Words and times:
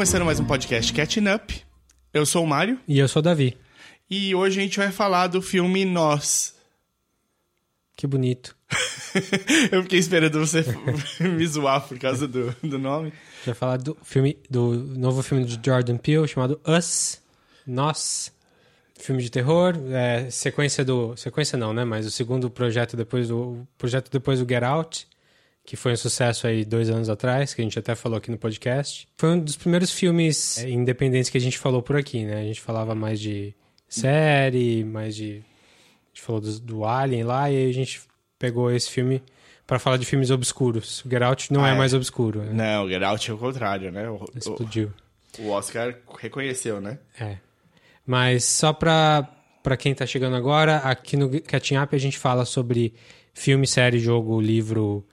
começando 0.00 0.24
mais 0.24 0.40
um 0.40 0.46
podcast 0.46 0.94
Catching 0.94 1.28
Up. 1.28 1.62
Eu 2.10 2.24
sou 2.24 2.42
o 2.42 2.46
Mário 2.46 2.80
E 2.88 2.98
eu 2.98 3.06
sou 3.06 3.20
o 3.20 3.22
Davi. 3.22 3.54
e 4.08 4.34
hoje 4.34 4.58
a 4.58 4.62
gente 4.62 4.78
vai 4.78 4.90
falar 4.90 5.26
do 5.26 5.42
filme 5.42 5.84
Nós. 5.84 6.54
Que 7.94 8.06
bonito. 8.06 8.56
Eu 9.70 9.82
fiquei 9.82 9.98
esperando 9.98 10.38
você 10.38 10.64
me 11.20 11.46
zoar 11.46 11.86
por 11.86 11.98
causa 11.98 12.26
do, 12.26 12.50
do 12.62 12.78
nome. 12.78 13.08
A 13.08 13.10
gente 13.10 13.44
vai 13.44 13.54
falar 13.54 13.76
do 13.76 13.94
filme, 14.02 14.38
do 14.48 14.72
novo 14.72 15.22
filme 15.22 15.44
de 15.44 15.60
Jordan 15.62 15.98
Peele 15.98 16.26
chamado 16.26 16.58
Us, 16.66 17.20
Nós. 17.66 18.32
Filme 18.98 19.22
de 19.22 19.30
terror, 19.30 19.74
é, 19.90 20.30
sequência 20.30 20.82
do, 20.82 21.14
sequência 21.14 21.58
não, 21.58 21.74
né? 21.74 21.84
Mas 21.84 22.06
o 22.06 22.10
segundo 22.10 22.48
projeto 22.48 22.96
depois 22.96 23.28
do, 23.28 23.68
projeto 23.76 24.10
depois 24.10 24.38
do 24.38 24.48
Get 24.48 24.62
Out, 24.62 25.06
que 25.70 25.76
foi 25.76 25.92
um 25.92 25.96
sucesso 25.96 26.48
aí 26.48 26.64
dois 26.64 26.90
anos 26.90 27.08
atrás, 27.08 27.54
que 27.54 27.60
a 27.60 27.64
gente 27.64 27.78
até 27.78 27.94
falou 27.94 28.18
aqui 28.18 28.28
no 28.28 28.36
podcast. 28.36 29.06
Foi 29.16 29.28
um 29.30 29.38
dos 29.38 29.56
primeiros 29.56 29.92
filmes 29.92 30.58
é, 30.58 30.68
independentes 30.68 31.30
que 31.30 31.38
a 31.38 31.40
gente 31.40 31.56
falou 31.58 31.80
por 31.80 31.94
aqui, 31.96 32.24
né? 32.24 32.40
A 32.40 32.42
gente 32.42 32.60
falava 32.60 32.92
mais 32.92 33.20
de 33.20 33.54
série, 33.88 34.82
mais 34.82 35.14
de 35.14 35.44
a 36.06 36.08
gente 36.08 36.22
falou 36.22 36.40
do, 36.40 36.58
do 36.58 36.84
Alien 36.84 37.22
lá 37.22 37.48
e 37.48 37.56
aí 37.56 37.70
a 37.70 37.72
gente 37.72 38.00
pegou 38.36 38.68
esse 38.72 38.90
filme 38.90 39.22
pra 39.64 39.78
falar 39.78 39.96
de 39.96 40.04
filmes 40.04 40.32
obscuros. 40.32 41.04
O 41.04 41.08
Get 41.08 41.22
Out 41.22 41.52
não 41.52 41.64
Ah, 41.64 41.68
é, 41.68 41.72
é. 41.74 41.78
mais 41.78 41.94
obscuro, 41.94 42.40
né? 42.42 42.52
Não, 42.52 42.86
o 42.86 42.88
Get 42.90 43.00
Out 43.04 43.30
é 43.30 43.34
o 43.34 43.38
contrário, 43.38 43.92
né? 43.92 44.10
O, 44.10 44.24
Explodiu. 44.34 44.92
o, 45.38 45.42
o 45.42 45.50
Oscar 45.50 45.94
reconheceu, 46.18 46.80
né? 46.80 46.98
É. 47.20 47.36
Mas 48.04 48.44
só 48.44 48.72
pra, 48.72 49.22
pra 49.62 49.76
quem 49.76 49.94
tá 49.94 50.04
chegando 50.04 50.34
agora, 50.34 50.78
aqui 50.78 51.16
no 51.16 51.40
Catching 51.42 51.76
Up 51.76 51.94
a 51.94 51.98
gente 52.00 52.18
fala 52.18 52.44
sobre 52.44 52.92
filme, 53.32 53.68
série, 53.68 54.00
jogo, 54.00 54.40
livro 54.40 55.06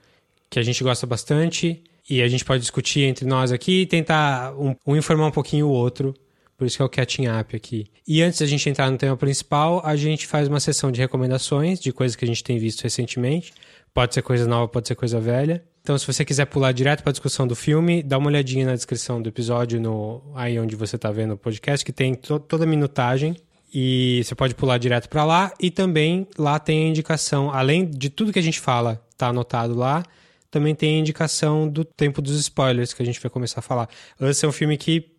que 0.50 0.58
a 0.58 0.62
gente 0.62 0.82
gosta 0.82 1.06
bastante 1.06 1.82
e 2.08 2.22
a 2.22 2.28
gente 2.28 2.44
pode 2.44 2.60
discutir 2.60 3.02
entre 3.02 3.26
nós 3.26 3.52
aqui 3.52 3.82
e 3.82 3.86
tentar 3.86 4.54
um, 4.58 4.74
um 4.86 4.96
informar 4.96 5.26
um 5.26 5.30
pouquinho 5.30 5.66
o 5.66 5.70
outro. 5.70 6.14
Por 6.56 6.66
isso 6.66 6.76
que 6.76 6.82
é 6.82 6.84
o 6.84 6.88
Catching 6.88 7.28
Up 7.28 7.54
aqui. 7.54 7.86
E 8.06 8.20
antes 8.20 8.40
da 8.40 8.46
gente 8.46 8.68
entrar 8.68 8.90
no 8.90 8.98
tema 8.98 9.16
principal, 9.16 9.80
a 9.84 9.94
gente 9.94 10.26
faz 10.26 10.48
uma 10.48 10.58
sessão 10.58 10.90
de 10.90 11.00
recomendações 11.00 11.78
de 11.78 11.92
coisas 11.92 12.16
que 12.16 12.24
a 12.24 12.28
gente 12.28 12.42
tem 12.42 12.58
visto 12.58 12.82
recentemente. 12.82 13.52
Pode 13.94 14.12
ser 14.12 14.22
coisa 14.22 14.44
nova, 14.46 14.66
pode 14.66 14.88
ser 14.88 14.96
coisa 14.96 15.20
velha. 15.20 15.62
Então, 15.82 15.96
se 15.96 16.04
você 16.04 16.24
quiser 16.24 16.46
pular 16.46 16.72
direto 16.72 17.02
para 17.02 17.10
a 17.10 17.12
discussão 17.12 17.46
do 17.46 17.54
filme, 17.54 18.02
dá 18.02 18.18
uma 18.18 18.26
olhadinha 18.26 18.66
na 18.66 18.74
descrição 18.74 19.22
do 19.22 19.28
episódio, 19.28 19.80
no, 19.80 20.20
aí 20.34 20.58
onde 20.58 20.74
você 20.74 20.96
está 20.96 21.12
vendo 21.12 21.34
o 21.34 21.36
podcast, 21.36 21.84
que 21.84 21.92
tem 21.92 22.14
to- 22.14 22.40
toda 22.40 22.64
a 22.64 22.66
minutagem. 22.66 23.36
E 23.72 24.22
você 24.24 24.34
pode 24.34 24.54
pular 24.54 24.78
direto 24.78 25.08
para 25.08 25.24
lá. 25.24 25.52
E 25.60 25.70
também 25.70 26.26
lá 26.36 26.58
tem 26.58 26.86
a 26.86 26.88
indicação, 26.88 27.52
além 27.52 27.88
de 27.88 28.10
tudo 28.10 28.32
que 28.32 28.38
a 28.38 28.42
gente 28.42 28.58
fala, 28.58 29.00
tá 29.16 29.28
anotado 29.28 29.74
lá, 29.74 30.02
também 30.50 30.74
tem 30.74 30.96
a 30.96 30.98
indicação 31.00 31.68
do 31.68 31.84
tempo 31.84 32.22
dos 32.22 32.38
spoilers 32.40 32.92
que 32.94 33.02
a 33.02 33.06
gente 33.06 33.20
vai 33.20 33.30
começar 33.30 33.60
a 33.60 33.62
falar. 33.62 33.88
Esse 34.20 34.44
é 34.44 34.48
um 34.48 34.52
filme 34.52 34.76
que 34.76 35.10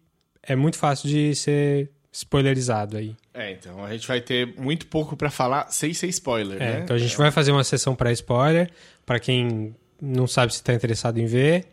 é 0.43 0.55
muito 0.55 0.77
fácil 0.77 1.07
de 1.09 1.35
ser 1.35 1.91
spoilerizado 2.11 2.97
aí. 2.97 3.15
É, 3.33 3.51
então 3.51 3.83
a 3.85 3.91
gente 3.91 4.07
vai 4.07 4.19
ter 4.19 4.55
muito 4.57 4.87
pouco 4.87 5.15
pra 5.15 5.29
falar 5.29 5.69
sem 5.71 5.93
ser 5.93 6.07
spoiler, 6.07 6.61
É, 6.61 6.73
né? 6.73 6.79
então 6.83 6.95
a 6.95 6.99
gente 6.99 7.15
vai 7.15 7.29
fazer 7.31 7.51
uma 7.51 7.63
sessão 7.63 7.95
para 7.95 8.11
spoiler, 8.11 8.71
para 9.05 9.19
quem 9.19 9.75
não 10.01 10.25
sabe 10.25 10.51
se 10.53 10.59
está 10.59 10.73
interessado 10.73 11.19
em 11.19 11.25
ver. 11.25 11.65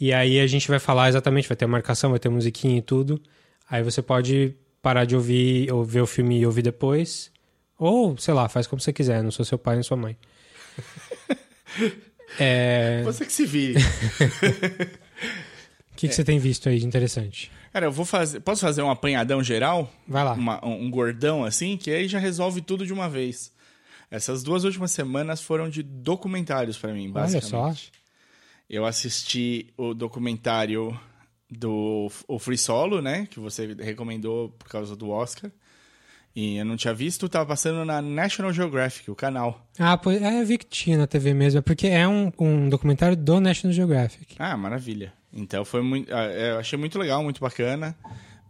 E 0.00 0.12
aí 0.12 0.40
a 0.40 0.46
gente 0.48 0.66
vai 0.68 0.80
falar 0.80 1.08
exatamente, 1.08 1.46
vai 1.48 1.56
ter 1.56 1.66
marcação, 1.66 2.10
vai 2.10 2.18
ter 2.18 2.28
musiquinha 2.28 2.78
e 2.78 2.82
tudo. 2.82 3.22
Aí 3.70 3.82
você 3.84 4.02
pode 4.02 4.54
parar 4.82 5.04
de 5.04 5.14
ouvir, 5.14 5.72
ou 5.72 5.84
ver 5.84 6.00
o 6.00 6.06
filme 6.06 6.40
e 6.40 6.44
ouvir 6.44 6.62
depois. 6.62 7.30
Ou, 7.78 8.16
sei 8.18 8.34
lá, 8.34 8.48
faz 8.48 8.66
como 8.66 8.80
você 8.80 8.92
quiser, 8.92 9.22
não 9.22 9.30
sou 9.30 9.44
seu 9.44 9.58
pai 9.58 9.74
nem 9.76 9.82
sua 9.84 9.96
mãe. 9.96 10.16
É, 12.38 13.02
Você 13.04 13.24
que 13.26 13.32
se 13.32 13.44
vire. 13.46 13.80
O 13.80 13.82
que, 15.96 16.08
que 16.08 16.14
você 16.14 16.24
tem 16.24 16.38
visto 16.38 16.68
aí 16.68 16.78
de 16.78 16.86
interessante? 16.86 17.50
Cara, 17.72 17.86
eu 17.86 17.92
vou 17.92 18.04
fazer. 18.04 18.40
Posso 18.40 18.60
fazer 18.62 18.82
um 18.82 18.90
apanhadão 18.90 19.42
geral? 19.42 19.90
Vai 20.06 20.24
lá. 20.24 20.32
Uma- 20.34 20.64
um 20.66 20.90
gordão 20.90 21.44
assim, 21.44 21.76
que 21.76 21.90
aí 21.90 22.06
já 22.08 22.18
resolve 22.18 22.60
tudo 22.60 22.84
de 22.86 22.92
uma 22.92 23.08
vez. 23.08 23.52
Essas 24.10 24.42
duas 24.42 24.64
últimas 24.64 24.90
semanas 24.90 25.40
foram 25.40 25.70
de 25.70 25.82
documentários 25.82 26.76
pra 26.76 26.92
mim, 26.92 27.04
Olha 27.04 27.12
basicamente. 27.12 27.50
só. 27.50 27.74
Eu 28.68 28.84
assisti 28.84 29.72
o 29.76 29.94
documentário 29.94 30.98
do 31.50 32.10
o 32.28 32.38
Free 32.38 32.58
Solo, 32.58 33.00
né? 33.02 33.26
Que 33.30 33.38
você 33.40 33.74
recomendou 33.74 34.50
por 34.50 34.68
causa 34.68 34.94
do 34.96 35.10
Oscar. 35.10 35.50
E 36.34 36.56
eu 36.56 36.64
não 36.64 36.76
tinha 36.76 36.94
visto, 36.94 37.28
tava 37.28 37.44
passando 37.46 37.84
na 37.84 38.00
National 38.00 38.52
Geographic, 38.52 39.10
o 39.10 39.14
canal. 39.14 39.66
Ah, 39.78 39.98
pois, 39.98 40.20
é, 40.22 40.40
eu 40.40 40.46
vi 40.46 40.56
que 40.56 40.66
tinha 40.66 40.96
na 40.96 41.06
TV 41.06 41.34
mesmo, 41.34 41.58
é 41.58 41.62
porque 41.62 41.86
é 41.86 42.08
um, 42.08 42.32
um 42.38 42.68
documentário 42.70 43.16
do 43.16 43.38
National 43.40 43.74
Geographic. 43.74 44.34
Ah, 44.38 44.56
maravilha. 44.56 45.12
Então 45.32 45.64
foi 45.64 45.82
muito. 45.82 46.12
ah, 46.14 46.24
Eu 46.24 46.58
achei 46.58 46.78
muito 46.78 46.98
legal, 46.98 47.22
muito 47.22 47.40
bacana. 47.40 47.94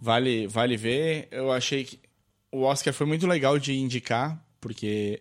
Vale, 0.00 0.46
vale 0.46 0.76
ver. 0.76 1.28
Eu 1.30 1.50
achei 1.52 1.84
que 1.84 1.98
o 2.52 2.62
Oscar 2.62 2.92
foi 2.94 3.06
muito 3.06 3.26
legal 3.26 3.58
de 3.58 3.72
indicar, 3.74 4.40
porque 4.60 5.20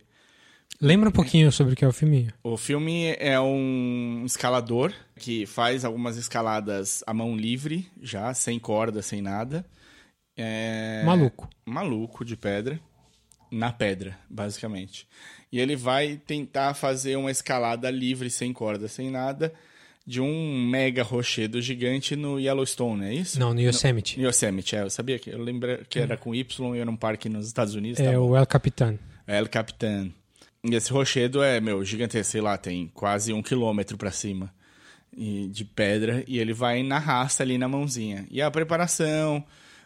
Lembra 0.80 1.10
um 1.10 1.12
pouquinho 1.12 1.52
sobre 1.52 1.74
o 1.74 1.76
que 1.76 1.86
é 1.86 1.88
o 1.88 1.92
filme? 1.92 2.30
o 2.44 2.58
filme 2.58 3.16
é 3.20 3.40
um 3.40 4.24
escalador 4.26 4.92
que 5.16 5.46
faz 5.46 5.86
algumas 5.86 6.18
escaladas 6.18 7.04
à 7.06 7.14
mão 7.14 7.36
livre, 7.36 7.88
já, 8.02 8.34
sem 8.34 8.58
corda, 8.58 9.02
sem 9.04 9.22
nada. 9.22 9.64
É... 10.36 11.04
Maluco. 11.06 11.50
maluco 11.66 12.24
de 12.24 12.36
pedra 12.36 12.80
na 13.52 13.72
pedra, 13.72 14.18
basicamente. 14.30 15.06
E 15.52 15.60
ele 15.60 15.76
vai 15.76 16.16
tentar 16.26 16.74
fazer 16.74 17.18
uma 17.18 17.30
escalada 17.30 17.92
livre, 17.92 18.30
sem 18.30 18.54
corda, 18.54 18.88
sem 18.88 19.12
nada, 19.12 19.54
de 20.08 20.22
um 20.22 20.66
mega 20.70 21.04
rochedo 21.04 21.62
gigante 21.62 22.16
no 22.16 22.40
Yellowstone, 22.40 23.06
é 23.06 23.14
isso? 23.14 23.40
Não, 23.40 23.54
no 23.54 23.60
Yosemite. 23.60 24.18
No 24.18 24.28
Yosemite, 24.28 24.76
é. 24.76 24.84
Eu 24.84 24.90
sabia 24.90 25.20
que 25.20 25.30
eu 25.30 25.38
lembro 25.38 25.86
que 25.90 26.00
era 26.00 26.16
com 26.16 26.34
Y 26.34 26.76
e 26.76 26.80
era 26.80 26.90
um 26.90 26.96
parque 26.96 27.28
nos 27.28 27.46
Estados 27.46 27.76
Unidos. 27.76 28.00
É 28.00 28.14
tá 28.14 28.20
o 28.20 28.36
El 28.36 28.48
Capitan. 28.48 28.98
É 29.28 29.38
El 29.38 29.50
Capitan. 29.50 30.12
E 30.64 30.74
esse 30.74 30.92
rochedo 30.92 31.44
é, 31.44 31.60
meu, 31.60 31.84
gigantesco, 31.84 32.32
sei 32.32 32.42
lá, 32.42 32.58
tem 32.58 32.90
quase 32.94 33.34
um 33.34 33.42
quilômetro 33.42 33.98
pra 33.98 34.12
cima 34.12 34.54
de 35.50 35.66
pedra. 35.66 36.24
E 36.26 36.40
ele 36.40 36.54
vai 36.54 36.82
na 36.84 36.98
raça 36.98 37.44
ali 37.44 37.58
na 37.58 37.68
mãozinha. 37.68 38.26
E 38.32 38.42
a 38.42 38.50
preparação, 38.50 39.44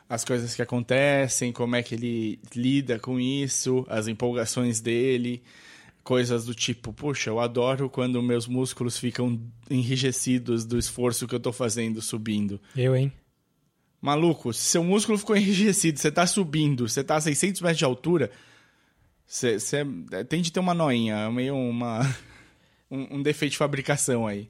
as 0.08 0.24
coisas 0.24 0.56
que 0.56 0.62
acontecem, 0.62 1.52
como 1.52 1.76
é 1.76 1.84
que 1.84 1.96
ele 1.96 2.40
lida 2.56 3.00
com 3.00 3.20
isso, 3.20 3.86
as 3.90 4.08
empolgações 4.08 4.80
dele, 4.80 5.44
coisas 6.04 6.46
do 6.46 6.54
tipo, 6.54 6.94
puxa, 6.94 7.32
eu 7.32 7.40
adoro 7.40 7.90
quando 7.90 8.22
meus 8.22 8.48
músculos 8.48 8.98
ficam 8.98 9.42
enrijecidos 9.70 10.64
do 10.64 10.78
esforço 10.78 11.28
que 11.28 11.34
eu 11.34 11.40
tô 11.40 11.52
fazendo 11.52 12.02
subindo. 12.02 12.62
Eu, 12.76 12.96
hein? 12.96 13.12
Maluco, 14.00 14.54
se 14.54 14.62
seu 14.62 14.84
músculo 14.84 15.18
ficou 15.18 15.36
enrijecido, 15.36 16.00
você 16.00 16.12
tá 16.12 16.28
subindo, 16.28 16.88
você 16.88 17.04
tá 17.04 17.16
a 17.16 17.22
600 17.22 17.62
metros 17.62 17.80
de 17.80 17.86
altura, 17.86 18.30
você, 19.26 19.60
você 19.60 19.84
tem 20.30 20.44
de 20.44 20.52
ter 20.52 20.60
uma 20.60 20.76
noinha, 20.76 21.16
é 21.16 21.30
meio 21.32 21.56
uma, 21.56 22.02
um, 22.90 23.16
um 23.16 23.24
defeito 23.24 23.54
de 23.54 23.58
fabricação 23.58 24.28
aí. 24.28 24.48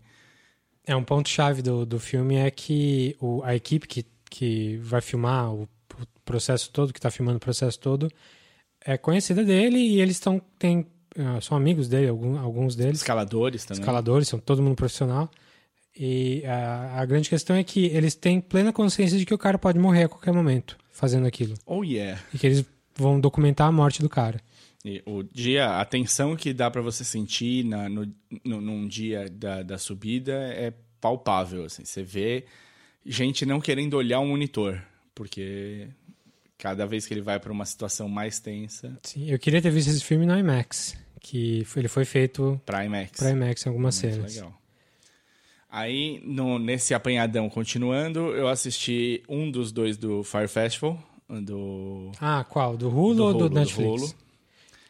É 0.85 0.93
um 0.93 1.03
ponto-chave 1.03 1.61
do, 1.61 1.85
do 1.85 1.99
filme 1.99 2.35
é 2.35 2.51
que 2.51 3.15
o, 3.19 3.41
a 3.43 3.55
equipe 3.55 3.87
que, 3.87 4.05
que 4.37 4.77
vai 4.77 4.99
filmar 5.01 5.53
o, 5.53 5.63
o 5.63 5.67
processo 6.25 6.69
todo, 6.71 6.91
que 6.91 6.99
está 6.99 7.09
filmando 7.09 7.37
o 7.37 7.39
processo 7.39 7.79
todo, 7.79 8.11
é 8.83 8.97
conhecida 8.97 9.43
dele 9.43 9.77
e 9.77 10.01
eles 10.01 10.15
estão 10.17 10.41
tem 10.59 10.85
ah, 11.17 11.39
são 11.39 11.55
amigos 11.55 11.87
dele, 11.87 12.09
alguns 12.09 12.75
deles, 12.75 12.99
Escaladores 12.99 13.63
também. 13.63 13.81
escaladores, 13.81 14.27
são 14.27 14.37
todo 14.39 14.61
mundo 14.61 14.75
profissional. 14.75 15.31
E 15.97 16.43
a, 16.45 16.99
a 16.99 17.05
grande 17.05 17.29
questão 17.29 17.55
é 17.55 17.63
que 17.63 17.85
eles 17.85 18.15
têm 18.15 18.41
plena 18.41 18.73
consciência 18.73 19.17
de 19.17 19.25
que 19.25 19.33
o 19.33 19.37
cara 19.37 19.57
pode 19.57 19.79
morrer 19.79 20.03
a 20.03 20.09
qualquer 20.09 20.33
momento 20.33 20.77
fazendo 20.91 21.25
aquilo 21.25 21.53
Oh 21.65 21.83
yeah. 21.85 22.21
e 22.33 22.37
que 22.37 22.45
eles 22.45 22.65
vão 22.97 23.17
documentar 23.17 23.67
a 23.69 23.71
morte 23.71 24.01
do 24.01 24.09
cara. 24.09 24.41
E 24.83 25.01
o 25.05 25.23
dia, 25.23 25.79
a 25.79 25.85
tensão 25.85 26.35
que 26.35 26.51
dá 26.53 26.69
pra 26.69 26.81
você 26.81 27.05
sentir 27.05 27.63
na, 27.63 27.87
no, 27.87 28.05
no, 28.43 28.59
num 28.59 28.85
dia 28.87 29.29
da, 29.31 29.63
da 29.63 29.77
subida 29.77 30.33
é 30.33 30.73
palpável, 30.99 31.63
assim. 31.63 31.85
Você 31.85 32.03
vê 32.03 32.45
gente 33.05 33.45
não 33.45 33.59
querendo 33.61 33.93
olhar 33.95 34.19
o 34.19 34.25
monitor, 34.27 34.81
porque 35.13 35.87
cada 36.57 36.85
vez 36.87 37.05
que 37.05 37.13
ele 37.13 37.21
vai 37.21 37.39
pra 37.39 37.51
uma 37.51 37.65
situação 37.65 38.07
mais 38.09 38.39
tensa, 38.39 38.97
Sim, 39.03 39.29
eu 39.29 39.37
queria 39.39 39.61
ter 39.61 39.69
visto 39.71 39.89
esse 39.89 40.03
filme 40.03 40.25
no 40.25 40.37
IMAX, 40.37 40.97
que 41.19 41.63
foi- 41.65 41.81
ele 41.81 41.87
foi 41.87 42.05
feito 42.05 42.59
pra 42.65 42.83
IMAX. 42.85 43.17
para 43.19 43.31
IMAX 43.31 43.65
em 43.65 43.69
algumas 43.69 44.01
Muito 44.01 44.15
cenas. 44.15 44.35
legal. 44.35 44.61
Aí, 45.69 46.21
no, 46.23 46.57
nesse 46.57 46.93
apanhadão 46.93 47.49
continuando, 47.49 48.19
eu 48.33 48.47
assisti 48.47 49.21
um 49.27 49.51
dos 49.51 49.71
dois 49.73 49.97
do 49.97 50.23
Fire 50.23 50.47
Festival, 50.47 50.97
do, 51.29 52.11
Ah, 52.21 52.45
qual? 52.47 52.77
Do 52.77 52.87
Hulu 52.89 53.15
do 53.15 53.23
ou 53.25 53.33
do 53.33 53.49
do 53.49 53.55
Netflix? 53.55 54.01
Hulu. 54.03 54.13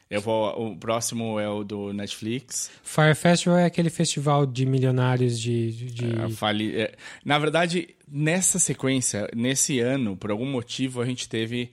Eu 0.09 0.21
vou, 0.21 0.71
o 0.71 0.77
próximo 0.77 1.39
é 1.39 1.49
o 1.49 1.63
do 1.63 1.91
Netflix. 1.91 2.69
Fire 2.83 3.15
Festival 3.15 3.57
é 3.57 3.65
aquele 3.65 3.89
festival 3.89 4.45
de 4.45 4.65
milionários 4.65 5.39
de. 5.39 5.71
de- 5.71 6.19
A 6.21 6.29
fali- 6.29 6.75
é, 6.79 6.93
Na 7.23 7.39
verdade, 7.39 7.95
nessa 8.07 8.59
sequência, 8.59 9.27
nesse 9.35 9.79
ano, 9.79 10.15
por 10.15 10.29
algum 10.29 10.45
motivo, 10.45 11.01
a 11.01 11.05
gente 11.05 11.27
teve 11.27 11.71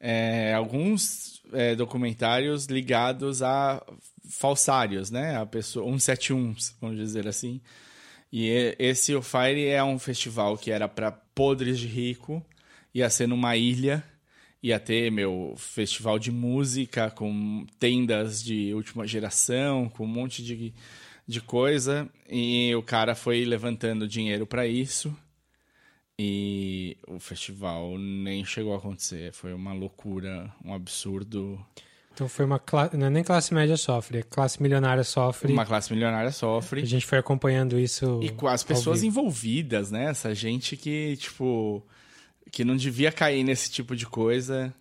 é, 0.00 0.54
alguns 0.54 1.42
é, 1.52 1.74
documentários 1.74 2.66
ligados 2.66 3.42
a 3.42 3.82
falsários, 4.28 5.10
né? 5.10 5.36
A 5.36 5.44
pessoa, 5.46 5.84
171, 5.86 6.54
vamos 6.80 6.96
dizer 6.96 7.28
assim. 7.28 7.60
E 8.32 8.74
esse 8.78 9.14
o 9.14 9.22
Fire 9.22 9.66
é 9.66 9.84
um 9.84 9.98
festival 9.98 10.56
que 10.58 10.70
era 10.70 10.88
pra 10.88 11.12
podres 11.12 11.78
de 11.78 11.86
rico, 11.86 12.44
ia 12.92 13.08
ser 13.10 13.28
numa 13.28 13.56
ilha, 13.56 14.02
ia 14.64 14.80
ter, 14.80 15.12
meu, 15.12 15.52
festival 15.58 16.18
de 16.18 16.32
música 16.32 17.10
com 17.10 17.66
tendas 17.78 18.42
de 18.42 18.72
última 18.72 19.06
geração, 19.06 19.90
com 19.90 20.04
um 20.04 20.08
monte 20.08 20.42
de, 20.42 20.72
de 21.26 21.40
coisa, 21.42 22.08
e 22.26 22.74
o 22.74 22.82
cara 22.82 23.14
foi 23.14 23.44
levantando 23.44 24.08
dinheiro 24.08 24.46
pra 24.46 24.66
isso. 24.66 25.14
E 26.18 26.96
o 27.06 27.18
festival 27.18 27.98
nem 27.98 28.42
chegou 28.42 28.72
a 28.72 28.78
acontecer. 28.78 29.32
Foi 29.34 29.52
uma 29.52 29.74
loucura, 29.74 30.50
um 30.64 30.72
absurdo. 30.72 31.60
Então 32.14 32.26
foi 32.26 32.46
uma 32.46 32.58
classe. 32.58 32.96
Não 32.96 33.08
é 33.08 33.10
nem 33.10 33.24
classe 33.24 33.52
média 33.52 33.76
sofre, 33.76 34.18
é 34.20 34.22
classe 34.22 34.62
milionária 34.62 35.04
sofre. 35.04 35.52
Uma 35.52 35.66
classe 35.66 35.92
milionária 35.92 36.28
A 36.28 36.32
sofre. 36.32 36.86
gente 36.86 37.04
foi 37.04 37.18
acompanhando 37.18 37.78
isso. 37.78 38.20
E 38.22 38.30
com 38.30 38.46
as 38.46 38.62
pessoas 38.62 39.02
vivo. 39.02 39.10
envolvidas, 39.20 39.90
né? 39.90 40.04
Essa 40.04 40.34
gente 40.34 40.74
que, 40.76 41.16
tipo, 41.16 41.84
que 42.54 42.64
não 42.64 42.76
devia 42.76 43.10
cair 43.12 43.42
nesse 43.44 43.70
tipo 43.70 43.94
de 43.96 44.06
coisa. 44.06 44.72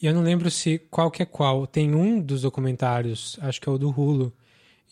E 0.00 0.06
eu 0.06 0.12
não 0.14 0.22
lembro 0.22 0.50
se 0.50 0.78
qual 0.90 1.10
que 1.10 1.22
é 1.22 1.26
qual. 1.26 1.66
Tem 1.66 1.94
um 1.94 2.20
dos 2.20 2.42
documentários, 2.42 3.38
acho 3.40 3.60
que 3.60 3.68
é 3.68 3.72
o 3.72 3.78
do 3.78 3.88
Hulu, 3.88 4.32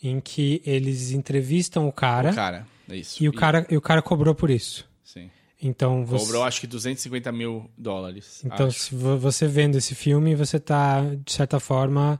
em 0.01 0.19
que 0.19 0.61
eles 0.65 1.11
entrevistam 1.11 1.87
o 1.87 1.91
cara, 1.91 2.31
O 2.31 2.35
cara, 2.35 2.67
é 2.89 2.95
isso. 2.97 3.23
e 3.23 3.29
o 3.29 3.33
cara 3.33 3.65
e 3.69 3.77
o 3.77 3.81
cara 3.81 4.01
cobrou 4.01 4.33
por 4.33 4.49
isso. 4.49 4.87
Sim. 5.03 5.29
Então 5.61 6.03
você, 6.05 6.25
Cobrou, 6.25 6.43
acho 6.43 6.59
que 6.61 6.67
250 6.67 7.31
mil 7.31 7.69
dólares. 7.77 8.41
então 8.43 8.67
acho. 8.67 8.79
se 8.79 8.95
vo- 8.95 9.17
você 9.17 9.47
vendo 9.47 9.77
esse 9.77 9.93
filme, 9.95 10.35
você 10.35 10.59
tá 10.59 11.01
de 11.23 11.31
certa 11.31 11.59
forma 11.59 12.19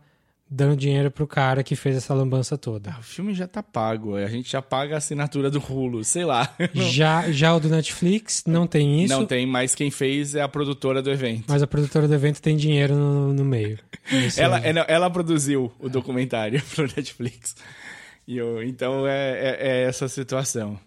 dando 0.50 0.76
dinheiro 0.76 1.10
pro 1.10 1.26
cara 1.26 1.64
que 1.64 1.76
fez 1.76 1.98
essa 1.98 2.14
lambança 2.14 2.58
toda. 2.58 2.92
Ah, 2.96 3.00
o 3.00 3.04
filme 3.04 3.34
já 3.34 3.48
tá 3.48 3.64
pago. 3.64 4.16
A 4.16 4.28
gente 4.28 4.52
já 4.52 4.62
paga 4.62 4.96
a 4.96 4.98
assinatura 5.00 5.50
do 5.50 5.60
Hulu, 5.60 6.04
sei 6.04 6.24
lá. 6.26 6.54
Já 6.74 7.32
já 7.32 7.56
o 7.56 7.60
do 7.60 7.68
Netflix 7.70 8.44
não 8.46 8.68
tem 8.68 9.04
isso, 9.04 9.14
Não 9.14 9.26
tem, 9.26 9.46
mas 9.46 9.74
quem 9.74 9.90
fez 9.90 10.36
é 10.36 10.42
a 10.42 10.48
produtora 10.48 11.02
do 11.02 11.10
evento. 11.12 11.46
mas 11.48 11.64
a 11.64 11.68
produtora 11.68 12.08
do 12.08 12.14
evento 12.14 12.42
tem 12.42 12.56
dinheiro 12.56 12.96
no, 12.96 13.34
no 13.34 13.44
meio. 13.46 13.80
Ela, 14.38 14.60
ela, 14.60 14.82
ela 14.88 15.10
produziu 15.10 15.72
o 15.80 15.90
documentário 15.90 16.62
pro 16.76 16.84
Netflix. 16.84 17.56
E 18.28 18.38
eu, 18.38 18.62
então 18.64 19.08
é, 19.08 19.32
é, 19.32 19.58
é 19.60 19.84
essa 19.84 20.08
situação. 20.08 20.80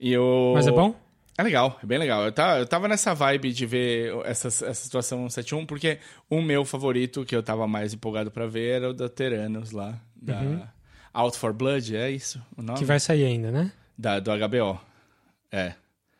E 0.00 0.12
eu, 0.12 0.52
Mas 0.54 0.66
é 0.66 0.72
bom? 0.72 0.94
É 1.38 1.42
legal, 1.44 1.78
é 1.80 1.86
bem 1.86 1.98
legal. 1.98 2.24
Eu 2.24 2.32
tava, 2.32 2.58
eu 2.58 2.66
tava 2.66 2.88
nessa 2.88 3.14
vibe 3.14 3.52
de 3.52 3.64
ver 3.64 4.12
essa, 4.24 4.48
essa 4.48 4.74
situação 4.74 5.24
7-1, 5.28 5.66
porque 5.66 6.00
o 6.28 6.42
meu 6.42 6.64
favorito, 6.64 7.24
que 7.24 7.36
eu 7.36 7.44
tava 7.44 7.64
mais 7.68 7.94
empolgado 7.94 8.28
pra 8.28 8.48
ver, 8.48 8.74
era 8.74 8.90
o 8.90 8.92
da 8.92 9.08
Teranos 9.08 9.70
lá. 9.70 10.00
Da 10.20 10.68
Out 11.12 11.38
for 11.38 11.52
Blood, 11.52 11.94
é 11.94 12.10
isso 12.10 12.42
o 12.56 12.60
nome? 12.60 12.70
Uhum. 12.72 12.78
Que 12.78 12.84
vai 12.84 12.98
sair 12.98 13.24
ainda, 13.24 13.52
né? 13.52 13.70
Da, 13.96 14.18
do 14.18 14.32
HBO. 14.32 14.80
É. 15.52 15.74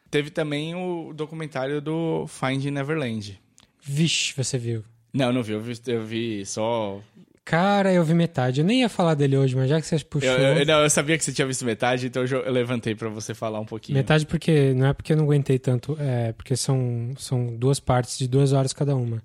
Teve 0.09 0.31
também 0.31 0.76
o 0.76 1.12
documentário 1.12 1.81
do 1.81 2.25
Finding 2.29 2.71
Neverland. 2.71 3.41
Vixe, 3.82 4.32
você 4.37 4.56
viu. 4.56 4.85
Não, 5.12 5.32
não 5.32 5.43
vi, 5.43 5.53
eu 5.53 5.61
vi, 5.61 5.81
eu 5.88 6.05
vi 6.05 6.47
só 6.47 7.00
Cara, 7.49 7.91
eu 7.91 8.05
vi 8.05 8.12
metade. 8.12 8.61
Eu 8.61 8.67
nem 8.67 8.81
ia 8.81 8.91
falar 8.91 9.15
dele 9.15 9.35
hoje, 9.37 9.56
mas 9.56 9.71
já 9.71 9.81
que 9.81 9.87
você 9.87 9.99
puxou. 10.00 10.29
Eu, 10.31 10.59
eu- 10.59 10.67
não, 10.67 10.81
eu 10.83 10.91
sabia 10.91 11.17
que 11.17 11.25
você 11.25 11.33
tinha 11.33 11.47
visto 11.47 11.65
metade, 11.65 12.06
então 12.06 12.23
eu, 12.25 12.53
levantei 12.53 12.95
pra 12.95 13.09
você 13.09 13.33
falar 13.35 13.59
um 13.59 13.65
pouquinho. 13.65 13.97
Metade 13.97 14.27
porque. 14.27 14.75
Não 14.75 14.87
é 14.87 14.93
porque 14.93 15.15
eu 15.15 15.17
não 15.17 15.25
aguentei 15.25 15.59
tanto, 15.59 15.97
é 15.99 16.33
porque 16.33 16.55
são, 16.55 17.15
são 17.17 17.56
duas 17.56 17.81
partes 17.81 18.19
de 18.19 18.29
duas 18.29 18.53
horas 18.53 18.75
cada 18.75 18.95
uma. 18.95 19.23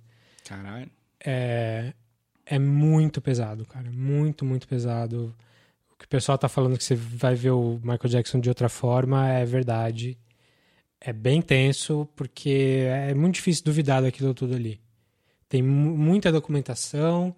Caralho. 0.48 0.90
É, 1.25 1.92
é 2.46 2.58
muito 2.58 3.20
pesado, 3.22 3.66
cara. 3.66 3.92
Muito, 3.92 4.46
muito 4.46 4.70
pesado. 4.70 5.36
O 5.92 5.98
que 5.98 6.06
o 6.06 6.08
pessoal 6.08 6.38
tá 6.38 6.48
falando 6.48 6.78
que 6.78 6.84
você 6.84 6.96
vai 6.96 7.36
ver 7.36 7.52
o 7.52 7.78
Michael 7.84 8.08
Jackson 8.10 8.40
de 8.40 8.48
outra 8.48 8.70
forma 8.70 9.28
é 9.30 9.44
verdade. 9.44 10.18
É 11.02 11.12
bem 11.12 11.42
tenso, 11.42 12.08
porque 12.16 12.86
é 12.88 13.14
muito 13.14 13.36
difícil 13.36 13.66
duvidar 13.66 14.02
daquilo 14.02 14.34
tudo 14.34 14.56
ali. 14.56 14.80
Tem 15.50 15.62
mu- 15.62 15.98
muita 15.98 16.31
documentação 16.31 17.36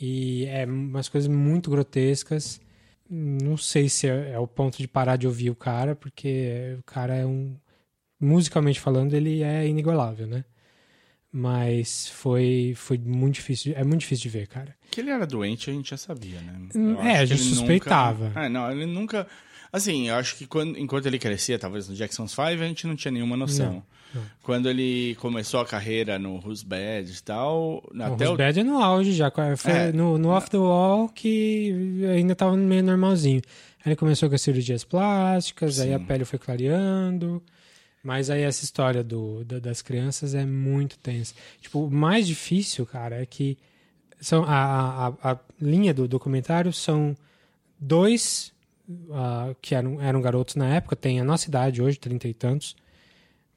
e 0.00 0.46
é 0.46 0.64
umas 0.64 1.08
coisas 1.08 1.28
muito 1.28 1.70
grotescas. 1.70 2.60
Não 3.08 3.56
sei 3.56 3.88
se 3.88 4.08
é, 4.08 4.32
é 4.32 4.38
o 4.38 4.46
ponto 4.46 4.78
de 4.78 4.88
parar 4.88 5.16
de 5.16 5.26
ouvir 5.26 5.50
o 5.50 5.54
cara, 5.54 5.94
porque 5.94 6.76
o 6.78 6.82
cara 6.84 7.14
é 7.14 7.26
um. 7.26 7.56
Musicalmente 8.18 8.78
falando, 8.78 9.14
ele 9.14 9.42
é 9.42 9.66
inigualável, 9.66 10.26
né? 10.26 10.44
Mas 11.32 12.08
foi, 12.08 12.74
foi 12.76 12.98
muito 12.98 13.36
difícil. 13.36 13.72
É 13.76 13.84
muito 13.84 14.00
difícil 14.00 14.24
de 14.24 14.28
ver, 14.38 14.46
cara. 14.46 14.76
Que 14.90 15.00
ele 15.00 15.10
era 15.10 15.26
doente, 15.26 15.70
a 15.70 15.72
gente 15.72 15.90
já 15.90 15.96
sabia, 15.96 16.40
né? 16.40 16.68
Hum, 16.74 16.92
Eu 16.94 17.00
é, 17.00 17.18
a 17.18 17.24
gente 17.24 17.42
suspeitava. 17.42 18.28
Nunca... 18.28 18.44
É, 18.44 18.48
não, 18.48 18.70
ele 18.70 18.86
nunca... 18.86 19.26
Assim, 19.72 20.08
eu 20.08 20.16
acho 20.16 20.36
que 20.36 20.46
quando, 20.46 20.76
enquanto 20.76 21.06
ele 21.06 21.18
crescia, 21.18 21.58
talvez 21.58 21.88
no 21.88 21.94
Jackson's 21.94 22.34
Five, 22.34 22.62
a 22.62 22.66
gente 22.66 22.86
não 22.86 22.96
tinha 22.96 23.12
nenhuma 23.12 23.36
noção. 23.36 23.74
Não, 23.74 23.82
não. 24.14 24.22
Quando 24.42 24.68
ele 24.68 25.14
começou 25.16 25.60
a 25.60 25.66
carreira 25.66 26.18
no 26.18 26.36
Who's 26.36 26.62
Bad 26.62 27.10
e 27.10 27.22
tal, 27.22 27.82
até 28.00 28.28
o 28.28 28.32
o... 28.34 28.36
Bad 28.36 28.60
é 28.60 28.62
no 28.64 28.78
auge 28.82 29.12
já. 29.12 29.30
Foi 29.56 29.72
É. 29.72 29.92
no, 29.92 30.18
no 30.18 30.28
Off 30.30 30.48
the 30.50 30.56
Wall 30.58 31.08
que 31.08 32.04
ainda 32.14 32.34
tava 32.34 32.56
meio 32.56 32.82
normalzinho. 32.82 33.40
Aí 33.78 33.92
ele 33.92 33.96
começou 33.96 34.28
com 34.28 34.34
as 34.34 34.42
cirurgias 34.42 34.84
plásticas, 34.84 35.80
aí 35.80 35.94
a 35.94 35.98
Sim. 35.98 36.04
pele 36.04 36.24
foi 36.24 36.38
clareando. 36.38 37.42
Mas 38.02 38.30
aí 38.30 38.42
essa 38.42 38.64
história 38.64 39.02
do, 39.04 39.44
da- 39.44 39.58
das 39.58 39.82
crianças 39.82 40.34
é 40.34 40.44
muito 40.44 40.98
tensa. 40.98 41.34
Tipo, 41.60 41.84
o 41.84 41.90
mais 41.90 42.26
difícil, 42.26 42.86
cara, 42.86 43.20
é 43.22 43.26
que 43.26 43.58
são 44.20 44.44
a, 44.44 45.08
a, 45.22 45.32
a 45.32 45.38
linha 45.60 45.92
do 45.94 46.06
documentário 46.08 46.72
são 46.72 47.14
dois 47.78 48.52
ah, 49.12 49.54
que 49.60 49.74
eram, 49.74 50.00
eram 50.00 50.20
garotos 50.20 50.56
na 50.56 50.74
época, 50.74 50.96
tem 50.96 51.20
a 51.20 51.24
nossa 51.24 51.48
idade 51.48 51.80
hoje, 51.82 51.98
trinta 51.98 52.26
e 52.28 52.34
tantos, 52.34 52.74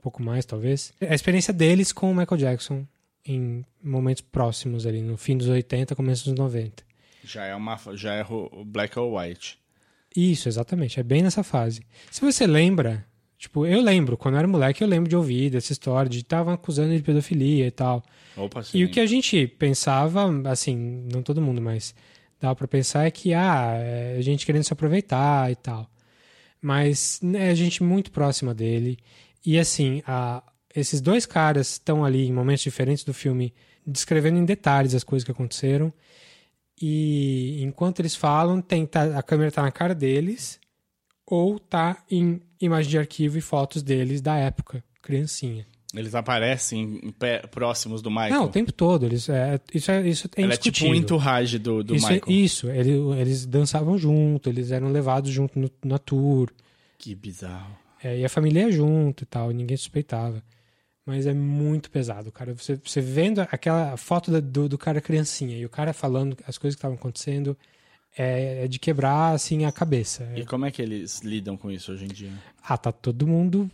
pouco 0.04 0.22
mais 0.22 0.46
talvez. 0.46 0.94
A 1.02 1.16
experiência 1.16 1.54
deles 1.54 1.94
com 1.94 2.12
o 2.12 2.16
Michael 2.16 2.38
Jackson 2.38 2.86
em 3.26 3.64
momentos 3.82 4.22
próximos 4.22 4.86
ali, 4.86 5.02
no 5.02 5.18
fim 5.18 5.38
dos 5.38 5.48
80, 5.48 5.96
começo 5.96 6.26
dos 6.26 6.38
90. 6.38 6.84
Já 7.24 7.46
é 7.46 7.56
uma... 7.56 7.80
Já 7.94 8.14
é 8.14 8.26
o 8.30 8.66
Black 8.66 9.00
or 9.00 9.18
White. 9.18 9.58
Isso, 10.16 10.50
exatamente, 10.50 11.00
é 11.00 11.04
bem 11.04 11.24
nessa 11.24 11.42
fase. 11.42 11.82
Se 12.12 12.20
você 12.20 12.46
lembra, 12.46 13.06
tipo, 13.38 13.66
eu 13.66 13.82
lembro, 13.82 14.18
quando 14.18 14.36
eu 14.36 14.40
era 14.40 14.48
moleque, 14.48 14.84
eu 14.84 14.88
lembro 14.88 15.10
de 15.10 15.16
ouvir 15.16 15.50
dessa 15.50 15.72
história, 15.72 16.10
de 16.10 16.20
estavam 16.20 16.54
acusando 16.54 16.96
de 16.96 17.02
pedofilia 17.02 17.66
e 17.66 17.72
tal. 17.72 18.04
Opa, 18.36 18.62
sim. 18.62 18.78
E 18.78 18.84
o 18.84 18.90
que 18.90 19.00
a 19.00 19.06
gente 19.06 19.48
pensava, 19.48 20.30
assim, 20.50 21.08
não 21.12 21.24
todo 21.24 21.42
mundo, 21.42 21.62
mas 21.62 21.96
dava 22.42 22.56
pra 22.56 22.68
pensar 22.68 23.06
é 23.06 23.12
que, 23.12 23.34
ah, 23.34 23.76
é 23.78 24.18
a 24.18 24.22
gente 24.22 24.46
querendo 24.46 24.64
se 24.64 24.74
aproveitar 24.74 25.50
e 25.50 25.56
tal. 25.56 25.90
Mas 26.62 27.20
né, 27.22 27.50
a 27.50 27.56
gente 27.56 27.82
muito 27.82 28.12
próxima 28.12 28.54
dele. 28.54 28.98
E, 29.46 29.58
assim, 29.60 30.02
a- 30.08 30.44
esses 30.76 31.02
dois 31.02 31.26
caras 31.26 31.72
estão 31.74 32.04
ali 32.04 32.26
em 32.28 32.34
momentos 32.34 32.64
diferentes 32.64 33.04
do 33.04 33.14
filme, 33.14 33.54
descrevendo 33.86 34.38
em 34.40 34.46
detalhes 34.46 34.96
as 34.96 35.04
coisas 35.04 35.24
que 35.26 35.32
aconteceram. 35.32 35.92
E 36.82 37.62
enquanto 37.64 38.00
eles 38.00 38.16
falam, 38.16 38.62
tem, 38.62 38.86
tá- 38.86 39.18
a 39.18 39.24
câmera 39.24 39.52
tá 39.52 39.62
na 39.62 39.72
cara 39.72 39.94
deles, 39.94 40.60
ou 41.26 41.60
tá 41.60 42.04
em 42.10 42.42
imagem 42.60 42.90
de 42.92 42.98
arquivo 42.98 43.38
e 43.38 43.42
fotos 43.42 43.84
deles 43.84 44.22
da 44.22 44.36
época, 44.36 44.84
criancinha. 45.02 45.66
Eles 45.96 46.16
aparecem 46.16 47.00
em 47.04 47.12
pé- 47.12 47.46
próximos 47.46 48.02
do 48.02 48.10
Michael. 48.10 48.32
Não, 48.34 48.46
o 48.46 48.50
tempo 48.50 48.72
todo. 48.72 49.06
Eles, 49.06 49.30
é, 49.30 49.60
isso 49.74 49.92
é, 49.92 50.08
isso 50.10 50.28
é 50.36 50.42
Ela 50.42 50.54
é 50.56 50.58
tipo 50.58 50.86
um 50.88 50.96
entourage 50.96 51.60
do, 51.60 51.84
do 51.84 51.96
isso, 51.96 52.08
é- 52.08 52.14
Michael. 52.16 52.32
isso 52.36 52.70
ele- 52.72 53.20
eles 53.22 53.46
dançavam 53.46 53.96
junto, 53.96 54.50
eles 54.50 54.72
eram 54.72 54.92
levados 54.92 55.30
junto 55.32 55.60
no- 55.60 55.70
na 55.86 56.00
tour. 56.00 56.50
Que 56.98 57.14
bizarro. 57.14 57.78
É, 58.04 58.20
e 58.20 58.26
a 58.26 58.30
família 58.30 58.64
ia 58.64 58.72
junto 58.72 59.24
e 59.24 59.26
tal, 59.26 59.52
e 59.52 59.54
ninguém 59.54 59.78
suspeitava. 59.78 60.44
Mas 61.06 61.26
é 61.28 61.34
muito 61.34 61.92
pesado, 61.92 62.32
cara. 62.32 62.54
Você, 62.54 62.76
você 62.84 63.02
vendo 63.02 63.40
aquela 63.42 63.98
foto 63.98 64.32
da- 64.32 64.40
do, 64.40 64.70
do 64.70 64.78
cara 64.78 65.02
criancinha 65.02 65.58
e 65.58 65.66
o 65.66 65.70
cara 65.70 65.92
falando 65.94 66.38
as 66.48 66.58
coisas 66.58 66.76
que 66.76 66.80
estavam 66.80 66.96
acontecendo, 66.98 67.58
é, 68.18 68.64
é 68.64 68.68
de 68.68 68.80
quebrar, 68.80 69.34
assim, 69.34 69.66
a 69.66 69.72
cabeça. 69.72 70.26
E 70.36 70.46
como 70.46 70.66
é 70.66 70.72
que 70.72 70.82
eles 70.82 71.20
lidam 71.22 71.58
com 71.58 71.70
isso 71.72 71.92
hoje 71.92 72.06
em 72.06 72.08
dia? 72.10 72.32
ah, 72.64 72.78
tá 72.78 72.92
todo 72.92 73.28
mundo 73.28 73.70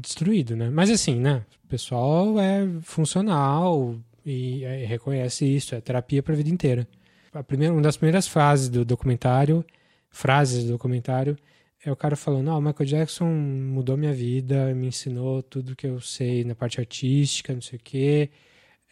destruído, 0.00 0.56
né? 0.56 0.70
Mas 0.70 0.88
assim, 0.90 1.16
né? 1.16 1.44
O 1.64 1.68
pessoal 1.68 2.38
é 2.40 2.66
funcional 2.82 3.94
e 4.24 4.64
é, 4.64 4.84
reconhece 4.86 5.44
isso, 5.44 5.74
é 5.74 5.80
terapia 5.80 6.22
pra 6.22 6.34
vida 6.34 6.48
inteira. 6.48 6.86
A 7.34 7.42
primeira, 7.42 7.72
uma 7.74 7.82
das 7.82 7.96
primeiras 7.96 8.26
frases 8.26 8.68
do 8.70 8.84
documentário, 8.84 9.64
frases 10.10 10.64
do 10.64 10.70
documentário, 10.72 11.36
é 11.84 11.90
o 11.90 11.96
cara 11.96 12.14
falando, 12.14 12.48
ah, 12.50 12.56
o 12.56 12.60
Michael 12.60 12.86
Jackson 12.88 13.26
mudou 13.26 13.96
minha 13.96 14.12
vida, 14.12 14.72
me 14.74 14.86
ensinou 14.86 15.42
tudo 15.42 15.74
que 15.74 15.86
eu 15.86 16.00
sei 16.00 16.44
na 16.44 16.54
parte 16.54 16.78
artística, 16.78 17.52
não 17.52 17.60
sei 17.60 17.78
o 17.78 17.82
quê. 17.82 18.30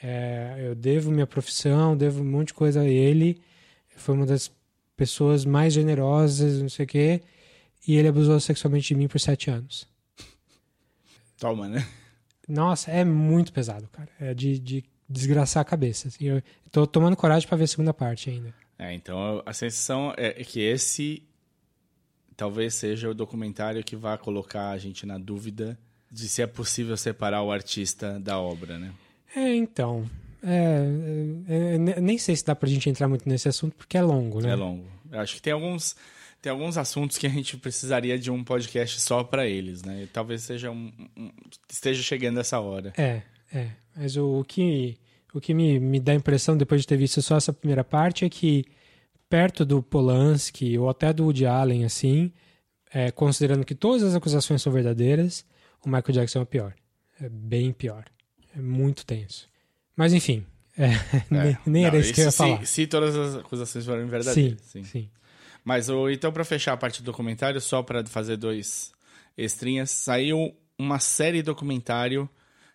É, 0.03 0.57
eu 0.59 0.75
devo 0.75 1.13
minha 1.13 1.27
profissão, 1.27 1.97
devo 1.97 2.23
um 2.23 2.27
monte 2.27 2.49
de 2.49 2.55
coisa 2.55 2.81
a 2.81 2.89
ele. 2.89 3.41
Foi 3.97 4.15
uma 4.15 4.27
das 4.27 4.51
pessoas 4.97 5.45
mais 5.45 5.73
generosas, 5.73 6.61
não 6.61 6.69
sei 6.69 6.85
o 6.85 6.89
quê. 6.89 7.23
E 7.87 7.97
ele 7.97 8.09
abusou 8.09 8.39
sexualmente 8.41 8.89
de 8.89 8.95
mim 8.97 9.07
por 9.07 9.21
sete 9.21 9.51
anos. 9.51 9.87
Toma, 11.39 11.69
né? 11.69 11.87
Nossa, 12.49 12.91
é 12.91 13.05
muito 13.05 13.53
pesado, 13.53 13.89
cara. 13.89 14.09
É 14.21 14.35
de, 14.35 14.59
de 14.59 14.85
desgraçar 15.09 15.61
a 15.61 15.65
cabeça. 15.65 16.09
assim. 16.09 16.25
eu 16.25 16.43
tô 16.73 16.87
tomando 16.87 17.17
coragem 17.17 17.49
pra 17.49 17.57
ver 17.57 17.65
a 17.65 17.69
segunda 17.69 17.95
parte 17.95 18.31
ainda. 18.31 18.53
É, 18.79 18.93
então 18.93 19.43
a 19.47 19.53
sensação 19.53 20.13
é 20.17 20.33
que 20.43 20.61
esse 20.61 21.23
talvez 22.41 22.73
seja 22.73 23.11
o 23.11 23.13
documentário 23.13 23.85
que 23.85 23.95
vai 23.95 24.17
colocar 24.17 24.71
a 24.71 24.79
gente 24.79 25.05
na 25.05 25.19
dúvida 25.19 25.79
de 26.11 26.27
se 26.27 26.41
é 26.41 26.47
possível 26.47 26.97
separar 26.97 27.43
o 27.43 27.53
artista 27.53 28.19
da 28.19 28.41
obra, 28.41 28.79
né? 28.79 28.95
É, 29.37 29.55
então. 29.55 30.09
É, 30.43 30.87
é, 31.47 31.75
é, 31.75 32.01
nem 32.01 32.17
sei 32.17 32.35
se 32.35 32.43
dá 32.43 32.57
pra 32.57 32.67
gente 32.67 32.89
entrar 32.89 33.09
muito 33.09 33.29
nesse 33.29 33.47
assunto, 33.47 33.77
porque 33.77 33.99
é 33.99 34.01
longo, 34.01 34.41
né? 34.41 34.53
É 34.53 34.55
longo. 34.55 34.87
Eu 35.13 35.21
acho 35.21 35.35
que 35.35 35.43
tem 35.43 35.53
alguns, 35.53 35.95
tem 36.41 36.51
alguns 36.51 36.79
assuntos 36.79 37.19
que 37.19 37.27
a 37.27 37.31
gente 37.31 37.59
precisaria 37.59 38.19
de 38.19 38.31
um 38.31 38.43
podcast 38.43 39.03
só 39.03 39.23
para 39.23 39.47
eles, 39.47 39.83
né? 39.83 40.05
E 40.05 40.07
talvez 40.07 40.41
seja 40.41 40.71
um, 40.71 40.91
um, 41.15 41.31
esteja 41.69 42.03
chegando 42.03 42.41
essa 42.41 42.59
hora. 42.59 42.95
É, 42.97 43.21
é. 43.53 43.69
Mas 43.95 44.17
o, 44.17 44.41
o 44.41 44.45
que, 44.47 44.97
o 45.35 45.43
que 45.43 45.53
me, 45.53 45.79
me 45.79 46.01
dá 46.01 46.13
a 46.13 46.15
impressão, 46.15 46.57
depois 46.57 46.81
de 46.81 46.87
ter 46.87 46.97
visto 46.97 47.21
só 47.21 47.37
essa 47.37 47.53
primeira 47.53 47.85
parte, 47.85 48.25
é 48.25 48.31
que 48.31 48.65
perto 49.31 49.65
do 49.65 49.81
Polanski 49.81 50.77
ou 50.77 50.91
até 50.91 51.13
do 51.13 51.23
Woody 51.25 51.47
Allen, 51.47 51.85
assim, 51.85 52.33
é, 52.93 53.13
considerando 53.13 53.65
que 53.65 53.77
todas 53.77 54.03
as 54.03 54.15
acusações 54.15 54.61
são 54.61 54.73
verdadeiras, 54.73 55.47
o 55.83 55.89
Michael 55.89 56.13
Jackson 56.13 56.41
é 56.43 56.45
pior. 56.45 56.75
É 57.21 57.29
bem 57.29 57.73
pior. 57.73 58.05
É 58.55 58.61
muito 58.61 59.07
tenso. 59.07 59.49
Mas 59.97 60.13
enfim, 60.13 60.45
é, 60.77 60.89
nem, 61.31 61.57
nem 61.65 61.83
Não, 61.83 61.89
era 61.89 61.99
isso 61.99 62.13
que 62.13 62.21
eu 62.21 62.25
ia 62.25 62.31
se, 62.33 62.37
falar. 62.37 62.67
Se 62.67 62.87
todas 62.89 63.17
as 63.17 63.37
acusações 63.37 63.87
forem 63.87 64.07
verdadeiras. 64.07 64.61
sim, 64.63 64.83
sim. 64.83 65.09
Mas 65.65 65.89
o, 65.89 66.09
então, 66.11 66.33
para 66.33 66.45
fechar 66.45 66.73
a 66.73 66.77
parte 66.77 67.01
do 67.01 67.05
documentário, 67.07 67.61
só 67.61 67.83
para 67.83 68.05
fazer 68.07 68.37
dois 68.37 68.93
extrinhas, 69.37 69.91
saiu 69.91 70.55
uma 70.77 70.99
série 70.99 71.43
documentário 71.43 72.29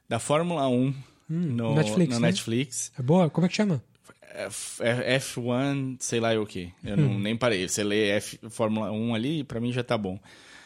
da 0.08 0.20
Fórmula 0.20 0.68
1 0.70 0.94
no 1.28 1.76
Netflix, 1.76 2.14
no 2.14 2.22
né? 2.22 2.28
Netflix. 2.28 2.92
É 2.98 3.02
boa? 3.02 3.30
Como 3.30 3.46
é 3.46 3.50
que 3.50 3.56
chama? 3.56 3.84
F, 4.38 4.82
F1, 4.84 5.98
sei 6.00 6.20
lá 6.20 6.34
o 6.40 6.46
que. 6.46 6.72
Eu 6.84 6.98
não, 6.98 7.18
nem 7.20 7.36
parei. 7.36 7.68
Você 7.68 7.84
lê 7.84 8.10
F, 8.10 8.40
Fórmula 8.50 8.92
1 8.92 9.16
ali, 9.16 9.44
para 9.44 9.60
mim 9.60 9.72
já 9.72 9.84
tá 9.84 9.98
bom. 9.98 10.20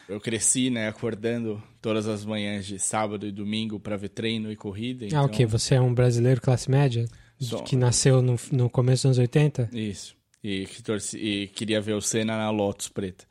Eu 0.08 0.20
cresci, 0.20 0.70
né, 0.70 0.88
acordando 0.88 1.62
todas 1.80 2.08
as 2.08 2.24
manhãs 2.24 2.66
de 2.66 2.78
sábado 2.80 3.26
e 3.26 3.30
domingo 3.32 3.78
para 3.78 3.96
ver 3.96 4.08
treino 4.08 4.50
e 4.50 4.56
corrida. 4.56 5.04
Ah, 5.04 5.08
então- 5.08 5.24
o 5.24 5.28
quê? 5.28 5.46
Você 5.46 5.76
é 5.76 5.80
um 5.80 5.94
brasileiro 5.94 6.40
classe 6.40 6.70
média? 6.70 7.06
Sou. 7.40 7.62
Que 7.62 7.76
nasceu 7.76 8.20
no, 8.20 8.36
no 8.52 8.68
começo 8.68 9.02
dos 9.08 9.16
anos 9.16 9.18
80? 9.18 9.70
Isso. 9.72 10.14
E, 10.42 10.66
que 10.66 10.82
torci, 10.82 11.16
e 11.18 11.46
queria 11.48 11.80
ver 11.80 11.92
o 11.94 12.00
Senna 12.00 12.36
na 12.36 12.50
Lotus 12.50 12.88
preta. 12.88 13.24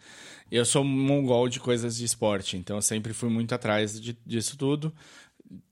Eu 0.51 0.63
sou 0.65 0.83
mongol 0.83 1.47
de 1.49 1.59
coisas 1.59 1.97
de 1.97 2.05
esporte, 2.05 2.55
então 2.57 2.77
eu 2.77 2.81
sempre 2.81 3.13
fui 3.13 3.29
muito 3.29 3.53
atrás 3.53 3.99
de- 3.99 4.17
disso 4.25 4.57
tudo. 4.57 4.93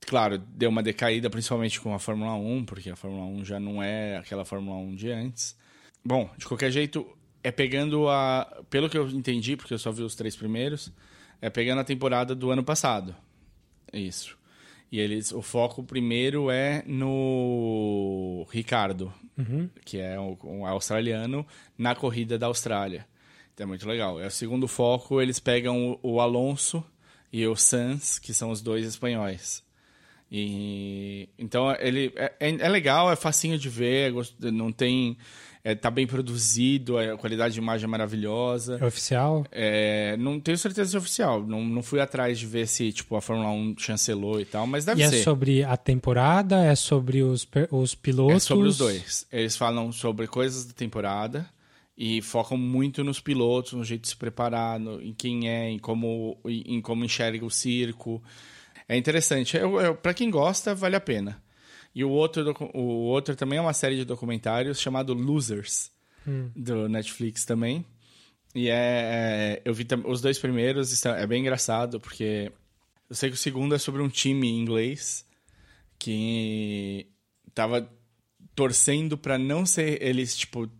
Claro, 0.06 0.38
deu 0.38 0.70
uma 0.70 0.82
decaída, 0.82 1.30
principalmente 1.30 1.80
com 1.80 1.94
a 1.94 1.98
Fórmula 1.98 2.34
1, 2.34 2.64
porque 2.64 2.90
a 2.90 2.96
Fórmula 2.96 3.26
1 3.26 3.44
já 3.44 3.60
não 3.60 3.82
é 3.82 4.16
aquela 4.16 4.44
Fórmula 4.44 4.76
1 4.78 4.94
de 4.94 5.10
antes. 5.10 5.56
Bom, 6.04 6.30
de 6.36 6.46
qualquer 6.46 6.70
jeito, 6.70 7.06
é 7.42 7.50
pegando 7.50 8.08
a. 8.08 8.64
Pelo 8.70 8.88
que 8.88 8.98
eu 8.98 9.08
entendi, 9.08 9.56
porque 9.56 9.74
eu 9.74 9.78
só 9.78 9.92
vi 9.92 10.02
os 10.02 10.14
três 10.14 10.34
primeiros, 10.34 10.92
é 11.40 11.48
pegando 11.48 11.80
a 11.80 11.84
temporada 11.84 12.34
do 12.34 12.50
ano 12.50 12.64
passado. 12.64 13.14
Isso. 13.92 14.36
E 14.90 14.98
eles, 14.98 15.32
o 15.32 15.42
foco 15.42 15.82
primeiro 15.84 16.50
é 16.50 16.82
no 16.86 18.46
Ricardo, 18.50 19.12
que 19.84 19.98
é 19.98 20.18
um, 20.18 20.66
australiano, 20.66 21.46
na 21.76 21.94
corrida 21.94 22.38
da 22.38 22.46
Austrália. 22.46 23.06
Então 23.52 23.64
é 23.64 23.68
muito 23.68 23.86
legal. 23.86 24.18
É 24.18 24.26
o 24.26 24.30
segundo 24.30 24.66
foco, 24.66 25.20
eles 25.20 25.38
pegam 25.38 25.98
o, 26.02 26.14
o 26.14 26.20
Alonso 26.20 26.82
e 27.30 27.46
o 27.46 27.54
Sanz, 27.54 28.18
que 28.18 28.32
são 28.32 28.50
os 28.50 28.62
dois 28.62 28.86
espanhóis. 28.86 29.62
E 30.30 31.28
então 31.38 31.74
ele 31.80 32.12
é, 32.16 32.32
é- 32.38 32.56
é 32.60 32.68
legal, 32.68 33.10
é 33.10 33.16
facinho 33.16 33.58
de 33.58 33.68
ver, 33.68 34.12
é 34.12 34.50
não 34.50 34.70
tem, 34.70 35.16
é, 35.64 35.74
tá 35.74 35.90
bem 35.90 36.06
produzido, 36.06 36.98
a 36.98 37.16
qualidade 37.16 37.54
de 37.54 37.60
imagem 37.60 37.84
é 37.84 37.88
maravilhosa. 37.88 38.78
É 38.80 38.84
oficial? 38.84 39.46
É, 39.50 40.16
não 40.18 40.38
tenho 40.38 40.58
certeza 40.58 40.90
se 40.90 40.96
é 40.96 40.98
oficial. 40.98 41.46
Não, 41.46 41.64
não 41.64 41.82
fui 41.82 41.98
atrás 42.00 42.38
de 42.38 42.46
ver 42.46 42.66
se 42.68 42.92
tipo 42.92 43.16
a 43.16 43.22
Fórmula 43.22 43.50
1 43.50 43.76
chancelou 43.78 44.38
e 44.40 44.44
tal, 44.44 44.66
mas 44.66 44.84
deve 44.84 45.00
e 45.00 45.04
é 45.04 45.08
ser. 45.08 45.22
sobre 45.22 45.64
a 45.64 45.76
temporada? 45.76 46.62
É 46.62 46.74
sobre 46.74 47.22
os, 47.22 47.48
os 47.70 47.94
pilotos? 47.94 48.36
É 48.36 48.40
sobre 48.40 48.68
os 48.68 48.76
dois. 48.78 49.26
Eles 49.32 49.56
falam 49.56 49.90
sobre 49.92 50.26
coisas 50.26 50.66
da 50.66 50.74
temporada 50.74 51.48
e 51.96 52.20
focam 52.22 52.56
muito 52.58 53.02
nos 53.02 53.18
pilotos, 53.18 53.72
no 53.72 53.82
jeito 53.82 54.02
de 54.02 54.08
se 54.08 54.16
preparar, 54.16 54.78
no- 54.78 55.00
em 55.02 55.12
quem 55.14 55.48
é, 55.48 55.70
em 55.70 55.78
como, 55.78 56.38
em 56.44 56.80
como 56.82 57.04
enxerga 57.04 57.44
o 57.44 57.50
circo. 57.50 58.22
É 58.88 58.96
interessante. 58.96 59.56
Eu, 59.56 59.80
eu, 59.80 59.94
para 59.94 60.14
quem 60.14 60.30
gosta, 60.30 60.74
vale 60.74 60.96
a 60.96 61.00
pena. 61.00 61.42
E 61.94 62.04
o 62.04 62.10
outro, 62.10 62.54
o 62.74 62.80
outro 63.06 63.34
também 63.36 63.58
é 63.58 63.62
uma 63.62 63.72
série 63.72 63.96
de 63.96 64.04
documentários 64.04 64.80
chamado 64.80 65.12
Losers, 65.14 65.90
do 66.54 66.88
Netflix 66.88 67.44
também. 67.44 67.84
E 68.54 68.68
é, 68.68 68.72
é- 68.72 69.62
eu 69.64 69.74
vi 69.74 69.86
os 70.06 70.20
dois 70.20 70.38
primeiros, 70.38 71.04
é 71.04 71.26
bem 71.26 71.40
engraçado, 71.40 72.00
porque 72.00 72.50
eu 73.08 73.16
sei 73.16 73.28
que 73.30 73.34
o 73.34 73.38
segundo 73.38 73.74
é 73.74 73.78
sobre 73.78 74.02
um 74.02 74.08
time 74.08 74.48
inglês 74.50 75.24
que 75.98 77.06
tava 77.54 77.90
torcendo 78.54 79.16
pra 79.18 79.38
não 79.38 79.64
ser 79.66 80.02
eles 80.02 80.36
tipo 80.36 80.70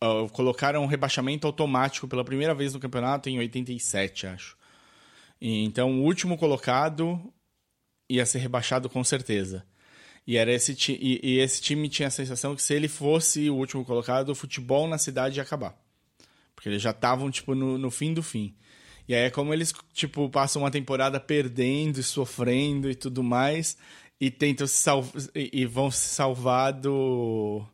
ah, 0.00 0.26
colocaram 0.32 0.82
um 0.82 0.86
rebaixamento 0.86 1.46
automático 1.46 2.06
pela 2.06 2.24
primeira 2.24 2.54
vez 2.54 2.74
no 2.74 2.80
campeonato 2.80 3.28
em 3.28 3.38
87, 3.38 4.26
acho. 4.26 4.56
E, 5.40 5.64
então 5.64 6.00
o 6.00 6.04
último 6.04 6.36
colocado 6.36 7.32
ia 8.08 8.24
ser 8.26 8.38
rebaixado 8.38 8.88
com 8.88 9.02
certeza. 9.04 9.64
E 10.26 10.36
era 10.36 10.52
esse 10.52 10.76
e, 10.92 11.20
e 11.22 11.38
esse 11.38 11.60
time 11.60 11.88
tinha 11.88 12.08
a 12.08 12.10
sensação 12.10 12.54
que 12.54 12.62
se 12.62 12.74
ele 12.74 12.88
fosse 12.88 13.48
o 13.48 13.54
último 13.56 13.84
colocado, 13.84 14.28
o 14.28 14.34
futebol 14.34 14.86
na 14.86 14.98
cidade 14.98 15.38
ia 15.38 15.42
acabar. 15.42 15.74
Porque 16.54 16.68
eles 16.68 16.82
já 16.82 16.90
estavam, 16.90 17.30
tipo, 17.30 17.54
no, 17.54 17.78
no 17.78 17.90
fim 17.90 18.12
do 18.12 18.22
fim. 18.22 18.54
E 19.08 19.14
aí 19.14 19.22
é 19.22 19.30
como 19.30 19.54
eles, 19.54 19.72
tipo, 19.94 20.28
passam 20.28 20.62
uma 20.62 20.70
temporada 20.70 21.18
perdendo 21.18 21.98
e 21.98 22.02
sofrendo 22.02 22.90
e 22.90 22.94
tudo 22.94 23.22
mais. 23.22 23.78
E 24.20 24.30
tentam 24.30 24.66
se 24.66 24.74
salvar. 24.74 25.22
E, 25.34 25.50
e 25.62 25.64
vão 25.64 25.90
se 25.90 26.08
salvar 26.08 26.72
do. 26.74 27.64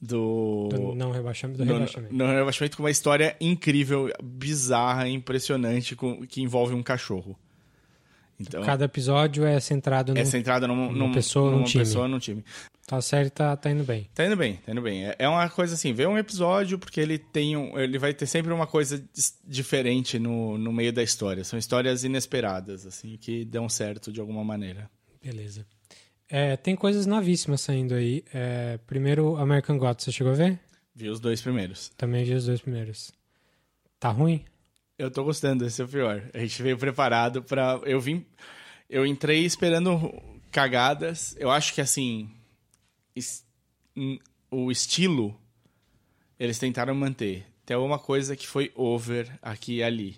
Do. 0.00 0.68
Do 0.70 0.94
não 0.94 1.10
rebaixamento, 1.10 1.58
do 1.58 1.64
no- 1.64 1.72
rebaixamento. 1.72 2.14
no 2.14 2.26
rebaixamento 2.26 2.76
com 2.76 2.82
uma 2.84 2.90
história 2.90 3.36
incrível, 3.40 4.12
bizarra, 4.22 5.08
impressionante, 5.08 5.96
com, 5.96 6.24
que 6.24 6.40
envolve 6.40 6.72
um 6.74 6.82
cachorro. 6.84 7.36
Então, 8.40 8.62
Cada 8.62 8.84
episódio 8.84 9.44
é 9.44 9.58
centrado 9.58 10.14
no... 10.14 10.20
é 10.20 10.24
centrada 10.24 10.66
num, 10.68 10.74
numa 10.92 11.08
num, 11.08 11.12
pessoa, 11.12 11.50
numa 11.50 11.60
num 11.60 11.64
time. 11.66 11.84
pessoa, 11.84 12.06
num 12.08 12.18
time. 12.18 12.44
Então 12.84 12.96
a 12.98 13.02
série 13.02 13.28
tá, 13.30 13.54
tá 13.56 13.70
indo 13.70 13.84
bem. 13.84 14.08
Tá 14.14 14.24
indo 14.24 14.36
bem, 14.36 14.56
tá 14.64 14.72
indo 14.72 14.80
bem. 14.80 15.06
É- 15.06 15.16
É 15.18 15.28
uma 15.28 15.48
coisa 15.50 15.74
assim, 15.74 15.92
vê 15.92 16.06
um 16.06 16.16
episódio 16.16 16.78
porque 16.78 17.00
ele 17.00 17.18
tem 17.18 17.56
um, 17.56 17.78
ele 17.78 17.98
vai 17.98 18.14
ter 18.14 18.26
sempre 18.26 18.52
uma 18.52 18.66
coisa 18.66 19.04
diferente 19.44 20.18
no, 20.18 20.56
no 20.56 20.72
meio 20.72 20.92
da 20.92 21.02
história. 21.02 21.42
São 21.44 21.58
histórias 21.58 22.04
inesperadas, 22.04 22.86
assim, 22.86 23.16
que 23.18 23.44
dão 23.44 23.68
certo 23.68 24.10
de 24.12 24.20
alguma 24.20 24.44
maneira. 24.44 24.88
Beleza. 25.22 25.66
É, 26.30 26.56
tem 26.56 26.76
coisas 26.76 27.06
novíssimas 27.06 27.60
saindo 27.60 27.94
aí. 27.94 28.22
É, 28.32 28.78
primeiro, 28.86 29.36
American 29.36 29.76
Gods, 29.78 30.04
você 30.04 30.12
chegou 30.12 30.32
a 30.32 30.36
ver? 30.36 30.60
Vi 30.94 31.08
os 31.08 31.20
dois 31.20 31.40
primeiros. 31.42 31.90
Também 31.96 32.24
vi 32.24 32.34
os 32.34 32.46
dois 32.46 32.60
primeiros. 32.60 33.12
Tá 34.00 34.10
ruim? 34.10 34.44
Eu 34.98 35.10
tô 35.10 35.22
gostando, 35.24 35.64
esse 35.64 35.80
é 35.80 35.84
o 35.84 35.88
pior. 35.88 36.28
A 36.34 36.38
gente 36.38 36.60
veio 36.62 36.76
preparado 36.76 37.42
pra. 37.42 37.80
Eu 37.84 38.00
vim. 38.00 38.26
Eu 38.90 39.06
entrei 39.06 39.44
esperando 39.44 40.12
cagadas. 40.50 41.36
Eu 41.38 41.50
acho 41.50 41.72
que 41.72 41.80
assim. 41.80 42.28
es- 43.14 43.44
O 44.50 44.70
estilo. 44.72 45.38
Eles 46.38 46.58
tentaram 46.58 46.94
manter. 46.94 47.46
Tem 47.66 47.74
alguma 47.76 47.98
coisa 47.98 48.34
que 48.34 48.46
foi 48.46 48.72
over 48.74 49.30
aqui 49.42 49.76
e 49.76 49.82
ali. 49.82 50.16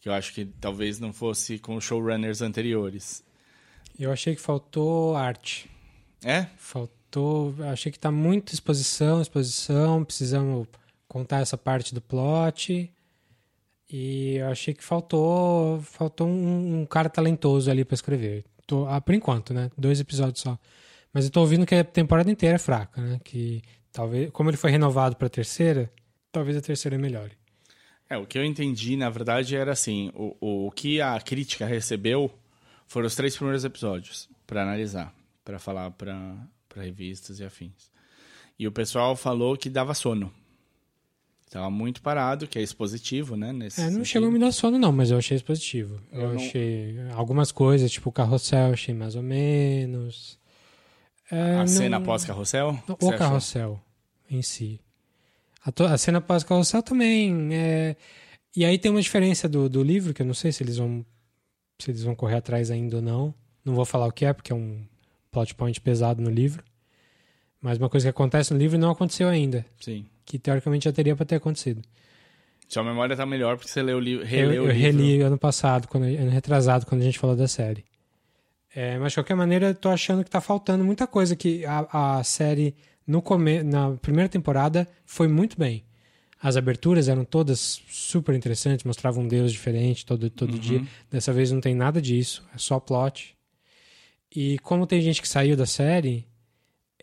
Que 0.00 0.08
eu 0.08 0.12
acho 0.12 0.32
que 0.34 0.44
talvez 0.44 1.00
não 1.00 1.12
fosse 1.12 1.58
com 1.58 1.74
os 1.76 1.84
showrunners 1.84 2.42
anteriores. 2.42 3.24
Eu 3.98 4.12
achei 4.12 4.36
que 4.36 4.42
faltou 4.42 5.16
arte. 5.16 5.70
É? 6.22 6.46
Faltou. 6.58 7.54
Achei 7.72 7.90
que 7.90 7.98
tá 7.98 8.10
muita 8.10 8.52
exposição, 8.52 9.22
exposição. 9.22 10.04
Precisamos 10.04 10.68
contar 11.08 11.40
essa 11.40 11.56
parte 11.56 11.94
do 11.94 12.00
plot. 12.02 12.92
E 13.90 14.36
eu 14.36 14.48
achei 14.48 14.74
que 14.74 14.82
faltou. 14.82 15.80
Faltou 15.82 16.26
um, 16.26 16.80
um 16.80 16.86
cara 16.86 17.08
talentoso 17.08 17.70
ali 17.70 17.84
pra 17.84 17.94
escrever. 17.94 18.44
Tô, 18.66 18.86
ah, 18.86 19.00
por 19.00 19.14
enquanto, 19.14 19.54
né? 19.54 19.70
Dois 19.76 20.00
episódios 20.00 20.40
só. 20.40 20.58
Mas 21.12 21.24
eu 21.24 21.30
tô 21.30 21.40
ouvindo 21.40 21.64
que 21.64 21.74
a 21.74 21.84
temporada 21.84 22.30
inteira 22.30 22.56
é 22.56 22.58
fraca, 22.58 23.00
né? 23.00 23.20
Que 23.22 23.62
talvez. 23.92 24.30
Como 24.30 24.50
ele 24.50 24.56
foi 24.56 24.70
renovado 24.70 25.16
pra 25.16 25.28
terceira, 25.28 25.90
talvez 26.32 26.56
a 26.56 26.60
terceira 26.60 26.98
melhore. 26.98 27.32
É, 28.08 28.16
o 28.16 28.26
que 28.26 28.38
eu 28.38 28.44
entendi, 28.44 28.96
na 28.96 29.08
verdade, 29.08 29.56
era 29.56 29.72
assim: 29.72 30.10
o, 30.14 30.66
o 30.66 30.70
que 30.70 31.00
a 31.00 31.20
crítica 31.20 31.66
recebeu 31.66 32.30
foram 32.86 33.06
os 33.06 33.16
três 33.16 33.36
primeiros 33.36 33.64
episódios 33.64 34.28
para 34.46 34.62
analisar, 34.62 35.14
para 35.44 35.58
falar 35.58 35.90
para 35.92 36.36
revistas 36.76 37.40
e 37.40 37.44
afins. 37.44 37.90
E 38.58 38.66
o 38.66 38.72
pessoal 38.72 39.16
falou 39.16 39.56
que 39.56 39.68
dava 39.68 39.94
sono. 39.94 40.32
Tava 41.56 41.70
muito 41.70 42.02
parado, 42.02 42.46
que 42.46 42.58
é 42.58 42.62
expositivo, 42.62 43.34
né? 43.36 43.52
Nesse 43.52 43.80
É, 43.80 43.84
não 43.84 43.90
sentido. 43.92 44.04
chegou 44.06 44.28
a 44.28 44.32
me 44.32 44.38
dar 44.38 44.52
sono, 44.52 44.78
não, 44.78 44.92
mas 44.92 45.10
eu 45.10 45.16
achei 45.18 45.38
positivo. 45.40 46.00
Eu, 46.12 46.20
Eu 46.20 46.28
não- 46.34 46.36
achei 46.36 46.96
algumas 47.14 47.50
coisas, 47.50 47.90
tipo 47.90 48.10
o 48.10 48.12
carrossel, 48.12 48.72
achei 48.72 48.94
mais 48.94 49.14
ou 49.16 49.22
menos. 49.22 50.38
É, 51.30 51.54
A 51.54 51.58
não- 51.60 51.66
cena 51.66 52.00
pós-carrossel? 52.00 52.70
O 52.86 52.96
você 52.98 53.06
achou? 53.06 53.18
carrossel 53.18 53.80
em 54.30 54.42
si. 54.42 54.80
A, 55.64 55.72
to- 55.72 55.84
a 55.86 55.96
cena 55.98 56.20
pós-carrossel 56.20 56.82
também. 56.82 57.48
É... 57.54 57.96
E 58.54 58.64
aí 58.64 58.78
tem 58.78 58.90
uma 58.90 59.00
diferença 59.02 59.48
do, 59.48 59.68
do 59.68 59.82
livro, 59.82 60.12
que 60.14 60.22
eu 60.22 60.26
não 60.26 60.34
sei 60.34 60.52
se 60.52 60.62
eles 60.62 60.76
vão 60.76 61.04
se 61.78 61.90
eles 61.90 62.02
vão 62.04 62.14
correr 62.14 62.36
atrás 62.36 62.70
ainda 62.70 62.96
ou 62.96 63.02
não. 63.02 63.34
Não 63.64 63.74
vou 63.74 63.84
falar 63.84 64.06
o 64.06 64.12
que 64.12 64.24
é, 64.24 64.32
porque 64.32 64.52
é 64.52 64.54
um 64.56 64.82
plot 65.30 65.54
point 65.54 65.80
pesado 65.80 66.22
no 66.22 66.30
livro. 66.30 66.62
Mas 67.66 67.78
uma 67.78 67.90
coisa 67.90 68.04
que 68.06 68.10
acontece 68.10 68.52
no 68.52 68.60
livro 68.60 68.78
não 68.78 68.92
aconteceu 68.92 69.28
ainda. 69.28 69.66
Sim. 69.80 70.06
Que 70.24 70.38
teoricamente 70.38 70.84
já 70.84 70.92
teria 70.92 71.16
para 71.16 71.26
ter 71.26 71.34
acontecido. 71.34 71.82
Sua 72.68 72.84
memória 72.84 73.16
tá 73.16 73.26
melhor 73.26 73.56
porque 73.56 73.68
você 73.68 73.82
leu 73.82 73.96
o 73.96 74.00
livro, 74.00 74.22
Eu, 74.24 74.28
releu 74.28 74.54
eu 74.54 74.62
o 74.62 74.66
livro. 74.68 74.80
reli 74.80 75.20
ano 75.20 75.36
passado, 75.36 75.88
quando, 75.88 76.04
ano 76.04 76.30
retrasado, 76.30 76.86
quando 76.86 77.00
a 77.00 77.04
gente 77.04 77.18
falou 77.18 77.34
da 77.34 77.48
série. 77.48 77.84
É, 78.72 78.96
mas 79.00 79.10
de 79.10 79.18
qualquer 79.18 79.34
maneira, 79.34 79.70
eu 79.70 79.74
tô 79.74 79.88
achando 79.88 80.22
que 80.22 80.30
tá 80.30 80.40
faltando 80.40 80.84
muita 80.84 81.08
coisa. 81.08 81.34
Que 81.34 81.66
a, 81.66 82.18
a 82.18 82.22
série, 82.22 82.72
no 83.04 83.20
come, 83.20 83.64
na 83.64 83.96
primeira 83.96 84.28
temporada, 84.28 84.86
foi 85.04 85.26
muito 85.26 85.58
bem. 85.58 85.82
As 86.40 86.56
aberturas 86.56 87.08
eram 87.08 87.24
todas 87.24 87.82
super 87.88 88.32
interessantes, 88.32 88.84
mostravam 88.84 89.24
um 89.24 89.28
deus 89.28 89.50
diferente 89.50 90.06
todo, 90.06 90.30
todo 90.30 90.56
dia. 90.56 90.84
Dessa 91.10 91.32
vez 91.32 91.50
não 91.50 91.60
tem 91.60 91.74
nada 91.74 92.00
disso, 92.00 92.44
é 92.54 92.58
só 92.58 92.78
plot. 92.78 93.36
E 94.32 94.56
como 94.60 94.86
tem 94.86 95.00
gente 95.00 95.20
que 95.20 95.28
saiu 95.28 95.56
da 95.56 95.66
série, 95.66 96.24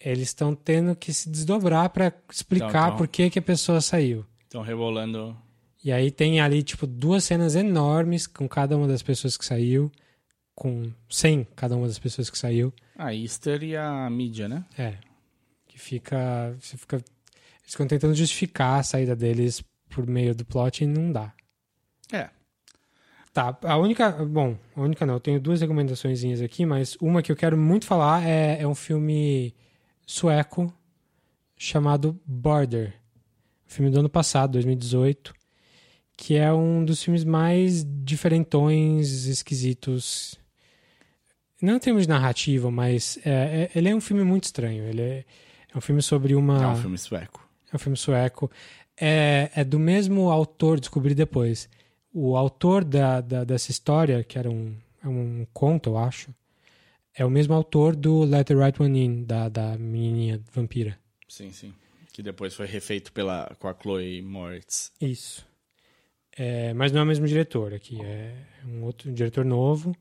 eles 0.03 0.29
estão 0.29 0.53
tendo 0.53 0.95
que 0.95 1.13
se 1.13 1.29
desdobrar 1.29 1.89
para 1.89 2.13
explicar 2.29 2.67
Então, 2.69 2.85
então. 2.85 2.97
por 2.97 3.07
que, 3.07 3.29
que 3.29 3.39
a 3.39 3.41
pessoa 3.41 3.79
saiu. 3.79 4.25
Estão 4.43 4.61
rebolando. 4.61 5.35
E 5.83 5.91
aí 5.91 6.11
tem 6.11 6.39
ali, 6.39 6.61
tipo, 6.63 6.85
duas 6.85 7.23
cenas 7.23 7.55
enormes 7.55 8.27
com 8.27 8.47
cada 8.47 8.75
uma 8.77 8.87
das 8.87 9.01
pessoas 9.01 9.37
que 9.37 9.45
saiu, 9.45 9.91
com 10.55 10.91
sem 11.09 11.45
cada 11.55 11.75
uma 11.75 11.87
das 11.87 11.99
pessoas 11.99 12.29
que 12.29 12.37
saiu. 12.37 12.73
A 12.97 13.13
Easter 13.13 13.63
e 13.63 13.75
a 13.75 14.09
mídia, 14.09 14.47
né? 14.47 14.65
É. 14.77 14.97
Que 15.67 15.79
fica. 15.79 16.55
Você 16.59 16.77
fica. 16.77 16.97
Eles 16.97 17.71
ficam 17.71 17.87
tentando 17.87 18.13
justificar 18.13 18.79
a 18.79 18.83
saída 18.83 19.15
deles 19.15 19.63
por 19.89 20.05
meio 20.05 20.35
do 20.35 20.45
plot 20.45 20.83
e 20.83 20.87
não 20.87 21.11
dá. 21.11 21.33
É. 22.11 22.29
Tá, 23.33 23.57
a 23.63 23.77
única. 23.77 24.11
Bom, 24.11 24.57
a 24.75 24.81
única 24.81 25.05
não, 25.05 25.15
eu 25.15 25.19
tenho 25.19 25.39
duas 25.39 25.59
recomendações 25.59 26.23
aqui, 26.41 26.65
mas 26.65 26.95
uma 27.01 27.21
que 27.23 27.31
eu 27.31 27.35
quero 27.35 27.57
muito 27.57 27.85
falar 27.85 28.23
é, 28.23 28.61
é 28.61 28.67
um 28.67 28.75
filme 28.75 29.55
sueco 30.13 30.71
chamado 31.57 32.19
Border. 32.25 32.93
Filme 33.65 33.89
do 33.89 33.99
ano 33.99 34.09
passado, 34.09 34.51
2018. 34.51 35.33
Que 36.15 36.35
é 36.35 36.53
um 36.53 36.85
dos 36.85 37.01
filmes 37.03 37.23
mais 37.23 37.83
diferentões, 37.83 39.25
esquisitos. 39.25 40.39
Não 41.59 41.77
em 41.77 41.79
termos 41.79 42.03
de 42.03 42.09
narrativa, 42.09 42.69
mas 42.69 43.17
é, 43.25 43.31
é- 43.63 43.71
ele 43.75 43.89
é 43.89 43.95
um 43.95 44.01
filme 44.01 44.23
muito 44.23 44.43
estranho. 44.43 44.83
Ele 44.83 45.01
é, 45.01 45.25
é 45.73 45.77
um 45.77 45.81
filme 45.81 46.01
sobre 46.01 46.35
uma. 46.35 46.61
É 46.63 46.67
um 46.67 46.75
filme 46.75 46.97
sueco. 46.97 47.49
É 47.71 47.75
um 47.75 47.79
filme 47.79 47.97
sueco. 47.97 48.51
É, 48.99 49.49
é 49.55 49.63
do 49.63 49.79
mesmo 49.79 50.29
autor, 50.29 50.79
descobri 50.79 51.15
depois. 51.15 51.67
O 52.13 52.37
autor 52.37 52.83
da, 52.83 53.19
da- 53.21 53.43
dessa 53.43 53.71
história, 53.71 54.23
que 54.23 54.37
era 54.37 54.51
um, 54.51 54.75
é 55.03 55.07
um 55.07 55.47
conto, 55.51 55.89
eu 55.89 55.97
acho, 55.97 56.29
é 57.15 57.25
o 57.25 57.29
mesmo 57.29 57.53
autor 57.53 57.95
do 57.95 58.23
Let 58.23 58.47
the 58.47 58.55
Right 58.55 58.81
One 58.81 58.99
In, 58.99 59.23
da, 59.23 59.49
da 59.49 59.77
menininha 59.77 60.41
vampira. 60.51 60.97
Sim, 61.27 61.51
sim. 61.51 61.73
Que 62.11 62.21
depois 62.21 62.53
foi 62.53 62.65
refeito 62.67 63.11
pela, 63.11 63.55
com 63.59 63.67
a 63.67 63.73
Chloe 63.73 64.21
Moritz. 64.21 64.91
Isso. 65.01 65.45
É, 66.35 66.73
mas 66.73 66.91
não 66.91 67.01
é 67.01 67.03
o 67.03 67.07
mesmo 67.07 67.27
diretor 67.27 67.73
aqui, 67.73 68.01
é 68.01 68.35
um 68.65 68.83
outro 68.83 69.09
um 69.09 69.13
diretor 69.13 69.45
novo. 69.45 69.95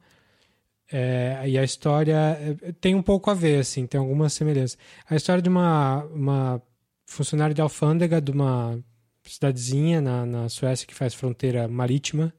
É, 0.91 1.43
e 1.47 1.59
a 1.59 1.65
história 1.65 2.17
é, 2.63 2.73
tem 2.73 2.95
um 2.95 3.03
pouco 3.03 3.31
a 3.31 3.35
ver, 3.35 3.61
assim, 3.61 3.87
tem 3.87 3.99
algumas 3.99 4.33
semelhanças. 4.33 4.79
A 5.09 5.17
história 5.17 5.43
de 5.43 5.49
uma, 5.49 6.05
uma 6.05 6.63
funcionária 7.07 7.55
de 7.55 7.61
alfândega 7.61 8.21
de 8.21 8.31
uma 8.31 8.83
cidadezinha 9.23 10.01
na, 10.01 10.27
na 10.27 10.49
Suécia 10.49 10.87
que 10.87 10.95
faz 10.95 11.15
fronteira 11.15 11.69
marítima 11.69 12.33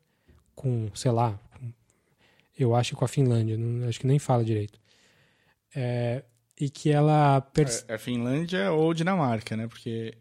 com, 0.56 0.90
sei 0.94 1.12
lá, 1.12 1.40
eu 2.58 2.76
acho 2.76 2.92
que 2.92 2.96
com 2.96 3.06
a 3.06 3.08
Finlândia, 3.08 3.58
não, 3.58 3.88
acho 3.88 4.00
que 4.00 4.08
nem 4.08 4.20
fala 4.20 4.44
direito. 4.44 4.80
É, 5.76 6.24
e 6.60 6.70
que 6.70 6.90
ela 6.92 7.42
pers- 7.42 7.86
É, 7.88 7.96
é 7.96 7.98
Finlândia 7.98 8.72
ou 8.72 8.94
Dinamarca, 8.94 9.58
né? 9.58 9.68
Porque 9.68 10.14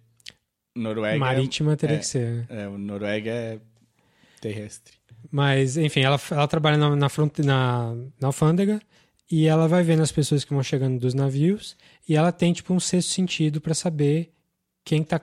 Noruega. 0.74 1.18
marítima 1.18 1.76
teria 1.76 1.96
é- 1.96 1.98
que 1.98 2.06
ser. 2.06 2.32
né? 2.32 2.46
É, 2.64 2.68
o 2.68 2.78
Noruega 2.78 3.30
é 3.30 3.60
terrestre. 4.40 4.94
Mas, 5.30 5.76
enfim, 5.76 6.00
ela, 6.00 6.20
ela 6.30 6.48
trabalha 6.48 6.76
na, 6.76 6.96
na, 6.96 7.08
fronte, 7.08 7.42
na, 7.42 7.94
na 8.20 8.28
alfândega 8.28 8.80
e 9.30 9.46
ela 9.46 9.68
vai 9.68 9.82
vendo 9.82 10.02
as 10.02 10.10
pessoas 10.10 10.44
que 10.44 10.52
vão 10.52 10.62
chegando 10.62 10.98
dos 10.98 11.14
navios 11.14 11.76
e 12.08 12.16
ela 12.16 12.32
tem, 12.32 12.52
tipo, 12.52 12.74
um 12.74 12.80
sexto 12.80 13.10
sentido 13.10 13.60
para 13.60 13.72
saber 13.74 14.32
quem 14.84 15.04
tá 15.04 15.20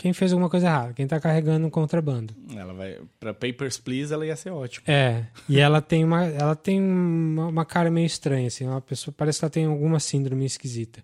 quem 0.00 0.14
fez 0.14 0.32
alguma 0.32 0.48
coisa 0.48 0.66
errada, 0.66 0.94
quem 0.94 1.06
tá 1.06 1.20
carregando 1.20 1.66
um 1.66 1.70
contrabando. 1.70 2.34
Ela 2.56 2.72
vai. 2.72 2.98
Pra 3.20 3.34
Papers, 3.34 3.76
Please, 3.76 4.10
ela 4.14 4.24
ia 4.24 4.34
ser 4.34 4.48
ótima. 4.50 4.82
É, 4.88 5.26
e 5.46 5.58
ela 5.60 5.82
tem 5.82 6.02
uma 6.02 6.24
ela 6.24 6.56
tem 6.56 6.80
uma, 6.80 7.48
uma 7.48 7.64
cara 7.66 7.90
meio 7.90 8.06
estranha 8.06 8.46
assim, 8.46 8.66
uma 8.66 8.80
pessoa 8.80 9.14
parece 9.16 9.38
que 9.38 9.44
ela 9.44 9.50
tem 9.50 9.66
alguma 9.66 10.00
síndrome 10.00 10.46
esquisita. 10.46 11.02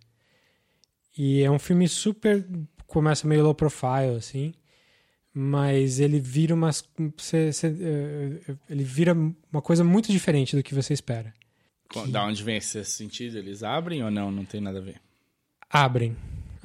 E 1.17 1.43
é 1.43 1.51
um 1.51 1.59
filme 1.59 1.87
super 1.89 2.43
começa 2.87 3.27
meio 3.29 3.43
low 3.43 3.55
profile 3.55 4.17
assim, 4.17 4.55
mas 5.35 6.01
ele 6.01 6.19
vira 6.19 6.55
umas 6.55 6.83
cê, 7.19 7.51
eh, 7.65 8.55
ele 8.71 8.83
vira 8.85 9.13
uma 9.13 9.61
coisa 9.61 9.85
muito 9.85 10.11
diferente 10.11 10.57
do 10.57 10.63
que 10.63 10.75
você 10.75 10.95
espera. 10.95 11.35
Com- 11.93 12.09
Da 12.11 12.25
onde 12.25 12.43
vem 12.43 12.57
esse 12.57 12.83
sentido? 12.87 13.37
Eles 13.39 13.63
abrem 13.63 14.03
ou 14.03 14.11
não? 14.11 14.31
Não 14.31 14.45
tem 14.45 14.61
nada 14.61 14.79
a 14.79 14.83
ver. 14.83 14.97
Abrem, 15.71 16.17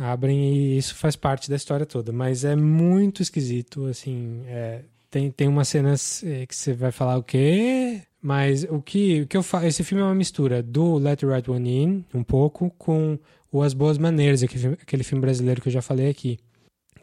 abrem 0.01 0.53
e 0.53 0.77
isso 0.77 0.95
faz 0.95 1.15
parte 1.15 1.49
da 1.49 1.55
história 1.55 1.85
toda, 1.85 2.11
mas 2.11 2.43
é 2.43 2.55
muito 2.55 3.21
esquisito, 3.21 3.85
assim, 3.85 4.43
é, 4.47 4.81
tem, 5.11 5.29
tem 5.29 5.47
umas 5.47 5.67
cenas 5.67 6.23
eh, 6.23 6.45
que 6.45 6.55
você 6.55 6.73
vai 6.73 6.91
falar 6.91 7.17
o 7.17 7.23
quê? 7.23 8.01
Mas 8.21 8.63
o 8.63 8.81
que, 8.81 9.21
o 9.21 9.27
que 9.27 9.35
eu 9.35 9.43
faço, 9.43 9.65
esse 9.65 9.83
filme 9.83 10.01
é 10.01 10.05
uma 10.05 10.15
mistura 10.15 10.63
do 10.63 10.97
Let 10.97 11.19
the 11.19 11.27
Right 11.27 11.51
One 11.51 11.69
In, 11.69 12.05
um 12.13 12.23
pouco, 12.23 12.71
com 12.77 13.19
o 13.51 13.61
As 13.61 13.73
Boas 13.73 13.97
Maneiras, 13.97 14.41
aquele, 14.41 14.67
aquele 14.81 15.03
filme 15.03 15.21
brasileiro 15.21 15.61
que 15.61 15.67
eu 15.67 15.71
já 15.73 15.81
falei 15.81 16.09
aqui, 16.09 16.39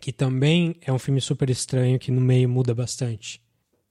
que 0.01 0.11
também 0.11 0.77
é 0.81 0.91
um 0.91 0.99
filme 0.99 1.21
super 1.21 1.51
estranho, 1.51 1.99
que 1.99 2.11
no 2.11 2.21
meio 2.21 2.49
muda 2.49 2.75
bastante. 2.75 3.43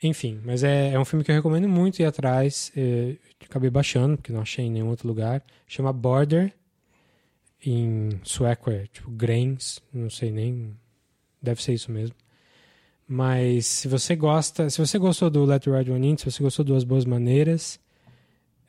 Enfim, 0.01 0.39
mas 0.43 0.63
é, 0.63 0.93
é 0.93 0.99
um 0.99 1.05
filme 1.05 1.23
que 1.23 1.29
eu 1.31 1.35
recomendo 1.35 1.69
muito 1.69 1.99
ir 2.01 2.05
atrás, 2.05 2.71
eh, 2.75 3.17
acabei 3.43 3.69
baixando, 3.69 4.17
porque 4.17 4.31
não 4.33 4.41
achei 4.41 4.65
em 4.65 4.71
nenhum 4.71 4.89
outro 4.89 5.07
lugar, 5.07 5.43
chama 5.67 5.93
Border, 5.93 6.53
em 7.65 8.19
sueco 8.23 8.69
é 8.69 8.87
tipo 8.87 9.09
grains, 9.11 9.79
não 9.93 10.09
sei 10.09 10.31
nem, 10.31 10.75
deve 11.41 11.61
ser 11.61 11.73
isso 11.73 11.91
mesmo. 11.91 12.15
Mas 13.07 13.65
se 13.65 13.87
você 13.87 14.15
gosta, 14.15 14.69
se 14.69 14.77
você 14.79 14.97
gostou 14.97 15.29
do 15.29 15.45
Let 15.45 15.63
the 15.63 15.71
Right 15.71 15.89
One 15.89 16.07
In, 16.07 16.17
se 16.17 16.29
você 16.29 16.43
gostou 16.43 16.65
das 16.65 16.83
Boas 16.83 17.05
Maneiras, 17.05 17.79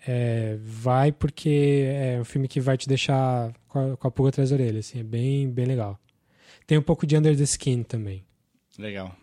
é, 0.06 0.56
vai 0.62 1.10
porque 1.10 1.86
é 1.88 2.18
um 2.20 2.24
filme 2.24 2.46
que 2.46 2.60
vai 2.60 2.76
te 2.76 2.88
deixar 2.88 3.52
com 3.66 3.92
a, 3.92 3.96
com 3.96 4.06
a 4.06 4.10
pulga 4.10 4.28
atrás 4.28 4.50
da 4.50 4.56
orelha, 4.56 4.78
assim, 4.78 5.00
é 5.00 5.02
bem, 5.02 5.50
bem 5.50 5.66
legal. 5.66 5.98
Tem 6.66 6.78
um 6.78 6.82
pouco 6.82 7.06
de 7.06 7.16
Under 7.16 7.36
the 7.36 7.42
Skin 7.42 7.82
também. 7.82 8.24
Legal. 8.78 9.14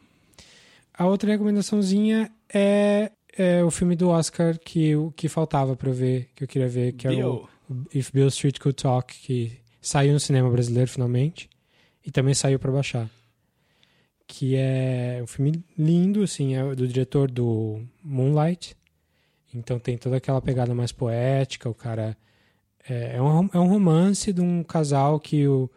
A 0.93 1.05
outra 1.05 1.31
recomendaçãozinha 1.31 2.31
é, 2.53 3.11
é 3.37 3.63
o 3.63 3.71
filme 3.71 3.95
do 3.95 4.09
Oscar 4.09 4.59
que, 4.59 4.93
que 5.15 5.29
faltava 5.29 5.75
pra 5.75 5.89
eu 5.89 5.93
ver, 5.93 6.29
que 6.35 6.43
eu 6.43 6.47
queria 6.47 6.67
ver, 6.67 6.93
que 6.93 7.07
é 7.07 7.11
o 7.11 7.15
Bill. 7.15 7.49
If 7.93 8.11
Bill 8.11 8.27
Street 8.27 8.59
Could 8.59 8.81
Talk, 8.81 9.13
que 9.13 9.59
saiu 9.81 10.13
no 10.13 10.19
cinema 10.19 10.49
brasileiro 10.49 10.89
finalmente 10.89 11.49
e 12.05 12.11
também 12.11 12.33
saiu 12.33 12.59
para 12.59 12.71
baixar. 12.71 13.09
Que 14.27 14.55
é 14.55 15.19
um 15.21 15.27
filme 15.27 15.63
lindo, 15.77 16.23
assim, 16.23 16.55
é 16.55 16.75
do 16.75 16.87
diretor 16.87 17.29
do 17.29 17.81
Moonlight. 18.03 18.75
Então 19.53 19.79
tem 19.79 19.97
toda 19.97 20.17
aquela 20.17 20.41
pegada 20.41 20.73
mais 20.73 20.91
poética, 20.91 21.69
o 21.69 21.73
cara 21.73 22.17
é, 22.87 23.15
é 23.15 23.21
um, 23.21 23.49
é 23.53 23.59
um 23.59 23.67
romance 23.67 24.31
de 24.31 24.41
um 24.41 24.63
casal 24.63 25.19
que 25.19 25.47
o, 25.47 25.69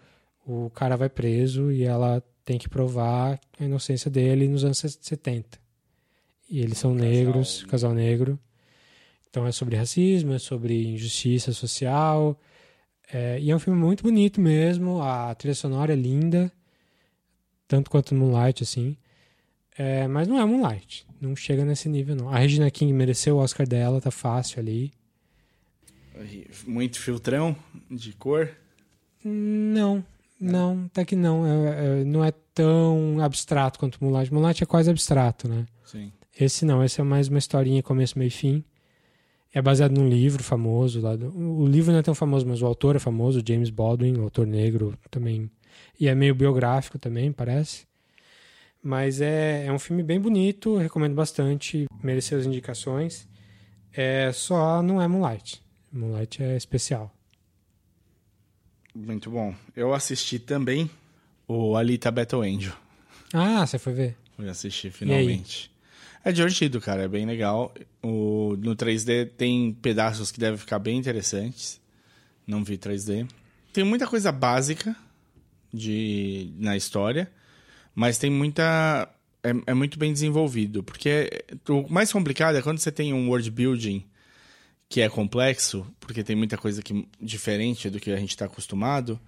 o 0.46 0.70
cara 0.70 0.96
vai 0.96 1.08
preso 1.08 1.70
e 1.70 1.84
ela 1.84 2.22
tem 2.44 2.58
que 2.58 2.68
provar 2.68 3.38
a 3.58 3.64
inocência 3.64 4.10
dele 4.10 4.48
nos 4.48 4.64
anos 4.64 4.78
70. 4.78 5.58
E 6.50 6.60
eles 6.60 6.78
são 6.78 6.92
Um 6.92 6.94
negros, 6.94 7.64
casal 7.64 7.92
negro. 7.92 8.38
Então 9.30 9.46
é 9.46 9.52
sobre 9.52 9.76
racismo, 9.76 10.32
é 10.32 10.38
sobre 10.38 10.86
injustiça 10.88 11.52
social. 11.52 12.38
É, 13.12 13.38
e 13.40 13.50
é 13.50 13.56
um 13.56 13.58
filme 13.58 13.78
muito 13.78 14.02
bonito 14.02 14.40
mesmo. 14.40 15.00
A 15.02 15.34
trilha 15.34 15.54
sonora 15.54 15.92
é 15.92 15.96
linda, 15.96 16.52
tanto 17.66 17.90
quanto 17.90 18.14
Moonlight, 18.14 18.62
assim. 18.62 18.96
É, 19.76 20.08
mas 20.08 20.26
não 20.26 20.38
é 20.38 20.44
Moonlight. 20.44 21.06
Não 21.20 21.34
chega 21.36 21.64
nesse 21.64 21.88
nível, 21.88 22.16
não. 22.16 22.28
A 22.28 22.38
Regina 22.38 22.70
King 22.70 22.92
mereceu 22.92 23.36
o 23.36 23.38
Oscar 23.38 23.66
dela, 23.66 24.00
tá 24.00 24.10
fácil 24.10 24.60
ali. 24.60 24.92
Muito 26.66 26.98
filtrão 26.98 27.56
de 27.90 28.12
cor. 28.12 28.50
Não, 29.24 30.04
não, 30.40 30.84
até 30.86 31.04
que 31.04 31.14
não. 31.14 31.46
É- 31.46 32.00
é- 32.00 32.04
não 32.04 32.24
é 32.24 32.32
tão 32.54 33.20
abstrato 33.20 33.78
quanto 33.78 34.02
Moonlight. 34.02 34.32
Moonlight 34.32 34.62
é 34.62 34.66
quase 34.66 34.90
abstrato, 34.90 35.48
né? 35.48 35.64
Sim. 35.84 36.12
Esse 36.38 36.64
não, 36.64 36.84
esse 36.84 37.00
é 37.00 37.04
mais 37.04 37.28
uma 37.28 37.38
historinha 37.38 37.82
começo, 37.82 38.18
meio 38.18 38.28
e 38.28 38.32
fim. 38.32 38.64
É 39.52 39.62
baseado 39.62 39.92
num 39.92 40.08
livro 40.08 40.42
famoso. 40.42 41.00
Lá 41.00 41.16
do- 41.16 41.34
o 41.36 41.66
livro 41.66 41.92
não 41.92 41.98
é 41.98 42.02
tão 42.02 42.14
famoso, 42.14 42.46
mas 42.46 42.60
o 42.62 42.66
autor 42.66 42.96
é 42.96 42.98
famoso, 42.98 43.42
James 43.46 43.70
Baldwin, 43.70 44.16
o 44.18 44.22
autor 44.24 44.46
negro 44.46 44.94
também. 45.10 45.50
E 45.98 46.06
é 46.08 46.14
meio 46.14 46.34
biográfico 46.34 46.98
também, 46.98 47.32
parece. 47.32 47.86
Mas 48.82 49.20
é, 49.20 49.66
é 49.66 49.72
um 49.72 49.78
filme 49.78 50.02
bem 50.02 50.20
bonito, 50.20 50.76
recomendo 50.76 51.14
bastante, 51.14 51.86
mereceu 52.02 52.38
as 52.38 52.46
indicações. 52.46 53.26
É, 53.92 54.30
só 54.32 54.82
não 54.82 55.00
é 55.02 55.08
Moonlight. 55.08 55.60
Moonlight 55.92 56.42
é 56.42 56.56
especial. 56.56 57.12
Muito 58.94 59.30
bom. 59.30 59.54
Eu 59.76 59.94
assisti 59.94 60.38
também 60.38 60.90
o 61.46 61.76
Alita 61.76 62.10
Battle 62.10 62.42
Angel. 62.42 62.74
Ah, 63.32 63.66
você 63.66 63.78
foi 63.78 63.92
ver? 63.92 64.16
Fui 64.36 64.48
assistir 64.48 64.90
finalmente. 64.90 65.70
É 66.24 66.32
divertido, 66.32 66.80
cara. 66.80 67.04
É 67.04 67.08
bem 67.08 67.26
legal. 67.26 67.72
O, 68.02 68.56
no 68.58 68.74
3D 68.76 69.30
tem 69.36 69.72
pedaços 69.72 70.30
que 70.30 70.40
devem 70.40 70.58
ficar 70.58 70.78
bem 70.78 70.98
interessantes. 70.98 71.80
Não 72.46 72.64
vi 72.64 72.76
3D. 72.78 73.28
Tem 73.72 73.84
muita 73.84 74.06
coisa 74.06 74.32
básica 74.32 74.96
de, 75.72 76.52
na 76.56 76.76
história, 76.76 77.30
mas 77.94 78.18
tem 78.18 78.30
muita. 78.30 79.08
É, 79.42 79.50
é 79.66 79.74
muito 79.74 79.98
bem 79.98 80.12
desenvolvido. 80.12 80.82
Porque 80.82 81.44
o 81.68 81.86
mais 81.88 82.12
complicado 82.12 82.56
é 82.56 82.62
quando 82.62 82.78
você 82.78 82.90
tem 82.90 83.12
um 83.12 83.28
world 83.28 83.50
building 83.50 84.04
que 84.88 85.02
é 85.02 85.08
complexo, 85.08 85.86
porque 86.00 86.24
tem 86.24 86.34
muita 86.34 86.56
coisa 86.56 86.82
que, 86.82 87.06
diferente 87.20 87.90
do 87.90 88.00
que 88.00 88.10
a 88.10 88.16
gente 88.16 88.30
está 88.30 88.46
acostumado, 88.46 89.20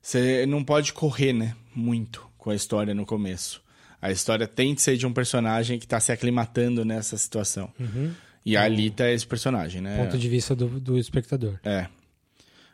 você 0.00 0.46
não 0.46 0.62
pode 0.62 0.92
correr, 0.92 1.32
né? 1.32 1.56
Muito 1.74 2.28
com 2.38 2.50
a 2.50 2.54
história 2.54 2.94
no 2.94 3.04
começo. 3.04 3.62
A 4.02 4.10
história 4.10 4.48
tem 4.48 4.74
que 4.74 4.82
ser 4.82 4.96
de 4.96 5.06
um 5.06 5.12
personagem 5.12 5.78
que 5.78 5.86
está 5.86 6.00
se 6.00 6.10
aclimatando 6.10 6.84
nessa 6.84 7.16
situação. 7.16 7.72
Uhum. 7.78 8.12
E 8.44 8.56
a 8.56 8.64
Alita 8.64 9.04
é 9.04 9.14
esse 9.14 9.24
personagem, 9.24 9.80
né? 9.80 9.96
Ponto 9.96 10.18
de 10.18 10.28
vista 10.28 10.56
do, 10.56 10.80
do 10.80 10.98
espectador. 10.98 11.60
É. 11.62 11.86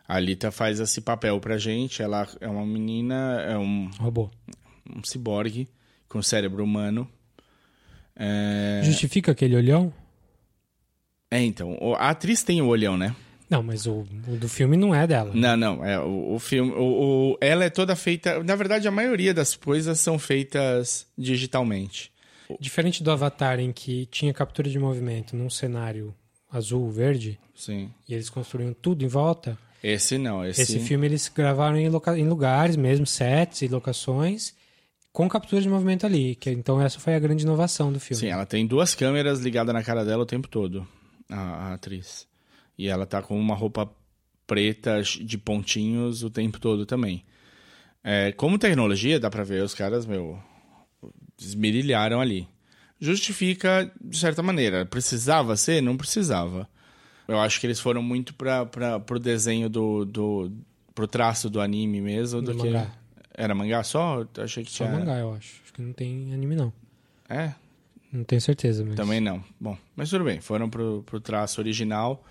A 0.08 0.16
Alita 0.16 0.50
faz 0.50 0.80
esse 0.80 1.02
papel 1.02 1.38
pra 1.38 1.58
gente. 1.58 2.00
Ela 2.00 2.26
é 2.40 2.48
uma 2.48 2.64
menina, 2.64 3.42
é 3.42 3.58
um, 3.58 3.90
Robô. 3.98 4.30
um 4.88 5.04
ciborgue 5.04 5.68
com 6.08 6.22
cérebro 6.22 6.64
humano. 6.64 7.06
É, 8.16 8.80
Justifica 8.82 9.32
aquele 9.32 9.54
olhão? 9.54 9.92
é, 11.30 11.42
então. 11.42 11.76
A 11.98 12.08
atriz 12.08 12.42
tem 12.42 12.62
o 12.62 12.66
olhão, 12.68 12.96
né? 12.96 13.14
Não, 13.50 13.62
mas 13.62 13.86
o, 13.86 14.04
o 14.28 14.36
do 14.36 14.48
filme 14.48 14.76
não 14.76 14.94
é 14.94 15.06
dela. 15.06 15.30
Não, 15.34 15.56
não. 15.56 15.84
É, 15.84 15.98
o, 15.98 16.34
o 16.34 16.38
filme. 16.38 16.70
O, 16.72 17.32
o- 17.32 17.38
ela 17.40 17.64
é 17.64 17.70
toda 17.70 17.96
feita. 17.96 18.42
Na 18.44 18.54
verdade, 18.54 18.86
a 18.86 18.90
maioria 18.90 19.32
das 19.32 19.54
coisas 19.56 19.98
são 20.00 20.18
feitas 20.18 21.06
digitalmente. 21.16 22.12
Diferente 22.60 23.02
do 23.02 23.10
Avatar, 23.10 23.58
em 23.60 23.72
que 23.72 24.06
tinha 24.06 24.32
captura 24.34 24.68
de 24.70 24.78
movimento 24.78 25.36
num 25.36 25.50
cenário 25.50 26.14
azul, 26.50 26.90
verde, 26.90 27.38
Sim. 27.54 27.90
e 28.08 28.14
eles 28.14 28.30
construíam 28.30 28.72
tudo 28.72 29.04
em 29.04 29.08
volta, 29.08 29.58
Esse 29.82 30.16
não. 30.16 30.44
Esse, 30.44 30.62
esse 30.62 30.80
filme 30.80 31.06
eles 31.06 31.28
gravaram 31.28 31.76
em, 31.76 31.88
loca- 31.90 32.18
em 32.18 32.26
lugares 32.26 32.74
mesmo, 32.74 33.06
sets 33.06 33.60
e 33.62 33.68
locações, 33.68 34.54
com 35.12 35.28
captura 35.28 35.60
de 35.60 35.68
movimento 35.68 36.06
ali. 36.06 36.34
Que, 36.34 36.50
então 36.50 36.80
essa 36.80 36.98
foi 36.98 37.14
a 37.14 37.18
grande 37.18 37.44
inovação 37.44 37.92
do 37.92 38.00
filme. 38.00 38.20
Sim, 38.20 38.28
ela 38.28 38.46
tem 38.46 38.66
duas 38.66 38.94
câmeras 38.94 39.40
ligadas 39.40 39.74
na 39.74 39.82
cara 39.82 40.02
dela 40.04 40.22
o 40.22 40.26
tempo 40.26 40.48
todo, 40.48 40.88
a, 41.30 41.36
a 41.70 41.74
atriz. 41.74 42.26
E 42.78 42.86
ela 42.86 43.04
tá 43.04 43.20
com 43.20 43.38
uma 43.38 43.54
roupa 43.54 43.90
preta 44.46 45.02
de 45.02 45.36
pontinhos 45.36 46.22
o 46.22 46.30
tempo 46.30 46.58
todo 46.60 46.86
também. 46.86 47.24
É, 48.02 48.32
como 48.32 48.58
tecnologia, 48.58 49.18
dá 49.18 49.28
pra 49.28 49.44
ver, 49.44 49.62
os 49.62 49.74
caras, 49.74 50.06
meu, 50.06 50.40
esmerilharam 51.38 52.20
ali. 52.20 52.48
Justifica, 53.00 53.92
de 54.00 54.16
certa 54.16 54.42
maneira. 54.42 54.86
Precisava 54.86 55.56
ser? 55.56 55.82
Não 55.82 55.96
precisava. 55.96 56.68
Eu 57.26 57.38
acho 57.38 57.60
que 57.60 57.66
eles 57.66 57.78
foram 57.78 58.02
muito 58.02 58.34
pra, 58.34 58.64
pra, 58.64 58.98
pro 58.98 59.18
desenho 59.18 59.68
do, 59.68 60.04
do... 60.04 60.50
pro 60.94 61.06
traço 61.06 61.50
do 61.50 61.60
anime 61.60 62.00
mesmo. 62.00 62.40
Do, 62.40 62.52
Do 62.54 62.62
que... 62.62 62.66
mangá. 62.70 62.92
Era 63.34 63.54
mangá 63.54 63.84
só? 63.84 64.26
Achei 64.38 64.64
que 64.64 64.70
Só 64.70 64.84
tinha... 64.84 64.98
mangá, 64.98 65.18
eu 65.18 65.32
acho. 65.34 65.60
Acho 65.62 65.72
que 65.72 65.82
não 65.82 65.92
tem 65.92 66.32
anime, 66.32 66.56
não. 66.56 66.72
É? 67.28 67.52
Não 68.12 68.24
tenho 68.24 68.40
certeza, 68.40 68.84
mas... 68.84 68.96
Também 68.96 69.20
não. 69.20 69.44
Bom, 69.60 69.76
mas 69.94 70.10
tudo 70.10 70.24
bem. 70.24 70.40
Foram 70.40 70.68
pro, 70.68 71.04
pro 71.06 71.20
traço 71.20 71.60
original. 71.60 72.24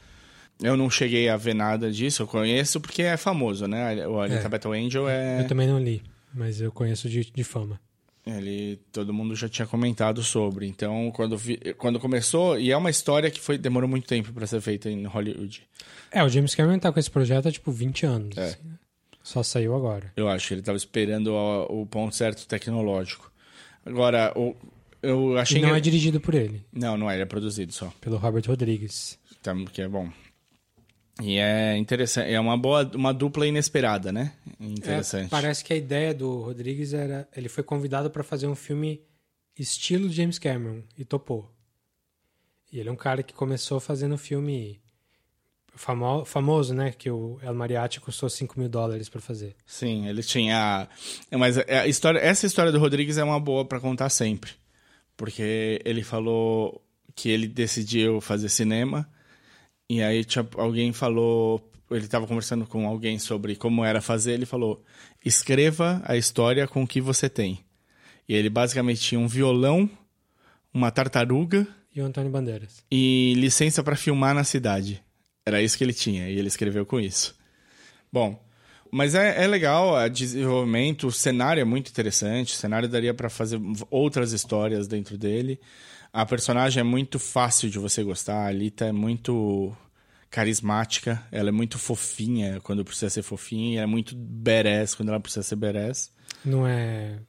Eu 0.61 0.75
não 0.75 0.89
cheguei 0.89 1.29
a 1.29 1.37
ver 1.37 1.53
nada 1.53 1.91
disso. 1.91 2.23
Eu 2.23 2.27
conheço 2.27 2.79
porque 2.81 3.03
é 3.03 3.15
famoso, 3.17 3.67
né? 3.67 4.07
O 4.07 4.19
Alita 4.19 4.45
É. 4.45 4.49
Battle 4.49 4.73
Angel 4.73 5.07
é... 5.07 5.41
Eu 5.41 5.47
também 5.47 5.67
não 5.67 5.79
li, 5.79 6.01
mas 6.33 6.59
eu 6.61 6.71
conheço 6.71 7.07
de, 7.09 7.29
de 7.31 7.43
fama. 7.43 7.79
Ele, 8.25 8.77
todo 8.91 9.13
mundo 9.13 9.35
já 9.35 9.47
tinha 9.47 9.65
comentado 9.65 10.21
sobre. 10.21 10.67
Então, 10.67 11.11
quando, 11.15 11.37
vi- 11.37 11.59
quando 11.77 11.97
começou... 11.99 12.59
E 12.59 12.71
é 12.71 12.75
uma 12.77 12.89
história 12.89 13.31
que 13.31 13.39
foi, 13.39 13.57
demorou 13.57 13.87
muito 13.87 14.05
tempo 14.07 14.33
para 14.33 14.45
ser 14.45 14.59
feita 14.59 14.89
em 14.89 15.05
Hollywood. 15.05 15.61
É, 16.11 16.21
o 16.23 16.27
James 16.29 16.53
Cameron 16.53 16.77
tá 16.79 16.91
com 16.91 16.99
esse 16.99 17.09
projeto 17.09 17.47
há, 17.47 17.51
tipo, 17.51 17.71
20 17.71 18.05
anos. 18.05 18.37
É. 18.37 18.43
assim, 18.45 18.57
né? 18.67 18.73
Só 19.23 19.43
saiu 19.43 19.75
agora. 19.75 20.11
Eu 20.17 20.27
acho 20.27 20.47
que 20.47 20.53
ele 20.55 20.61
estava 20.61 20.77
esperando 20.77 21.27
o, 21.33 21.81
o 21.83 21.85
ponto 21.85 22.15
certo 22.15 22.45
tecnológico. 22.47 23.31
Agora, 23.85 24.33
o, 24.35 24.55
eu 25.01 25.37
achei 25.37 25.59
E 25.59 25.61
não 25.61 25.69
que... 25.71 25.75
é 25.77 25.79
dirigido 25.79 26.19
por 26.19 26.33
ele, 26.35 26.65
Não, 26.73 26.97
não 26.97 27.09
é. 27.09 27.13
Ele 27.13 27.23
é 27.23 27.25
produzido 27.25 27.71
só. 27.71 27.93
pelo 28.01 28.17
Robert 28.17 28.43
Rodrigues. 28.47 29.17
Tá, 29.41 29.53
que 29.71 29.81
é 29.81 29.87
bom. 29.87 30.09
E 31.21 31.37
é 31.37 31.75
interessante. 31.77 32.31
É 32.31 32.39
uma 32.39 32.57
boa... 32.57 32.89
Uma 32.93 33.13
dupla 33.13 33.47
inesperada, 33.47 34.11
né? 34.11 34.33
Interessante. 34.59 35.27
É, 35.27 35.29
parece 35.29 35.63
que 35.63 35.73
a 35.73 35.75
ideia 35.75 36.13
do 36.13 36.41
Rodrigues 36.41 36.93
era... 36.93 37.27
Ele 37.35 37.49
foi 37.49 37.63
convidado 37.63 38.09
para 38.09 38.23
fazer 38.23 38.47
um 38.47 38.55
filme 38.55 39.01
estilo 39.57 40.09
James 40.09 40.37
Cameron 40.37 40.83
e 40.97 41.03
topou. 41.03 41.51
E 42.71 42.79
ele 42.79 42.89
é 42.89 42.91
um 42.91 42.97
cara 42.97 43.23
que 43.23 43.33
começou 43.33 43.79
fazendo 43.79 44.17
filme 44.17 44.79
famo, 45.77 46.25
famoso, 46.25 46.73
né? 46.73 46.91
Que 46.91 47.09
o 47.09 47.39
El 47.41 47.53
Mariachi 47.53 47.99
custou 47.99 48.29
5 48.29 48.59
mil 48.59 48.67
dólares 48.67 49.07
para 49.07 49.21
fazer. 49.21 49.55
Sim, 49.65 50.07
ele 50.07 50.21
tinha. 50.21 50.87
é, 51.31 51.37
Mas 51.37 51.57
a 51.57 51.87
história, 51.87 52.19
essa 52.19 52.45
história 52.45 52.71
do 52.71 52.79
Rodrigues 52.79 53.17
é 53.17 53.23
uma 53.23 53.39
boa 53.39 53.63
pra 53.63 53.79
contar 53.79 54.09
sempre. 54.09 54.51
Porque 55.15 55.81
ele 55.85 56.03
falou 56.03 56.81
que 57.15 57.29
ele 57.29 57.47
decidiu 57.47 58.19
fazer 58.19 58.49
cinema. 58.49 59.09
E 59.89 60.01
aí 60.01 60.23
tinha, 60.23 60.47
alguém 60.55 60.91
falou. 60.93 61.61
Ele 61.89 62.03
estava 62.03 62.27
conversando 62.27 62.65
com 62.65 62.85
alguém 62.87 63.17
sobre 63.17 63.55
como 63.55 63.83
era 63.85 64.01
fazer. 64.01 64.33
Ele 64.33 64.45
falou: 64.45 64.83
escreva 65.23 66.01
a 66.05 66.17
história 66.17 66.67
com 66.67 66.83
o 66.83 66.87
que 66.87 66.99
você 66.99 67.29
tem. 67.29 67.59
E 68.27 68.33
ele 68.33 68.49
basicamente 68.49 68.99
tinha 68.99 69.19
um 69.19 69.27
violão, 69.27 69.89
uma 70.73 70.91
tartaruga 70.91 71.65
E 71.95 72.01
o 72.01 72.05
Antônio 72.05 72.29
Bandeiras. 72.29 72.83
e 72.91 73.33
licença 73.37 73.81
para 73.81 73.95
filmar 73.95 74.35
na 74.35 74.43
cidade. 74.43 75.01
Era 75.45 75.61
isso 75.61 75.77
que 75.77 75.83
ele 75.83 75.93
tinha 75.93 76.29
e 76.29 76.37
ele 76.37 76.49
escreveu 76.49 76.85
com 76.85 76.99
isso. 76.99 77.33
Bom, 78.11 78.37
mas 78.91 79.15
é, 79.15 79.43
é 79.43 79.47
legal 79.47 79.95
o 79.95 80.09
desenvolvimento, 80.09 81.07
o 81.07 81.11
cenário 81.11 81.61
é 81.61 81.65
muito 81.65 81.89
interessante, 81.89 82.53
o 82.53 82.57
cenário 82.57 82.87
daria 82.87 83.13
para 83.13 83.29
fazer 83.29 83.59
outras 83.89 84.31
histórias 84.31 84.87
dentro 84.87 85.17
dele. 85.17 85.59
A 86.11 86.25
personagem 86.25 86.81
é 86.81 86.83
muito 86.83 87.19
fácil 87.19 87.69
de 87.69 87.77
você 87.77 88.03
gostar, 88.03 88.37
a 88.37 88.47
Alita 88.47 88.85
é 88.85 88.91
muito 88.91 89.75
carismática, 90.29 91.23
ela 91.31 91.49
é 91.49 91.51
muito 91.51 91.77
fofinha 91.77 92.59
quando 92.61 92.83
precisa 92.83 93.09
ser 93.09 93.21
fofinha, 93.23 93.79
ela 93.79 93.83
é 93.83 93.91
muito 93.91 94.15
badass 94.15 94.95
quando 94.95 95.09
ela 95.09 95.19
precisa 95.19 95.43
ser 95.43 95.55
badass. 95.55 96.11
Não 96.43 96.67
é 96.67 97.19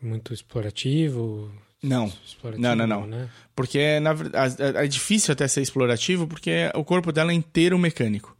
muito 0.00 0.32
explorativo? 0.32 1.50
Não, 1.82 2.12
explorativo 2.24 2.62
Não, 2.62 2.74
não, 2.74 2.86
não. 2.86 3.06
né? 3.06 3.28
Porque 3.54 4.00
na 4.00 4.12
verdade 4.12 4.56
é 4.60 4.86
difícil 4.86 5.32
até 5.32 5.46
ser 5.46 5.62
explorativo 5.62 6.26
porque 6.26 6.70
o 6.74 6.84
corpo 6.84 7.12
dela 7.12 7.32
é 7.32 7.34
inteiro 7.34 7.78
mecânico. 7.78 8.35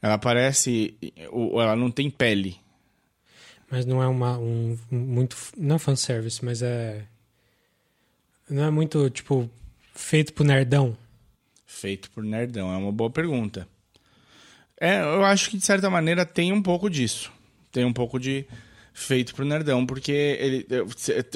Ela 0.00 0.18
parece. 0.18 0.96
Ela 1.30 1.76
não 1.76 1.90
tem 1.90 2.10
pele. 2.10 2.58
Mas 3.70 3.84
não 3.84 4.02
é 4.02 4.06
uma, 4.06 4.38
um, 4.38 4.78
muito. 4.90 5.36
Não 5.56 5.76
é 5.76 5.78
fanservice, 5.78 6.44
mas 6.44 6.62
é. 6.62 7.04
Não 8.48 8.64
é 8.64 8.70
muito, 8.70 9.10
tipo, 9.10 9.48
feito 9.94 10.32
pro 10.32 10.44
nerdão. 10.44 10.96
Feito 11.66 12.10
por 12.10 12.24
nerdão. 12.24 12.72
É 12.72 12.76
uma 12.76 12.92
boa 12.92 13.10
pergunta. 13.10 13.68
É, 14.80 15.00
eu 15.00 15.24
acho 15.24 15.50
que 15.50 15.58
de 15.58 15.64
certa 15.64 15.90
maneira 15.90 16.24
tem 16.24 16.52
um 16.52 16.62
pouco 16.62 16.88
disso. 16.88 17.32
Tem 17.70 17.84
um 17.84 17.92
pouco 17.92 18.18
de 18.18 18.46
feito 18.94 19.34
pro 19.34 19.44
nerdão, 19.44 19.84
porque 19.84 20.12
ele, 20.12 20.66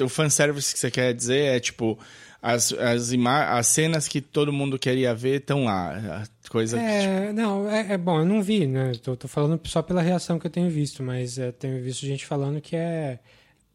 o 0.03 0.09
fanservice 0.09 0.73
que 0.73 0.79
você 0.79 0.89
quer 0.89 1.13
dizer 1.13 1.55
é 1.55 1.59
tipo. 1.59 1.99
As, 2.45 2.73
as, 2.73 3.13
as 3.13 3.67
cenas 3.67 4.05
que 4.05 4.19
todo 4.19 4.51
mundo 4.51 4.77
queria 4.77 5.15
ver 5.15 5.37
estão 5.37 5.63
lá. 5.63 6.27
Coisa 6.49 6.77
que, 6.77 6.83
É, 6.83 7.31
não, 7.31 7.69
é, 7.69 7.93
é 7.93 7.97
bom, 7.97 8.19
eu 8.19 8.25
não 8.25 8.43
vi, 8.43 8.67
né? 8.67 8.91
Tô, 9.01 9.15
tô 9.15 9.29
falando 9.29 9.57
só 9.63 9.81
pela 9.81 10.01
reação 10.01 10.37
que 10.37 10.45
eu 10.45 10.51
tenho 10.51 10.69
visto, 10.69 11.01
mas 11.01 11.37
é, 11.37 11.53
tenho 11.53 11.81
visto 11.81 12.05
gente 12.05 12.25
falando 12.25 12.59
que 12.59 12.75
é, 12.75 13.17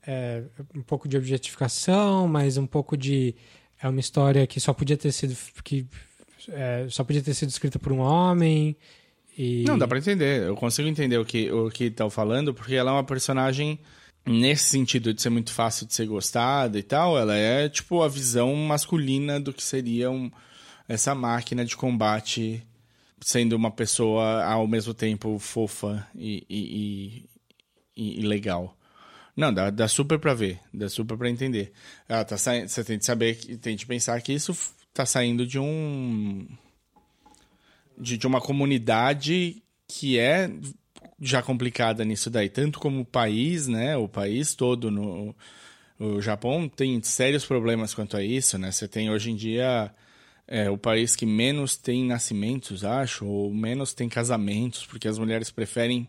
é 0.07 0.43
um 0.77 0.83
pouco 0.83 1.09
de 1.09 1.17
objetificação, 1.17 2.29
mas 2.29 2.59
um 2.59 2.67
pouco 2.67 2.95
de. 2.95 3.35
É 3.83 3.89
uma 3.89 4.01
história 4.01 4.47
que 4.47 4.61
só 4.61 4.75
podia 4.75 4.99
ter 4.99 5.13
sido. 5.13 5.35
que 5.65 5.87
é, 6.51 6.87
só 6.91 7.03
podia 7.03 7.23
ter 7.23 7.33
sido 7.33 7.49
escrita 7.49 7.79
por 7.79 7.91
um 7.91 8.01
homem. 8.01 8.77
E... 9.37 9.65
Não, 9.67 9.79
dá 9.79 9.89
pra 9.89 9.97
entender. 9.97 10.43
Eu 10.43 10.55
consigo 10.55 10.87
entender 10.87 11.17
o 11.17 11.25
que 11.25 11.51
o 11.51 11.71
que 11.71 11.85
estão 11.85 12.11
falando, 12.11 12.53
porque 12.53 12.75
ela 12.75 12.91
é 12.91 12.95
uma 12.95 13.05
personagem 13.05 13.79
nesse 14.27 14.65
sentido 14.65 15.15
de 15.15 15.23
ser 15.23 15.31
muito 15.31 15.53
fácil 15.53 15.87
de 15.87 15.95
ser 15.95 16.07
gostada 16.07 16.79
e 16.79 16.83
tal. 16.83 17.19
Ela 17.19 17.37
é 17.37 17.69
tipo 17.69 18.03
a 18.03 18.09
visão 18.09 18.55
masculina 18.55 19.41
do 19.41 19.53
que 19.53 19.63
seria 19.63 20.11
um, 20.11 20.31
essa 20.89 21.15
máquina 21.15 21.65
de 21.65 21.77
combate, 21.77 22.67
sendo 23.21 23.55
uma 23.55 23.71
pessoa 23.71 24.45
ao 24.45 24.67
mesmo 24.67 24.95
tempo 24.95 25.39
fofa 25.39 26.07
e, 26.15 26.45
e, 26.49 27.29
e, 27.97 28.21
e 28.21 28.23
legal. 28.23 28.77
Não, 29.37 29.55
dá, 29.55 29.71
dá 29.71 29.87
super 29.87 30.19
pra 30.19 30.35
ver, 30.35 30.59
dá 30.75 30.89
super 30.89 31.17
pra 31.17 31.31
entender. 31.31 31.73
Ah, 32.09 32.25
tá 32.25 32.37
saindo, 32.37 32.69
você 32.69 32.83
tem 32.83 32.99
que 32.99 33.05
saber, 33.05 33.37
tem 33.59 33.77
que 33.77 33.87
pensar 33.87 34.21
que 34.21 34.33
isso 34.33 34.57
tá 34.93 35.07
saindo 35.07 35.47
de 35.47 35.61
um 35.61 36.45
de, 37.97 38.17
de 38.17 38.27
uma 38.27 38.41
comunidade 38.41 39.63
que 39.87 40.19
é 40.19 40.51
já 41.21 41.43
complicada 41.43 42.05
nisso 42.05 42.31
daí, 42.31 42.49
tanto 42.49 42.79
como 42.79 43.01
o 43.01 43.05
país, 43.05 43.67
né? 43.67 43.97
O 43.97 44.09
país 44.09 44.55
todo 44.55 44.91
no 44.91 45.35
o 45.99 46.21
Japão 46.21 46.69
tem 46.69 47.03
sérios 47.03 47.45
problemas 47.45 47.93
quanto 47.93 48.17
a 48.17 48.23
isso, 48.23 48.57
né? 48.57 48.71
Você 48.71 48.87
tem 48.87 49.11
hoje 49.11 49.33
em 49.33 49.37
dia 49.37 49.93
é, 50.47 50.71
o 50.71 50.79
país 50.79 51.17
que 51.17 51.27
menos 51.27 51.77
tem 51.77 52.05
nascimentos, 52.05 52.85
acho, 52.85 53.27
ou 53.27 53.53
menos 53.53 53.93
tem 53.95 54.09
casamentos, 54.09 54.87
porque 54.87 55.09
as 55.09 55.19
mulheres 55.19 55.51
preferem 55.51 56.09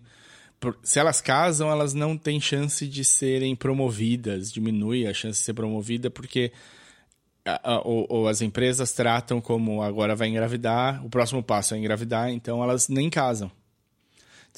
se 0.84 1.00
elas 1.00 1.22
casam, 1.22 1.72
elas 1.72 1.94
não 1.94 2.18
têm 2.18 2.40
chance 2.40 2.86
de 2.86 3.04
serem 3.06 3.56
promovidas, 3.56 4.52
diminui 4.52 5.08
a 5.08 5.14
chance 5.14 5.40
de 5.40 5.46
ser 5.46 5.54
promovida, 5.54 6.10
porque 6.10 6.52
ou, 7.84 8.06
ou 8.10 8.28
as 8.28 8.42
empresas 8.42 8.92
tratam 8.92 9.42
como 9.42 9.82
agora 9.82 10.16
vai 10.16 10.28
engravidar, 10.28 11.04
o 11.06 11.10
próximo 11.10 11.42
passo 11.42 11.74
é 11.74 11.78
engravidar, 11.78 12.30
então 12.30 12.62
elas 12.62 12.90
nem 12.90 13.10
casam. 13.10 13.50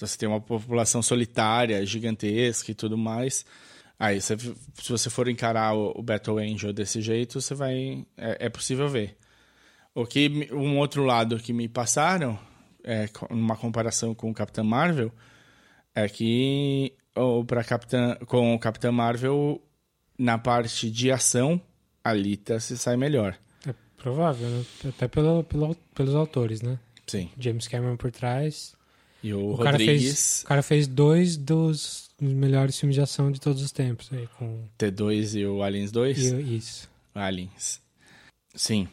Então 0.01 0.07
você 0.07 0.17
tem 0.17 0.27
uma 0.27 0.41
população 0.41 0.99
solitária, 1.03 1.85
gigantesca 1.85 2.71
e 2.71 2.73
tudo 2.73 2.97
mais. 2.97 3.45
Aí, 3.99 4.19
você- 4.19 4.35
se 4.35 4.89
você 4.91 5.11
for 5.11 5.27
encarar 5.27 5.75
o, 5.75 5.93
o 5.95 6.01
Battle 6.01 6.39
Angel 6.39 6.73
desse 6.73 6.99
jeito, 7.01 7.39
você 7.39 7.53
vai. 7.53 8.03
É, 8.17 8.47
é 8.47 8.49
possível 8.49 8.89
ver. 8.89 9.15
O 9.93 10.03
que 10.07 10.49
um 10.51 10.79
outro 10.79 11.03
lado 11.03 11.37
que 11.37 11.53
me 11.53 11.67
passaram, 11.67 12.39
é, 12.83 13.07
numa 13.29 13.55
comparação 13.55 14.15
com 14.15 14.31
o 14.31 14.33
Capitão 14.33 14.63
Marvel, 14.63 15.11
é 15.93 16.09
que 16.09 16.93
ou 17.15 17.45
pra 17.45 17.63
Capitã, 17.63 18.15
com 18.25 18.55
o 18.55 18.59
Capitão 18.59 18.91
Marvel, 18.91 19.61
na 20.17 20.39
parte 20.39 20.89
de 20.89 21.11
ação, 21.11 21.61
a 22.03 22.11
Lita 22.11 22.59
se 22.59 22.75
sai 22.77 22.97
melhor. 22.97 23.37
É 23.67 23.73
provável, 23.97 24.49
né? 24.49 24.65
Até 24.89 25.07
pelo, 25.07 25.43
pelo- 25.43 25.75
pelos 25.93 26.15
autores, 26.15 26.63
né? 26.63 26.79
Sim. 27.05 27.29
James 27.37 27.67
Cameron 27.67 27.97
por 27.97 28.09
trás. 28.11 28.73
E 29.23 29.33
o, 29.33 29.53
O 29.53 29.57
cara, 29.57 29.77
fez, 29.77 29.89
Rodrigues, 29.89 30.41
o 30.43 30.45
cara 30.47 30.63
fez 30.63 30.87
dois 30.87 31.37
dos 31.37 32.09
melhores 32.19 32.79
filmes 32.79 32.95
de 32.95 33.01
ação 33.01 33.31
de 33.31 33.39
todos 33.39 33.61
os 33.61 33.71
tempos. 33.71 34.09
Aí, 34.11 34.27
com 34.37 34.63
T2 34.79 35.39
e 35.39 35.45
o 35.45 35.61
Aliens 35.63 35.91
2. 35.91 36.17
e- 36.31 36.55
isso. 36.57 36.89
Aliens. 37.13 37.79
Sim. 38.55 38.87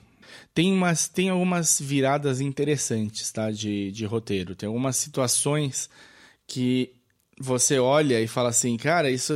Tem, 0.55 0.73
umas, 0.73 1.09
tem 1.09 1.31
algumas 1.31 1.81
viradas 1.81 2.41
interessantes, 2.41 3.31
tá? 3.33 3.51
De, 3.51 3.91
de 3.93 4.05
roteiro. 4.05 4.55
Tem 4.55 4.67
algumas 4.67 4.97
situações 4.97 5.89
que 6.47 6.93
você 7.41 7.79
olha 7.79 8.21
e 8.21 8.27
fala 8.27 8.49
assim, 8.51 8.77
cara, 8.77 9.11
isso, 9.11 9.35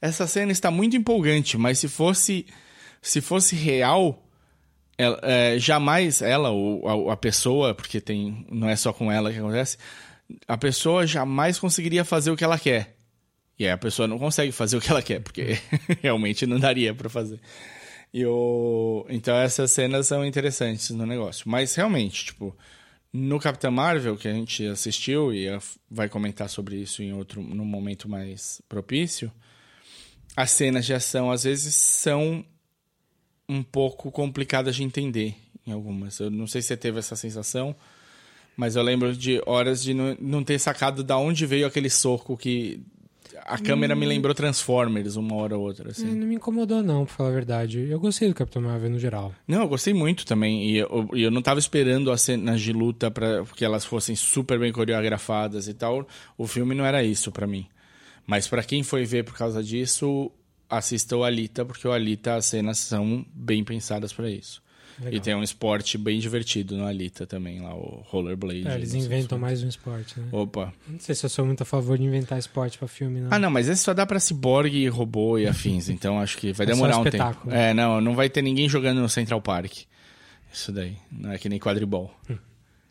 essa 0.00 0.26
cena 0.26 0.50
está 0.52 0.70
muito 0.70 0.96
empolgante, 0.96 1.56
mas 1.58 1.78
se 1.78 1.88
fosse, 1.88 2.46
se 3.02 3.20
fosse 3.20 3.54
real, 3.54 4.22
ela- 4.98 5.20
é, 5.22 5.58
jamais 5.58 6.22
ela 6.22 6.50
ou 6.50 7.10
a, 7.10 7.12
a 7.12 7.16
pessoa, 7.16 7.74
porque 7.74 8.00
tem, 8.00 8.46
não 8.50 8.68
é 8.68 8.74
só 8.76 8.92
com 8.92 9.12
ela 9.12 9.30
que 9.32 9.38
acontece, 9.38 9.76
a 10.46 10.56
pessoa 10.56 11.06
jamais 11.06 11.58
conseguiria 11.58 12.04
fazer 12.04 12.30
o 12.30 12.36
que 12.36 12.44
ela 12.44 12.58
quer. 12.58 12.96
E 13.58 13.64
aí 13.64 13.70
a 13.70 13.78
pessoa 13.78 14.06
não 14.06 14.18
consegue 14.18 14.52
fazer 14.52 14.76
o 14.76 14.80
que 14.80 14.90
ela 14.90 15.02
quer, 15.02 15.20
porque 15.20 15.58
realmente 16.02 16.46
não 16.46 16.60
daria 16.60 16.94
pra 16.94 17.08
fazer. 17.08 17.40
E 18.12 18.24
o... 18.24 19.06
Então 19.08 19.36
essas 19.36 19.72
cenas 19.72 20.06
são 20.06 20.24
interessantes 20.24 20.90
no 20.90 21.06
negócio. 21.06 21.48
Mas 21.48 21.74
realmente, 21.74 22.26
tipo, 22.26 22.56
no 23.12 23.40
Capitão 23.40 23.70
Marvel, 23.70 24.16
que 24.16 24.28
a 24.28 24.32
gente 24.32 24.66
assistiu 24.66 25.32
e 25.32 25.46
vai 25.90 26.08
comentar 26.08 26.48
sobre 26.48 26.76
isso 26.76 27.02
em 27.02 27.12
outro 27.12 27.42
num 27.42 27.64
momento 27.64 28.08
mais 28.08 28.60
propício, 28.68 29.32
as 30.36 30.50
cenas 30.50 30.84
de 30.84 30.92
ação 30.92 31.30
às 31.30 31.44
vezes 31.44 31.74
são 31.74 32.44
um 33.48 33.62
pouco 33.62 34.10
complicadas 34.10 34.76
de 34.76 34.82
entender 34.82 35.34
em 35.66 35.72
algumas. 35.72 36.18
Eu 36.18 36.30
não 36.30 36.46
sei 36.46 36.60
se 36.60 36.68
você 36.68 36.76
teve 36.76 36.98
essa 36.98 37.16
sensação, 37.16 37.74
mas 38.56 38.76
eu 38.76 38.82
lembro 38.82 39.14
de 39.14 39.40
horas 39.46 39.82
de 39.82 39.92
não, 39.92 40.16
não 40.20 40.42
ter 40.44 40.58
sacado 40.58 41.04
da 41.04 41.16
onde 41.18 41.44
veio 41.46 41.66
aquele 41.66 41.90
soco 41.90 42.36
que 42.36 42.80
a 43.44 43.58
câmera 43.58 43.94
me 43.94 44.06
lembrou 44.06 44.34
Transformers 44.34 45.16
uma 45.16 45.34
hora 45.36 45.56
ou 45.56 45.64
outra, 45.64 45.90
assim. 45.90 46.10
É, 46.10 46.14
Não 46.14 46.26
me 46.26 46.34
incomodou, 46.34 46.82
não, 46.82 47.04
pra 47.04 47.14
falar 47.14 47.28
a 47.28 47.32
verdade. 47.32 47.78
Eu 47.88 48.00
gostei 48.00 48.28
do 48.28 48.34
Capitão 48.34 48.62
Marvel 48.62 48.90
no 48.90 48.98
geral. 48.98 49.32
Não, 49.46 49.62
eu 49.62 49.68
gostei 49.68 49.94
muito 49.94 50.24
também. 50.26 50.68
E 50.70 50.78
eu, 50.78 51.08
eu 51.12 51.30
não 51.30 51.42
tava 51.42 51.60
esperando 51.60 52.10
as 52.10 52.22
cenas 52.22 52.60
de 52.60 52.72
luta 52.72 53.10
para 53.10 53.44
que 53.54 53.64
elas 53.64 53.84
fossem 53.84 54.16
super 54.16 54.58
bem 54.58 54.72
coreografadas 54.72 55.68
e 55.68 55.74
tal. 55.74 56.06
O 56.36 56.46
filme 56.46 56.74
não 56.74 56.84
era 56.84 57.04
isso 57.04 57.30
pra 57.30 57.46
mim. 57.46 57.66
Mas 58.26 58.48
pra 58.48 58.64
quem 58.64 58.82
foi 58.82 59.04
ver 59.04 59.24
por 59.24 59.36
causa 59.36 59.62
disso, 59.62 60.30
assista 60.68 61.16
o 61.16 61.22
Alita, 61.22 61.64
porque 61.64 61.86
o 61.86 61.92
Alita 61.92 62.34
as 62.34 62.46
cenas 62.46 62.78
são 62.78 63.24
bem 63.32 63.62
pensadas 63.62 64.12
pra 64.12 64.28
isso. 64.28 64.60
Legal. 64.98 65.12
E 65.14 65.20
tem 65.20 65.34
um 65.34 65.42
esporte 65.42 65.98
bem 65.98 66.18
divertido 66.18 66.76
no 66.76 66.86
Alita 66.86 67.26
também, 67.26 67.60
lá, 67.60 67.74
o 67.74 68.02
rollerblade. 68.06 68.66
É, 68.66 68.74
eles 68.76 68.94
inventam 68.94 69.38
mais 69.38 69.62
um 69.62 69.68
esporte, 69.68 70.18
né? 70.18 70.26
Opa. 70.32 70.72
Não 70.88 70.98
sei 70.98 71.14
se 71.14 71.26
eu 71.26 71.30
sou 71.30 71.44
muito 71.44 71.62
a 71.62 71.66
favor 71.66 71.98
de 71.98 72.04
inventar 72.04 72.38
esporte 72.38 72.78
pra 72.78 72.88
filme, 72.88 73.20
não. 73.20 73.28
Ah, 73.30 73.38
não, 73.38 73.50
mas 73.50 73.68
esse 73.68 73.82
só 73.82 73.92
dá 73.92 74.06
pra 74.06 74.18
ciborgue, 74.18 74.88
robô 74.88 75.38
e 75.38 75.46
afins, 75.46 75.88
então 75.90 76.18
acho 76.18 76.38
que 76.38 76.52
vai 76.52 76.66
É 76.66 76.70
demorar 76.70 76.98
um 76.98 77.04
tempo. 77.04 77.16
espetáculo. 77.16 77.54
É, 77.54 77.74
não, 77.74 78.00
não 78.00 78.14
vai 78.14 78.30
ter 78.30 78.40
ninguém 78.42 78.68
jogando 78.68 79.00
no 79.00 79.08
Central 79.08 79.40
Park. 79.42 79.72
Isso 80.52 80.72
daí, 80.72 80.96
não 81.12 81.30
é 81.32 81.36
que 81.38 81.48
nem 81.48 81.58
quadribol. 81.58 82.10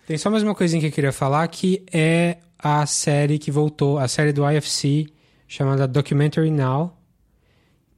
Tem 0.06 0.18
só 0.18 0.30
mais 0.30 0.44
uma 0.44 0.54
coisinha 0.54 0.80
que 0.80 0.88
eu 0.88 0.91
queria 0.91 1.12
falar, 1.12 1.48
que 1.48 1.84
é 1.91 2.38
a 2.60 2.86
série 2.86 3.39
que 3.39 3.50
voltou, 3.50 3.98
a 3.98 4.08
série 4.08 4.32
do 4.32 4.48
IFC, 4.48 5.08
chamada 5.48 5.88
Documentary 5.88 6.52
Now, 6.52 6.96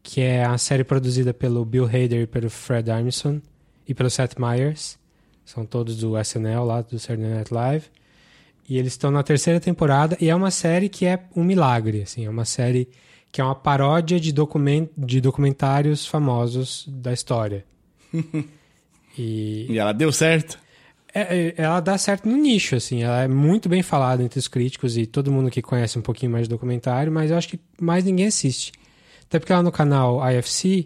que 0.02 0.22
é 0.22 0.46
a 0.46 0.58
série 0.58 0.86
produzida 0.86 1.34
pelo 1.34 1.66
Bill 1.66 1.84
Hader 1.86 2.22
e 2.22 2.28
pelo 2.28 2.50
Fred 2.50 2.90
Armisen 2.90 3.42
e 3.88 3.94
pelo 3.94 4.10
Seth 4.10 4.38
Meyers. 4.38 4.98
São 5.46 5.66
todos 5.66 5.98
do 5.98 6.20
SNL 6.20 6.66
lá, 6.66 6.82
do 6.82 7.00
Saturday 7.00 7.34
Night 7.34 7.54
Live. 7.54 7.86
E 8.68 8.78
eles 8.78 8.94
estão 8.94 9.10
na 9.10 9.24
terceira 9.24 9.60
temporada 9.60 10.18
e 10.20 10.30
é 10.30 10.36
uma 10.36 10.52
série 10.52 10.90
que 10.90 11.06
é 11.06 11.24
um 11.36 11.44
milagre, 11.44 12.02
assim, 12.02 12.26
é 12.26 12.30
uma 12.30 12.44
série 12.44 12.90
que 13.32 13.40
é 13.40 13.44
uma 13.44 13.56
paródia 13.56 14.20
de, 14.20 14.34
document, 14.34 14.88
de 14.98 15.22
documentários 15.22 16.06
famosos 16.06 16.86
da 16.88 17.14
história. 17.14 17.66
e 19.18 19.68
E 19.70 19.78
ela 19.78 19.94
deu 19.94 20.12
certo? 20.12 20.60
é, 21.18 21.48
é, 21.48 21.54
ela 21.58 21.80
dá 21.80 21.98
certo 21.98 22.28
no 22.30 22.38
nicho, 22.38 22.76
assim. 22.76 23.04
Ela 23.04 23.24
é 23.24 23.28
muito 23.28 23.68
bem 23.68 23.82
falada 23.82 24.24
entre 24.24 24.38
os 24.38 24.48
críticos 24.48 24.98
e 24.98 25.06
todo 25.06 25.32
mundo 25.32 25.50
que 25.50 25.62
conhece 25.62 25.98
um 25.98 26.02
pouquinho 26.02 26.32
mais 26.32 26.44
de 26.46 26.50
documentário, 26.50 27.12
mas 27.12 27.32
eu 27.32 27.38
acho 27.38 27.50
que 27.50 27.60
mais 27.82 28.04
ninguém 28.04 28.28
assiste. 28.28 28.72
Até 29.24 29.40
porque 29.40 29.52
lá 29.52 29.64
no 29.64 29.72
canal 29.72 30.22
IFC 30.30 30.86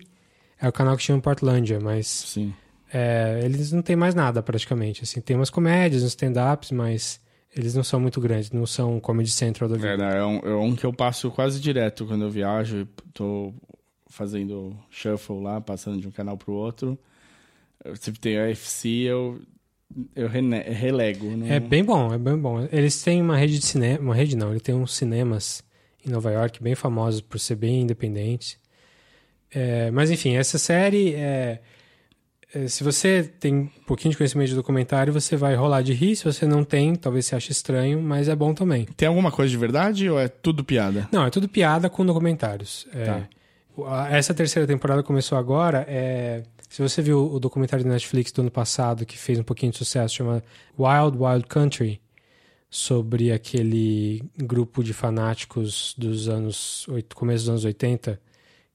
é 0.59 0.67
o 0.67 0.71
canal 0.71 0.95
que 0.95 1.03
chama 1.03 1.21
Portlandia, 1.21 1.79
mas 1.79 2.07
Sim. 2.07 2.53
É, 2.93 3.39
eles 3.43 3.71
não 3.71 3.81
têm 3.81 3.95
mais 3.95 4.13
nada 4.13 4.41
praticamente. 4.43 5.03
Assim, 5.03 5.21
tem 5.21 5.35
umas 5.35 5.49
comédias, 5.49 6.03
uns 6.03 6.09
stand-ups, 6.09 6.71
mas 6.71 7.21
eles 7.55 7.73
não 7.73 7.83
são 7.83 7.99
muito 7.99 8.19
grandes, 8.21 8.51
não 8.51 8.65
são 8.65 8.99
Comedy 8.99 9.31
Central 9.31 9.69
da 9.69 9.75
vida. 9.75 9.89
É, 9.89 9.97
não, 9.97 10.09
é, 10.09 10.25
um, 10.25 10.39
é 10.39 10.55
um 10.55 10.75
que 10.75 10.85
eu 10.85 10.93
passo 10.93 11.29
quase 11.31 11.59
direto 11.59 12.05
quando 12.05 12.23
eu 12.23 12.29
viajo. 12.29 12.87
Tô 13.13 13.53
fazendo 14.07 14.77
shuffle 14.89 15.41
lá, 15.41 15.59
passando 15.59 15.99
de 15.99 16.07
um 16.07 16.11
canal 16.11 16.37
pro 16.37 16.53
outro. 16.53 16.97
Sempre 17.95 18.19
tem 18.19 18.39
a 18.39 18.43
UFC, 18.43 18.89
eu, 18.89 19.41
eu 20.15 20.27
relego. 20.27 21.25
Não... 21.35 21.47
É 21.47 21.59
bem 21.59 21.83
bom, 21.83 22.13
é 22.13 22.17
bem 22.17 22.37
bom. 22.37 22.67
Eles 22.71 23.01
têm 23.01 23.21
uma 23.21 23.37
rede 23.37 23.57
de 23.57 23.65
cinema, 23.65 23.99
uma 24.03 24.15
rede 24.15 24.35
não, 24.35 24.51
eles 24.51 24.61
têm 24.61 24.75
uns 24.75 24.95
cinemas 24.95 25.63
em 26.05 26.09
Nova 26.09 26.31
York 26.31 26.61
bem 26.61 26.75
famosos 26.75 27.21
por 27.21 27.39
ser 27.39 27.55
bem 27.55 27.81
independentes. 27.81 28.59
É, 29.53 29.91
mas 29.91 30.09
enfim, 30.09 30.35
essa 30.35 30.57
série, 30.57 31.13
é, 31.15 31.61
se 32.67 32.83
você 32.83 33.23
tem 33.39 33.55
um 33.55 33.69
pouquinho 33.85 34.11
de 34.11 34.17
conhecimento 34.17 34.49
de 34.49 34.55
documentário, 34.55 35.13
você 35.13 35.35
vai 35.35 35.55
rolar 35.55 35.81
de 35.81 35.93
rir. 35.93 36.15
Se 36.15 36.25
você 36.25 36.45
não 36.45 36.63
tem, 36.63 36.95
talvez 36.95 37.25
você 37.25 37.35
ache 37.35 37.51
estranho, 37.51 38.01
mas 38.01 38.27
é 38.27 38.35
bom 38.35 38.53
também. 38.53 38.85
Tem 38.97 39.07
alguma 39.07 39.31
coisa 39.31 39.49
de 39.49 39.57
verdade 39.57 40.09
ou 40.09 40.19
é 40.19 40.27
tudo 40.27 40.63
piada? 40.63 41.07
Não, 41.11 41.25
é 41.25 41.29
tudo 41.29 41.47
piada 41.47 41.89
com 41.89 42.05
documentários. 42.05 42.87
É, 42.93 43.05
Tá. 43.05 43.27
Essa 44.09 44.33
terceira 44.33 44.67
temporada 44.67 45.01
começou 45.01 45.37
agora. 45.37 45.85
é, 45.87 46.43
se 46.71 46.81
você 46.81 47.01
viu 47.01 47.33
o 47.33 47.37
documentário 47.37 47.83
da 47.83 47.91
Netflix 47.91 48.31
do 48.31 48.41
ano 48.41 48.51
passado, 48.51 49.05
que 49.05 49.17
fez 49.17 49.37
um 49.37 49.43
pouquinho 49.43 49.73
de 49.73 49.77
sucesso, 49.77 50.15
chama 50.15 50.41
Wild 50.79 51.17
Wild 51.17 51.45
Country, 51.47 52.01
sobre 52.69 53.29
aquele 53.29 54.23
grupo 54.37 54.81
de 54.81 54.93
fanáticos 54.93 55.93
dos 55.97 56.29
anos, 56.29 56.87
começo 57.13 57.43
dos 57.43 57.49
anos 57.49 57.65
80, 57.65 58.17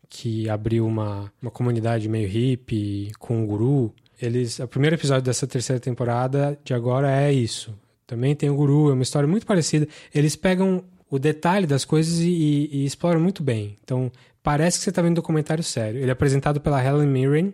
que 0.08 0.48
abriu 0.48 0.86
uma, 0.86 1.32
uma 1.40 1.50
comunidade 1.50 2.08
meio 2.08 2.28
hippie 2.28 3.10
com 3.18 3.38
um 3.42 3.46
guru. 3.46 3.92
Eles, 4.20 4.58
o 4.60 4.68
primeiro 4.68 4.96
episódio 4.96 5.22
dessa 5.22 5.46
terceira 5.46 5.78
temporada 5.80 6.58
de 6.64 6.72
agora 6.74 7.10
é 7.10 7.32
isso. 7.32 7.74
Também 8.06 8.34
tem 8.34 8.48
o 8.48 8.54
guru, 8.54 8.90
é 8.90 8.92
uma 8.94 9.02
história 9.02 9.26
muito 9.28 9.44
parecida. 9.46 9.86
Eles 10.14 10.36
pegam 10.36 10.84
o 11.10 11.18
detalhe 11.18 11.66
das 11.66 11.84
coisas 11.84 12.20
e, 12.20 12.28
e- 12.30 12.68
e 12.72 12.84
exploram 12.84 13.20
muito 13.20 13.42
bem. 13.42 13.76
Então, 13.84 14.10
parece 14.42 14.78
que 14.78 14.84
você 14.84 14.90
está 14.90 15.02
vendo 15.02 15.12
um 15.12 15.14
documentário 15.14 15.62
sério. 15.62 16.00
Ele 16.00 16.08
é 16.08 16.12
apresentado 16.12 16.60
pela 16.60 16.82
Helen 16.84 17.08
Mirren, 17.08 17.52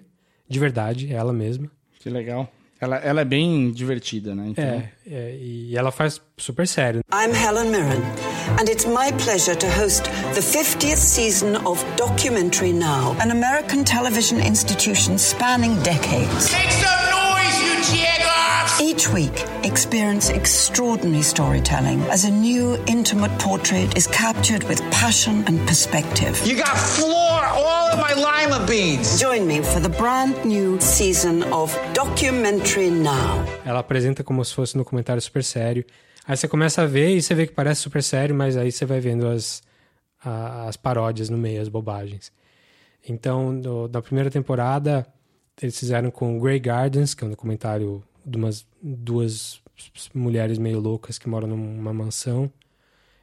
de 0.49 0.59
verdade, 0.59 1.11
é 1.13 1.17
ela 1.17 1.33
mesma. 1.33 1.71
Que 1.99 2.11
legal. 2.11 2.51
Ela, 2.83 2.97
ela 2.97 3.21
é 3.21 3.25
bem 3.25 3.71
divertida, 3.71 4.35
né? 4.35 4.49
Então... 4.49 4.65
É, 4.65 4.91
é, 5.09 5.37
e 5.41 5.77
ela 5.77 5.93
faz 5.93 6.21
super 6.37 6.67
sério. 6.67 7.01
I'm 7.13 7.33
Helen 7.33 7.71
Mirren, 7.71 8.03
and 8.59 8.69
it's 8.69 8.85
my 8.87 9.13
pleasure 9.23 9.55
to 9.55 9.69
host 9.81 10.03
the 10.35 10.41
50th 10.41 10.97
season 10.97 11.65
of 11.65 11.81
Documentary 11.97 12.73
Now, 12.73 13.15
an 13.21 13.31
American 13.31 13.85
television 13.85 14.41
institution 14.41 15.17
spanning 15.17 15.81
decades. 15.85 16.51
Make 16.51 16.73
some! 16.73 17.02
Each 18.81 19.09
week, 19.13 19.33
experience 19.65 20.31
extraordinary 20.31 21.23
storytelling 21.23 22.01
as 22.11 22.25
a 22.25 22.31
new, 22.31 22.77
intimate 22.87 23.31
portrait 23.39 23.97
is 23.97 24.07
captured 24.07 24.65
with 24.65 24.81
passion 24.91 25.45
and 25.47 25.59
perspective. 25.67 26.41
You 26.47 26.57
got 26.57 26.77
floor 26.77 27.45
all 27.45 27.93
of 27.93 27.99
my 27.99 28.15
lima 28.15 28.65
beans. 28.67 29.19
Join 29.21 29.47
me 29.47 29.63
for 29.63 29.81
the 29.81 29.89
brand 29.89 30.45
new 30.45 30.79
season 30.81 31.43
of 31.53 31.77
Documentary 31.95 32.91
Now. 32.91 33.45
Ela 33.65 33.81
apresenta 33.81 34.23
como 34.25 34.45
se 34.45 34.55
fosse 34.55 34.77
um 34.77 34.81
documentário 34.81 35.21
super 35.23 35.43
sério. 35.45 35.85
Aí 36.27 36.37
você 36.37 36.47
começa 36.49 36.83
a 36.83 36.87
ver 36.87 37.17
e 37.17 37.23
você 37.23 37.35
vê 37.35 37.47
que 37.47 37.53
parece 37.53 37.81
super 37.83 38.03
sério, 38.03 38.35
mas 38.35 38.57
aí 38.57 38.71
você 38.71 38.85
vai 38.85 39.01
vendo 39.01 39.27
as, 39.29 39.63
as 40.25 40.77
paródias 40.77 41.29
no 41.29 41.37
meio, 41.39 41.61
as 41.61 41.69
bobagens. 41.69 42.31
Então, 43.09 43.59
do- 43.59 43.89
da 43.89 44.01
primeira 44.01 44.31
temporada, 44.31 45.07
eles 45.61 45.79
fizeram 45.79 46.11
com 46.11 46.39
Grey 46.39 46.61
Gardens, 46.61 47.15
que 47.15 47.25
é 47.25 47.27
um 47.27 47.31
documentário 47.31 48.03
de 48.25 48.37
umas 48.37 48.67
duas 48.81 49.61
mulheres 50.15 50.59
meio 50.59 50.81
loucas 50.81 51.19
que 51.19 51.29
moram 51.29 51.49
numa 51.49 51.93
mansão. 51.93 52.51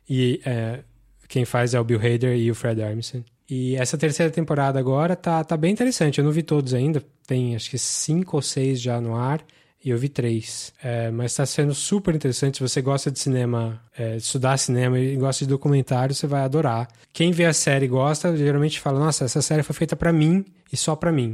E 0.10 0.42
é, 0.46 0.80
quem 1.28 1.46
faz 1.46 1.74
é 1.74 1.80
o 1.80 1.84
Bill 1.84 2.00
Hader 2.00 2.38
e 2.38 2.50
o 2.50 2.56
Fred 2.56 2.82
Armisen. 2.82 3.24
E 3.50 3.76
essa 3.76 3.98
terceira 3.98 4.32
temporada 4.32 4.80
agora 4.80 5.16
tá, 5.16 5.44
tá 5.44 5.58
bem 5.58 5.72
interessante. 5.72 6.20
Eu 6.20 6.26
não 6.26 6.32
vi 6.32 6.44
todos 6.44 6.74
ainda. 6.74 7.04
Tem 7.26 7.56
acho 7.56 7.70
que 7.70 7.78
cinco 7.78 8.38
ou 8.38 8.42
seis 8.42 8.80
já 8.80 9.02
no 9.02 9.16
ar. 9.16 9.44
E 9.84 9.90
eu 9.90 9.98
vi 9.98 10.10
três. 10.10 10.74
É, 10.84 11.10
mas 11.10 11.34
tá 11.34 11.46
sendo 11.46 11.74
super 11.74 12.14
interessante. 12.14 12.58
Se 12.58 12.62
você 12.62 12.82
gosta 12.82 13.10
de 13.10 13.18
cinema, 13.18 13.82
é, 13.98 14.18
estudar 14.18 14.58
cinema 14.58 15.00
e 15.00 15.16
gosta 15.16 15.46
de 15.46 15.50
documentário, 15.50 16.14
você 16.14 16.28
vai 16.28 16.42
adorar. 16.42 16.88
Quem 17.14 17.32
vê 17.32 17.46
a 17.46 17.54
série 17.54 17.86
e 17.86 17.88
gosta, 17.90 18.36
geralmente 18.36 18.80
fala: 18.80 19.00
Nossa, 19.00 19.24
essa 19.24 19.42
série 19.42 19.64
foi 19.64 19.76
feita 19.76 19.96
pra 19.96 20.12
mim 20.12 20.46
e 20.72 20.76
só 20.78 20.96
pra 20.96 21.12
mim. 21.12 21.34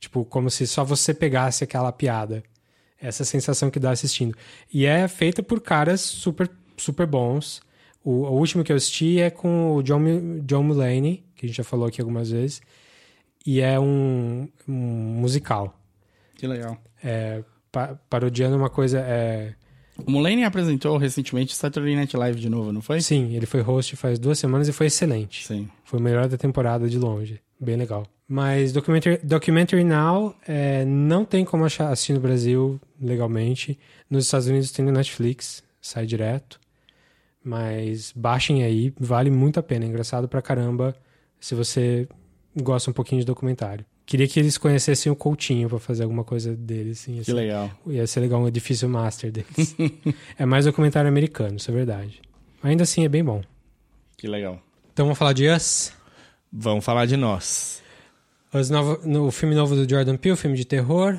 Tipo, 0.00 0.24
como 0.24 0.50
se 0.50 0.66
só 0.66 0.84
você 0.84 1.12
pegasse 1.12 1.62
aquela 1.62 1.92
piada. 1.92 2.42
Essa 3.00 3.24
sensação 3.24 3.70
que 3.70 3.78
dá 3.80 3.90
assistindo. 3.90 4.36
E 4.72 4.84
é 4.84 5.08
feita 5.08 5.42
por 5.42 5.60
caras 5.60 6.00
super, 6.00 6.50
super 6.76 7.06
bons. 7.06 7.60
O, 8.04 8.10
o 8.24 8.32
último 8.38 8.62
que 8.64 8.72
eu 8.72 8.76
assisti 8.76 9.20
é 9.20 9.30
com 9.30 9.74
o 9.76 9.82
John, 9.82 10.02
John 10.44 10.62
Mulaney, 10.62 11.24
que 11.34 11.46
a 11.46 11.48
gente 11.48 11.56
já 11.56 11.64
falou 11.64 11.86
aqui 11.86 12.00
algumas 12.00 12.30
vezes. 12.30 12.60
E 13.46 13.60
é 13.60 13.80
um, 13.80 14.48
um 14.68 14.72
musical. 14.72 15.78
Que 16.36 16.46
legal. 16.46 16.76
É, 17.02 17.42
pa- 17.72 17.98
parodiando 18.08 18.56
uma 18.56 18.68
coisa. 18.70 19.00
É, 19.00 19.54
O 20.06 20.10
Mulaney 20.10 20.44
apresentou 20.44 20.96
recentemente 20.98 21.54
Saturday 21.54 21.94
Night 21.96 22.14
Live 22.16 22.38
de 22.38 22.48
novo, 22.50 22.70
não 22.72 22.82
foi? 22.82 23.00
sim, 23.00 23.34
ele 23.34 23.46
foi 23.46 23.60
host 23.62 23.96
faz 23.96 24.18
duas 24.18 24.38
semanas 24.38 24.68
e 24.68 24.72
foi 24.72 24.86
excelente. 24.86 25.46
Sim. 25.46 25.68
Foi 25.84 25.98
o 25.98 26.02
melhor 26.02 26.28
da 26.28 26.36
temporada 26.36 26.88
de 26.88 26.98
longe. 26.98 27.40
Bem 27.58 27.76
legal. 27.76 28.06
Mas 28.32 28.72
Documentary, 28.72 29.18
Documentary 29.24 29.82
Now 29.82 30.36
é, 30.46 30.84
não 30.84 31.24
tem 31.24 31.44
como 31.44 31.64
achar, 31.64 31.90
assistir 31.90 32.12
no 32.12 32.20
Brasil 32.20 32.80
legalmente. 33.02 33.76
Nos 34.08 34.26
Estados 34.26 34.46
Unidos 34.46 34.70
tem 34.70 34.84
no 34.84 34.92
Netflix, 34.92 35.64
sai 35.82 36.06
direto. 36.06 36.60
Mas 37.42 38.12
baixem 38.14 38.62
aí, 38.62 38.94
vale 39.00 39.30
muito 39.32 39.58
a 39.58 39.64
pena. 39.64 39.84
É 39.84 39.88
engraçado 39.88 40.28
pra 40.28 40.40
caramba 40.40 40.94
se 41.40 41.56
você 41.56 42.06
gosta 42.56 42.92
um 42.92 42.94
pouquinho 42.94 43.20
de 43.20 43.26
documentário. 43.26 43.84
Queria 44.06 44.28
que 44.28 44.38
eles 44.38 44.56
conhecessem 44.56 45.10
o 45.10 45.16
Coutinho 45.16 45.68
pra 45.68 45.80
fazer 45.80 46.04
alguma 46.04 46.22
coisa 46.22 46.54
deles. 46.54 47.00
Assim, 47.00 47.20
Que 47.22 47.32
legal. 47.32 47.68
Ia 47.88 48.06
ser 48.06 48.20
legal 48.20 48.40
um 48.40 48.46
edifício 48.46 48.88
master 48.88 49.32
deles. 49.32 49.74
é 50.38 50.46
mais 50.46 50.66
documentário 50.66 51.08
americano, 51.08 51.56
isso 51.56 51.68
é 51.68 51.74
verdade. 51.74 52.20
Ainda 52.62 52.84
assim 52.84 53.04
é 53.04 53.08
bem 53.08 53.24
bom. 53.24 53.42
Que 54.16 54.28
legal. 54.28 54.62
Então 54.92 55.06
vamos 55.06 55.18
falar 55.18 55.32
de 55.32 55.48
Us? 55.48 55.92
Vamos 56.52 56.84
falar 56.84 57.06
de 57.06 57.16
nós. 57.16 57.79
Novo, 58.70 59.00
no 59.06 59.26
o 59.26 59.30
filme 59.30 59.54
novo 59.54 59.76
do 59.76 59.88
Jordan 59.88 60.16
Peele, 60.16 60.36
filme 60.36 60.56
de 60.56 60.64
terror, 60.64 61.18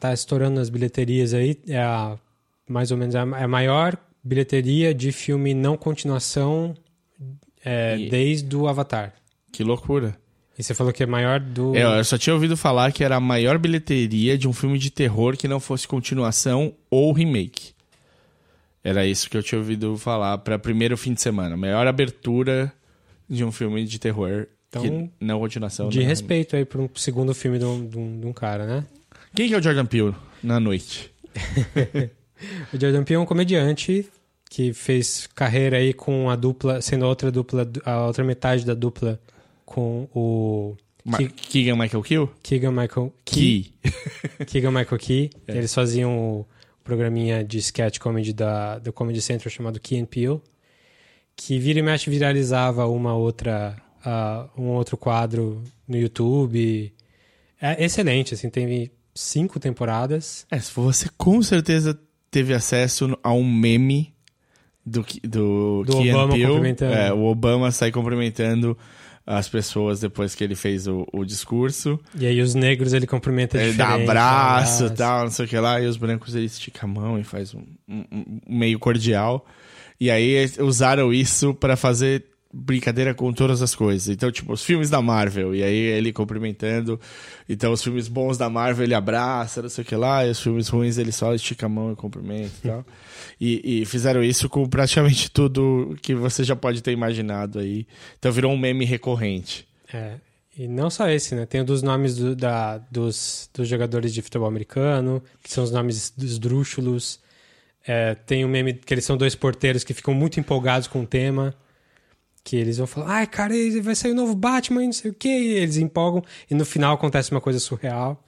tá 0.00 0.12
estourando 0.12 0.56
nas 0.56 0.68
bilheterias 0.68 1.32
aí. 1.32 1.56
É 1.68 1.78
a, 1.80 2.18
mais 2.68 2.90
ou 2.90 2.96
menos 2.96 3.14
a, 3.14 3.20
é 3.20 3.44
a 3.44 3.48
maior 3.48 3.96
bilheteria 4.24 4.92
de 4.92 5.12
filme 5.12 5.54
não 5.54 5.76
continuação 5.76 6.74
é, 7.64 7.96
E- 7.98 8.10
desde 8.10 8.56
o 8.56 8.66
Avatar. 8.66 9.14
Que 9.52 9.62
loucura. 9.62 10.16
E 10.58 10.62
você 10.62 10.74
falou 10.74 10.92
que 10.92 11.04
é 11.04 11.06
maior 11.06 11.38
do. 11.38 11.76
É, 11.76 12.00
eu 12.00 12.04
só 12.04 12.18
tinha 12.18 12.34
ouvido 12.34 12.56
falar 12.56 12.90
que 12.90 13.04
era 13.04 13.14
a 13.14 13.20
maior 13.20 13.56
bilheteria 13.58 14.36
de 14.36 14.48
um 14.48 14.52
filme 14.52 14.76
de 14.76 14.90
terror 14.90 15.36
que 15.36 15.46
não 15.46 15.60
fosse 15.60 15.86
continuação 15.86 16.74
ou 16.90 17.12
remake. 17.12 17.72
Era 18.82 19.06
isso 19.06 19.30
que 19.30 19.36
eu 19.36 19.42
tinha 19.42 19.60
ouvido 19.60 19.96
falar 19.96 20.38
para 20.38 20.58
primeiro 20.58 20.96
fim 20.96 21.14
de 21.14 21.20
semana. 21.22 21.56
Maior 21.56 21.86
abertura 21.86 22.72
de 23.28 23.44
um 23.44 23.52
filme 23.52 23.84
de 23.84 23.98
terror 24.00 24.48
Então, 24.68 24.82
que 24.82 25.10
não 25.20 25.40
continuação. 25.40 25.88
de 25.88 26.00
não 26.00 26.06
respeito 26.06 26.54
aí 26.56 26.64
para 26.64 26.80
um 26.80 26.88
segundo 26.94 27.34
filme 27.34 27.58
de 27.58 27.64
um, 27.64 27.86
de 27.88 27.98
um- 27.98 28.20
de 28.20 28.26
um 28.26 28.32
cara, 28.32 28.66
né? 28.66 28.84
Quem 29.34 29.48
que 29.48 29.54
é 29.54 29.58
o 29.58 29.62
Jordan 29.62 29.86
Peele 29.86 30.14
na 30.42 30.58
noite? 30.60 31.10
O 32.72 32.78
Jordan 32.80 33.02
Peele 33.02 33.16
é 33.16 33.18
um 33.18 33.26
comediante 33.26 34.06
que 34.48 34.72
fez 34.72 35.26
carreira 35.34 35.76
aí 35.78 35.92
com 35.92 36.30
a 36.30 36.36
dupla, 36.36 36.80
sendo 36.80 37.04
a 37.04 37.08
outra 37.08 37.32
dupla, 37.32 37.68
a 37.84 38.06
outra 38.06 38.22
metade 38.22 38.64
da 38.64 38.74
dupla 38.74 39.20
com 39.66 40.08
o 40.14 40.76
Ma 41.04 41.18
Ki- 41.18 41.28
Keegan 41.30 41.76
Michael 41.76 42.02
Kill? 42.02 42.30
Keegan 42.42 42.70
Michael 42.70 43.12
Key. 43.24 43.72
Key. 43.82 44.44
Keegan 44.46 44.70
Michael 44.70 44.98
Key. 45.00 45.30
É. 45.48 45.56
Eles 45.56 45.74
faziam 45.74 46.16
o 46.16 46.46
programinha 46.84 47.42
de 47.44 47.58
sketch 47.58 47.98
comedy 47.98 48.32
da, 48.32 48.78
do 48.78 48.92
Comedy 48.92 49.20
Central 49.20 49.50
chamado 49.50 49.80
Key 49.80 49.98
and 49.98 50.04
Peele, 50.06 50.40
que 51.36 51.58
vira 51.58 51.80
e 51.80 51.82
mexe 51.82 52.08
viralizava 52.08 52.86
uma 52.86 53.14
outra, 53.16 53.76
ah, 54.10 54.46
um 54.56 54.68
outro 54.68 54.96
quadro 54.96 55.62
no 55.86 55.96
YouTube. 55.98 56.92
É 57.60 57.84
excelente, 57.84 58.34
assim, 58.34 58.48
tem 58.48 58.90
cinco 59.14 59.58
temporadas. 59.60 60.46
É, 60.50 60.58
você 60.58 61.08
com 61.16 61.42
certeza 61.42 61.98
teve 62.30 62.54
acesso 62.54 63.18
a 63.22 63.32
um 63.32 63.44
meme 63.44 64.14
do, 64.86 65.04
do, 65.24 65.84
Do 65.84 65.98
Obama 65.98 66.32
Peele. 66.32 66.46
cumprimentando. 66.46 66.94
É, 66.94 67.12
o 67.12 67.24
Obama 67.24 67.70
sai 67.70 67.90
cumprimentando 67.90 68.76
as 69.26 69.46
pessoas 69.46 70.00
depois 70.00 70.34
que 70.34 70.42
ele 70.42 70.54
fez 70.54 70.86
o, 70.86 71.06
o 71.12 71.22
discurso. 71.24 72.00
E 72.18 72.26
aí 72.26 72.40
os 72.40 72.54
negros 72.54 72.94
ele 72.94 73.06
cumprimenta 73.06 73.60
Ele 73.60 73.74
dá 73.74 73.94
abraço 73.94 74.84
e 74.84 74.86
abraço. 74.86 74.94
tal, 74.96 75.24
não 75.24 75.30
sei 75.30 75.44
o 75.44 75.48
que 75.48 75.58
lá. 75.58 75.80
E 75.80 75.86
os 75.86 75.98
brancos 75.98 76.34
ele 76.34 76.46
estica 76.46 76.86
a 76.86 76.88
mão 76.88 77.18
e 77.18 77.24
faz 77.24 77.54
um, 77.54 77.62
um- 77.86 78.04
um 78.46 78.58
meio 78.58 78.78
cordial. 78.78 79.44
E 80.00 80.10
aí 80.10 80.48
usaram 80.60 81.12
isso 81.12 81.52
pra 81.52 81.76
fazer 81.76 82.24
brincadeira 82.52 83.12
com 83.14 83.32
todas 83.32 83.60
as 83.60 83.74
coisas. 83.74 84.08
Então, 84.08 84.30
tipo, 84.32 84.52
os 84.52 84.64
filmes 84.64 84.88
da 84.88 85.02
Marvel, 85.02 85.54
e 85.54 85.62
aí 85.62 85.76
ele 85.76 86.12
cumprimentando. 86.12 86.98
Então, 87.48 87.72
os 87.72 87.82
filmes 87.82 88.08
bons 88.08 88.38
da 88.38 88.48
Marvel 88.48 88.84
ele 88.84 88.94
abraça, 88.94 89.60
não 89.60 89.68
sei 89.68 89.82
o 89.82 89.86
que 89.86 89.94
lá, 89.94 90.26
e 90.26 90.30
os 90.30 90.40
filmes 90.40 90.68
ruins 90.68 90.96
ele 90.98 91.12
só 91.12 91.34
estica 91.34 91.66
a 91.66 91.68
mão 91.68 91.92
e 91.92 91.96
cumprimenta 91.96 92.52
e 92.64 92.68
tal. 92.68 92.84
E, 93.40 93.82
e 93.82 93.84
fizeram 93.84 94.22
isso 94.22 94.48
com 94.48 94.68
praticamente 94.68 95.30
tudo 95.30 95.96
que 96.02 96.12
você 96.12 96.42
já 96.42 96.56
pode 96.56 96.82
ter 96.82 96.90
imaginado 96.90 97.60
aí. 97.60 97.86
Então, 98.18 98.32
virou 98.32 98.50
um 98.52 98.58
meme 98.58 98.84
recorrente. 98.84 99.64
É, 99.92 100.14
e 100.56 100.66
não 100.66 100.90
só 100.90 101.08
esse, 101.08 101.36
né? 101.36 101.46
Tem 101.46 101.60
o 101.60 101.64
dos 101.64 101.80
nomes 101.82 102.16
do- 102.16 102.34
da, 102.34 102.78
dos, 102.90 103.48
dos 103.54 103.68
jogadores 103.68 104.12
de 104.12 104.22
futebol 104.22 104.48
americano, 104.48 105.22
que 105.40 105.52
são 105.52 105.62
os 105.62 105.70
nomes 105.70 106.12
esdrúxulos. 106.18 107.20
É, 107.86 108.14
tem 108.16 108.44
o 108.44 108.48
meme 108.48 108.74
que 108.74 108.92
eles 108.92 109.04
são 109.04 109.16
dois 109.16 109.34
porteiros 109.36 109.84
que 109.84 109.94
ficam 109.94 110.12
muito 110.14 110.40
empolgados 110.40 110.88
com 110.88 111.02
o 111.02 111.06
tema. 111.06 111.54
Que 112.48 112.56
eles 112.56 112.78
vão 112.78 112.86
falar, 112.86 113.08
ai, 113.16 113.26
cara, 113.26 113.52
vai 113.82 113.94
sair 113.94 114.12
o 114.12 114.14
novo 114.14 114.34
Batman 114.34 114.82
e 114.82 114.86
não 114.86 114.92
sei 114.94 115.10
o 115.10 115.14
quê. 115.14 115.28
E 115.28 115.52
eles 115.54 115.76
empolgam 115.76 116.22
e 116.50 116.54
no 116.54 116.64
final 116.64 116.94
acontece 116.94 117.30
uma 117.30 117.40
coisa 117.42 117.58
surreal. 117.60 118.24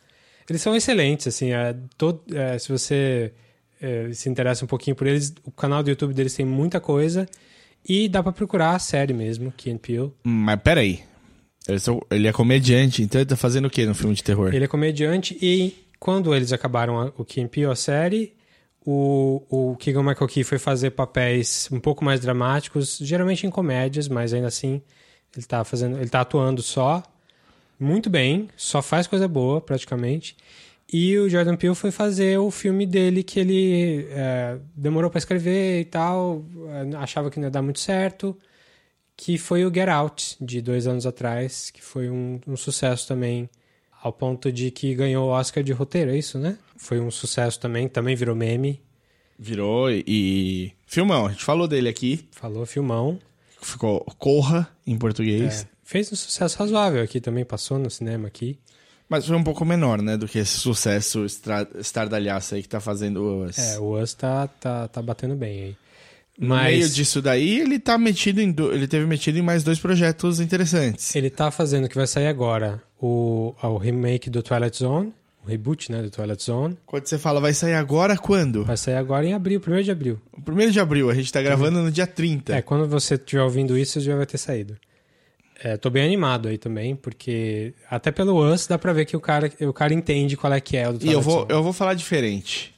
Eles 0.48 0.60
são 0.60 0.76
excelentes, 0.76 1.26
assim. 1.26 1.52
É, 1.52 1.74
todo, 1.96 2.22
é, 2.36 2.58
se 2.58 2.70
você 2.70 3.32
é, 3.80 4.12
se 4.12 4.28
interessa 4.28 4.62
um 4.64 4.68
pouquinho 4.68 4.94
por 4.94 5.06
eles, 5.06 5.32
o 5.44 5.50
canal 5.50 5.82
do 5.82 5.88
YouTube 5.88 6.12
deles 6.12 6.34
tem 6.34 6.44
muita 6.44 6.78
coisa. 6.80 7.26
E 7.88 8.10
dá 8.10 8.22
pra 8.22 8.30
procurar 8.30 8.74
a 8.74 8.78
série 8.78 9.14
mesmo, 9.14 9.50
Key 9.56 9.70
and 9.70 9.78
Peele. 9.78 10.12
Mas 10.22 10.60
peraí. 10.60 11.00
Ele 12.10 12.26
é 12.28 12.32
comediante, 12.32 13.02
então 13.02 13.20
ele 13.20 13.28
tá 13.28 13.36
fazendo 13.36 13.66
o 13.66 13.70
que 13.70 13.86
no 13.86 13.94
filme 13.94 14.14
de 14.14 14.22
terror? 14.22 14.52
Ele 14.54 14.64
é 14.64 14.68
comediante 14.68 15.38
e 15.40 15.74
quando 15.98 16.34
eles 16.34 16.52
acabaram 16.52 16.98
a- 17.00 17.12
o 17.16 17.24
Key 17.24 17.40
and 17.40 17.48
Peele, 17.48 17.70
a 17.70 17.74
série, 17.76 18.34
o, 18.84 19.42
o 19.48 19.76
Keegan 19.76 20.02
Michael 20.02 20.28
Key 20.28 20.44
foi 20.44 20.58
fazer 20.58 20.90
papéis 20.90 21.68
um 21.70 21.78
pouco 21.80 22.04
mais 22.04 22.20
dramáticos, 22.20 22.98
geralmente 23.00 23.46
em 23.46 23.50
comédias, 23.50 24.08
mas 24.08 24.32
ainda 24.32 24.48
assim 24.48 24.82
ele 25.36 25.46
tá 25.46 25.62
fazendo, 25.64 25.98
ele 25.98 26.08
tá 26.08 26.22
atuando 26.22 26.62
só 26.62 27.02
muito 27.78 28.10
bem, 28.10 28.48
só 28.56 28.82
faz 28.82 29.06
coisa 29.06 29.28
boa 29.28 29.60
praticamente. 29.60 30.36
E 30.92 31.16
o 31.18 31.28
Jordan 31.28 31.56
Peele 31.56 31.74
foi 31.74 31.92
fazer 31.92 32.38
o 32.38 32.50
filme 32.50 32.84
dele 32.84 33.22
que 33.22 33.38
ele 33.38 34.08
é, 34.10 34.58
demorou 34.74 35.08
pra 35.08 35.18
escrever 35.18 35.80
e 35.80 35.84
tal, 35.84 36.44
é, 36.68 36.96
achava 36.96 37.30
que 37.30 37.38
não 37.38 37.46
ia 37.46 37.50
dar 37.50 37.62
muito 37.62 37.78
certo, 37.78 38.36
que 39.16 39.38
foi 39.38 39.64
o 39.64 39.72
Get 39.72 39.88
Out, 39.88 40.36
de 40.40 40.60
dois 40.60 40.86
anos 40.86 41.06
atrás, 41.06 41.70
que 41.70 41.82
foi 41.82 42.10
um, 42.10 42.40
um 42.46 42.56
sucesso 42.56 43.06
também 43.06 43.48
ao 44.03 44.12
ponto 44.12 44.51
de 44.53 44.70
que 44.70 44.94
ganhou 44.94 45.28
o 45.28 45.30
Oscar 45.32 45.62
de 45.62 45.72
roteiro, 45.72 46.11
é 46.11 46.18
isso, 46.18 46.38
né? 46.38 46.57
Foi 46.76 46.98
um 47.01 47.11
sucesso 47.11 47.59
também, 47.61 47.88
também 47.88 48.16
virou 48.16 48.34
meme. 48.34 48.80
Virou 49.38 49.90
e, 49.90 50.05
e... 50.07 50.72
Filmão, 50.86 51.26
a 51.26 51.30
gente 51.30 51.44
falou 51.44 51.66
dele 51.66 51.88
aqui. 51.88 52.28
Falou 52.32 52.64
filmão. 52.66 53.18
Ficou 53.62 54.01
Corra 54.18 54.68
em 54.86 54.96
português. 54.98 55.62
É, 55.62 55.66
fez 55.84 56.11
um 56.12 56.16
sucesso 56.16 56.59
razoável 56.59 57.03
aqui 57.03 57.20
também, 57.20 57.44
passou 57.44 57.78
no 57.78 57.90
cinema 57.90 58.28
aqui. 58.28 58.59
Mas 59.09 59.26
foi 59.26 59.36
um 59.36 59.42
pouco 59.42 59.64
menor, 59.64 60.01
né? 60.01 60.16
Do 60.16 60.28
que 60.28 60.38
esse 60.38 60.59
sucesso 60.59 61.24
estra- 61.24 61.68
estardalhaço 61.78 62.55
aí 62.55 62.62
que 62.62 62.68
tá 62.68 62.80
fazendo 62.80 63.22
o 63.22 63.44
Us. 63.44 63.59
É, 63.59 63.78
o 63.78 64.01
Us 64.01 64.14
tá, 64.14 64.46
tá, 64.46 64.86
tá 64.88 65.03
batendo 65.03 65.34
bem 65.34 65.62
aí. 65.64 65.76
No 66.38 66.48
Mas 66.48 66.76
meio 66.78 66.88
disso 66.88 67.20
daí, 67.20 67.59
ele 67.61 67.78
tá 67.78 67.98
metido 67.98 68.40
em. 68.40 68.51
do- 68.53 68.72
Ele 68.72 68.86
teve 68.86 69.05
metido 69.07 69.36
em 69.38 69.42
mais 69.42 69.62
dois 69.64 69.78
projetos 69.80 70.38
interessantes. 70.40 71.14
ele 71.14 71.28
tá 71.28 71.51
fazendo 71.51 71.84
o 71.84 71.88
que 71.88 71.96
vai 71.96 72.07
sair 72.07 72.28
agora, 72.28 72.80
o, 73.01 73.55
o 73.62 73.76
remake 73.78 74.28
do 74.28 74.42
Twilight 74.42 74.76
Zone, 74.76 75.12
o 75.44 75.48
reboot, 75.48 75.90
né, 75.90 76.03
do 76.03 76.11
Twilight 76.11 76.42
Zone. 76.42 76.76
Quando 76.84 77.07
você 77.07 77.18
fala, 77.18 77.40
vai 77.40 77.55
sair 77.55 77.74
agora 77.74 78.16
quando? 78.16 78.64
Vai 78.64 78.76
sair 78.76 78.96
agora 78.96 79.26
em 79.26 79.32
abril, 79.32 79.61
1 79.66 79.82
de 79.82 79.90
abril. 79.90 80.20
O 80.32 80.42
primeiro 80.42 80.70
de 80.70 80.78
abril, 80.80 81.09
a 81.11 81.14
gente 81.14 81.32
tá 81.32 81.40
gravando 81.40 81.82
no 81.82 81.90
dia 81.90 82.07
30. 82.07 82.55
É, 82.57 82.62
quando 82.62 82.86
você 82.86 83.14
estiver 83.14 83.42
ouvindo 83.42 83.76
isso, 83.78 84.01
já 84.01 84.14
vai 84.16 84.26
ter 84.26 84.38
saído. 84.38 84.76
É, 85.62 85.76
tô 85.76 85.90
bem 85.90 86.05
animado 86.05 86.48
aí 86.48 86.57
também, 86.57 86.96
porque 86.96 87.74
até 87.90 88.11
pelo 88.11 88.38
Us 88.51 88.66
dá 88.66 88.78
pra 88.78 88.92
ver 88.94 89.05
que 89.05 89.16
o 89.16 89.20
cara, 89.20 89.51
o 89.61 89.72
cara 89.72 89.92
entende 89.92 90.36
qual 90.36 90.53
é 90.53 90.61
que 90.61 90.76
é 90.76 90.88
o 90.88 90.92
do 90.94 91.05
E 91.05 91.09
eu 91.12 91.20
Twilight 91.20 91.24
vou, 91.24 91.38
Zone. 91.40 91.46
eu 91.53 91.62
vou 91.62 91.72
falar 91.72 91.94
diferente. 91.94 92.74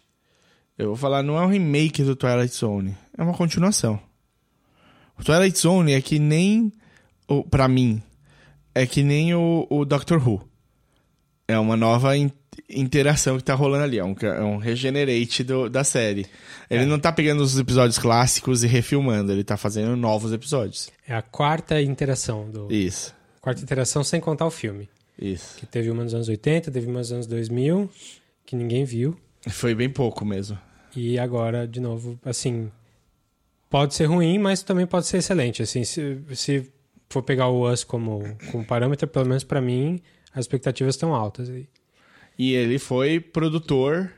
Eu 0.77 0.89
vou 0.89 0.97
falar, 0.97 1.23
não 1.23 1.39
é 1.39 1.43
um 1.43 1.49
remake 1.49 2.03
do 2.03 2.17
Twilight 2.17 2.53
Zone. 2.55 2.97
É 3.17 3.23
uma 3.23 3.35
continuação. 3.35 4.01
O 5.19 5.23
Twilight 5.23 5.57
Zone 5.59 5.93
é 5.93 6.01
que 6.01 6.19
nem. 6.19 6.73
O, 7.29 7.45
pra 7.45 7.69
mim, 7.69 8.03
é 8.75 8.87
que 8.87 9.03
nem 9.03 9.35
o, 9.35 9.67
o 9.71 9.85
Doctor 9.85 10.27
Who. 10.27 10.49
É 11.49 11.59
uma 11.59 11.77
nova 11.77 12.17
in- 12.17 12.31
interação 12.69 13.37
que 13.37 13.45
tá 13.45 13.55
rolando 13.55 13.85
ali. 13.85 13.99
É 13.99 14.05
um, 14.05 14.15
é 14.21 14.43
um 14.43 14.57
regenerate 14.57 15.43
do- 15.45 15.69
da 15.69 15.85
série. 15.85 16.27
Ele 16.71 16.87
não 16.87 16.99
tá 16.99 17.13
pegando 17.13 17.43
os 17.43 17.59
episódios 17.59 17.99
clássicos 17.99 18.63
e 18.65 18.67
refilmando. 18.67 19.33
Ele 19.33 19.45
tá 19.45 19.57
fazendo 19.57 19.95
novos 19.97 20.33
episódios. 20.33 20.91
É 21.07 21.15
a 21.15 21.21
quarta 21.23 21.81
interação 21.83 22.49
do. 22.51 22.73
Isso. 22.73 23.15
Quarta 23.41 23.61
interação 23.63 24.03
sem 24.05 24.21
contar 24.21 24.47
o 24.47 24.51
filme. 24.51 24.89
Isso. 25.19 25.57
Que 25.59 25.67
teve 25.67 25.91
uma 25.91 26.05
nos 26.05 26.15
anos 26.15 26.29
80, 26.29 26.71
teve 26.71 26.87
uma 26.87 27.01
nos 27.01 27.13
anos 27.13 27.27
2000, 27.27 27.91
que 28.47 28.57
ninguém 28.57 28.85
viu. 28.85 29.17
Foi 29.49 29.75
bem 29.75 29.91
pouco 29.91 30.25
mesmo. 30.25 30.57
E 30.97 31.19
agora, 31.19 31.67
de 31.67 31.81
novo, 31.81 32.19
assim. 32.25 32.71
Pode 33.69 33.95
ser 33.95 34.05
ruim, 34.05 34.39
mas 34.39 34.63
também 34.63 34.87
pode 34.87 35.07
ser 35.07 35.19
excelente. 35.19 35.63
Assim, 35.63 35.83
se, 35.85 36.19
se 36.35 36.71
for 37.13 37.23
pegar 37.23 37.49
o 37.49 37.71
Us 37.71 37.85
como, 37.85 38.23
como 38.51 38.65
parâmetro, 38.65 39.07
pelo 39.09 39.27
menos 39.27 39.45
pra 39.45 39.61
mim, 39.61 40.01
as 40.35 40.41
expectativas 40.45 40.95
estão 40.95 41.15
altas 41.15 41.49
aí. 41.51 41.69
E 42.39 42.55
ele 42.55 42.79
foi 42.79 43.21
produtor 43.21 44.11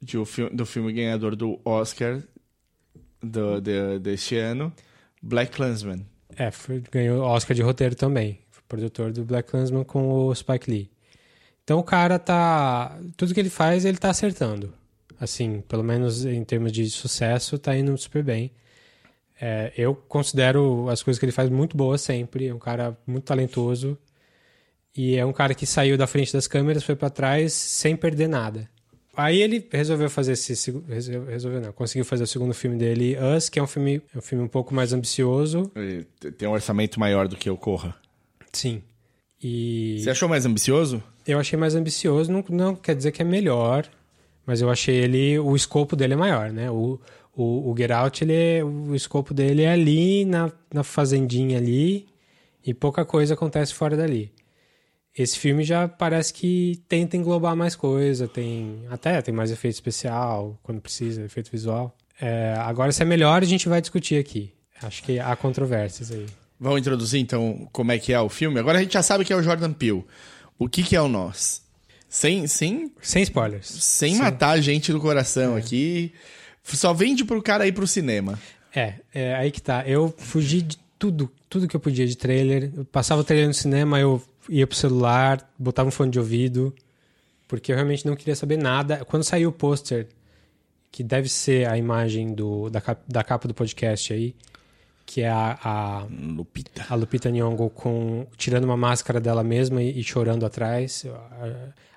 de 0.00 0.16
do 0.52 0.66
filme 0.66 0.92
ganhador 0.92 1.36
do 1.36 1.60
Oscar 1.64 2.20
do, 3.22 3.60
de- 3.60 3.98
deste 4.00 4.36
ano, 4.36 4.72
Black 5.22 5.52
Klansman. 5.56 6.04
É, 6.36 6.50
foi, 6.50 6.82
ganhou 6.90 7.22
Oscar 7.22 7.54
de 7.54 7.62
roteiro 7.62 7.94
também. 7.94 8.40
Foi 8.50 8.62
produtor 8.68 9.12
do 9.12 9.24
Black 9.24 9.50
Klansman 9.50 9.84
com 9.84 10.08
o 10.26 10.34
Spike 10.34 10.70
Lee. 10.70 10.90
Então 11.62 11.78
o 11.78 11.84
cara 11.84 12.18
tá. 12.18 12.98
Tudo 13.16 13.32
que 13.32 13.38
ele 13.38 13.50
faz, 13.50 13.84
ele 13.84 13.98
tá 13.98 14.10
acertando. 14.10 14.72
Assim, 15.20 15.60
pelo 15.68 15.84
menos 15.84 16.24
em 16.24 16.42
termos 16.42 16.72
de 16.72 16.90
sucesso, 16.90 17.56
tá 17.58 17.76
indo 17.76 17.96
super 17.96 18.24
bem. 18.24 18.50
É, 19.44 19.72
eu 19.76 19.92
considero 19.92 20.88
as 20.88 21.02
coisas 21.02 21.18
que 21.18 21.24
ele 21.24 21.32
faz 21.32 21.50
muito 21.50 21.76
boas 21.76 22.00
sempre. 22.00 22.46
É 22.46 22.54
um 22.54 22.60
cara 22.60 22.96
muito 23.04 23.24
talentoso. 23.24 23.98
E 24.96 25.16
é 25.16 25.26
um 25.26 25.32
cara 25.32 25.52
que 25.52 25.66
saiu 25.66 25.98
da 25.98 26.06
frente 26.06 26.32
das 26.32 26.46
câmeras, 26.46 26.84
foi 26.84 26.94
pra 26.94 27.10
trás 27.10 27.52
sem 27.52 27.96
perder 27.96 28.28
nada. 28.28 28.70
Aí 29.16 29.42
ele 29.42 29.66
resolveu 29.72 30.08
fazer 30.08 30.32
esse 30.32 30.70
resolveu 31.28 31.60
não, 31.60 31.72
conseguiu 31.72 32.04
fazer 32.04 32.22
o 32.22 32.26
segundo 32.26 32.54
filme 32.54 32.76
dele, 32.76 33.16
Us, 33.36 33.48
que 33.48 33.58
é 33.58 33.62
um 33.62 33.66
filme, 33.66 34.00
é 34.14 34.18
um 34.18 34.22
filme 34.22 34.44
um 34.44 34.48
pouco 34.48 34.72
mais 34.72 34.92
ambicioso. 34.92 35.70
Ele 35.74 36.04
tem 36.38 36.48
um 36.48 36.52
orçamento 36.52 37.00
maior 37.00 37.26
do 37.26 37.36
que 37.36 37.50
o 37.50 37.56
Corra. 37.56 37.96
Sim. 38.52 38.80
E 39.42 39.98
Você 40.00 40.10
achou 40.10 40.28
mais 40.28 40.46
ambicioso? 40.46 41.02
eu 41.26 41.38
achei 41.38 41.58
mais 41.58 41.74
ambicioso, 41.74 42.30
não, 42.30 42.44
não 42.48 42.76
quer 42.76 42.94
dizer 42.94 43.10
que 43.12 43.22
é 43.22 43.24
melhor, 43.24 43.86
mas 44.46 44.60
eu 44.60 44.70
achei 44.70 44.94
ele, 44.94 45.38
o 45.38 45.54
escopo 45.56 45.94
dele 45.96 46.14
é 46.14 46.16
maior, 46.16 46.50
né? 46.50 46.70
O, 46.70 46.98
o, 47.34 47.70
o 47.70 47.76
Get 47.76 47.90
Out, 47.90 48.24
ele 48.24 48.32
é, 48.34 48.64
o 48.64 48.94
escopo 48.94 49.32
dele 49.32 49.62
é 49.62 49.72
ali 49.72 50.24
na, 50.24 50.50
na 50.72 50.82
fazendinha 50.84 51.58
ali 51.58 52.06
e 52.64 52.72
pouca 52.74 53.04
coisa 53.04 53.34
acontece 53.34 53.74
fora 53.74 53.96
dali. 53.96 54.32
Esse 55.16 55.38
filme 55.38 55.62
já 55.62 55.86
parece 55.88 56.32
que 56.32 56.82
tenta 56.88 57.16
englobar 57.16 57.54
mais 57.54 57.76
coisa, 57.76 58.26
tem 58.26 58.84
até 58.90 59.20
tem 59.20 59.34
mais 59.34 59.50
efeito 59.50 59.74
especial 59.74 60.58
quando 60.62 60.80
precisa, 60.80 61.22
efeito 61.22 61.50
visual. 61.50 61.94
É, 62.20 62.54
agora, 62.58 62.92
se 62.92 63.02
é 63.02 63.04
melhor, 63.04 63.42
a 63.42 63.46
gente 63.46 63.68
vai 63.68 63.80
discutir 63.80 64.18
aqui. 64.18 64.52
Acho 64.82 65.02
que 65.02 65.18
há 65.18 65.34
controvérsias 65.36 66.10
aí. 66.10 66.26
Vamos 66.58 66.80
introduzir 66.80 67.20
então 67.20 67.68
como 67.72 67.92
é 67.92 67.98
que 67.98 68.12
é 68.12 68.20
o 68.20 68.28
filme. 68.28 68.58
Agora 68.58 68.78
a 68.78 68.82
gente 68.82 68.92
já 68.94 69.02
sabe 69.02 69.24
que 69.24 69.32
é 69.32 69.36
o 69.36 69.42
Jordan 69.42 69.72
Peele. 69.72 70.04
O 70.58 70.68
que, 70.68 70.82
que 70.82 70.94
é 70.96 71.00
o 71.02 71.08
Nós? 71.08 71.62
Sem, 72.08 72.46
sem, 72.46 72.92
Sem 73.00 73.22
spoilers. 73.22 73.66
sem 73.66 74.16
matar 74.16 74.50
a 74.50 74.60
gente 74.60 74.92
do 74.92 75.00
coração 75.00 75.56
aqui. 75.56 76.12
Só 76.62 76.92
vende 76.92 77.24
pro 77.24 77.42
cara 77.42 77.66
ir 77.66 77.72
pro 77.72 77.86
cinema. 77.86 78.38
É, 78.74 78.94
é 79.12 79.34
aí 79.34 79.50
que 79.50 79.60
tá. 79.60 79.86
Eu 79.86 80.14
fugi 80.16 80.62
de 80.62 80.78
tudo, 80.98 81.30
tudo 81.48 81.68
que 81.68 81.76
eu 81.76 81.80
podia 81.80 82.06
de 82.06 82.16
trailer. 82.16 82.70
Eu 82.74 82.84
passava 82.84 83.20
o 83.20 83.24
trailer 83.24 83.48
no 83.48 83.54
cinema, 83.54 83.98
eu 83.98 84.22
ia 84.48 84.66
pro 84.66 84.76
celular, 84.76 85.52
botava 85.58 85.88
um 85.88 85.92
fone 85.92 86.10
de 86.10 86.18
ouvido, 86.18 86.74
porque 87.48 87.72
eu 87.72 87.76
realmente 87.76 88.06
não 88.06 88.16
queria 88.16 88.36
saber 88.36 88.56
nada. 88.56 89.04
Quando 89.04 89.24
saiu 89.24 89.50
o 89.50 89.52
pôster, 89.52 90.06
que 90.90 91.02
deve 91.02 91.28
ser 91.28 91.68
a 91.68 91.76
imagem 91.76 92.34
do, 92.34 92.70
da, 92.70 92.82
da 93.08 93.24
capa 93.24 93.48
do 93.48 93.54
podcast 93.54 94.12
aí, 94.12 94.34
que 95.04 95.22
é 95.22 95.28
a, 95.28 95.58
a, 95.62 96.06
Lupita. 96.10 96.86
a 96.88 96.94
Lupita 96.94 97.30
Nyong'o 97.30 97.70
com, 97.70 98.26
tirando 98.36 98.64
uma 98.64 98.76
máscara 98.76 99.20
dela 99.20 99.42
mesma 99.42 99.82
e, 99.82 99.98
e 99.98 100.04
chorando 100.04 100.46
atrás. 100.46 101.04
Eu, 101.04 101.16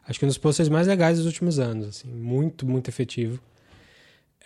acho 0.08 0.20
que 0.20 0.26
um 0.26 0.28
dos 0.28 0.38
posters 0.38 0.70
mais 0.70 0.88
legais 0.88 1.18
dos 1.18 1.26
últimos 1.26 1.60
anos, 1.60 1.88
assim, 1.88 2.08
muito, 2.08 2.66
muito 2.66 2.90
efetivo. 2.90 3.40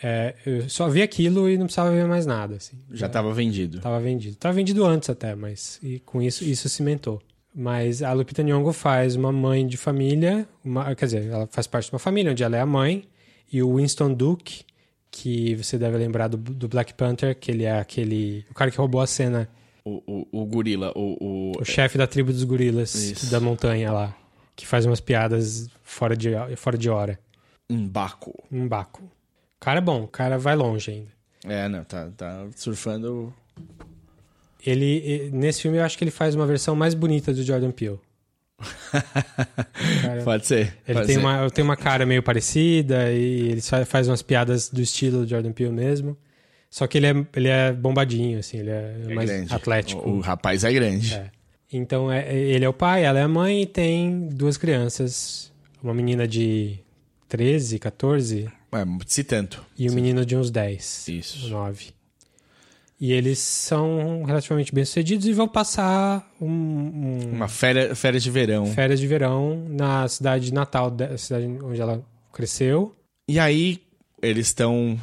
É, 0.02 0.34
eu 0.46 0.68
só 0.68 0.88
vi 0.88 1.02
aquilo 1.02 1.48
e 1.48 1.58
não 1.58 1.66
precisava 1.66 1.90
ver 1.90 2.06
mais 2.06 2.24
nada, 2.26 2.56
assim. 2.56 2.78
Já 2.90 3.08
tava 3.08 3.32
vendido. 3.34 3.80
Tava 3.80 4.00
vendido. 4.00 4.36
Tava 4.36 4.54
vendido 4.54 4.84
antes 4.86 5.10
até, 5.10 5.34
mas 5.34 5.78
e 5.82 5.98
com 6.00 6.22
isso 6.22 6.42
isso 6.44 6.68
cimentou. 6.68 7.20
Mas 7.54 8.02
a 8.02 8.12
Lupita 8.12 8.42
Nyong'o 8.42 8.72
faz 8.72 9.16
uma 9.16 9.32
mãe 9.32 9.66
de 9.66 9.76
família, 9.76 10.48
uma- 10.64 10.94
quer 10.94 11.04
dizer, 11.06 11.26
ela 11.26 11.46
faz 11.50 11.66
parte 11.66 11.86
de 11.88 11.92
uma 11.92 11.98
família 11.98 12.30
onde 12.30 12.42
ela 12.42 12.56
é 12.56 12.60
a 12.60 12.66
mãe 12.66 13.04
e 13.52 13.62
o 13.62 13.76
Winston 13.76 14.14
Duke, 14.14 14.62
que 15.10 15.56
você 15.56 15.76
deve 15.76 15.98
lembrar 15.98 16.28
do, 16.28 16.36
do 16.36 16.68
Black 16.68 16.94
Panther, 16.94 17.36
que 17.38 17.50
ele 17.50 17.64
é 17.64 17.78
aquele 17.78 18.44
o 18.50 18.54
cara 18.54 18.70
que 18.70 18.78
roubou 18.78 19.00
a 19.00 19.06
cena, 19.06 19.48
O, 19.84 20.00
o, 20.06 20.42
o 20.42 20.46
gorila, 20.46 20.92
o, 20.94 21.16
o, 21.20 21.52
o 21.60 21.64
chefe 21.64 21.98
da 21.98 22.06
tribo 22.06 22.32
dos 22.32 22.44
gorilas 22.44 22.94
Isso. 22.94 23.30
da 23.30 23.40
montanha 23.40 23.90
lá, 23.92 24.16
que 24.54 24.64
faz 24.64 24.86
umas 24.86 25.00
piadas 25.00 25.68
fora 25.82 26.16
de 26.16 26.30
fora 26.56 26.78
de 26.78 26.88
hora, 26.88 27.18
Mbaco. 27.68 28.44
um 28.52 28.68
baco. 28.68 29.02
Cara 29.60 29.78
é 29.78 29.82
bom, 29.82 30.02
o 30.04 30.08
cara 30.08 30.38
vai 30.38 30.56
longe 30.56 30.90
ainda. 30.90 31.10
É, 31.44 31.68
não, 31.68 31.84
tá, 31.84 32.08
tá 32.16 32.46
surfando. 32.56 33.32
Ele, 34.64 35.30
nesse 35.32 35.62
filme 35.62 35.78
eu 35.78 35.84
acho 35.84 35.96
que 35.96 36.04
ele 36.04 36.10
faz 36.10 36.34
uma 36.34 36.46
versão 36.46 36.76
mais 36.76 36.92
bonita 36.94 37.32
do 37.32 37.42
Jordan 37.42 37.70
Peele. 37.70 37.98
Cara, 40.02 40.22
Pode 40.22 40.46
ser. 40.46 40.76
Ele 40.86 40.94
pode 40.98 41.06
tem 41.06 41.16
ser. 41.16 41.20
uma, 41.20 41.50
tem 41.50 41.64
uma 41.64 41.76
cara 41.76 42.04
meio 42.04 42.22
parecida 42.22 43.10
e 43.10 43.48
ele 43.50 43.60
fa- 43.62 43.86
faz 43.86 44.06
umas 44.08 44.20
piadas 44.22 44.68
do 44.68 44.80
estilo 44.82 45.22
do 45.24 45.26
Jordan 45.28 45.52
Peele 45.52 45.72
mesmo. 45.72 46.16
Só 46.68 46.86
que 46.86 46.98
ele 46.98 47.06
é, 47.06 47.26
ele 47.34 47.48
é 47.48 47.72
bombadinho, 47.72 48.38
assim, 48.38 48.58
ele 48.58 48.70
é, 48.70 48.96
É 49.08 49.14
mais 49.14 49.30
grande. 49.30 49.54
atlético. 49.54 50.08
O, 50.08 50.16
o 50.18 50.20
rapaz 50.20 50.62
é 50.62 50.72
grande. 50.72 51.14
É. 51.14 51.30
Então, 51.72 52.10
é, 52.12 52.32
ele 52.34 52.64
é 52.64 52.68
o 52.68 52.72
pai, 52.72 53.04
ela 53.04 53.18
é 53.18 53.22
a 53.22 53.28
mãe 53.28 53.62
e 53.62 53.66
tem 53.66 54.28
duas 54.28 54.56
crianças. 54.56 55.50
Uma 55.82 55.94
menina 55.94 56.28
de 56.28 56.78
13, 57.28 57.78
14 57.78 58.50
É, 58.72 58.84
se 59.06 59.24
tanto. 59.24 59.64
e 59.76 59.88
um 59.90 59.92
menino 59.94 60.24
de 60.24 60.36
uns 60.36 60.50
10. 60.50 61.08
Isso. 61.08 61.48
9. 61.48 61.86
E 63.00 63.12
eles 63.12 63.38
são 63.38 64.22
relativamente 64.24 64.74
bem-sucedidos 64.74 65.26
e 65.26 65.32
vão 65.32 65.48
passar 65.48 66.30
um, 66.40 66.46
um- 66.46 67.30
Uma 67.32 67.48
férias, 67.48 67.98
férias 67.98 68.22
de 68.22 68.30
verão. 68.30 68.66
férias 68.66 69.00
de 69.00 69.06
verão 69.06 69.66
na 69.70 70.06
cidade 70.06 70.46
de 70.46 70.52
Natal, 70.54 70.90
da 70.90 71.16
cidade 71.16 71.46
onde 71.62 71.80
ela 71.80 72.04
cresceu. 72.32 72.94
E 73.26 73.38
aí, 73.38 73.82
eles 74.22 74.48
estão. 74.48 75.00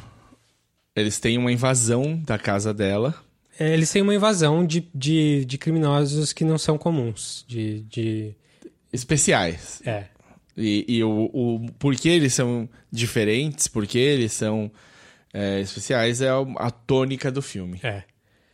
Eles 0.94 1.18
têm 1.18 1.36
uma 1.38 1.50
invasão 1.52 2.16
da 2.24 2.38
casa 2.38 2.72
dela. 2.72 3.14
É, 3.58 3.72
Eles 3.74 3.90
têm 3.90 4.02
uma 4.02 4.14
invasão 4.14 4.64
de, 4.64 4.88
de, 4.94 5.44
de 5.44 5.58
criminosos 5.58 6.32
que 6.32 6.44
não 6.44 6.56
são 6.56 6.78
comuns. 6.78 7.44
De, 7.48 7.80
de, 7.82 8.34
Especiais. 8.92 9.82
é, 9.84 10.04
E, 10.58 10.84
e 10.88 11.04
o, 11.04 11.30
o 11.32 11.66
porquê 11.78 12.08
eles 12.10 12.34
são 12.34 12.68
diferentes, 12.90 13.68
porquê 13.68 13.98
eles 13.98 14.32
são 14.32 14.70
é, 15.32 15.60
especiais, 15.60 16.20
é 16.20 16.28
a, 16.28 16.70
tônica 16.70 17.30
do 17.30 17.40
filme. 17.40 17.80
é. 17.82 18.02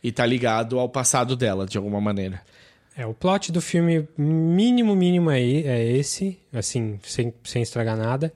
E 0.03 0.11
tá 0.11 0.23
ligado 0.23 0.77
ao 0.77 0.87
passado 0.87 1.35
dela, 1.35 1.65
de 1.65 1.79
alguma 1.79 1.99
maneira. 1.99 2.39
É, 2.95 3.07
o 3.07 3.13
plot 3.13 3.51
do 3.51 3.59
filme 3.59 4.07
mínimo, 4.15 4.95
mínimo 4.95 5.31
é, 5.31 5.41
é 5.41 5.97
esse, 5.97 6.37
assim, 6.53 6.99
sem, 7.01 7.33
sem 7.43 7.63
estragar 7.63 7.97
nada. 7.97 8.31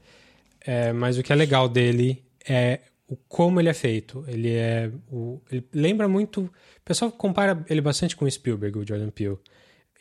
É, 0.66 0.92
mas 0.92 1.20
o 1.20 1.24
que 1.24 1.32
é 1.32 1.36
legal 1.36 1.70
dele 1.70 2.24
é 2.48 2.80
o 3.08 3.16
como 3.16 3.60
ele 3.60 3.70
é 3.70 3.74
feito. 3.74 4.26
Ele 4.28 4.56
é. 4.56 4.92
O, 5.12 5.40
ele 5.52 5.64
lembra 5.74 6.08
muito. 6.08 6.42
O 6.42 6.52
pessoal 6.84 7.12
compara 7.12 7.64
ele 7.70 7.82
bastante 7.82 8.16
com 8.16 8.26
o 8.26 8.32
Spielberg, 8.32 8.80
o 8.80 8.88
Jordan 8.88 9.10
Peele. 9.10 9.38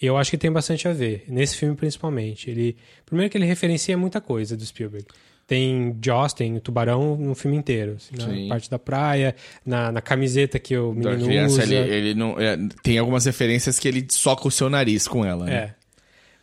E 0.01 0.07
eu 0.07 0.17
acho 0.17 0.31
que 0.31 0.39
tem 0.39 0.51
bastante 0.51 0.87
a 0.87 0.93
ver, 0.93 1.25
nesse 1.29 1.57
filme 1.57 1.75
principalmente. 1.75 2.49
Ele, 2.51 2.77
primeiro 3.05 3.31
que 3.31 3.37
ele 3.37 3.47
referencia 3.47 3.97
muita 3.97 4.21
coisa 4.21 4.57
do 4.57 4.65
Spielberg. 4.65 5.07
Tem 5.47 5.97
Jaws, 6.05 6.35
tem 6.35 6.59
Tubarão 6.61 7.17
no 7.17 7.35
filme 7.35 7.57
inteiro. 7.57 7.97
assim, 7.97 8.43
na 8.45 8.49
parte 8.51 8.71
da 8.71 8.79
praia, 8.79 9.35
na, 9.65 9.91
na 9.91 10.01
camiseta 10.03 10.59
que 10.59 10.77
o 10.77 10.93
Da 10.95 11.11
menino 11.11 11.27
criança, 11.27 11.63
usa. 11.63 11.75
ele, 11.75 11.91
ele 11.95 12.15
não. 12.15 12.39
é, 12.39 12.57
tem 12.83 12.99
algumas 12.99 13.25
referências 13.25 13.79
que 13.79 13.89
ele 13.89 14.07
soca 14.11 14.47
o 14.47 14.51
seu 14.51 14.69
nariz 14.69 15.09
com 15.09 15.25
ela, 15.25 15.47
né? 15.47 15.55
É. 15.55 15.75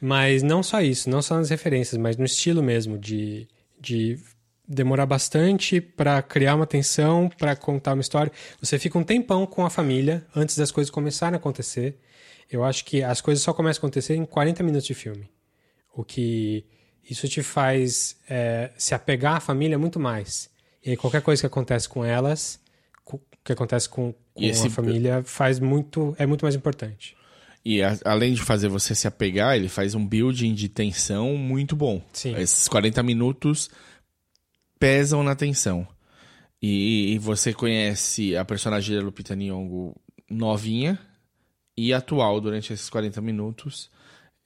Mas 0.02 0.44
não 0.44 0.62
só 0.62 0.82
isso, 0.82 1.10
não 1.10 1.22
só 1.22 1.36
nas 1.36 1.50
referências, 1.50 2.00
mas 2.02 2.18
no 2.18 2.26
estilo 2.26 2.62
mesmo, 2.62 2.98
de, 2.98 3.48
de 3.80 4.20
demorar 4.68 5.06
bastante 5.06 5.80
pra 5.80 6.22
criar 6.22 6.56
uma 6.56 6.66
tensão, 6.68 7.30
pra 7.38 7.56
contar 7.56 7.94
uma 7.94 8.02
história. 8.02 8.32
Você 8.60 8.78
fica 8.80 8.98
um 8.98 9.04
tempão 9.04 9.46
com 9.46 9.66
a 9.66 9.70
família 9.70 10.26
antes 10.36 10.58
das 10.58 10.72
coisas 10.72 10.90
começarem 10.92 11.36
a 11.36 11.38
acontecer. 11.38 11.96
Eu 12.50 12.64
acho 12.64 12.86
que 12.86 13.04
as 13.04 13.22
coisas 13.22 13.44
só 13.44 13.54
começam 13.54 13.80
a 13.80 13.82
acontecer 13.82 14.16
em 14.16 14.26
40 14.26 14.64
minutos 14.64 14.86
de 14.88 14.94
filme. 14.94 15.30
O 15.94 16.04
que 16.04 16.66
isso 17.10 17.28
te 17.28 17.42
faz 17.44 18.18
é, 18.30 18.72
se 18.78 18.94
apegar 18.96 19.36
à 19.36 19.40
família 19.40 19.78
muito 19.78 20.00
mais. 20.00 20.50
E 20.84 20.92
aí 20.92 20.98
qualquer 20.98 21.22
coisa 21.22 21.42
que 21.42 21.48
acontece 21.48 21.88
com 21.90 22.04
elas, 22.06 22.60
que 23.44 23.52
acontece 23.52 23.88
com, 23.90 24.14
com 24.34 24.44
esse- 24.44 24.68
a 24.68 24.70
família, 24.70 25.24
faz 25.24 25.60
muito, 25.60 26.16
é 26.18 26.26
muito 26.26 26.44
mais 26.44 26.56
importante. 26.56 27.16
E 27.64 27.82
a- 27.82 27.98
além 28.06 28.34
de 28.34 28.42
fazer 28.42 28.68
você 28.68 28.94
se 28.94 29.08
apegar, 29.08 29.56
ele 29.56 29.68
faz 29.70 29.96
um 29.96 30.06
building 30.06 30.54
de 30.54 30.70
tensão 30.70 31.36
muito 31.36 31.76
bom. 31.76 32.02
Sim. 32.14 32.36
Esses 32.38 32.68
40 32.68 33.02
minutos 33.02 33.70
pesam 34.80 35.24
na 35.24 35.36
tensão. 35.36 35.88
E, 36.62 37.14
e 37.14 37.20
você 37.20 37.54
conhece 37.54 38.36
a 38.36 38.44
personagem 38.46 38.96
da 38.96 39.04
Lupita 39.04 39.36
Nyong'o 39.36 39.96
novinha 40.30 41.00
e 41.78 41.94
atual 41.94 42.40
durante 42.40 42.72
esses 42.74 42.90
40 42.90 43.22
minutos. 43.22 43.90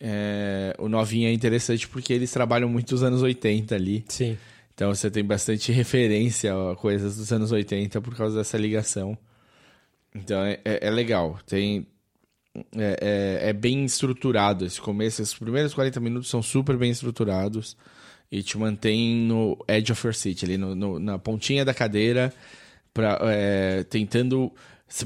É, 0.02 0.74
o 0.80 0.88
novinha 0.88 1.30
é 1.30 1.34
interessante 1.34 1.88
porque 1.88 2.14
eles 2.14 2.32
trabalham 2.32 2.70
muito 2.70 2.94
os 2.96 3.04
anos 3.04 3.22
80 3.22 3.76
ali. 3.76 4.06
Sim. 4.08 4.38
Então 4.74 4.94
você 4.96 5.12
tem 5.12 5.24
bastante 5.26 5.72
referência 5.74 6.54
a 6.54 6.76
coisas 6.76 7.18
dos 7.18 7.32
anos 7.34 7.52
80 7.52 8.00
por 8.02 8.16
causa 8.16 8.38
dessa 8.38 8.58
ligação. 8.58 9.18
Então 10.16 10.42
é, 10.44 10.60
é- 10.64 10.88
é 10.88 10.90
legal. 10.90 11.38
Tem. 11.46 11.86
É, 12.76 13.40
é- 13.44 13.50
é 13.50 13.54
bem 13.54 13.84
estruturado 13.86 14.66
esse 14.66 14.80
começo. 14.82 15.22
Esses 15.22 15.34
primeiros 15.34 15.74
40 15.74 16.00
minutos 16.00 16.30
são 16.30 16.42
super 16.42 16.78
bem 16.78 16.90
estruturados 16.92 17.78
e 18.32 18.42
te 18.42 18.58
mantém 18.58 19.16
no 19.16 19.58
edge 19.68 19.92
of 19.92 20.06
your 20.08 20.14
seat, 20.16 20.46
ali 20.46 20.58
no- 20.58 20.74
no- 20.76 21.00
na 21.00 21.20
pontinha 21.20 21.64
da 21.66 21.74
cadeira, 21.74 22.34
pra, 22.94 23.20
é, 23.24 23.84
tentando. 23.84 24.52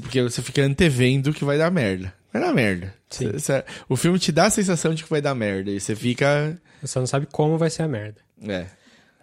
Porque 0.00 0.22
você 0.22 0.40
fica 0.42 0.62
antevendo 0.62 1.32
que 1.32 1.44
vai 1.44 1.58
dar 1.58 1.70
merda. 1.70 2.12
Vai 2.32 2.42
dar 2.42 2.52
merda. 2.52 2.94
Cê- 3.10 3.38
cê- 3.38 3.64
o 3.88 3.96
filme 3.96 4.18
te 4.18 4.32
dá 4.32 4.46
a 4.46 4.50
sensação 4.50 4.94
de 4.94 5.04
que 5.04 5.10
vai 5.10 5.20
dar 5.20 5.34
merda. 5.34 5.70
E 5.70 5.78
você 5.80 5.94
fica. 5.94 6.58
Você 6.82 6.98
não 6.98 7.06
sabe 7.06 7.26
como 7.30 7.56
vai 7.58 7.70
ser 7.70 7.82
a 7.82 7.88
merda. 7.88 8.20
É. 8.46 8.66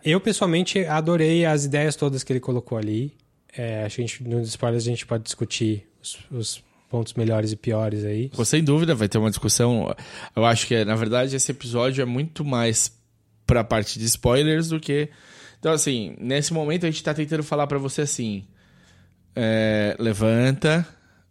Eu, 0.04 0.20
pessoalmente, 0.22 0.80
adorei 0.86 1.46
as 1.46 1.66
ideias 1.66 1.96
todas 1.96 2.24
que 2.24 2.32
ele 2.34 2.40
colocou 2.40 2.78
ali. 2.78 3.14
É, 3.56 3.84
acho 3.84 3.98
que 3.98 4.02
a 4.02 4.06
gente, 4.08 4.24
nos 4.24 4.48
spoilers 4.50 4.84
a 4.84 4.90
gente 4.90 5.06
pode 5.06 5.24
discutir 5.24 5.86
os, 6.02 6.18
os 6.32 6.64
pontos 6.90 7.14
melhores 7.14 7.52
e 7.52 7.56
piores 7.56 8.04
aí. 8.06 8.30
Pô, 8.30 8.44
sem 8.46 8.64
dúvida 8.64 8.96
vai 8.96 9.08
ter 9.10 9.18
uma 9.18 9.30
discussão. 9.30 9.94
Eu 10.36 10.46
acho 10.46 10.66
que, 10.68 10.84
na 10.86 10.96
verdade, 10.96 11.36
esse 11.36 11.52
episódio 11.52 12.02
é 12.02 12.06
muito 12.06 12.44
mais 12.46 12.92
pra 13.46 13.64
parte 13.64 14.00
de 14.00 14.06
spoilers 14.06 14.70
do 14.70 14.80
que. 14.80 15.10
Então, 15.60 15.72
assim, 15.74 16.16
nesse 16.20 16.54
momento 16.54 16.86
a 16.86 16.90
gente 16.90 17.04
tá 17.04 17.14
tentando 17.14 17.44
falar 17.44 17.68
pra 17.68 17.78
você 17.78 18.02
assim: 18.02 18.46
é, 19.36 19.96
levanta, 20.00 20.88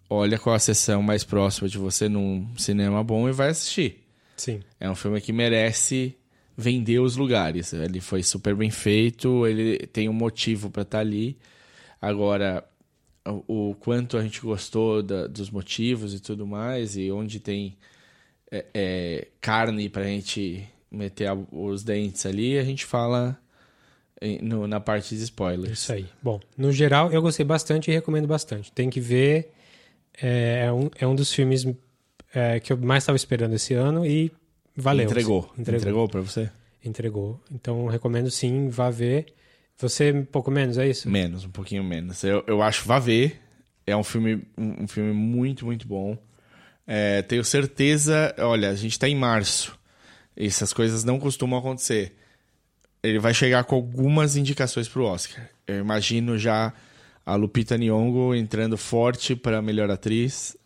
olha 0.09 0.38
qual 0.38 0.55
a 0.55 0.59
sessão 0.59 1.03
mais 1.03 1.24
próxima 1.24 1.68
de 1.68 1.78
você 1.78 2.09
num 2.09 2.46
cinema 2.57 3.03
bom 3.05 3.28
e 3.28 3.32
vai 3.32 3.48
assistir. 3.51 4.05
Sim. 4.36 4.61
É 4.78 4.90
um 4.90 4.94
filme 4.94 5.20
que 5.20 5.32
merece 5.32 6.16
vender 6.57 6.98
os 6.98 7.16
lugares. 7.16 7.72
Ele 7.72 8.01
foi 8.01 8.22
super 8.22 8.55
bem 8.55 8.70
feito, 8.70 9.46
ele 9.46 9.78
tem 9.86 10.09
um 10.09 10.12
motivo 10.14 10.70
pra 10.70 10.82
estar 10.82 11.01
ali. 11.01 11.36
Agora, 12.01 12.64
o, 13.46 13.70
o 13.70 13.74
quanto 13.74 14.16
a 14.16 14.22
gente 14.22 14.40
gostou 14.40 15.03
da- 15.03 15.26
dos 15.26 15.51
motivos 15.51 16.14
e 16.14 16.20
tudo 16.20 16.46
mais, 16.46 16.96
e 16.96 17.11
onde 17.11 17.38
tem 17.40 17.76
é, 18.51 18.66
é, 18.74 19.28
carne 19.40 19.88
pra 19.88 20.05
gente 20.05 20.66
meter 20.90 21.26
a- 21.28 21.38
os 21.53 21.84
dentes 21.84 22.26
ali, 22.26 22.59
a 22.59 22.64
gente 22.64 22.84
fala 22.84 23.38
no- 24.43 24.66
na 24.66 24.81
parte 24.81 25.16
de 25.16 25.23
spoilers. 25.25 25.79
Isso 25.79 25.93
aí. 25.93 26.07
Bom, 26.23 26.41
no 26.57 26.71
geral, 26.73 27.11
eu 27.12 27.23
gostei 27.23 27.45
bastante 27.45 27.91
e 27.91 27.95
recomendo 27.95 28.27
bastante. 28.27 28.71
Tem 28.73 28.91
que 28.91 29.01
ver. 29.01 29.53
É, 30.21 30.64
é 30.66 30.73
um, 30.73 30.91
é 30.99 31.07
um 31.07 31.14
dos 31.14 31.33
filmes 31.33 31.66
é, 32.35 32.61
que 32.61 32.73
eu 32.73 32.77
mais 32.77 33.03
estava 33.03 33.16
esperando 33.16 33.55
esse 33.55 33.75
ano 33.75 34.05
e 34.05 34.31
valeu. 34.77 35.05
Entregou. 35.07 35.51
Entregou. 35.59 35.81
Entregou 35.81 36.09
pra 36.09 36.21
você? 36.21 36.51
Entregou. 36.85 37.41
Então, 37.53 37.87
recomendo 37.87 38.31
sim, 38.31 38.68
vá 38.68 38.91
ver. 38.91 39.27
Você, 39.79 40.12
um 40.12 40.25
pouco 40.25 40.51
menos, 40.51 40.77
é 40.77 40.87
isso? 40.89 41.09
Menos, 41.09 41.45
um 41.45 41.51
pouquinho 41.51 41.83
menos. 41.83 42.23
Eu, 42.23 42.45
eu 42.47 42.61
acho 42.62 42.87
Vá 42.87 42.99
Ver. 42.99 43.41
É 43.87 43.97
um 43.97 44.05
filme, 44.05 44.43
um, 44.57 44.85
um 44.85 44.87
filme 44.89 45.12
muito, 45.12 45.64
muito 45.64 45.89
bom. 45.89 46.16
É, 46.87 47.23
tenho 47.23 47.43
certeza. 47.45 48.35
Olha, 48.39 48.68
a 48.71 48.75
gente 48.75 48.99
tá 48.99 49.09
em 49.09 49.14
março. 49.16 49.77
Essas 50.37 50.73
coisas 50.73 51.03
não 51.03 51.18
costumam 51.18 51.59
acontecer. 51.59 52.14
Ele 53.03 53.18
vai 53.18 53.32
chegar 53.32 53.64
com 53.64 53.74
algumas 53.76 54.36
indicações 54.36 54.88
pro 54.88 55.05
Oscar. 55.05 55.48
Eu 55.66 55.78
imagino 55.80 56.36
já 56.38 56.72
a 57.24 57.34
Lupita 57.34 57.76
Nyong'o 57.78 58.34
entrando 58.34 58.76
forte 58.76 59.34
para 59.34 59.62
melhor 59.62 59.90
atriz. 59.90 60.57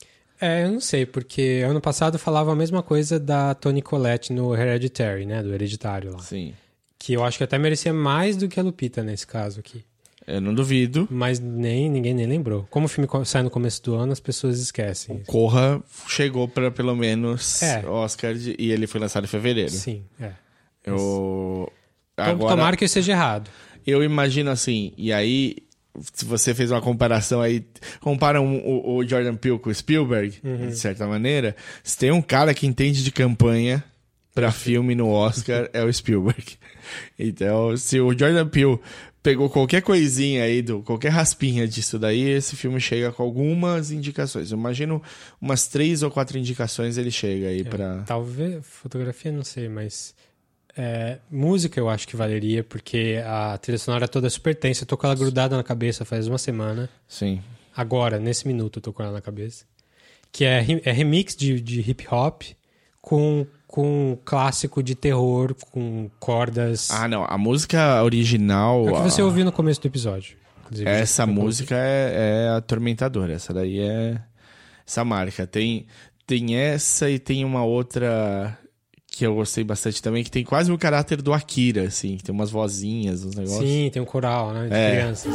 É, 0.40 0.64
eu 0.64 0.72
não 0.72 0.80
sei, 0.80 1.06
porque 1.06 1.62
ano 1.66 1.80
passado 1.80 2.18
falava 2.18 2.52
a 2.52 2.56
mesma 2.56 2.82
coisa 2.82 3.20
da 3.20 3.54
Toni 3.54 3.80
Collette 3.80 4.32
no 4.32 4.54
Hereditary, 4.54 5.24
né? 5.24 5.42
Do 5.42 5.54
Hereditário 5.54 6.12
lá. 6.12 6.18
Sim. 6.18 6.52
Que 6.98 7.12
eu 7.12 7.22
acho 7.24 7.38
que 7.38 7.44
até 7.44 7.56
merecia 7.58 7.92
mais 7.92 8.36
do 8.36 8.48
que 8.48 8.58
a 8.58 8.62
Lupita 8.62 9.02
nesse 9.02 9.26
caso 9.26 9.60
aqui. 9.60 9.84
Eu 10.26 10.40
não 10.40 10.54
duvido. 10.54 11.06
Mas 11.10 11.38
nem 11.38 11.88
ninguém 11.88 12.14
nem 12.14 12.26
lembrou. 12.26 12.66
Como 12.70 12.86
o 12.86 12.88
filme 12.88 13.06
sai 13.26 13.42
no 13.42 13.50
começo 13.50 13.82
do 13.82 13.94
ano, 13.94 14.10
as 14.10 14.20
pessoas 14.20 14.58
esquecem. 14.58 15.16
isso. 15.18 15.26
Corra 15.26 15.82
chegou 16.08 16.48
para 16.48 16.70
pelo 16.70 16.96
menos 16.96 17.62
É. 17.62 17.86
Oscar 17.86 18.34
de- 18.34 18.56
e 18.58 18.72
ele 18.72 18.86
foi 18.86 19.00
lançado 19.00 19.24
em 19.24 19.28
fevereiro. 19.28 19.70
Sim, 19.70 20.02
é. 20.18 20.32
Eu... 20.84 21.70
Agora, 22.16 22.54
Tomara 22.56 22.76
que 22.76 22.84
eu 22.84 22.86
esteja 22.86 23.12
errado. 23.12 23.50
Eu 23.86 24.02
imagino 24.02 24.50
assim, 24.50 24.92
e 24.96 25.12
aí, 25.12 25.56
se 26.14 26.24
você 26.24 26.54
fez 26.54 26.70
uma 26.70 26.80
comparação 26.80 27.40
aí, 27.40 27.64
compara 28.00 28.40
um- 28.40 28.58
o, 28.64 28.96
o 28.96 29.06
Jordan 29.06 29.34
Peele 29.36 29.58
com 29.58 29.68
o 29.70 29.74
Spielberg, 29.74 30.40
de 30.42 30.76
certa 30.76 31.06
maneira, 31.06 31.54
se 31.82 31.98
tem 31.98 32.10
um 32.10 32.22
cara 32.22 32.54
que 32.54 32.66
entende 32.66 33.02
de 33.04 33.10
campanha 33.12 33.84
pra 34.34 34.50
filme 34.52 34.94
no 34.94 35.08
Oscar, 35.10 35.68
é 35.72 35.82
o 35.84 35.92
Spielberg. 35.92 36.56
Então, 37.18 37.76
se 37.76 38.00
o 38.00 38.16
Jordan 38.16 38.46
Peele 38.48 38.78
pegou 39.22 39.48
qualquer 39.48 39.80
coisinha 39.82 40.44
aí, 40.44 40.60
do, 40.62 40.82
qualquer 40.82 41.08
raspinha 41.10 41.66
disso 41.66 41.98
daí, 41.98 42.22
esse 42.28 42.56
filme 42.56 42.78
chega 42.80 43.10
com 43.10 43.22
algumas 43.22 43.90
indicações. 43.90 44.50
Eu 44.52 44.58
imagino 44.58 45.02
umas 45.40 45.66
três 45.66 46.02
ou 46.02 46.10
quatro 46.10 46.36
indicações 46.38 46.98
ele 46.98 47.10
chega 47.10 47.48
aí 47.48 47.64
pra... 47.64 48.02
Talvez 48.06 48.64
fotografia, 48.66 49.32
não 49.32 49.42
sei, 49.44 49.66
mas 49.68 50.14
é, 50.76 51.18
música 51.30 51.78
eu 51.78 51.88
acho 51.88 52.06
que 52.08 52.16
valeria, 52.16 52.64
porque 52.64 53.22
a 53.26 53.56
trilha 53.58 53.78
sonora 53.78 54.08
toda 54.08 54.26
é 54.26 54.30
super 54.30 54.54
tensa. 54.54 54.82
Eu 54.82 54.86
tô 54.88 54.96
com 54.96 55.06
ela 55.06 55.14
grudada 55.14 55.56
na 55.56 55.62
cabeça 55.62 56.04
faz 56.04 56.26
uma 56.26 56.38
semana. 56.38 56.88
Sim. 57.08 57.40
Agora, 57.76 58.18
nesse 58.18 58.46
minuto, 58.46 58.78
eu 58.78 58.82
tô 58.82 58.92
com 58.92 59.02
ela 59.02 59.12
na 59.12 59.20
cabeça. 59.20 59.64
Que 60.30 60.44
é, 60.44 60.64
é 60.84 60.92
remix 60.92 61.34
de, 61.36 61.60
de 61.60 61.80
hip 61.80 62.06
hop 62.10 62.42
com, 63.00 63.46
com 63.66 64.18
clássico 64.24 64.82
de 64.82 64.94
terror, 64.94 65.54
com 65.70 66.10
cordas. 66.18 66.90
Ah, 66.90 67.06
não, 67.06 67.24
a 67.28 67.36
música 67.38 68.02
original... 68.02 68.88
é 68.88 68.92
o 68.92 68.96
que 68.96 69.10
você 69.10 69.20
a- 69.20 69.24
ouviu 69.24 69.44
no 69.44 69.52
começo 69.52 69.80
do 69.80 69.86
episódio. 69.86 70.36
Essa 70.84 71.26
música 71.26 71.76
é, 71.76 72.46
é 72.46 72.56
atormentadora. 72.56 73.34
Essa 73.34 73.52
daí 73.52 73.78
é 73.78 74.20
essa 74.86 75.04
marca. 75.04 75.46
Tem, 75.46 75.86
tem 76.26 76.56
essa 76.56 77.08
e 77.10 77.18
tem 77.18 77.44
uma 77.44 77.64
outra 77.64 78.58
que 79.14 79.24
eu 79.24 79.34
gostei 79.34 79.62
bastante 79.62 80.02
também, 80.02 80.24
que 80.24 80.30
tem 80.30 80.44
quase 80.44 80.72
o 80.72 80.78
caráter 80.78 81.22
do 81.22 81.32
Akira, 81.32 81.84
assim, 81.84 82.16
que 82.16 82.24
tem 82.24 82.34
umas 82.34 82.50
vozinhas, 82.50 83.24
uns 83.24 83.34
negócios. 83.34 83.68
Sim, 83.68 83.90
tem 83.92 84.02
um 84.02 84.04
coral, 84.04 84.52
né? 84.52 84.68
De 84.68 84.74
É. 84.74 84.90
crianças. 84.90 85.34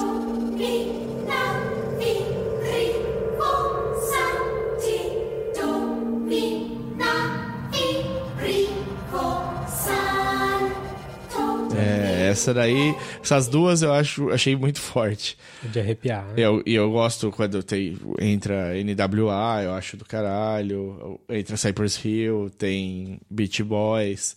Essa 12.40 12.54
daí, 12.54 12.96
essas 13.22 13.48
duas 13.48 13.82
eu 13.82 13.92
acho, 13.94 14.30
achei 14.32 14.56
muito 14.56 14.80
forte. 14.80 15.38
De 15.64 15.80
arrepiar. 15.80 16.26
né? 16.28 16.34
Eu, 16.38 16.64
e 16.66 16.74
eu 16.74 16.90
gosto 16.92 17.32
quando 17.32 17.62
tem, 17.62 17.98
entra 18.20 18.74
NWA, 18.84 19.62
eu 19.64 19.74
acho 19.74 19.98
do 19.98 20.06
caralho. 20.06 21.20
Entra 21.30 21.58
Cypress 21.58 22.04
Hill, 22.04 22.50
tem 22.58 23.20
Beach 23.30 23.62
Boys, 23.64 24.36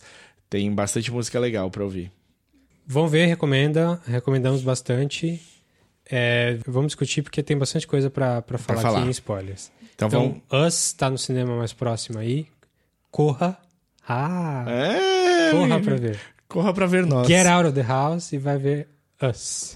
tem 0.49 0.71
bastante 0.73 1.11
música 1.11 1.39
legal 1.39 1.69
pra 1.71 1.83
ouvir. 1.83 2.11
Vão 2.85 3.07
ver, 3.07 3.25
recomenda. 3.27 3.99
Recomendamos 4.05 4.61
bastante. 4.61 5.41
É, 6.11 6.57
vamos 6.67 6.87
discutir 6.87 7.21
porque 7.21 7.41
tem 7.41 7.57
bastante 7.57 7.87
coisa 7.87 8.09
pra 8.09 8.41
pra 8.41 8.57
falar, 8.57 8.81
falar. 8.81 8.99
aqui 8.99 9.07
em 9.07 9.11
spoilers. 9.11 9.71
Então, 9.95 10.07
Então, 10.07 10.41
Us 10.67 10.91
tá 10.91 11.09
no 11.09 11.17
cinema 11.17 11.55
mais 11.55 11.71
próximo 11.71 12.19
aí. 12.19 12.45
Corra. 13.09 13.57
Ah! 14.05 14.65
É, 14.67 15.51
Corra 15.51 15.79
pra 15.79 15.95
ver. 15.95 16.19
Corra 16.53 16.71
pra 16.71 16.85
ver 16.85 17.03
nós. 17.03 17.27
Get 17.27 17.47
out 17.47 17.67
of 17.67 17.73
the 17.73 17.81
house 17.81 18.31
e 18.31 18.37
vai 18.37 18.59
ver 18.59 18.87
Us. 19.19 19.75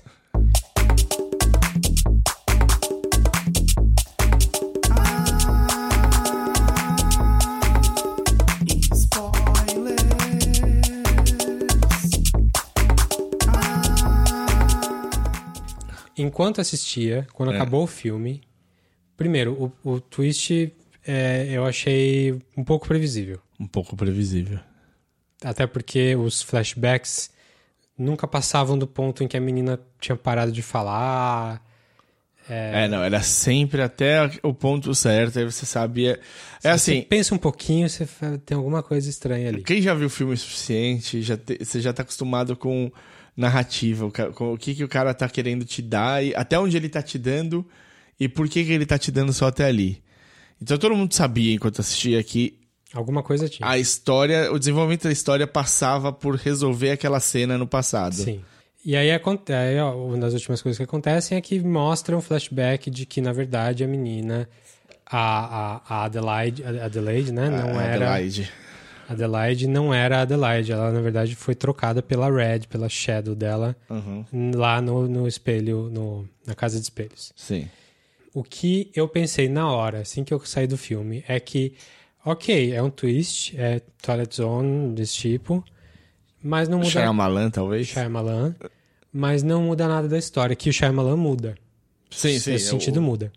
Enquanto 16.18 16.60
assistia, 16.62 17.28
quando 17.34 17.52
É. 17.52 17.56
acabou 17.56 17.84
o 17.84 17.88
filme, 17.88 18.42
primeiro, 19.16 19.72
o, 19.84 19.92
o 19.94 20.00
twist 20.02 20.72
é, 21.06 21.48
eu 21.52 21.66
achei 21.66 22.34
um 22.56 22.64
pouco 22.64 22.88
previsível. 22.88 23.40
Um 23.60 23.68
pouco 23.68 23.96
previsível. 23.96 24.60
Até 25.44 25.68
porque 25.68 26.16
os 26.16 26.42
flashbacks 26.42 27.30
nunca 27.98 28.28
passavam 28.28 28.78
do 28.78 28.88
ponto 28.88 29.24
em 29.24 29.28
que 29.28 29.38
a 29.38 29.42
menina 29.42 29.80
tinha 30.00 30.16
parado 30.16 30.52
de 30.52 30.62
falar. 30.62 31.64
É, 32.50 32.88
não, 32.88 33.04
era 33.04 33.22
sempre 33.22 33.82
até 33.82 34.32
o 34.42 34.54
ponto 34.54 34.96
certo, 34.96 35.38
aí 35.38 35.44
você 35.46 35.66
sabia. 35.66 36.14
É 36.58 36.62
Você 36.62 36.68
assim, 36.70 37.02
pensa 37.02 37.36
um 37.36 37.38
pouquinho, 37.38 37.90
você 37.90 38.08
tem 38.46 38.56
alguma 38.56 38.82
coisa 38.82 39.10
estranha 39.10 39.50
ali. 39.50 39.64
quem 39.64 39.82
já 39.82 39.94
viu 39.94 40.10
filme 40.10 40.34
o 40.34 40.38
suficiente, 40.38 41.22
já 41.22 41.36
te- 41.36 41.58
você 41.64 41.82
já 41.82 41.92
tá 41.92 42.04
acostumado 42.04 42.56
com 42.56 42.90
narrativa, 43.36 44.06
o 44.06 44.12
ca- 44.12 44.32
com 44.32 44.54
o 44.54 44.58
que, 44.58 44.74
que 44.74 44.84
o 44.84 44.88
cara 44.88 45.14
tá 45.14 45.28
querendo 45.28 45.66
te 45.66 45.82
dar, 45.82 46.24
e 46.24 46.34
até 46.36 46.58
onde 46.58 46.78
ele 46.78 46.88
tá 46.90 47.02
te 47.02 47.20
dando 47.20 47.68
e 48.20 48.30
por 48.30 48.48
que, 48.48 48.64
que 48.64 48.72
ele 48.72 48.86
tá 48.86 48.98
te 48.98 49.12
dando 49.12 49.34
só 49.34 49.48
até 49.48 49.66
ali. 49.66 50.02
Então 50.62 50.78
todo 50.78 50.96
mundo 50.96 51.14
sabia 51.14 51.54
enquanto 51.54 51.82
assistia 51.82 52.24
que 52.24 52.58
Alguma 52.94 53.22
coisa 53.22 53.50
tinha. 53.50 53.68
a 53.68 53.78
história, 53.78 54.52
o 54.52 54.58
desenvolvimento 54.58 55.04
da 55.04 55.12
história 55.12 55.46
passava 55.46 56.12
por 56.14 56.36
resolver 56.36 56.92
aquela 56.92 57.20
cena 57.20 57.58
no 57.58 57.68
passado. 57.68 58.16
Sim. 58.16 58.42
E 58.86 58.96
aí, 58.96 59.12
aí, 59.12 59.80
ó, 59.80 59.94
uma 59.96 60.18
das 60.18 60.34
últimas 60.34 60.62
coisas 60.62 60.78
que 60.78 60.84
acontecem 60.84 61.38
é 61.38 61.42
que 61.42 61.60
mostra 61.60 62.16
um 62.16 62.22
flashback 62.22 62.90
de 62.90 63.06
que, 63.06 63.20
na 63.20 63.34
verdade, 63.34 63.84
a 63.84 63.88
menina, 63.88 64.48
a, 65.06 65.20
a, 65.20 65.82
a 66.02 66.04
Adelaide, 66.06 66.64
a 66.64 66.86
Adelaide, 66.86 67.34
né? 67.34 67.50
Não 67.50 67.78
A 67.78 67.84
era. 67.84 67.96
Adelaide. 68.14 68.50
Adelaide 69.10 69.68
não 69.68 69.94
era 69.94 70.20
a 70.20 70.22
Adelaide. 70.22 70.72
Ela, 70.72 70.92
na 70.92 71.02
verdade, 71.02 71.36
foi 71.36 71.56
trocada 71.56 72.02
pela 72.02 72.30
Red, 72.32 72.62
pela 72.70 72.88
Shadow 72.90 73.36
dela, 73.36 73.76
Uhum. 73.90 74.24
lá 74.56 74.82
no, 74.82 75.08
no 75.08 75.28
espelho, 75.28 75.90
no, 75.92 76.28
na 76.46 76.56
casa 76.56 76.78
de 76.78 76.84
espelhos. 76.84 77.34
Sim. 77.36 77.68
O 78.34 78.44
que 78.44 78.92
eu 78.96 79.08
pensei 79.08 79.50
na 79.50 79.70
hora, 79.72 80.00
assim 80.00 80.24
que 80.24 80.34
eu 80.34 80.40
saí 80.46 80.68
do 80.68 80.78
filme, 80.78 81.24
é 81.28 81.40
que, 81.40 81.74
ok, 82.32 82.74
é 82.74 82.82
um 82.82 82.90
twist, 82.90 83.56
é 83.58 83.82
Twilight 84.02 84.36
Zone 84.36 84.94
desse 84.94 85.16
tipo, 85.16 85.64
mas 86.44 86.68
não 86.70 86.78
muda... 86.80 86.90
Shyamalan, 86.90 87.50
talvez? 87.50 87.88
Shyamalan, 87.88 88.56
mas 89.12 89.44
não 89.44 89.64
muda 89.64 89.88
nada 89.88 90.08
da 90.08 90.18
história, 90.18 90.56
que 90.56 90.70
o 90.70 90.74
Shyamalan 90.74 91.16
muda. 91.18 91.56
Sim, 92.10 92.38
sim. 92.40 92.54
Esse 92.54 92.68
eu- 92.68 92.72
sentido 92.72 93.02
muda. 93.02 93.32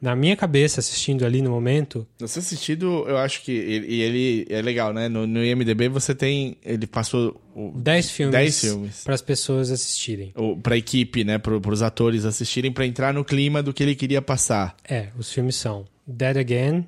Na 0.00 0.16
minha 0.16 0.34
cabeça, 0.36 0.80
assistindo 0.80 1.24
ali 1.24 1.40
no 1.40 1.48
momento, 1.48 2.04
No 2.20 2.26
seu 2.26 2.42
sentido, 2.42 3.04
eu 3.06 3.16
acho 3.18 3.40
que 3.44 3.52
ele, 3.52 3.86
e 3.86 4.00
ele 4.02 4.46
é 4.50 4.60
legal, 4.60 4.92
né? 4.92 5.08
No, 5.08 5.28
no 5.28 5.44
IMDB 5.44 5.88
você 5.88 6.12
tem. 6.12 6.56
Ele 6.64 6.88
passou 6.88 7.40
o, 7.54 7.70
10 7.76 8.10
filmes, 8.10 8.32
10 8.32 8.60
filmes. 8.60 9.04
para 9.04 9.14
as 9.14 9.22
pessoas 9.22 9.70
assistirem. 9.70 10.32
o, 10.34 10.56
pra 10.56 10.76
equipe, 10.76 11.22
né? 11.22 11.38
Pro, 11.38 11.60
pros 11.60 11.82
atores 11.82 12.24
assistirem 12.24 12.72
pra 12.72 12.84
entrar 12.84 13.14
no 13.14 13.24
clima 13.24 13.62
do 13.62 13.72
que 13.72 13.80
ele 13.80 13.94
queria 13.94 14.20
passar. 14.20 14.74
É, 14.84 15.10
os 15.16 15.32
filmes 15.32 15.54
são 15.54 15.84
Dead 16.04 16.36
Again, 16.36 16.84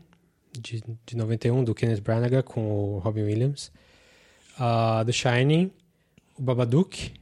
de, 0.59 0.82
de 1.07 1.16
91, 1.16 1.64
do 1.64 1.74
Kenneth 1.74 2.00
Branagh, 2.00 2.42
com 2.42 2.66
o 2.94 2.98
Robin 2.98 3.22
Williams. 3.22 3.70
Ah, 4.59 5.02
The 5.05 5.12
Shining, 5.12 5.70
o 6.38 6.42
Babadook, 6.42 7.12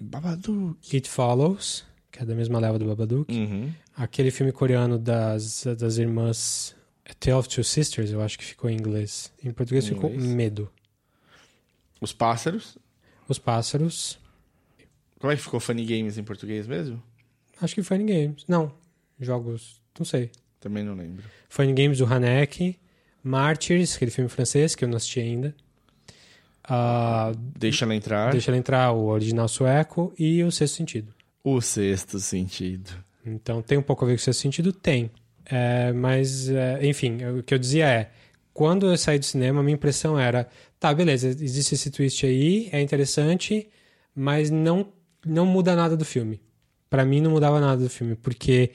Babadook. 0.00 0.94
It 0.94 1.08
Follows, 1.08 1.84
que 2.12 2.20
é 2.22 2.24
da 2.24 2.34
mesma 2.34 2.58
leva 2.58 2.78
do 2.78 2.84
Babadook. 2.86 3.32
Uhum. 3.32 3.72
Aquele 3.96 4.30
filme 4.30 4.52
coreano 4.52 4.98
das, 4.98 5.64
das 5.78 5.96
irmãs 5.96 6.76
A 7.04 7.14
Tale 7.14 7.36
of 7.38 7.48
Two 7.48 7.64
Sisters, 7.64 8.10
eu 8.10 8.20
acho 8.20 8.38
que 8.38 8.44
ficou 8.44 8.68
em 8.70 8.74
inglês. 8.76 9.32
Em 9.42 9.52
português 9.52 9.84
Em 9.86 9.94
ficou 9.94 10.10
inglês. 10.10 10.32
Medo. 10.32 10.70
Os 12.00 12.12
Pássaros. 12.12 12.76
Os 13.28 13.38
Pássaros, 13.38 14.18
Como 15.18 15.32
é 15.32 15.36
que 15.36 15.42
ficou 15.42 15.58
Funny 15.58 15.84
Games 15.84 16.16
em 16.18 16.22
português 16.22 16.66
mesmo? 16.66 17.02
acho 17.60 17.74
que 17.74 17.82
Funny 17.82 18.04
Games. 18.04 18.44
Não, 18.46 18.70
jogos, 19.18 19.80
não 19.98 20.04
sei. 20.04 20.30
Também 20.60 20.84
não 20.84 20.94
lembro. 20.94 21.24
Funny 21.48 21.72
Games 21.72 21.98
do 21.98 22.04
Haneke, 22.06 22.78
Martyrs, 23.22 23.96
aquele 23.96 24.10
filme 24.10 24.28
francês 24.28 24.74
que 24.74 24.84
eu 24.84 24.88
não 24.88 24.96
assisti 24.96 25.20
ainda. 25.20 25.54
Ah, 26.64 27.32
Deixa 27.56 27.84
ela 27.84 27.94
entrar. 27.94 28.32
Deixa 28.32 28.50
ela 28.50 28.58
entrar, 28.58 28.92
o 28.92 29.06
original 29.06 29.48
sueco 29.48 30.12
e 30.18 30.42
o 30.42 30.50
Sexto 30.50 30.74
Sentido. 30.76 31.14
O 31.44 31.60
sexto 31.60 32.18
sentido. 32.18 32.90
Então 33.24 33.62
tem 33.62 33.78
um 33.78 33.82
pouco 33.82 34.04
a 34.04 34.08
ver 34.08 34.14
com 34.14 34.20
o 34.20 34.24
Sexto 34.24 34.40
Sentido? 34.40 34.72
Tem. 34.72 35.10
É, 35.44 35.92
mas, 35.92 36.48
é, 36.48 36.84
enfim, 36.84 37.18
o 37.38 37.42
que 37.42 37.54
eu 37.54 37.58
dizia 37.58 37.86
é, 37.86 38.10
quando 38.52 38.90
eu 38.90 38.96
saí 38.96 39.18
do 39.18 39.24
cinema, 39.24 39.60
a 39.60 39.62
minha 39.62 39.74
impressão 39.74 40.18
era, 40.18 40.48
tá, 40.80 40.92
beleza, 40.92 41.28
existe 41.28 41.74
esse 41.76 41.90
twist 41.90 42.26
aí, 42.26 42.68
é 42.72 42.80
interessante, 42.80 43.68
mas 44.14 44.50
não, 44.50 44.92
não 45.24 45.46
muda 45.46 45.76
nada 45.76 45.96
do 45.96 46.04
filme. 46.04 46.40
Pra 46.90 47.04
mim 47.04 47.20
não 47.20 47.30
mudava 47.30 47.60
nada 47.60 47.80
do 47.80 47.90
filme, 47.90 48.16
porque 48.16 48.72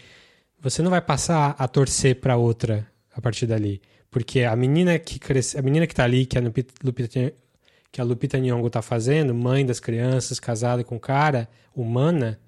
você 0.62 0.82
não 0.82 0.90
vai 0.92 1.02
passar 1.02 1.56
a 1.58 1.68
torcer 1.68 2.20
pra 2.20 2.38
outra 2.38 2.88
a 3.14 3.20
partir 3.22 3.46
dali. 3.48 3.82
Porque 4.10 4.42
a 4.44 4.56
menina 4.56 5.00
que 5.00 5.18
cresce, 5.20 5.58
a 5.58 5.62
menina 5.62 5.88
que 5.88 5.96
tá 5.96 6.04
ali, 6.04 6.26
que 6.26 6.38
a 6.38 6.42
Lupita, 6.42 6.74
Lupita- 6.84 7.34
que 7.92 8.02
a 8.02 8.04
Lupita 8.04 8.38
Nyong'o 8.40 8.70
tá 8.70 8.82
fazendo, 8.82 9.34
mãe 9.34 9.66
das 9.66 9.80
crianças, 9.80 10.40
casada 10.40 10.84
com 10.84 10.96
um 10.96 11.00
cara, 11.00 11.48
humana, 11.76 12.40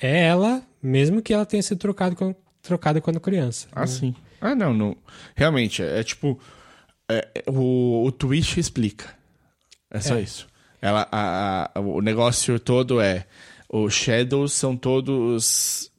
é 0.00 0.24
ela, 0.24 0.62
mesmo 0.82 1.22
que 1.22 1.32
ela 1.32 1.46
tenha 1.46 1.62
sido 1.62 1.78
trocado 1.78 2.16
com, 2.16 2.34
trocada 2.62 3.00
quando 3.00 3.20
criança. 3.20 3.68
Ah, 3.72 3.86
sim. 3.86 4.14
Ah, 4.40 4.54
não, 4.54 4.74
não. 4.74 4.96
Realmente, 5.34 5.82
é, 5.82 6.00
é 6.00 6.02
tipo. 6.02 6.38
é- 7.08 7.28
é- 7.34 7.50
o, 7.50 8.04
o 8.06 8.12
twist 8.12 8.58
explica. 8.58 9.14
É 9.90 10.00
só 10.00 10.16
É. 10.16 10.22
isso. 10.22 10.46
Ela, 10.80 11.06
a- 11.12 11.70
a- 11.74 11.80
o 11.80 12.00
negócio 12.02 12.58
todo 12.58 13.00
é. 13.00 13.26
Os 13.68 13.92
Shadows 13.94 14.52
são 14.52 14.76
todos. 14.76 15.90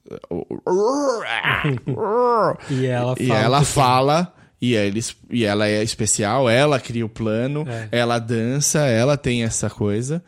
E 2.69 2.85
ela 2.85 3.15
E 3.19 3.27
fala 3.27 3.39
ela 3.41 3.63
fala, 3.63 4.33
e, 4.61 4.73
eles, 4.75 5.15
e 5.29 5.45
ela 5.45 5.67
é 5.67 5.83
especial, 5.83 6.49
ela 6.49 6.79
cria 6.79 7.05
o 7.05 7.09
plano, 7.09 7.65
É. 7.67 7.87
ela 7.91 8.19
dança, 8.19 8.79
ela 8.85 9.17
tem 9.17 9.43
essa 9.43 9.69
coisa. 9.69 10.23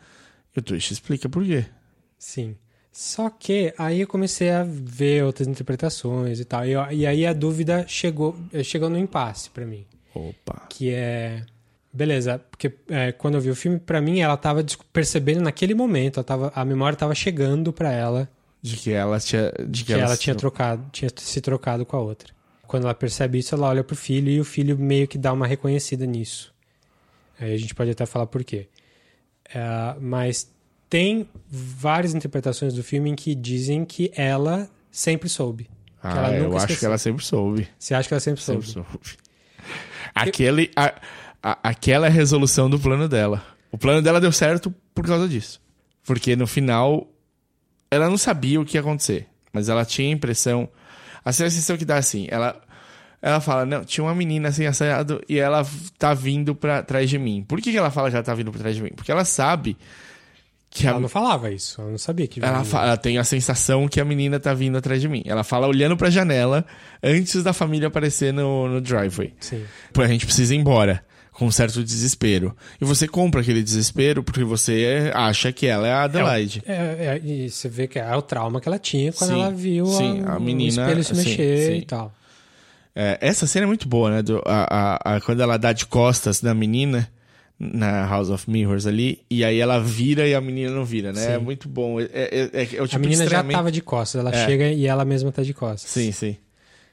E 0.54 0.58
o 0.58 0.62
Twitch 0.62 0.90
explica 0.90 1.28
por 1.28 1.44
quê. 1.44 1.64
Sim. 2.18 2.56
Só 2.90 3.30
que 3.30 3.72
aí 3.78 4.00
eu 4.00 4.08
comecei 4.08 4.50
a 4.50 4.64
ver 4.66 5.22
outras 5.24 5.46
interpretações 5.46 6.40
e 6.40 6.44
tal. 6.44 6.64
E, 6.66 6.72
e 6.96 7.06
aí 7.06 7.24
a 7.24 7.32
dúvida 7.32 7.84
chegou, 7.86 8.36
chegou 8.64 8.90
no 8.90 8.98
impasse 8.98 9.50
pra 9.50 9.64
mim. 9.64 9.86
Opa. 10.14 10.62
Que 10.68 10.92
é. 10.92 11.42
Beleza, 11.92 12.40
porque 12.50 12.72
é, 12.88 13.12
quando 13.12 13.36
eu 13.36 13.40
vi 13.40 13.50
o 13.50 13.54
filme, 13.56 13.78
pra 13.78 14.00
mim 14.00 14.20
ela 14.20 14.36
tava 14.36 14.64
percebendo 14.92 15.40
naquele 15.40 15.74
momento, 15.74 16.18
ela 16.18 16.24
tava, 16.24 16.52
a 16.54 16.64
memória 16.64 16.98
tava 16.98 17.14
chegando 17.14 17.72
pra 17.72 17.92
ela 17.92 18.28
De 18.62 18.76
que 18.76 18.92
ela 18.92 19.18
tinha. 19.20 19.52
De 19.68 19.84
que 19.84 19.92
ela 19.92 20.14
se- 20.16 20.22
tinha 20.22 20.34
trocado, 20.34 20.84
tinha 20.92 21.10
se 21.16 21.40
trocado 21.40 21.86
com 21.86 21.96
a 21.96 22.00
outra. 22.00 22.32
Quando 22.66 22.84
ela 22.84 22.94
percebe 22.94 23.38
isso, 23.38 23.54
ela 23.54 23.68
olha 23.68 23.82
pro 23.84 23.96
filho 23.96 24.30
e 24.30 24.40
o 24.40 24.44
filho 24.44 24.76
meio 24.78 25.06
que 25.08 25.16
dá 25.16 25.32
uma 25.32 25.46
reconhecida 25.46 26.04
nisso. 26.04 26.52
Aí 27.40 27.54
a 27.54 27.56
gente 27.56 27.74
pode 27.74 27.90
até 27.90 28.04
falar 28.04 28.26
por 28.26 28.42
quê. 28.44 28.68
É, 29.54 29.94
mas 30.00 30.50
tem 30.90 31.28
várias 31.48 32.14
interpretações 32.14 32.74
do 32.74 32.82
filme 32.82 33.08
em 33.10 33.14
que 33.14 33.34
dizem 33.34 33.84
que 33.84 34.10
ela 34.14 34.68
sempre 34.90 35.28
soube. 35.28 35.64
que 35.64 35.70
Ah, 36.02 36.10
ela 36.28 36.36
eu 36.36 36.56
acho 36.58 36.76
que 36.78 36.84
ela 36.84 36.98
sempre 36.98 37.24
soube. 37.24 37.68
Você 37.78 37.94
acha 37.94 38.06
que 38.08 38.14
ela 38.14 38.20
sempre 38.20 38.40
soube? 38.42 38.66
Sempre 38.66 38.86
soube. 38.92 39.16
Aquele, 40.14 40.70
a- 40.76 40.94
a- 41.42 41.58
aquela 41.62 42.06
é 42.06 42.10
a 42.10 42.12
resolução 42.12 42.68
do 42.68 42.78
plano 42.78 43.08
dela. 43.08 43.42
O 43.70 43.78
plano 43.78 44.02
dela 44.02 44.20
deu 44.20 44.32
certo 44.32 44.74
por 44.94 45.06
causa 45.06 45.28
disso. 45.28 45.60
Porque 46.04 46.34
no 46.36 46.46
final, 46.46 47.06
ela 47.90 48.08
não 48.08 48.18
sabia 48.18 48.60
o 48.60 48.64
que 48.64 48.76
ia 48.76 48.80
acontecer. 48.80 49.26
Mas 49.52 49.68
ela 49.68 49.84
tinha 49.84 50.08
a 50.08 50.12
impressão. 50.12 50.68
A 51.24 51.32
sensação 51.32 51.76
que 51.76 51.84
dá 51.84 51.96
assim, 51.96 52.26
ela. 52.30 52.60
Ela 53.20 53.40
fala, 53.40 53.66
não, 53.66 53.84
tinha 53.84 54.04
uma 54.04 54.14
menina 54.14 54.48
assim 54.48 54.64
assaiado 54.66 55.20
e 55.28 55.38
ela 55.40 55.66
tá 55.98 56.14
vindo 56.14 56.54
pra 56.54 56.84
trás 56.84 57.10
de 57.10 57.18
mim. 57.18 57.44
Por 57.48 57.60
que, 57.60 57.72
que 57.72 57.76
ela 57.76 57.90
fala 57.90 58.08
que 58.10 58.14
ela 58.14 58.22
tá 58.22 58.32
vindo 58.32 58.52
pra 58.52 58.60
trás 58.60 58.76
de 58.76 58.82
mim? 58.82 58.90
Porque 58.94 59.10
ela 59.10 59.24
sabe 59.24 59.76
que 60.70 60.86
a, 60.86 60.90
Ela 60.90 61.00
não 61.00 61.08
falava 61.08 61.50
isso, 61.50 61.80
ela 61.80 61.90
não 61.90 61.98
sabia 61.98 62.28
que 62.28 62.38
ela, 62.38 62.52
vinha. 62.52 62.64
fa- 62.64 62.84
ela 62.84 62.96
tem 62.96 63.18
a 63.18 63.24
sensação 63.24 63.88
que 63.88 64.00
a 64.00 64.04
menina 64.04 64.38
tá 64.38 64.54
vindo 64.54 64.78
atrás 64.78 65.00
de 65.00 65.08
mim. 65.08 65.22
Ela 65.24 65.42
fala 65.42 65.66
olhando 65.66 65.96
pra 65.96 66.10
janela 66.10 66.64
antes 67.02 67.42
da 67.42 67.52
família 67.52 67.88
aparecer 67.88 68.32
no, 68.32 68.68
no 68.68 68.80
driveway. 68.80 69.34
Sim. 69.40 69.64
Pô, 69.92 70.00
a 70.02 70.06
gente 70.06 70.24
precisa 70.24 70.54
ir 70.54 70.58
embora. 70.58 71.04
Com 71.38 71.46
um 71.46 71.50
certo 71.52 71.84
desespero. 71.84 72.56
E 72.80 72.84
você 72.84 73.06
compra 73.06 73.40
aquele 73.40 73.62
desespero 73.62 74.22
porque 74.24 74.42
você 74.42 75.10
acha 75.14 75.52
que 75.52 75.66
ela 75.66 75.86
é 75.86 75.92
a 75.92 76.02
Adelaide. 76.02 76.62
É, 76.66 76.72
é, 76.74 77.20
e 77.24 77.48
você 77.48 77.68
vê 77.68 77.86
que 77.86 77.98
é 77.98 78.16
o 78.16 78.20
trauma 78.22 78.60
que 78.60 78.68
ela 78.68 78.78
tinha 78.78 79.12
quando 79.12 79.30
Sim, 79.30 79.40
ela 79.42 79.50
viu 79.52 79.86
sim, 79.86 80.22
a, 80.26 80.32
a 80.32 80.36
o 80.36 80.40
menina, 80.40 80.82
espelho 80.82 81.04
se 81.04 81.14
mexer 81.14 81.72
sim. 81.72 81.78
e 81.78 81.82
tal. 81.86 82.12
É, 82.94 83.16
essa 83.20 83.46
cena 83.46 83.64
é 83.64 83.66
muito 83.68 83.86
boa, 83.88 84.10
né? 84.10 84.22
Do- 84.22 84.42
a, 84.44 85.14
a- 85.16 85.20
quando 85.20 85.40
ela 85.40 85.56
dá 85.56 85.72
de 85.72 85.86
costas 85.86 86.40
da 86.40 86.52
menina 86.52 87.08
na 87.56 88.04
House 88.06 88.30
of 88.30 88.50
Mirrors 88.50 88.86
ali, 88.86 89.20
e 89.30 89.44
aí 89.44 89.58
ela 89.60 89.78
vira 89.80 90.26
e 90.26 90.34
a 90.34 90.40
menina 90.40 90.72
não 90.72 90.84
vira, 90.84 91.12
né? 91.12 91.20
Sim. 91.20 91.32
É 91.32 91.38
muito 91.38 91.68
bom. 91.68 92.00
É, 92.00 92.04
é- 92.12 92.50
é- 92.52 92.62
é 92.76 92.82
o 92.82 92.86
tipo 92.88 92.96
a 92.96 92.98
menina 92.98 93.24
de 93.24 93.30
já 93.30 93.44
tava 93.44 93.70
de 93.70 93.80
costas, 93.80 94.20
ela 94.20 94.30
É. 94.34 94.44
chega 94.44 94.70
e 94.72 94.86
ela 94.86 95.04
mesma 95.04 95.30
tá 95.30 95.42
de 95.42 95.54
costas. 95.54 95.88
Sim, 95.90 96.10
sim. 96.10 96.36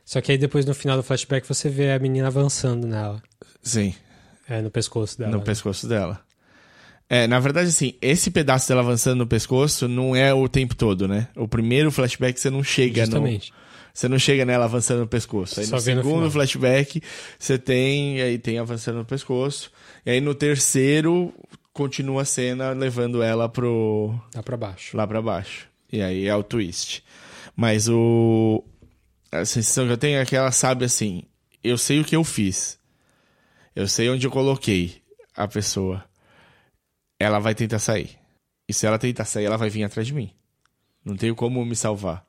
Só 0.03 0.21
que 0.21 0.31
aí 0.31 0.37
depois 0.37 0.65
no 0.65 0.75
final 0.75 0.95
do 0.97 1.01
flashback 1.03 1.47
você 1.47 1.67
vê 1.67 1.91
a 1.93 1.97
menina 1.99 2.27
avançando 2.27 2.85
nela, 2.87 3.19
Sim. 3.63 3.93
É, 4.47 4.61
no 4.61 4.69
pescoço 4.71 5.17
dela. 5.17 5.31
no 5.31 5.37
né? 5.39 5.43
pescoço 5.43 5.87
dela. 5.87 6.19
É, 7.07 7.27
na 7.27 7.39
verdade, 7.39 7.69
assim, 7.69 7.93
esse 8.01 8.31
pedaço 8.31 8.67
dela 8.67 8.81
avançando 8.81 9.19
no 9.19 9.27
pescoço 9.27 9.87
não 9.87 10.15
é 10.15 10.33
o 10.33 10.49
tempo 10.49 10.75
todo, 10.75 11.07
né? 11.07 11.27
O 11.35 11.47
primeiro 11.47 11.91
flashback 11.91 12.39
você 12.39 12.49
não 12.49 12.63
chega 12.63 13.05
Justamente. 13.05 13.51
no. 13.51 13.65
Você 13.93 14.09
não 14.09 14.19
chega 14.19 14.43
nela 14.43 14.65
avançando 14.65 14.99
no 14.99 15.07
pescoço. 15.07 15.59
Aí 15.59 15.65
Só 15.65 15.75
no 15.75 15.77
no 15.77 15.81
segundo 15.81 16.15
final. 16.15 16.31
flashback, 16.31 17.01
você 17.39 17.57
tem. 17.57 18.21
Aí 18.21 18.37
tem 18.37 18.59
avançando 18.59 18.97
no 18.97 19.05
pescoço. 19.05 19.71
E 20.05 20.09
aí 20.11 20.19
no 20.19 20.35
terceiro, 20.35 21.33
continua 21.71 22.23
a 22.23 22.25
cena 22.25 22.71
levando 22.71 23.23
ela 23.23 23.47
pro. 23.47 24.13
Lá 24.35 24.43
pra 24.43 24.57
baixo. 24.57 24.97
lá 24.97 25.07
pra 25.07 25.21
baixo. 25.21 25.67
E 25.91 26.01
aí 26.01 26.27
é 26.27 26.35
o 26.35 26.43
twist. 26.43 27.03
Mas 27.55 27.87
o. 27.87 28.63
A 29.31 29.45
sensação 29.45 29.85
que 29.85 29.93
eu 29.93 29.97
tenho 29.97 30.17
é 30.19 30.25
que 30.25 30.35
ela 30.35 30.51
sabe 30.51 30.83
assim: 30.83 31.23
eu 31.63 31.77
sei 31.77 32.01
o 32.01 32.03
que 32.03 32.15
eu 32.15 32.23
fiz. 32.23 32.77
Eu 33.75 33.87
sei 33.87 34.09
onde 34.09 34.25
eu 34.25 34.31
coloquei 34.31 35.01
a 35.35 35.47
pessoa. 35.47 36.03
Ela 37.19 37.39
vai 37.39 37.53
tentar 37.55 37.79
sair. 37.79 38.11
E 38.67 38.73
se 38.73 38.85
ela 38.85 38.97
tentar 38.97 39.25
sair, 39.25 39.45
ela 39.45 39.57
vai 39.57 39.69
vir 39.69 39.83
atrás 39.83 40.07
de 40.07 40.13
mim. 40.13 40.31
Não 41.03 41.15
tenho 41.15 41.35
como 41.35 41.63
me 41.65 41.75
salvar. 41.75 42.25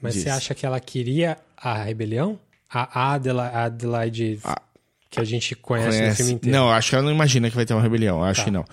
Mas 0.00 0.14
disso. 0.14 0.24
você 0.24 0.30
acha 0.30 0.54
que 0.54 0.64
ela 0.64 0.80
queria 0.80 1.38
a 1.56 1.74
rebelião? 1.82 2.38
A 2.68 3.14
Adela- 3.14 3.48
a 3.48 3.64
Adelaide 3.64 4.40
que 5.08 5.20
a 5.20 5.24
gente 5.24 5.54
conhece, 5.54 5.88
no 5.96 6.02
Conhece? 6.02 6.16
filme 6.16 6.32
inteiro. 6.32 6.56
Não, 6.58 6.70
acho 6.70 6.90
que 6.90 6.94
ela 6.96 7.04
não 7.04 7.12
imagina 7.12 7.48
que 7.48 7.56
vai 7.56 7.64
ter 7.64 7.72
uma 7.74 7.82
rebelião. 7.82 8.18
Eu 8.18 8.24
acho 8.24 8.40
Tá. 8.40 8.44
que 8.44 8.50
não. 8.50 8.64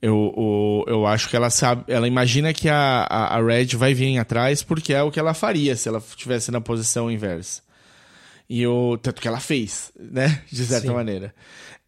Eu, 0.00 0.16
o- 0.36 0.84
eu 0.88 1.06
acho 1.06 1.28
que 1.28 1.36
ela 1.36 1.50
sabe. 1.50 1.84
Ela 1.86 2.08
imagina 2.08 2.52
que 2.52 2.68
a, 2.68 3.06
a, 3.08 3.36
a 3.36 3.42
Red 3.44 3.76
vai 3.76 3.92
vir 3.94 4.18
atrás 4.18 4.62
porque 4.62 4.92
é 4.94 5.02
o 5.02 5.10
que 5.10 5.20
ela 5.20 5.34
faria 5.34 5.76
se 5.76 5.88
ela 5.88 5.98
estivesse 5.98 6.50
na 6.50 6.60
posição 6.60 7.10
inversa. 7.10 7.62
E 8.54 8.66
o 8.66 8.98
tanto 8.98 9.22
que 9.22 9.26
ela 9.26 9.40
fez, 9.40 9.90
né? 9.98 10.42
De 10.52 10.66
certa 10.66 10.88
Sim. 10.88 10.92
maneira. 10.92 11.34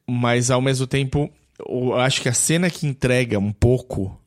Mas 0.08 0.50
ao 0.50 0.62
mesmo 0.62 0.86
tempo, 0.86 1.30
eu 1.68 1.94
acho 1.94 2.22
que 2.22 2.28
a 2.28 2.32
cena 2.32 2.70
que 2.70 2.86
entrega 2.86 3.38
um 3.38 3.52
pouco 3.52 4.18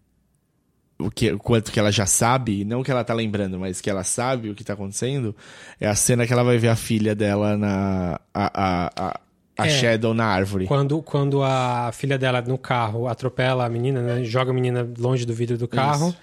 o 0.99 1.09
que 1.09 1.31
o 1.31 1.39
quanto 1.39 1.71
que 1.71 1.79
ela 1.79 1.91
já 1.91 2.05
sabe, 2.05 2.63
não 2.63 2.83
que 2.83 2.91
ela 2.91 3.03
tá 3.03 3.11
lembrando, 3.15 3.57
mas 3.57 3.81
que 3.81 3.89
ela 3.89 4.03
sabe 4.03 4.51
o 4.51 4.55
que 4.55 4.63
tá 4.63 4.73
acontecendo, 4.73 5.35
é 5.81 5.87
a 5.87 5.95
cena 5.95 6.27
que 6.27 6.33
ela 6.33 6.43
vai 6.43 6.59
ver 6.59 6.67
a 6.67 6.75
filha 6.75 7.15
dela 7.15 7.57
na 7.57 8.19
a, 8.31 8.51
a, 8.53 8.91
a, 8.95 9.19
a 9.57 9.65
É. 9.65 9.69
Shadow 9.71 10.13
na 10.13 10.25
árvore. 10.25 10.67
Quando, 10.67 11.01
quando 11.01 11.41
a 11.41 11.91
filha 11.91 12.19
dela 12.19 12.39
no 12.43 12.57
carro 12.59 13.07
atropela 13.07 13.65
a 13.65 13.69
menina, 13.69 13.99
né, 13.99 14.23
joga 14.23 14.51
a 14.51 14.53
menina 14.53 14.87
longe 14.99 15.25
do 15.25 15.33
vidro 15.33 15.57
do 15.57 15.67
carro, 15.67 16.09
Isso. 16.09 16.17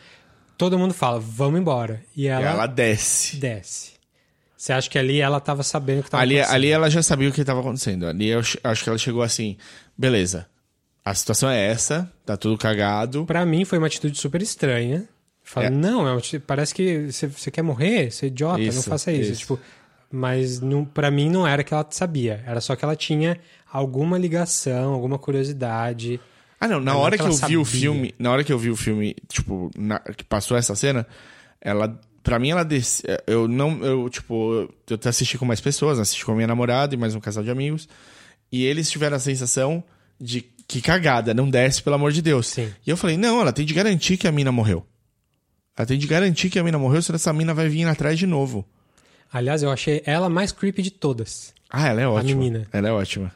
todo 0.57 0.79
mundo 0.79 0.95
fala, 0.95 1.19
vamos 1.19 1.61
embora. 1.61 2.03
E 2.17 2.29
ela, 2.29 2.47
Ela 2.51 2.67
desce. 2.69 3.37
desce. 3.37 3.94
Você 4.65 4.73
acha 4.73 4.89
que 4.89 4.99
ali 4.99 5.21
ela 5.21 5.41
tava 5.41 5.63
sabendo 5.63 6.01
o 6.01 6.03
que 6.05 6.11
tava 6.11 6.23
Ali, 6.23 6.37
acontecendo? 6.39 6.55
ali 6.57 6.71
ela 6.71 6.89
já 6.89 7.03
sabia 7.03 7.29
o 7.29 7.33
que 7.33 7.43
estava 7.43 7.61
acontecendo. 7.61 8.07
Ali 8.07 8.29
eu 8.29 8.43
ch- 8.43 8.57
acho 8.65 8.83
que 8.83 8.89
ela 8.89 8.97
chegou 8.97 9.21
assim, 9.23 9.59
beleza. 9.97 10.47
A 11.05 11.15
situação 11.15 11.51
é 11.51 11.67
essa, 11.67 12.11
tá 12.25 12.35
tudo 12.35 12.57
cagado. 12.57 13.27
Pra 13.27 13.45
mim 13.45 13.67
foi 13.67 13.77
uma 13.77 13.89
atitude 13.89 14.17
super 14.17 14.41
estranha. 14.41 15.07
Fala, 15.43 15.67
É. 15.67 15.71
não, 15.71 16.09
é 16.09 16.17
atitude- 16.17 16.43
parece 16.47 16.75
que 16.75 17.13
você, 17.13 17.51
quer 17.51 17.61
morrer, 17.61 18.11
você 18.11 18.25
é 18.25 18.29
idiota, 18.29 18.57
não 18.57 18.65
Isso, 18.67 18.89
faça 18.89 19.13
isso. 19.13 19.33
isso. 19.33 19.41
Tipo, 19.41 19.61
mas 20.11 20.61
não, 20.63 20.83
pra 20.83 21.11
mim 21.11 21.29
não 21.29 21.47
era 21.47 21.63
que 21.63 21.75
ela 21.75 21.87
sabia, 21.91 22.43
era 22.47 22.59
só 22.63 22.75
que 22.75 22.87
ela 22.87 22.97
tinha 22.97 23.39
alguma 23.71 24.17
ligação, 24.17 24.95
alguma 24.95 25.19
curiosidade. 25.19 26.19
Ah, 26.59 26.67
não, 26.67 26.81
na 26.81 26.95
Não 26.95 27.01
hora 27.01 27.19
que 27.19 27.23
que 27.23 27.29
eu 27.29 27.37
ela 27.37 27.47
vi 27.49 27.57
o 27.59 27.65
sabia. 27.67 27.81
filme, 27.81 28.15
na 28.19 28.31
hora 28.31 28.43
que 28.43 28.51
eu 28.51 28.59
vi 28.59 28.71
o 28.71 28.77
filme, 28.77 29.15
tipo, 29.29 29.71
na- 29.77 29.99
que 30.01 30.25
passou 30.25 30.57
essa 30.57 30.75
cena, 30.75 31.07
ela, 31.61 32.01
pra 32.25 32.39
mim 32.39 32.51
ela 32.51 32.65
desce, 32.65 33.05
eu 33.27 33.47
não, 33.47 33.85
eu, 33.85 34.09
tipo, 34.09 34.69
eu 34.91 34.99
assisti 35.05 35.39
com 35.39 35.45
mais 35.45 35.61
pessoas, 35.61 35.99
assisti 35.99 36.25
com 36.25 36.33
a 36.33 36.35
minha 36.35 36.47
namorada 36.47 36.95
e 36.95 36.99
mais 36.99 37.15
um 37.15 37.21
casal 37.21 37.45
de 37.45 37.51
amigos, 37.51 37.87
e 38.51 38.65
eles 38.65 38.91
tiveram 38.91 39.17
a 39.17 39.21
sensação 39.21 39.85
de 40.19 40.41
que 40.67 40.81
cagada, 40.81 41.35
não 41.35 41.49
desce, 41.49 41.83
pelo 41.83 41.97
amor 41.97 42.11
de 42.11 42.23
Deus. 42.23 42.49
Sim. 42.49 42.73
E 42.85 42.91
eu 42.91 42.97
falei, 42.97 43.19
não, 43.19 43.41
ela 43.41 43.53
tem 43.53 43.67
de 43.67 43.75
garantir 43.75 44.17
que 44.17 44.27
a 44.27 44.33
mina 44.33 44.51
morreu. 44.51 44.85
Ela 45.77 45.87
tem 45.87 45.99
de 45.99 46.07
garantir 46.07 46.49
que 46.49 46.59
a 46.59 46.65
mina 46.65 46.79
morreu, 46.79 47.03
senão 47.03 47.17
essa 47.17 47.33
mina 47.33 47.53
vai 47.53 47.69
vir 47.69 47.87
atrás 47.87 48.19
de 48.19 48.27
novo. 48.27 48.67
Aliás, 49.31 49.63
eu 49.63 49.71
achei 49.71 50.03
ela 50.07 50.29
mais 50.31 50.51
creepy 50.51 50.81
de 50.81 50.91
todas. 50.91 51.53
Ah, 51.69 51.89
ela 51.89 52.01
é 52.01 52.09
ótima. 52.09 52.41
menina. 52.41 52.67
Ela 52.73 52.89
é 52.89 52.93
ótima. 52.93 53.33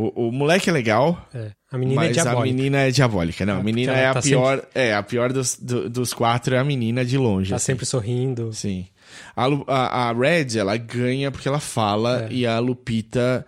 O, 0.00 0.28
o 0.28 0.32
moleque 0.32 0.70
é 0.70 0.72
legal, 0.72 1.26
É, 1.34 1.50
A 1.72 1.76
menina 1.78 2.04
é 2.04 2.08
mas 2.08 2.18
a 2.18 2.22
diabólica. 2.22 2.54
menina 2.56 2.78
é 2.82 2.90
diabólica. 2.92 3.44
Não, 3.46 3.52
a 3.54 3.56
porque 3.56 3.66
menina 3.72 3.92
ela 3.92 4.00
é 4.00 4.06
a 4.06 4.14
tá 4.14 4.22
pior. 4.22 4.66
É, 4.74 4.94
a 4.94 5.02
pior 5.02 5.32
dos, 5.32 5.56
do- 5.58 5.90
dos 5.90 6.14
quatro 6.14 6.54
é 6.54 6.58
a 6.58 6.62
menina 6.64 7.04
de 7.04 7.18
longe. 7.18 7.50
Tá 7.50 7.56
assim. 7.56 7.66
sempre 7.66 7.84
sorrindo. 7.84 8.52
Sim. 8.52 8.86
A, 9.34 9.46
a, 9.66 10.08
a 10.10 10.12
Red, 10.12 10.56
ela 10.56 10.76
ganha 10.76 11.30
porque 11.32 11.48
ela 11.48 11.58
fala 11.58 12.26
É. 12.30 12.32
e 12.32 12.46
a 12.46 12.58
Lupita. 12.60 13.44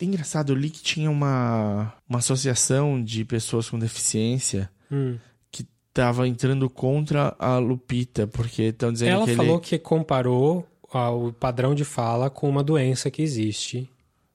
É 0.00 0.04
engraçado, 0.04 0.52
eu 0.52 0.56
li 0.56 0.70
que 0.70 0.82
tinha 0.82 1.10
uma, 1.10 1.92
uma 2.08 2.18
associação 2.20 3.02
de 3.02 3.24
pessoas 3.24 3.68
com 3.68 3.78
deficiência 3.78 4.70
Hum. 4.92 5.16
que 5.50 5.66
tava 5.92 6.28
entrando 6.28 6.68
contra 6.70 7.34
a 7.38 7.58
Lupita, 7.58 8.26
porque 8.28 8.64
estão 8.64 8.92
dizendo 8.92 9.10
Ela 9.12 9.24
que 9.24 9.30
ele... 9.30 9.36
falou 9.36 9.58
que 9.58 9.78
comparou 9.78 10.64
o 10.92 11.32
padrão 11.32 11.74
de 11.74 11.84
fala 11.84 12.30
com 12.30 12.48
uma 12.48 12.62
doença 12.62 13.10
que 13.10 13.22
existe. 13.22 13.88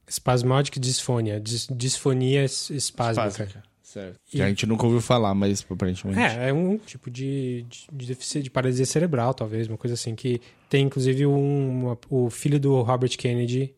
Spasmodic 0.09 0.79
disfonia. 0.79 1.39
dis- 1.39 1.67
disfonia 1.71 2.43
es- 2.43 2.69
espásmica. 2.69 3.27
Espásmica, 3.29 3.63
Certo. 3.83 4.19
E- 4.31 4.37
Que 4.37 4.41
a 4.43 4.47
gente 4.49 4.65
nunca 4.67 4.85
ouviu 4.85 5.01
falar, 5.01 5.33
mas 5.33 5.65
aparentemente. 5.69 6.19
É, 6.19 6.49
é 6.49 6.53
um 6.53 6.77
tipo 6.77 7.09
de, 7.09 7.65
de, 7.67 7.87
de 7.91 8.05
deficiência 8.07 8.43
de 8.43 8.49
paralisia 8.51 8.85
cerebral, 8.85 9.33
talvez, 9.33 9.67
uma 9.67 9.77
coisa 9.77 9.95
assim, 9.95 10.13
que 10.15 10.39
tem 10.69 10.85
inclusive 10.85 11.25
um, 11.25 11.81
uma- 11.87 11.97
o 12.09 12.29
filho 12.29 12.59
do 12.59 12.81
Robert 12.83 13.17
Kennedy, 13.17 13.73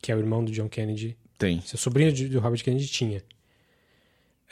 que 0.00 0.12
é 0.12 0.14
o 0.14 0.18
irmão 0.20 0.44
do 0.44 0.52
John 0.52 0.68
Kennedy, 0.68 1.16
Tem. 1.36 1.60
seu 1.62 1.76
sobrinho 1.78 2.12
do 2.30 2.38
Robert 2.38 2.62
Kennedy 2.62 2.86
tinha. 2.86 3.20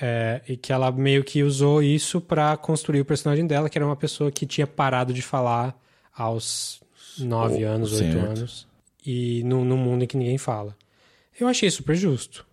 É, 0.00 0.42
e 0.46 0.56
que 0.56 0.72
ela 0.72 0.90
meio 0.92 1.24
que 1.24 1.42
usou 1.42 1.82
isso 1.82 2.20
pra 2.20 2.56
construir 2.56 3.00
o 3.00 3.04
personagem 3.04 3.46
dela, 3.46 3.70
que 3.70 3.78
era 3.78 3.86
uma 3.86 3.96
pessoa 3.96 4.30
que 4.30 4.44
tinha 4.44 4.66
parado 4.66 5.12
de 5.14 5.22
falar 5.22 5.74
aos 6.14 6.80
nove 7.18 7.64
Oh, 7.64 7.68
anos, 7.68 7.92
oito 7.92 8.18
anos, 8.18 8.66
e 9.06 9.42
num, 9.44 9.64
num 9.64 9.76
mundo 9.78 10.04
em 10.04 10.06
que 10.06 10.16
ninguém 10.16 10.36
fala. 10.36 10.76
Eu 11.38 11.48
achei 11.48 11.70
super 11.70 11.94
justo. 11.94 12.46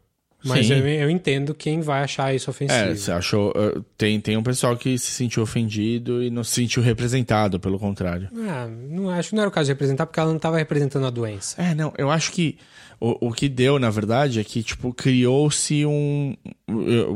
Mas 0.45 0.67
Sim. 0.67 0.73
eu, 0.73 0.87
eu 0.87 1.09
entendo 1.09 1.55
quem 1.55 1.79
vai 1.79 2.03
achar 2.03 2.35
isso 2.35 2.49
ofensivo. 2.49 2.77
É, 2.77 2.93
você 2.93 3.11
achou. 3.11 3.51
uh, 3.51 3.81
Tem, 3.97 4.19
tem 4.19 4.35
um 4.35 4.43
pessoal 4.43 4.75
que 4.75 4.97
se 4.97 5.11
sentiu 5.11 5.41
ofendido 5.41 6.21
e 6.21 6.29
não 6.29 6.43
se 6.43 6.51
sentiu 6.51 6.83
representado, 6.83 7.59
pelo 7.61 7.79
contrário. 7.79 8.27
Ah, 8.49 8.67
não 8.67 9.09
acho 9.09 9.29
que 9.29 9.35
não 9.35 9.43
era 9.43 9.49
o 9.49 9.53
caso 9.53 9.67
de 9.67 9.71
representar, 9.71 10.05
porque 10.05 10.19
ela 10.19 10.29
não 10.29 10.35
estava 10.35 10.57
representando 10.57 11.05
a 11.05 11.09
doença. 11.09 11.61
É, 11.61 11.73
não, 11.73 11.93
eu 11.97 12.11
acho 12.11 12.33
que 12.33 12.57
o, 12.99 13.29
o 13.29 13.31
que 13.31 13.47
deu, 13.47 13.79
na 13.79 13.89
verdade, 13.89 14.39
é 14.39 14.43
que, 14.43 14.61
tipo, 14.61 14.93
criou-se 14.93 15.85
um. 15.85 16.35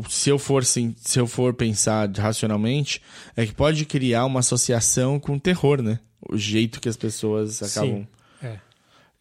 Se 0.07 0.29
eu 0.29 0.39
for 0.39 0.63
sim, 0.63 0.95
se 0.97 1.19
eu 1.19 1.27
for 1.27 1.53
pensar 1.53 2.09
racionalmente, 2.17 3.01
é 3.35 3.45
que 3.45 3.53
pode 3.53 3.83
criar 3.83 4.25
uma 4.25 4.39
associação 4.39 5.19
com 5.19 5.37
terror, 5.37 5.81
né? 5.81 5.99
O 6.29 6.37
jeito 6.37 6.79
que 6.79 6.87
as 6.87 6.95
pessoas 6.95 7.61
acabam. 7.61 8.07
É. 8.41 8.55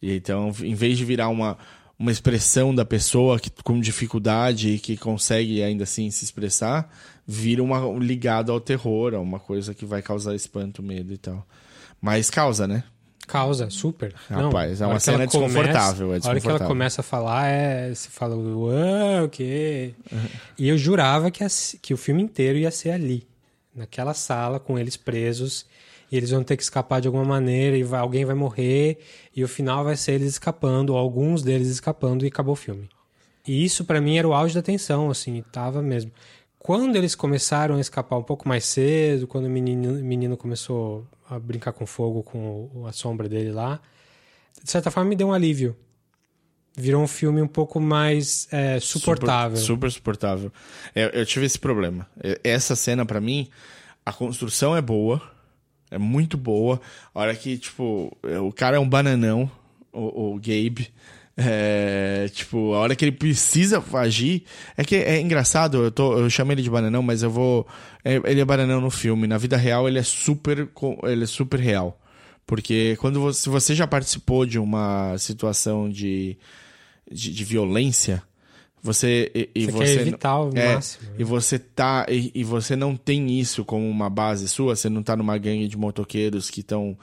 E 0.01 0.15
então, 0.15 0.53
em 0.61 0.75
vez 0.75 0.97
de 0.97 1.03
virar 1.03 1.27
uma, 1.29 1.57
uma 1.99 2.11
expressão 2.11 2.73
da 2.75 2.85
pessoa 2.85 3.39
que, 3.39 3.49
com 3.63 3.79
dificuldade 3.79 4.69
e 4.71 4.79
que 4.79 4.95
consegue 4.97 5.63
ainda 5.63 5.83
assim 5.83 6.11
se 6.11 6.23
expressar, 6.25 6.91
vira 7.25 7.63
uma, 7.63 7.85
um 7.85 7.99
ligado 7.99 8.51
ao 8.51 8.59
terror, 8.59 9.13
a 9.15 9.19
uma 9.19 9.39
coisa 9.39 9.73
que 9.73 9.85
vai 9.85 10.01
causar 10.01 10.35
espanto, 10.35 10.83
medo 10.83 11.11
e 11.13 11.17
tal. 11.17 11.45
Mas 11.99 12.29
causa, 12.29 12.67
né? 12.67 12.83
Causa, 13.25 13.69
super. 13.69 14.13
Rapaz, 14.29 14.79
é 14.79 14.85
a 14.85 14.87
uma 14.87 14.99
cena 15.01 15.27
começa- 15.27 15.37
desconfortável, 15.39 16.07
é 16.07 16.09
A 16.09 16.13
hora 16.13 16.19
que 16.21 16.25
ela 16.27 16.33
desconfortável. 16.35 16.67
começa 16.67 17.01
a 17.01 17.03
falar, 17.03 17.47
é, 17.47 17.93
você 17.93 18.09
fala, 18.09 18.35
uau, 18.37 19.25
o 19.25 19.29
quê? 19.29 19.93
E 20.57 20.69
eu 20.69 20.77
jurava 20.77 21.29
que, 21.29 21.43
a- 21.43 21.47
que 21.81 21.93
o 21.93 21.97
filme 21.97 22.21
inteiro 22.23 22.57
ia 22.59 22.71
ser 22.71 22.91
ali, 22.91 23.27
naquela 23.75 24.13
sala, 24.13 24.59
com 24.61 24.79
eles 24.79 24.95
presos, 24.95 25.65
e 26.11 26.17
eles 26.17 26.29
vão 26.31 26.43
ter 26.43 26.55
que 26.57 26.63
escapar 26.63 27.01
de 27.01 27.07
alguma 27.07 27.25
maneira, 27.25 27.77
e 27.77 27.83
vai- 27.83 27.99
alguém 27.99 28.23
vai 28.25 28.35
morrer, 28.35 28.97
e 29.35 29.43
o 29.43 29.47
final 29.47 29.83
vai 29.83 29.95
ser 29.95 30.13
eles 30.13 30.29
escapando, 30.33 30.91
ou 30.91 30.97
alguns 30.97 31.41
deles 31.43 31.67
escapando, 31.67 32.23
e 32.25 32.27
acabou 32.27 32.53
o 32.53 32.55
filme. 32.55 32.87
E 33.47 33.63
isso, 33.63 33.85
pra 33.85 33.99
mim, 34.01 34.17
era 34.17 34.27
o 34.27 34.33
auge 34.33 34.53
da 34.53 34.61
tensão, 34.61 35.09
assim, 35.09 35.43
tava 35.51 35.81
mesmo. 35.81 36.11
quando 36.59 36.97
eles 36.97 37.15
começaram 37.15 37.75
a 37.75 37.79
escapar 37.79 38.17
um 38.17 38.23
pouco 38.23 38.45
mais 38.49 38.65
cedo, 38.65 39.25
quando 39.25 39.45
o 39.45 39.49
menino, 39.49 39.93
menino 40.03 40.35
começou 40.35 41.07
a 41.29 41.39
brincar 41.39 41.71
com 41.71 41.85
fogo 41.85 42.21
com 42.23 42.83
a 42.85 42.91
sombra 42.91 43.29
dele 43.29 43.51
lá, 43.53 43.79
de 44.61 44.69
certa 44.69 44.91
forma 44.91 45.09
me 45.09 45.15
deu 45.15 45.27
um 45.27 45.33
alívio. 45.33 45.77
Virou 46.75 47.01
um 47.01 47.07
filme 47.07 47.41
um 47.41 47.47
pouco 47.47 47.79
mais 47.79 48.47
é, 48.51 48.79
suportável. 48.81 49.55
Super, 49.57 49.67
super 49.67 49.91
suportável. 49.91 50.51
É, 50.93 51.19
eu 51.19 51.25
tive 51.25 51.45
esse 51.45 51.57
problema. 51.57 52.05
É, 52.21 52.39
Essa 52.43 52.75
cena, 52.75 53.05
pra 53.05 53.21
mim, 53.21 53.47
a 54.05 54.11
construção 54.11 54.75
é 54.75 54.81
boa. 54.81 55.21
É 55.89 55.97
muito 55.97 56.37
boa. 56.37 56.81
A 57.13 57.21
hora 57.21 57.35
que, 57.35 57.57
tipo, 57.57 58.15
é, 58.23 58.39
o 58.39 58.51
cara 58.51 58.77
é 58.77 58.79
um 58.79 58.87
bananão, 58.87 59.49
o, 59.91 60.33
o 60.33 60.35
Gabe. 60.35 60.89
É, 61.39 62.27
tipo, 62.33 62.73
a 62.73 62.79
hora 62.79 62.95
que 62.95 63.05
ele 63.05 63.11
precisa 63.11 63.83
agir. 63.93 64.43
É 64.75 64.83
que 64.83 64.95
é 64.95 65.21
engraçado, 65.21 65.83
eu, 65.83 65.91
tô, 65.91 66.17
eu 66.17 66.29
chamo 66.29 66.51
ele 66.51 66.63
de 66.63 66.69
bananão, 66.69 67.03
mas 67.03 67.21
eu 67.23 67.29
vou. 67.29 67.67
é, 68.03 68.15
ele 68.25 68.41
é 68.41 68.45
bananão 68.45 68.81
no 68.81 68.89
filme. 68.89 69.27
Na 69.27 69.37
vida 69.37 69.55
real, 69.55 69.87
ele 69.87 69.99
é 69.99 70.03
super, 70.03 70.67
ele 71.03 71.23
é 71.23 71.27
super 71.27 71.59
real. 71.59 71.99
Porque 72.45 72.95
quando 72.99 73.19
você, 73.19 73.49
você 73.49 73.75
já 73.75 73.85
participou 73.85 74.45
de 74.45 74.57
uma 74.57 75.17
situação 75.17 75.89
de, 75.89 76.37
de, 77.11 77.33
de 77.33 77.43
violência, 77.43 78.23
você. 78.81 79.31
E, 79.33 79.49
e 79.55 79.65
Você 79.65 79.71
você 79.71 79.95
quer 79.95 80.01
evitar 80.01 80.39
o 80.39 80.51
é, 80.55 80.75
máximo, 80.75 81.09
né? 81.09 81.15
E 81.19 81.23
você 81.23 81.59
tá. 81.59 82.05
E, 82.09 82.31
e 82.33 82.43
você 82.43 82.75
não 82.75 82.95
tem 82.95 83.39
isso 83.39 83.65
como 83.65 83.89
uma 83.89 84.09
base 84.09 84.47
sua, 84.47 84.75
você 84.75 84.89
não 84.89 85.03
tá 85.03 85.15
numa 85.15 85.37
gangue 85.37 85.67
de 85.67 85.77
motoqueiros 85.77 86.49
que 86.49 86.61
estão 86.61 86.97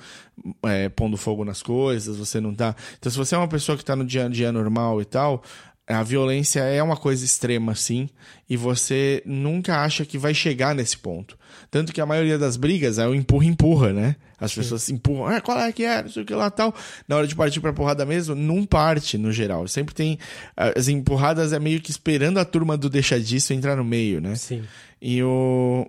pondo 0.96 1.16
fogo 1.16 1.44
nas 1.44 1.62
coisas, 1.62 2.16
você 2.16 2.40
não 2.40 2.54
tá. 2.54 2.74
Então, 2.98 3.10
se 3.10 3.18
você 3.18 3.34
é 3.34 3.38
uma 3.38 3.48
pessoa 3.48 3.76
que 3.76 3.84
tá 3.84 3.94
no 3.94 4.04
dia 4.04 4.26
a 4.26 4.28
dia 4.28 4.52
normal 4.52 5.00
e 5.00 5.04
tal. 5.04 5.42
A 5.86 6.02
violência 6.02 6.60
é 6.60 6.82
uma 6.82 6.96
coisa 6.96 7.22
extrema, 7.24 7.74
sim, 7.74 8.08
e 8.48 8.56
você 8.56 9.22
nunca 9.26 9.82
acha 9.82 10.06
que 10.06 10.16
vai 10.16 10.32
chegar 10.32 10.74
nesse 10.74 10.96
ponto. 10.96 11.38
Tanto 11.70 11.92
que 11.92 12.00
a 12.00 12.06
maioria 12.06 12.38
das 12.38 12.56
brigas 12.56 12.98
é 12.98 13.06
o 13.06 13.14
empurra-empurra, 13.14 13.92
né? 13.92 14.16
As 14.40 14.54
pessoas 14.54 14.82
se 14.82 14.92
empurram, 14.94 15.26
ah, 15.26 15.40
qual 15.42 15.58
é 15.58 15.72
que 15.72 15.84
é, 15.84 16.02
não 16.02 16.08
sei 16.08 16.22
o 16.22 16.26
que 16.26 16.34
lá 16.34 16.50
tal. 16.50 16.74
Na 17.06 17.16
hora 17.16 17.26
de 17.26 17.34
partir 17.34 17.60
pra 17.60 17.72
porrada 17.72 18.06
mesmo, 18.06 18.34
não 18.34 18.64
parte 18.64 19.18
no 19.18 19.30
geral. 19.30 19.68
Sempre 19.68 19.94
tem. 19.94 20.18
As 20.56 20.88
empurradas 20.88 21.52
é 21.52 21.58
meio 21.58 21.80
que 21.80 21.90
esperando 21.90 22.38
a 22.38 22.44
turma 22.44 22.76
do 22.76 22.88
deixa 22.88 23.20
disso 23.20 23.52
entrar 23.52 23.76
no 23.76 23.84
meio, 23.84 24.20
né? 24.20 24.34
Sim. 24.36 24.62
E 25.00 25.22
o. 25.22 25.86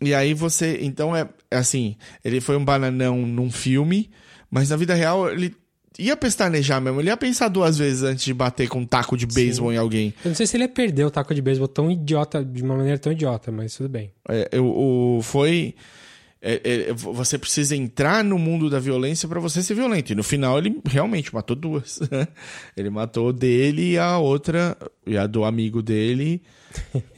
E 0.00 0.14
aí 0.14 0.32
você. 0.32 0.78
Então 0.82 1.14
é, 1.14 1.28
é 1.50 1.56
assim: 1.56 1.96
ele 2.24 2.40
foi 2.40 2.56
um 2.56 2.64
bananão 2.64 3.26
num 3.26 3.50
filme, 3.50 4.10
mas 4.50 4.70
na 4.70 4.76
vida 4.76 4.94
real 4.94 5.30
ele 5.30 5.54
ia 5.98 6.16
pestanejar 6.16 6.80
mesmo. 6.80 7.00
Ele 7.00 7.08
ia 7.08 7.16
pensar 7.16 7.48
duas 7.48 7.76
vezes 7.76 8.02
antes 8.02 8.24
de 8.24 8.32
bater 8.32 8.68
com 8.68 8.80
um 8.80 8.86
taco 8.86 9.16
de 9.16 9.26
beisebol 9.26 9.72
em 9.72 9.76
alguém. 9.76 10.14
Eu 10.24 10.28
não 10.28 10.34
sei 10.36 10.46
se 10.46 10.56
ele 10.56 10.64
ia 10.64 10.68
perder 10.68 11.04
o 11.04 11.10
taco 11.10 11.34
de 11.34 11.42
beisebol 11.42 11.68
tão 11.68 11.90
idiota, 11.90 12.44
de 12.44 12.62
uma 12.62 12.76
maneira 12.76 12.98
tão 12.98 13.12
idiota, 13.12 13.50
mas 13.50 13.74
tudo 13.74 13.88
bem. 13.88 14.12
É, 14.28 14.48
eu- 14.52 14.66
o, 14.66 15.20
foi. 15.22 15.74
é, 16.40 16.60
é, 16.88 16.92
você 16.92 17.36
precisa 17.36 17.74
entrar 17.74 18.22
no 18.22 18.38
mundo 18.38 18.70
da 18.70 18.78
violência 18.78 19.28
pra 19.28 19.40
você 19.40 19.60
ser 19.62 19.74
violento. 19.74 20.12
E 20.12 20.14
no 20.14 20.22
final 20.22 20.56
ele 20.58 20.80
realmente 20.88 21.34
matou 21.34 21.56
duas. 21.56 21.98
ele 22.76 22.90
matou 22.90 23.32
dele 23.32 23.92
e 23.94 23.98
a 23.98 24.18
outra, 24.18 24.76
e 25.06 25.16
a 25.18 25.26
do 25.26 25.44
amigo 25.44 25.82
dele. 25.82 26.40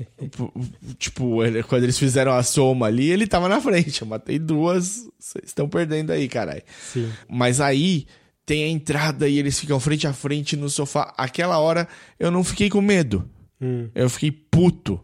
Tipo, 0.99 1.45
ele- 1.45 1.63
quando 1.63 1.85
eles 1.85 1.99
fizeram 1.99 2.33
a 2.33 2.43
soma 2.43 2.87
ali, 2.87 3.11
ele 3.11 3.27
tava 3.27 3.49
na 3.49 3.61
frente. 3.61 4.03
Eu 4.03 4.09
matei 4.09 4.39
duas, 4.39 5.09
vocês 5.19 5.45
estão 5.47 5.69
perdendo 5.69 6.11
aí, 6.13 6.29
caralho. 6.29 6.63
Sim. 6.93 7.11
Mas 7.29 7.61
aí 7.61 8.07
tem 8.51 8.65
a 8.65 8.69
entrada 8.69 9.29
e 9.29 9.39
eles 9.39 9.61
ficam 9.61 9.79
frente 9.79 10.09
a 10.09 10.13
frente 10.13 10.57
no 10.57 10.69
sofá. 10.69 11.15
Aquela 11.17 11.61
hora 11.61 11.87
eu 12.19 12.33
não 12.33 12.43
fiquei 12.43 12.69
com 12.69 12.81
medo. 12.81 13.31
Hum. 13.61 13.89
Eu 13.95 14.11
fiquei 14.11 14.33
puto. 14.33 15.01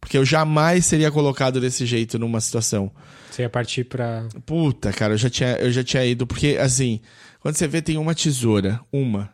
Porque 0.00 0.16
eu 0.16 0.24
jamais 0.24 0.86
seria 0.86 1.10
colocado 1.10 1.60
desse 1.60 1.84
jeito 1.84 2.18
numa 2.18 2.40
situação. 2.40 2.90
Você 3.30 3.42
ia 3.42 3.50
partir 3.50 3.84
pra. 3.84 4.26
Puta, 4.46 4.90
cara, 4.90 5.12
eu 5.12 5.18
já 5.18 5.28
tinha, 5.28 5.50
eu 5.56 5.70
já 5.70 5.84
tinha 5.84 6.02
ido. 6.06 6.26
Porque, 6.26 6.56
assim, 6.58 7.00
quando 7.40 7.56
você 7.56 7.68
vê, 7.68 7.82
tem 7.82 7.98
uma 7.98 8.14
tesoura, 8.14 8.80
uma, 8.90 9.30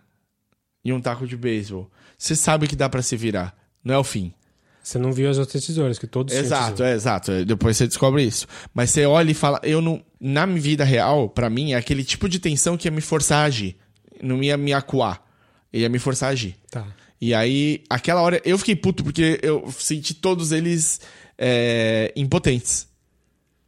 e 0.85 0.93
um 0.93 1.01
taco 1.01 1.25
de 1.25 1.37
beisebol. 1.37 1.89
Você 2.19 2.35
sabe 2.35 2.67
que 2.67 2.75
dá 2.75 2.89
pra 2.89 3.03
se 3.03 3.17
virar. 3.17 3.55
Não 3.85 3.95
é 3.95 3.99
o 3.99 4.05
fim. 4.05 4.35
Você 4.83 4.99
não 4.99 5.13
viu 5.13 5.31
as 5.31 5.39
outras 5.39 5.65
tesouras, 5.65 5.99
que 5.99 6.09
todos 6.09 6.35
Exato, 6.35 6.83
é 6.83 6.93
exato. 6.93 7.45
Depois 7.45 7.77
você 7.77 7.87
descobre 7.87 8.25
isso. 8.25 8.49
Mas 8.75 8.91
você 8.91 9.07
olha 9.07 9.31
e 9.31 9.35
fala, 9.35 9.61
eu 9.63 9.81
não. 9.81 10.03
Na 10.21 10.45
minha 10.47 10.61
vida 10.61 10.83
real, 10.85 11.29
pra 11.29 11.49
mim, 11.49 11.73
é 11.73 11.77
aquele 11.77 12.03
tipo 12.03 12.29
de 12.29 12.39
tensão 12.41 12.77
que 12.77 12.89
ia 12.89 12.93
me 12.93 13.01
forçar 13.01 13.45
a 13.45 13.45
agir. 13.45 13.77
Não 14.21 14.43
ia 14.43 14.57
me 14.57 14.73
acuar. 14.73 15.25
Ia 15.73 15.89
me 15.89 15.99
forçar 15.99 16.31
a 16.31 16.33
agir. 16.33 16.57
Tá. 16.71 16.85
E 17.21 17.33
aí, 17.33 17.85
aquela 17.89 18.21
hora, 18.21 18.41
eu 18.45 18.59
fiquei 18.59 18.75
puto 18.75 19.05
porque 19.05 19.39
eu 19.43 19.73
senti 19.79 20.15
todos 20.15 20.51
eles 20.51 21.01
é, 21.39 22.13
impotentes. 22.17 22.89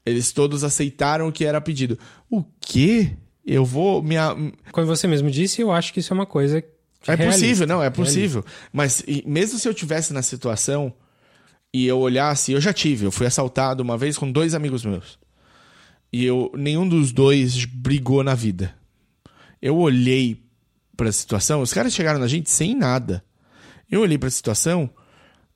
Eles 0.04 0.32
todos 0.32 0.64
aceitaram 0.64 1.28
o 1.28 1.32
que 1.32 1.44
era 1.44 1.60
pedido. 1.60 1.96
O 2.28 2.44
quê? 2.60 3.12
Eu 3.46 3.64
vou 3.64 4.02
me. 4.02 4.16
Como 4.72 4.86
você 4.86 5.06
mesmo 5.06 5.30
disse, 5.30 5.60
eu 5.60 5.70
acho 5.70 5.92
que 5.92 6.00
isso 6.00 6.12
é 6.12 6.14
uma 6.14 6.26
coisa. 6.26 6.58
É 6.58 7.14
realista. 7.14 7.40
possível, 7.40 7.66
não, 7.66 7.82
é 7.82 7.90
possível. 7.90 8.44
Mas 8.72 9.04
e 9.06 9.22
mesmo 9.26 9.58
se 9.58 9.68
eu 9.68 9.74
tivesse 9.74 10.12
na 10.12 10.22
situação 10.22 10.92
e 11.74 11.88
eu 11.88 11.98
olhasse, 11.98 12.52
eu 12.52 12.60
já 12.60 12.72
tive, 12.72 13.04
eu 13.04 13.10
fui 13.10 13.26
assaltado 13.26 13.82
uma 13.82 13.98
vez 13.98 14.16
com 14.16 14.30
dois 14.30 14.54
amigos 14.54 14.84
meus. 14.84 15.18
E 16.12 16.24
eu 16.24 16.52
nenhum 16.56 16.88
dos 16.88 17.10
dois 17.10 17.64
brigou 17.64 18.22
na 18.22 18.32
vida. 18.32 18.72
Eu 19.60 19.76
olhei 19.76 20.40
pra 20.96 21.10
situação, 21.10 21.60
os 21.60 21.72
caras 21.72 21.92
chegaram 21.92 22.20
na 22.20 22.28
gente 22.28 22.48
sem 22.48 22.76
nada. 22.76 23.24
Eu 23.90 24.02
olhei 24.02 24.16
pra 24.16 24.30
situação 24.30 24.88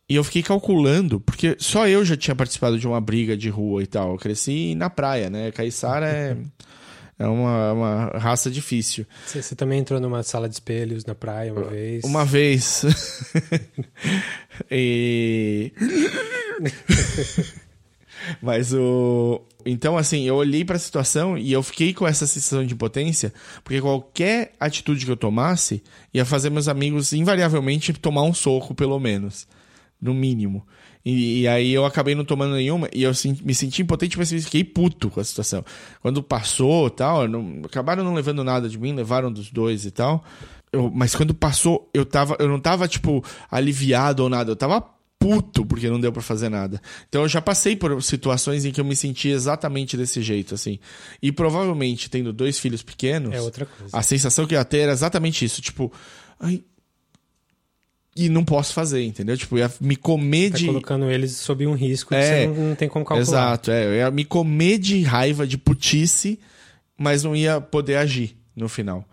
e 0.09 0.17
eu 0.17 0.25
fiquei 0.25 0.43
calculando, 0.43 1.21
porque 1.21 1.57
só 1.61 1.87
eu 1.87 2.05
já 2.05 2.17
tinha 2.17 2.35
participado 2.35 2.81
de 2.81 2.89
uma 2.89 3.01
briga 3.01 3.37
de 3.37 3.49
rua 3.49 3.85
e 3.85 3.87
tal. 3.87 4.11
Eu 4.11 4.19
cresci 4.19 4.75
na 4.75 4.91
praia, 4.91 5.31
né? 5.31 5.53
Caiçara 5.53 6.09
é, 6.09 6.37
é 7.19 7.27
uma, 7.27 7.73
uma 7.73 8.05
raça 8.19 8.49
difícil. 8.51 9.05
Você, 9.27 9.43
você 9.43 9.57
também 9.57 9.81
entrou 9.81 10.01
numa 10.01 10.23
sala 10.23 10.49
de 10.49 10.55
espelhos 10.55 11.05
na 11.05 11.15
praia 11.15 11.53
uma 11.53 11.65
vez. 11.65 12.05
Uma 12.05 12.25
vez. 12.25 12.85
e. 14.71 15.73
Mas 18.41 18.73
o. 18.73 19.43
Então, 19.67 19.99
assim, 19.99 20.27
eu 20.27 20.37
olhei 20.37 20.65
pra 20.65 20.79
situação 20.79 21.37
e 21.37 21.53
eu 21.53 21.63
fiquei 21.63 21.93
com 21.93 22.07
essa 22.07 22.27
sensação 22.27 22.65
de 22.65 22.73
impotência, 22.73 23.33
porque 23.65 23.81
qualquer 23.81 24.53
atitude 24.59 25.05
que 25.05 25.11
eu 25.11 25.17
tomasse 25.17 25.83
ia 26.15 26.25
fazer 26.25 26.51
meus 26.51 26.69
amigos, 26.69 27.13
invariavelmente, 27.13 27.93
tomar 27.95 28.23
um 28.23 28.33
soco, 28.33 28.75
pelo 28.75 28.99
menos. 28.99 29.47
No 30.01 30.15
mínimo. 30.15 30.65
E, 31.11 31.41
e 31.41 31.49
aí 31.49 31.73
eu 31.73 31.87
acabei 31.87 32.15
não 32.15 32.23
tomando 32.25 32.55
nenhuma 32.55 32.87
e 32.93 33.03
eu 33.03 33.13
me 33.43 33.55
senti 33.55 33.81
impotente, 33.81 34.19
mas 34.19 34.31
fiquei 34.31 34.63
puto 34.63 35.09
com 35.09 35.21
a 35.21 35.25
situação. 35.25 35.65
Quando 36.03 36.23
passou 36.23 36.89
e 36.89 36.91
tal, 36.91 37.27
não- 37.27 37.63
acabaram 37.65 38.05
não 38.05 38.13
levando 38.13 38.45
nada 38.45 38.69
de 38.69 38.77
mim, 38.79 38.93
levaram 38.93 39.33
dos 39.33 39.51
dois 39.51 39.87
e 39.87 39.91
tal. 39.91 40.23
Eu- 40.71 40.91
mas 40.95 41.15
quando 41.15 41.33
passou, 41.33 41.89
eu 41.95 42.05
tava. 42.05 42.37
Eu 42.39 42.47
não 42.47 42.61
tava, 42.61 42.87
tipo, 42.87 43.25
aliviado 43.51 44.23
ou 44.23 44.29
nada. 44.29 44.51
Eu 44.51 44.57
tava 44.57 44.85
puto 45.19 45.65
porque 45.65 45.89
não 45.89 45.99
deu 45.99 46.13
pra 46.13 46.21
fazer 46.23 46.49
nada. 46.51 46.81
Então 47.09 47.23
eu 47.23 47.29
já 47.29 47.41
passei 47.41 47.75
por 47.75 48.03
situações 48.03 48.65
em 48.67 48.71
que 48.71 48.81
eu 48.81 48.85
me 48.85 48.95
senti 48.95 49.29
exatamente 49.31 49.97
desse 49.97 50.21
jeito, 50.21 50.55
assim. 50.55 50.79
E 51.23 51.33
provavelmente, 51.33 52.11
tendo 52.11 52.33
dois 52.35 52.59
filhos 52.59 52.83
pequenos, 52.83 53.35
É 53.35 53.41
a 53.99 54.03
sensação 54.03 54.47
que 54.47 54.55
eu 54.55 54.59
ia 54.59 54.65
ter 54.65 54.81
era 54.81 54.93
exatamente 54.93 55.43
isso. 55.45 55.63
Tipo, 55.63 55.91
ai. 56.39 56.63
E 58.21 58.29
não 58.29 58.45
posso 58.45 58.75
fazer, 58.75 59.05
entendeu? 59.05 59.37
Tipo, 59.37 59.57
ia 59.59 59.71
me 59.81 59.95
comer 59.97 60.51
Tá 60.51 60.59
de. 60.59 60.67
colocando 60.67 61.11
eles 61.11 61.33
sob 61.37 61.67
um 61.67 61.75
risco 61.75 62.09
que 62.11 62.17
É, 62.17 62.41
você 62.43 62.47
não, 62.49 62.69
não 62.71 62.75
tem 62.75 62.89
como 62.89 63.05
calcular. 63.05 63.23
Exato, 63.23 63.71
é. 63.71 63.87
Eu 63.87 63.95
ia 63.95 64.11
me 64.11 64.25
comer 64.25 64.79
de 64.79 65.01
raiva, 65.03 65.47
de 65.47 65.57
putice, 65.57 66.39
mas 66.97 67.23
não 67.23 67.37
ia 67.37 67.61
poder 67.61 67.97
agir 67.97 68.37
no 68.57 68.69
final. 68.69 69.05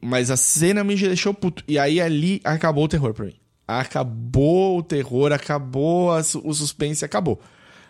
Mas 0.00 0.30
a 0.30 0.36
cena 0.36 0.82
me 0.82 0.94
deixou 0.96 1.34
puto. 1.34 1.62
E 1.68 1.78
aí 1.78 2.00
ali 2.00 2.40
acabou 2.44 2.84
o 2.84 2.88
terror 2.88 3.12
pra 3.12 3.26
mim. 3.26 3.34
Acabou 3.66 4.78
o 4.78 4.82
terror, 4.82 5.32
acabou 5.32 6.12
a 6.12 6.20
o 6.42 6.54
suspense, 6.54 7.04
acabou. 7.04 7.40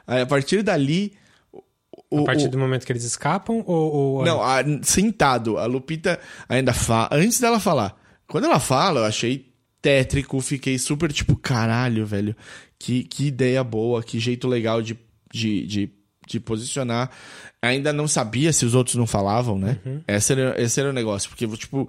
Aí, 0.06 0.20
a 0.22 0.26
partir 0.26 0.62
dali. 0.62 1.12
O, 2.10 2.20
A 2.20 2.24
partir 2.24 2.46
o- 2.46 2.50
do 2.50 2.58
momento 2.58 2.84
que 2.84 2.92
eles 2.92 3.04
escapam 3.04 3.62
ou. 3.66 3.92
ou 4.18 4.24
Não, 4.24 4.42
a- 4.42 4.62
sentado. 4.82 5.56
A 5.58 5.66
Lupita 5.66 6.18
ainda 6.48 6.72
fala. 6.72 7.08
Antes 7.12 7.40
dela 7.40 7.58
falar. 7.58 7.96
Quando 8.28 8.44
ela 8.44 8.60
fala, 8.60 9.00
eu 9.00 9.04
achei 9.04 9.52
tétrico. 9.84 10.40
Fiquei 10.40 10.78
super 10.78 11.12
tipo, 11.12 11.36
caralho, 11.36 12.06
velho. 12.06 12.34
Que, 12.78 13.02
que 13.04 13.26
ideia 13.26 13.62
boa, 13.62 14.02
que 14.02 14.18
jeito 14.18 14.48
legal 14.48 14.80
de, 14.80 14.96
de, 15.32 15.66
de, 15.66 15.90
de 16.26 16.40
posicionar. 16.40 17.10
Ainda 17.62 17.92
não 17.92 18.08
sabia 18.08 18.52
se 18.52 18.64
os 18.64 18.74
outros 18.74 18.96
não 18.96 19.06
falavam, 19.06 19.58
né? 19.58 19.78
Esse, 20.08 20.32
era, 20.32 20.60
esse 20.62 20.80
era 20.80 20.88
o 20.88 20.92
negócio. 20.92 21.28
Porque, 21.28 21.46
tipo. 21.56 21.88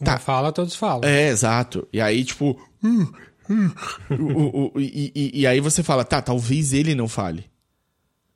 Uma 0.00 0.04
Tá. 0.12 0.18
fala, 0.18 0.52
todos 0.52 0.74
falam. 0.76 1.08
É, 1.08 1.28
exato. 1.28 1.86
E 1.92 2.00
aí, 2.00 2.24
tipo. 2.24 2.60
"Uh, 2.84 3.02
uh", 3.50 4.14
o- 4.14 4.72
o- 4.76 4.80
e, 4.80 5.12
e- 5.14 5.40
e 5.40 5.46
aí 5.46 5.58
você 5.60 5.82
fala, 5.82 6.04
tá, 6.04 6.20
talvez 6.22 6.72
ele 6.72 6.94
não 6.94 7.08
fale. 7.08 7.44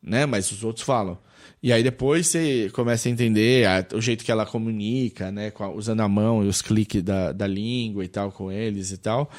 Né? 0.03 0.27
Mas 0.27 0.51
os 0.51 0.65
outros 0.65 0.85
falam. 0.85 1.19
E 1.63 1.73
aí 1.73 1.83
depois 1.83 2.27
você 2.27 2.69
começa 2.73 3.09
a 3.09 3.13
entender 3.13 3.67
a- 3.69 3.87
o 3.95 4.01
jeito 4.01 4.25
que 4.25 4.33
ela 4.33 4.45
comunica, 4.45 5.31
né? 5.31 5.53
a- 5.57 5.69
usando 5.69 6.01
a 6.01 6.09
mão 6.09 6.45
e 6.45 6.49
os 6.49 6.61
cliques 6.61 7.03
da, 7.03 7.31
da 7.33 7.47
língua 7.47 8.05
e 8.05 8.09
tal 8.09 8.33
com 8.33 8.51
eles 8.51 8.91
e 8.91 8.99
tal. 8.99 9.31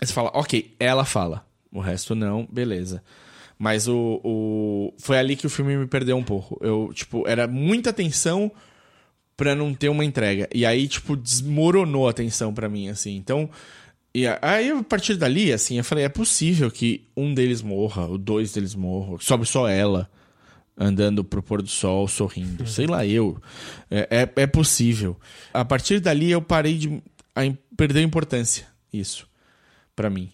Aí 0.00 0.06
você 0.06 0.12
fala, 0.12 0.30
ok, 0.32 0.74
ela 0.80 1.04
fala. 1.04 1.46
O 1.70 1.80
resto 1.80 2.14
não, 2.14 2.48
beleza. 2.50 3.02
Mas 3.58 3.86
o, 3.88 4.20
o. 4.24 4.94
Foi 4.98 5.18
ali 5.18 5.36
que 5.36 5.46
o 5.46 5.50
filme 5.50 5.76
me 5.76 5.86
perdeu 5.86 6.16
um 6.16 6.22
pouco. 6.22 6.58
Eu, 6.62 6.90
tipo, 6.94 7.26
era 7.28 7.46
muita 7.46 7.92
tensão 7.92 8.50
pra 9.36 9.54
não 9.54 9.74
ter 9.74 9.88
uma 9.88 10.04
entrega. 10.04 10.48
E 10.54 10.64
aí, 10.64 10.86
tipo, 10.88 11.16
desmoronou 11.16 12.08
a 12.08 12.12
tensão 12.12 12.54
pra 12.54 12.68
mim, 12.68 12.88
assim. 12.88 13.16
Então. 13.16 13.50
E 14.14 14.26
aí, 14.26 14.70
a 14.70 14.82
partir 14.82 15.16
dali, 15.16 15.52
assim, 15.52 15.78
eu 15.78 15.84
falei, 15.84 16.04
é 16.04 16.08
possível 16.08 16.70
que 16.70 17.06
um 17.16 17.34
deles 17.34 17.62
morra, 17.62 18.06
ou 18.06 18.18
dois 18.18 18.52
deles 18.52 18.74
morram. 18.74 19.18
Sobe 19.20 19.46
só 19.46 19.68
ela, 19.68 20.10
andando 20.76 21.22
pro 21.22 21.42
pôr 21.42 21.60
do 21.62 21.68
sol, 21.68 22.08
sorrindo. 22.08 22.66
Sei 22.66 22.86
lá, 22.86 23.04
eu. 23.04 23.40
É, 23.90 24.08
é, 24.36 24.42
é 24.42 24.46
possível. 24.46 25.16
A 25.52 25.64
partir 25.64 26.00
dali, 26.00 26.30
eu 26.30 26.40
parei 26.40 26.78
de. 26.78 27.02
A, 27.34 27.42
perdeu 27.76 28.02
importância, 28.02 28.66
isso, 28.92 29.28
pra 29.94 30.08
mim. 30.08 30.32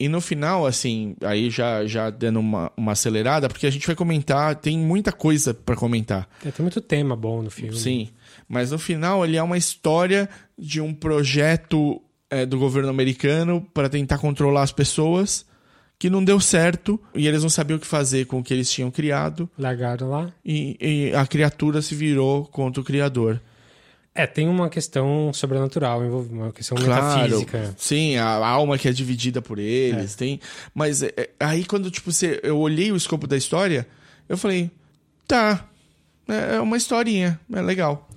E 0.00 0.08
no 0.08 0.20
final, 0.20 0.64
assim, 0.64 1.16
aí 1.22 1.50
já, 1.50 1.84
já 1.84 2.08
dando 2.08 2.38
uma, 2.38 2.70
uma 2.76 2.92
acelerada, 2.92 3.48
porque 3.48 3.66
a 3.66 3.70
gente 3.70 3.84
vai 3.84 3.96
comentar, 3.96 4.54
tem 4.54 4.78
muita 4.78 5.10
coisa 5.10 5.52
pra 5.52 5.74
comentar. 5.74 6.28
É, 6.44 6.52
tem 6.52 6.62
muito 6.62 6.80
tema 6.80 7.16
bom 7.16 7.42
no 7.42 7.50
filme. 7.50 7.76
Sim. 7.76 8.08
Mas 8.48 8.70
no 8.70 8.78
final 8.78 9.24
ele 9.24 9.36
é 9.36 9.42
uma 9.42 9.58
história 9.58 10.28
de 10.56 10.80
um 10.80 10.94
projeto 10.94 12.00
é, 12.30 12.44
do 12.46 12.58
governo 12.58 12.88
americano 12.90 13.66
para 13.72 13.88
tentar 13.88 14.18
controlar 14.18 14.62
as 14.62 14.72
pessoas 14.72 15.46
que 15.98 16.08
não 16.08 16.22
deu 16.22 16.38
certo 16.40 17.00
e 17.14 17.26
eles 17.26 17.42
não 17.42 17.50
sabiam 17.50 17.76
o 17.76 17.80
que 17.80 17.86
fazer 17.86 18.26
com 18.26 18.38
o 18.38 18.42
que 18.42 18.54
eles 18.54 18.70
tinham 18.70 18.90
criado 18.90 19.50
Largaram 19.58 20.08
lá. 20.10 20.32
e, 20.44 20.76
e 20.80 21.14
a 21.14 21.26
criatura 21.26 21.82
se 21.82 21.94
virou 21.94 22.44
contra 22.46 22.80
o 22.80 22.84
criador. 22.84 23.40
É, 24.14 24.26
tem 24.26 24.48
uma 24.48 24.68
questão 24.68 25.32
sobrenatural 25.32 26.04
envolvida, 26.04 26.34
uma 26.34 26.52
questão 26.52 26.76
Claro, 26.76 27.20
metafísica. 27.22 27.74
sim, 27.76 28.16
a 28.16 28.46
alma 28.46 28.76
que 28.76 28.88
é 28.88 28.92
dividida 28.92 29.40
por 29.40 29.58
eles, 29.60 30.16
tem. 30.16 30.40
Mas 30.74 31.02
é, 31.04 31.12
é, 31.16 31.30
aí 31.38 31.64
quando 31.64 31.88
tipo 31.90 32.10
você, 32.10 32.40
eu 32.42 32.58
olhei 32.58 32.90
o 32.90 32.96
escopo 32.96 33.26
da 33.28 33.36
história, 33.36 33.86
eu 34.28 34.36
falei, 34.36 34.70
tá, 35.26 35.68
é 36.28 36.56
é 36.56 36.60
uma 36.60 36.76
historinha, 36.76 37.38
é 37.52 37.62
legal. 37.62 38.08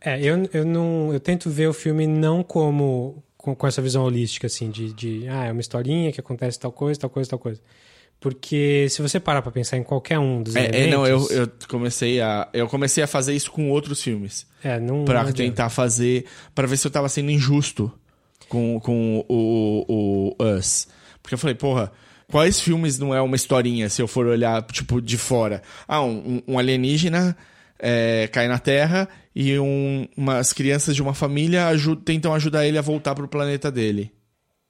É, 0.00 0.20
eu, 0.22 0.48
eu 0.52 0.64
não. 0.64 1.12
Eu 1.12 1.18
tento 1.18 1.50
ver 1.50 1.68
o 1.68 1.72
filme 1.72 2.06
não 2.06 2.42
como. 2.44 3.20
Com, 3.38 3.54
com 3.54 3.66
essa 3.66 3.80
visão 3.80 4.02
holística, 4.04 4.46
assim, 4.48 4.70
de, 4.70 4.92
de. 4.92 5.26
Ah, 5.28 5.46
é 5.46 5.52
uma 5.52 5.60
historinha 5.60 6.12
que 6.12 6.20
acontece 6.20 6.58
tal 6.58 6.72
coisa, 6.72 7.00
tal 7.00 7.08
coisa, 7.08 7.30
tal 7.30 7.38
coisa. 7.38 7.60
Porque 8.20 8.88
se 8.90 9.00
você 9.00 9.20
parar 9.20 9.42
pra 9.42 9.52
pensar 9.52 9.76
em 9.76 9.84
qualquer 9.84 10.18
um 10.18 10.42
dos 10.42 10.56
É, 10.56 10.64
elementos... 10.64 10.86
é, 10.88 10.90
não, 10.90 11.06
eu, 11.06 11.24
eu 11.30 11.48
comecei 11.68 12.20
a 12.20 12.48
eu 12.52 12.66
comecei 12.66 13.02
a 13.04 13.06
fazer 13.06 13.32
isso 13.32 13.50
com 13.52 13.70
outros 13.70 14.02
filmes. 14.02 14.44
É, 14.62 14.80
não, 14.80 15.04
Pra 15.04 15.22
não 15.22 15.32
tentar 15.32 15.70
fazer. 15.70 16.26
Pra 16.52 16.66
ver 16.66 16.76
se 16.76 16.86
eu 16.86 16.90
tava 16.90 17.08
sendo 17.08 17.30
injusto 17.30 17.92
com, 18.48 18.80
com 18.80 19.24
o, 19.28 19.84
o, 19.88 20.34
o 20.36 20.44
Us. 20.58 20.88
Porque 21.22 21.34
eu 21.34 21.38
falei, 21.38 21.54
porra, 21.54 21.92
quais 22.28 22.58
filmes 22.58 22.98
não 22.98 23.14
é 23.14 23.20
uma 23.22 23.36
historinha 23.36 23.88
se 23.88 24.02
eu 24.02 24.08
for 24.08 24.26
olhar, 24.26 24.62
tipo, 24.64 25.00
de 25.00 25.16
fora? 25.16 25.62
Ah, 25.86 26.02
um, 26.02 26.42
um 26.48 26.58
alienígena 26.58 27.36
é, 27.78 28.28
cai 28.32 28.48
na 28.48 28.58
Terra 28.58 29.08
e 29.40 29.56
um, 29.56 30.08
umas 30.16 30.52
crianças 30.52 30.96
de 30.96 31.00
uma 31.02 31.14
família 31.14 31.68
aju- 31.68 31.94
tentam 31.94 32.34
ajudar 32.34 32.66
ele 32.66 32.76
a 32.76 32.82
voltar 32.82 33.14
pro 33.14 33.28
planeta 33.28 33.70
dele. 33.70 34.10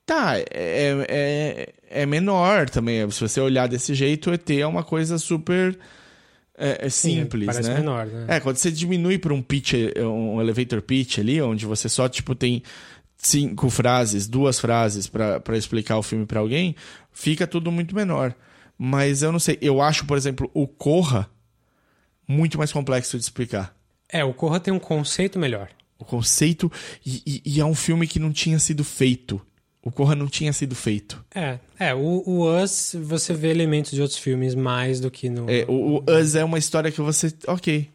Tá, 0.05 0.39
é, 0.39 0.45
é, 1.09 1.73
é 2.03 2.05
menor 2.05 2.69
também. 2.69 3.11
Se 3.11 3.19
você 3.19 3.41
olhar 3.41 3.67
desse 3.67 3.95
jeito, 3.95 4.31
ET 4.31 4.51
é 4.51 4.67
uma 4.67 4.85
coisa 4.85 5.17
super 5.17 5.79
é, 6.59 6.85
é 6.87 6.91
Sim, 6.91 7.23
simples, 7.23 7.47
parece 7.47 7.71
né? 7.71 7.77
menor, 7.77 8.07
né? 8.07 8.27
É, 8.29 8.41
quando 8.41 8.59
você 8.59 8.71
diminui 8.71 9.17
para 9.17 9.33
um 9.33 9.41
pitch, 9.41 9.73
um 9.97 10.39
elevator 10.39 10.83
pitch 10.83 11.19
ali, 11.19 11.41
onde 11.41 11.65
você 11.65 11.89
só, 11.89 12.07
tipo, 12.07 12.35
tem 12.35 12.63
cinco 13.17 13.71
frases, 13.71 14.29
duas 14.29 14.61
frases 14.61 15.07
pra 15.07 15.57
explicar 15.57 15.97
o 15.97 16.03
filme 16.03 16.27
pra 16.27 16.41
alguém, 16.41 16.77
fica 17.11 17.47
tudo 17.47 17.73
muito 17.73 17.95
menor. 17.95 18.35
Mas 18.77 19.23
eu 19.23 19.33
não 19.33 19.39
sei, 19.39 19.57
eu 19.63 19.81
acho, 19.81 20.05
por 20.05 20.19
exemplo, 20.19 20.51
o 20.53 20.69
Corra 20.69 21.27
muito 22.27 22.59
mais 22.59 22.71
complexo 22.71 23.17
de 23.17 23.23
explicar. 23.25 23.78
É, 24.11 24.25
o 24.25 24.33
Corra 24.33 24.59
tem 24.61 24.73
um 24.73 24.79
conceito 24.79 25.39
melhor. 25.39 25.69
O 25.99 26.05
conceito, 26.05 26.71
e, 27.05 27.23
e- 27.27 27.43
e 27.57 27.61
é 27.61 27.65
um 27.65 27.75
filme 27.75 28.07
que 28.07 28.19
não 28.19 28.33
tinha 28.33 28.59
sido 28.59 28.85
feito. 28.85 29.41
O 29.83 29.91
Corra 29.91 30.15
não 30.15 30.27
tinha 30.27 30.53
sido 30.53 30.75
feito. 30.75 31.25
É, 31.35 31.59
é 31.79 31.95
o, 31.95 32.23
o 32.27 32.63
Us, 32.63 32.95
você 33.01 33.33
vê 33.33 33.49
elementos 33.49 33.93
de 33.93 34.01
outros 34.03 34.19
filmes 34.19 34.55
mais 34.55 35.01
do 35.01 35.11
que 35.11 35.29
no... 35.29 35.49
É, 35.49 35.65
o, 35.69 36.03
o 36.05 36.05
Us 36.11 36.35
é 36.35 36.45
uma 36.45 36.59
história 36.59 36.91
que 36.91 37.01
você. 37.01 37.33
Ok. 37.47 37.89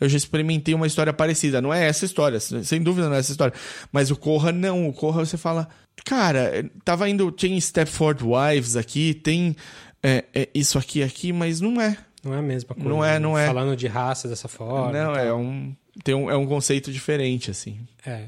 Eu 0.00 0.08
já 0.08 0.16
experimentei 0.16 0.74
uma 0.74 0.86
história 0.86 1.12
parecida. 1.12 1.60
Não 1.60 1.72
é 1.72 1.86
essa 1.86 2.04
história, 2.04 2.40
sem 2.40 2.82
dúvida 2.82 3.08
não 3.08 3.14
é 3.14 3.20
essa 3.20 3.30
história. 3.30 3.54
Mas 3.92 4.10
o 4.10 4.16
Corra 4.16 4.50
não. 4.50 4.88
O 4.88 4.92
Corra 4.92 5.24
você 5.24 5.36
fala. 5.36 5.68
Cara, 6.04 6.68
tava 6.84 7.08
indo. 7.08 7.30
Tem 7.30 7.60
Stepford 7.60 8.24
Wives 8.24 8.74
aqui, 8.76 9.14
tem 9.14 9.54
é, 10.02 10.24
é, 10.34 10.48
isso 10.54 10.76
aqui 10.78 11.02
aqui, 11.04 11.32
mas 11.32 11.60
não 11.60 11.80
é. 11.80 11.96
Não 12.24 12.34
é 12.34 12.38
a 12.38 12.42
mesma 12.42 12.74
coisa. 12.74 12.88
Não 12.88 13.04
é, 13.04 13.12
né? 13.14 13.18
não 13.18 13.38
é. 13.38 13.46
Falando 13.46 13.76
de 13.76 13.86
raça 13.86 14.28
dessa 14.28 14.48
forma. 14.48 14.92
não, 14.92 15.14
é 15.14 15.32
um. 15.32 15.74
Tem 16.04 16.14
um, 16.14 16.30
é 16.30 16.36
um 16.36 16.46
conceito 16.46 16.90
diferente, 16.92 17.50
assim. 17.50 17.80
É. 18.06 18.24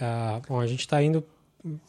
Ah, 0.00 0.40
bom, 0.48 0.60
a 0.60 0.66
gente 0.66 0.86
tá 0.88 1.02
indo... 1.02 1.24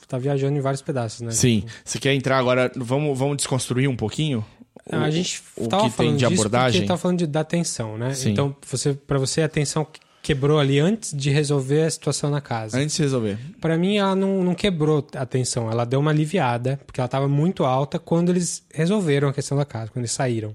Tá 0.08 0.18
viajando 0.18 0.58
em 0.58 0.62
vários 0.62 0.82
pedaços, 0.82 1.22
né? 1.22 1.32
Sim. 1.32 1.64
Você 1.86 1.98
quer 1.98 2.14
entrar 2.14 2.38
agora? 2.38 2.70
Vamos, 2.76 3.18
vamos 3.18 3.38
desconstruir 3.38 3.88
um 3.88 3.96
pouquinho? 3.96 4.44
Ah, 4.92 4.98
o- 4.98 5.04
a 5.04 5.10
gente 5.10 5.42
o 5.56 5.68
tava 5.68 5.84
que 5.84 5.90
tem 5.90 5.96
falando 6.08 6.18
de 6.18 6.26
abordagem? 6.26 6.82
porque 6.82 6.88
tava 6.88 6.98
falando 7.00 7.20
de, 7.20 7.28
da 7.28 7.44
tensão, 7.46 7.98
né? 7.98 8.14
Sim. 8.14 8.32
Então, 8.32 8.54
você, 8.70 8.94
para 8.94 9.18
você, 9.18 9.42
a 9.44 9.48
tensão 9.48 9.88
quebrou 10.22 10.60
ali 10.60 10.78
antes 10.78 11.16
de 11.16 11.30
resolver 11.30 11.84
a 11.84 11.90
situação 11.90 12.30
na 12.30 12.42
casa. 12.42 12.78
Antes 12.78 12.98
de 12.98 13.02
resolver. 13.02 13.38
Pra 13.62 13.78
mim, 13.78 13.98
ela 13.98 14.14
não, 14.14 14.44
não 14.44 14.54
quebrou 14.54 15.08
a 15.16 15.26
tensão. 15.26 15.72
Ela 15.72 15.86
deu 15.86 16.02
uma 16.02 16.12
aliviada, 16.12 16.78
porque 16.86 17.00
ela 17.00 17.08
tava 17.08 17.30
muito 17.30 17.64
alta 17.64 17.98
quando 17.98 18.30
eles 18.30 18.64
resolveram 18.74 19.30
a 19.30 19.34
questão 19.34 19.58
da 19.58 19.64
casa, 19.64 19.90
quando 19.90 20.02
eles 20.04 20.12
saíram. 20.12 20.54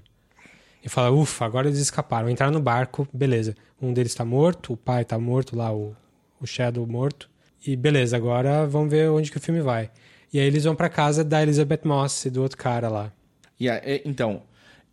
E 0.83 0.89
fala, 0.89 1.11
ufa, 1.11 1.45
agora 1.45 1.67
eles 1.67 1.79
escaparam. 1.79 2.29
Entraram 2.29 2.53
no 2.53 2.61
barco, 2.61 3.07
beleza. 3.13 3.55
Um 3.81 3.91
deles 3.93 4.15
tá 4.15 4.23
morto, 4.23 4.73
o 4.73 4.77
pai 4.77 5.03
tá 5.03 5.17
morto 5.19 5.55
lá, 5.55 5.73
o, 5.73 5.95
o 6.39 6.45
Shadow 6.45 6.85
morto. 6.87 7.29
E 7.65 7.75
beleza, 7.75 8.15
agora 8.15 8.65
vamos 8.65 8.89
ver 8.91 9.09
onde 9.09 9.29
que 9.31 9.37
o 9.37 9.41
filme 9.41 9.61
vai. 9.61 9.89
E 10.31 10.39
aí 10.39 10.45
eles 10.47 10.63
vão 10.63 10.75
pra 10.75 10.89
casa 10.89 11.23
da 11.23 11.41
Elizabeth 11.41 11.81
Moss 11.83 12.25
e 12.25 12.29
do 12.29 12.41
outro 12.41 12.57
cara 12.57 12.87
lá. 12.89 13.11
E 13.59 13.69
a- 13.69 13.75
é, 13.83 14.01
então, 14.05 14.43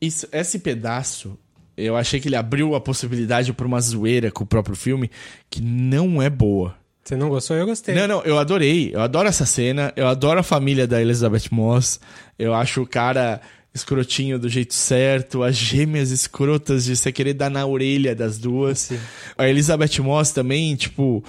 isso, 0.00 0.26
esse 0.32 0.58
pedaço, 0.58 1.38
eu 1.76 1.96
achei 1.96 2.18
que 2.20 2.28
ele 2.28 2.36
abriu 2.36 2.74
a 2.74 2.80
possibilidade 2.80 3.52
pra 3.52 3.66
uma 3.66 3.80
zoeira 3.80 4.30
com 4.30 4.42
o 4.44 4.46
próprio 4.46 4.74
filme 4.74 5.10
que 5.50 5.60
não 5.62 6.20
é 6.22 6.28
boa. 6.30 6.74
Você 7.04 7.16
não 7.16 7.28
gostou? 7.28 7.56
Eu 7.56 7.66
gostei. 7.66 7.94
Não, 7.94 8.08
não, 8.08 8.22
eu 8.22 8.38
adorei. 8.38 8.90
Eu 8.94 9.00
adoro 9.02 9.28
essa 9.28 9.44
cena. 9.44 9.92
Eu 9.94 10.06
adoro 10.08 10.40
a 10.40 10.42
família 10.42 10.86
da 10.86 11.00
Elizabeth 11.02 11.48
Moss. 11.50 12.00
Eu 12.38 12.54
acho 12.54 12.80
o 12.82 12.86
cara 12.86 13.42
escrotinho 13.74 14.38
do 14.38 14.48
jeito 14.48 14.72
certo. 14.72 15.42
As 15.42 15.56
gêmeas 15.56 16.10
escrotas 16.10 16.84
de 16.84 16.96
você 16.96 17.10
querer 17.12 17.34
dar 17.34 17.50
na 17.50 17.66
orelha 17.66 18.14
das 18.14 18.38
duas. 18.38 18.78
Sim. 18.78 18.98
A 19.36 19.48
Elizabeth 19.48 20.00
Moss 20.00 20.30
também, 20.30 20.74
tipo. 20.76 21.24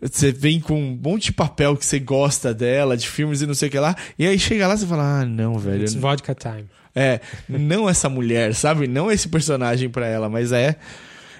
Você 0.00 0.30
vem 0.30 0.60
com 0.60 0.80
um 0.80 0.96
monte 1.02 1.24
de 1.24 1.32
papel 1.32 1.76
que 1.76 1.84
você 1.84 1.98
gosta 1.98 2.54
dela, 2.54 2.96
de 2.96 3.08
filmes 3.08 3.42
e 3.42 3.46
não 3.48 3.54
sei 3.54 3.66
o 3.68 3.70
que 3.72 3.78
lá. 3.80 3.96
E 4.16 4.24
aí 4.28 4.38
chega 4.38 4.68
lá 4.68 4.74
e 4.74 4.78
você 4.78 4.86
fala: 4.86 5.22
Ah, 5.22 5.24
não, 5.26 5.58
velho. 5.58 5.82
It's 5.82 5.94
vodka 5.94 6.34
time. 6.36 6.66
É, 6.94 7.20
não 7.48 7.88
essa 7.88 8.08
mulher, 8.08 8.54
sabe? 8.54 8.86
Não 8.86 9.10
esse 9.10 9.28
personagem 9.28 9.88
pra 9.90 10.06
ela, 10.06 10.28
mas 10.28 10.52
é. 10.52 10.76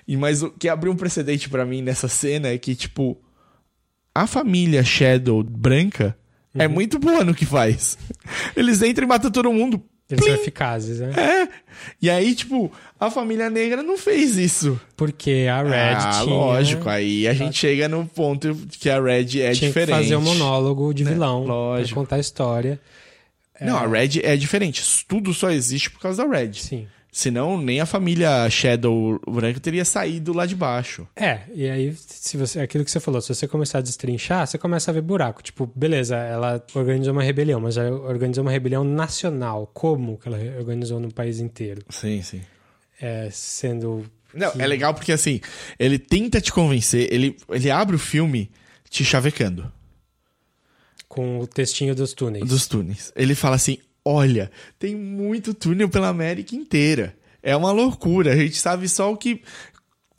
E 0.09 0.17
mas 0.17 0.43
o 0.43 0.51
que 0.51 0.69
abriu 0.69 0.91
um 0.93 0.97
precedente 0.97 1.49
pra 1.49 1.65
mim 1.65 1.83
nessa 1.83 2.09
cena 2.09 2.49
é 2.49 2.59
que 2.59 2.75
tipo 2.75 3.21
a 4.15 4.27
família 4.27 4.83
Shadow 4.83 5.43
branca 5.45 6.17
é 6.55 6.67
Uhum. 6.67 6.73
muito 6.75 6.99
boa 6.99 7.23
no 7.25 7.35
que 7.35 7.47
faz. 7.47 7.97
Eles 8.57 8.83
entram 8.83 9.05
e 9.05 9.09
matam 9.09 9.31
todo 9.31 9.53
mundo. 9.53 9.81
Eles 10.11 10.25
Plim! 10.25 10.33
são 10.33 10.43
eficazes, 10.43 11.01
né? 11.01 11.13
É. 11.17 11.49
E 12.01 12.09
aí, 12.09 12.35
tipo, 12.35 12.73
a 12.99 13.11
família 13.11 13.51
negra 13.51 13.83
não 13.83 13.99
fez 13.99 14.37
isso. 14.37 14.81
Porque 14.97 15.47
a 15.51 15.63
Red 15.63 15.97
ah, 15.97 16.21
tinha... 16.23 16.35
lógico. 16.35 16.89
Aí 16.89 17.29
a 17.29 17.35
gente 17.35 17.59
chega 17.59 17.89
no 17.89 18.07
ponto 18.07 18.55
que 18.81 18.89
a 18.89 19.01
Red 19.01 19.21
é 19.21 19.25
tinha 19.25 19.53
diferente. 19.53 19.87
que 19.87 20.03
fazer 20.03 20.17
um 20.17 20.23
monólogo 20.23 20.95
de 20.95 21.05
vilão 21.05 21.45
Lógico. 21.45 21.95
pra 21.95 22.03
contar 22.03 22.17
a 22.17 22.21
história. 22.21 22.81
Não, 23.61 23.77
a 23.77 23.87
Red 23.87 24.21
é 24.23 24.37
diferente. 24.37 24.83
Tudo 25.07 25.35
só 25.35 25.51
existe 25.51 25.91
por 25.91 26.01
causa 26.01 26.27
da 26.27 26.37
Red. 26.37 26.55
Sim. 26.55 26.87
Senão, 27.11 27.61
nem 27.61 27.81
a 27.81 27.87
família 27.87 28.49
Shadow 28.51 29.19
branca 29.27 29.59
teria 29.59 29.85
saído 29.85 30.33
lá 30.35 30.45
de 30.47 30.55
baixo. 30.55 31.09
É, 31.17 31.41
e 31.55 31.69
aí, 31.69 31.95
se 31.97 32.37
você, 32.37 32.61
aquilo 32.61 32.85
que 32.85 32.91
você 32.91 33.01
falou, 33.01 33.21
se 33.21 33.35
você 33.35 33.49
começar 33.49 33.79
a 33.79 33.81
destrinchar, 33.81 34.47
você 34.47 34.59
começa 34.59 34.91
a 34.91 34.95
ver 34.95 35.01
buraco. 35.01 35.43
Tipo, 35.43 35.67
beleza, 35.75 36.17
ela 36.17 36.65
organizou 36.75 37.13
uma 37.15 37.23
rebelião, 37.23 37.61
mas 37.61 37.77
ela 37.79 37.91
organizou 37.99 38.45
uma 38.45 38.51
rebelião 38.51 38.85
nacional. 38.85 39.69
Como 39.73 40.19
que 40.19 40.29
ela 40.29 40.39
organizou 40.59 41.01
no 41.01 41.11
país 41.13 41.41
inteiro? 41.41 41.83
Sim, 41.89 42.23
sim. 42.23 42.43
É, 43.01 43.29
sendo. 43.33 44.05
Não, 44.35 44.51
que- 44.53 44.61
é 44.63 44.67
legal 44.67 44.93
porque 44.93 45.11
assim, 45.13 45.41
ele 45.79 45.99
tenta 45.99 46.41
te 46.41 46.53
convencer, 46.53 47.09
ele, 47.13 47.37
ele 47.49 47.71
abre 47.71 47.97
o 47.97 47.99
filme 47.99 48.51
te 48.91 49.03
chavecando 49.05 49.73
Com 51.09 51.39
o 51.41 51.47
textinho 51.47 51.95
dos 51.95 52.13
túneis. 52.13 52.47
dos 52.47 52.67
túneis. 52.67 53.13
Ele 53.17 53.35
fala 53.35 53.57
assim: 53.57 53.79
olha, 54.09 54.51
tem 54.79 54.95
muito 54.97 55.53
túnel 55.53 55.89
pela 55.89 56.09
América 56.09 56.55
inteira. 56.55 57.15
É 57.43 57.55
uma 57.55 57.71
loucura. 57.73 58.33
A 58.33 58.37
gente 58.37 58.57
sabe 58.57 58.89
só 58.89 59.13
o 59.13 59.17
que. 59.17 59.43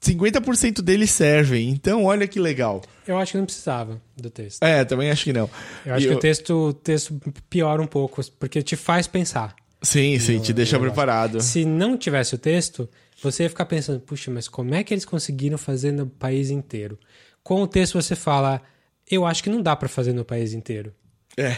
50% 0.02 0.82
deles 0.82 1.12
servem. 1.12 1.70
Então, 1.70 2.06
olha 2.06 2.26
que 2.26 2.40
legal. 2.40 2.82
Eu 3.06 3.18
acho 3.18 3.34
que 3.34 3.38
não 3.38 3.46
precisava 3.46 4.02
do 4.16 4.30
texto. 4.30 4.64
É, 4.64 4.86
também 4.86 5.12
acho 5.12 5.26
que 5.26 5.34
não. 5.34 5.50
Eu 5.86 5.96
acho 5.96 6.06
E 6.06 6.10
que 6.10 6.16
o 6.16 6.20
texto, 6.20 6.54
o 6.70 6.74
texto 6.74 7.20
piora 7.50 7.82
um 7.82 7.88
pouco, 7.88 8.22
porque 8.40 8.62
te 8.62 8.78
faz 8.78 9.08
pensar. 9.08 9.56
Sim, 9.82 10.18
sim, 10.20 10.40
te 10.40 10.54
deixa 10.54 10.78
eu 10.78 10.80
preparado. 10.80 11.42
Se 11.42 11.66
não 11.66 11.98
tivesse 11.98 12.36
o 12.36 12.38
texto, 12.38 12.90
você 13.22 13.44
ia 13.44 13.50
ficar 13.50 13.66
pensando, 13.66 14.00
puxa, 14.00 14.32
mas 14.32 14.48
como 14.48 14.74
é 14.74 14.84
que 14.84 14.94
eles 14.94 15.06
conseguiram 15.06 15.58
fazer 15.58 15.92
no 15.92 16.08
país 16.08 16.50
inteiro? 16.50 16.98
Com 17.44 17.62
o 17.62 17.68
texto 17.68 18.02
você 18.02 18.16
fala, 18.16 18.62
eu 19.10 19.26
acho 19.26 19.44
que 19.44 19.50
não 19.50 19.62
dá 19.62 19.76
pra 19.76 19.90
fazer 19.90 20.14
no 20.14 20.24
país 20.24 20.54
inteiro. 20.54 20.94
É. 21.36 21.58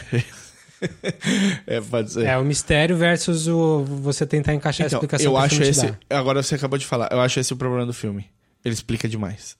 é, 1.66 1.80
pode 1.80 2.12
ser. 2.12 2.26
É 2.26 2.36
o 2.38 2.44
mistério 2.44 2.96
versus 2.96 3.46
o 3.46 3.84
você 3.84 4.26
tentar 4.26 4.54
encaixar 4.54 4.84
a 4.84 4.88
Então, 4.88 4.98
explicação 4.98 5.32
eu 5.32 5.38
que 5.38 5.44
acho 5.44 5.62
esse. 5.62 5.94
Agora 6.10 6.42
você 6.42 6.54
acabou 6.54 6.78
de 6.78 6.86
falar. 6.86 7.08
Eu 7.10 7.20
acho 7.20 7.38
esse 7.38 7.52
o 7.52 7.56
problema 7.56 7.86
do 7.86 7.92
filme. 7.92 8.26
Ele 8.64 8.74
explica 8.74 9.08
demais. 9.08 9.56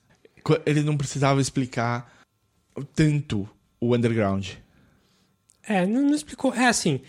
Ele 0.66 0.82
não 0.82 0.96
precisava 0.96 1.40
explicar 1.40 2.12
tanto 2.94 3.48
o 3.80 3.94
underground. 3.94 4.48
É, 5.66 5.86
não, 5.86 6.02
não 6.02 6.14
explicou. 6.14 6.54
É 6.54 6.66
assim, 6.66 7.00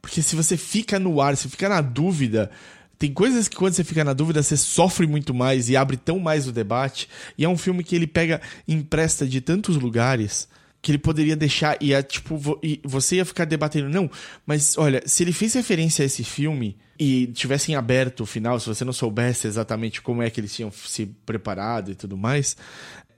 Porque 0.00 0.20
se 0.20 0.36
você 0.36 0.56
fica 0.56 0.98
no 0.98 1.20
ar, 1.20 1.36
se 1.36 1.48
fica 1.48 1.68
na 1.68 1.80
dúvida. 1.80 2.50
Tem 2.98 3.12
coisas 3.12 3.48
que 3.48 3.56
quando 3.56 3.74
você 3.74 3.82
fica 3.82 4.04
na 4.04 4.12
dúvida, 4.12 4.42
você 4.42 4.56
sofre 4.56 5.08
muito 5.08 5.34
mais 5.34 5.68
e 5.68 5.76
abre 5.76 5.96
tão 5.96 6.20
mais 6.20 6.46
o 6.46 6.52
debate. 6.52 7.08
E 7.36 7.44
é 7.44 7.48
um 7.48 7.56
filme 7.56 7.82
que 7.82 7.96
ele 7.96 8.06
pega, 8.06 8.40
empresta 8.68 9.26
de 9.26 9.40
tantos 9.40 9.76
lugares 9.76 10.48
que 10.82 10.90
ele 10.90 10.98
poderia 10.98 11.36
deixar 11.36 11.78
e 11.80 11.94
é 11.94 12.02
tipo 12.02 12.36
vo- 12.36 12.58
e 12.62 12.80
você 12.84 13.16
ia 13.16 13.24
ficar 13.24 13.44
debatendo 13.44 13.88
não 13.88 14.10
mas 14.44 14.76
olha 14.76 15.00
se 15.06 15.22
ele 15.22 15.32
fez 15.32 15.54
referência 15.54 16.02
a 16.02 16.06
esse 16.06 16.24
filme 16.24 16.76
e 16.98 17.28
tivessem 17.28 17.76
aberto 17.76 18.20
o 18.20 18.26
final 18.26 18.58
se 18.58 18.66
você 18.66 18.84
não 18.84 18.92
soubesse 18.92 19.46
exatamente 19.46 20.02
como 20.02 20.22
é 20.22 20.28
que 20.28 20.40
eles 20.40 20.52
tinham 20.54 20.72
se 20.72 21.06
preparado 21.24 21.92
e 21.92 21.94
tudo 21.94 22.16
mais 22.16 22.56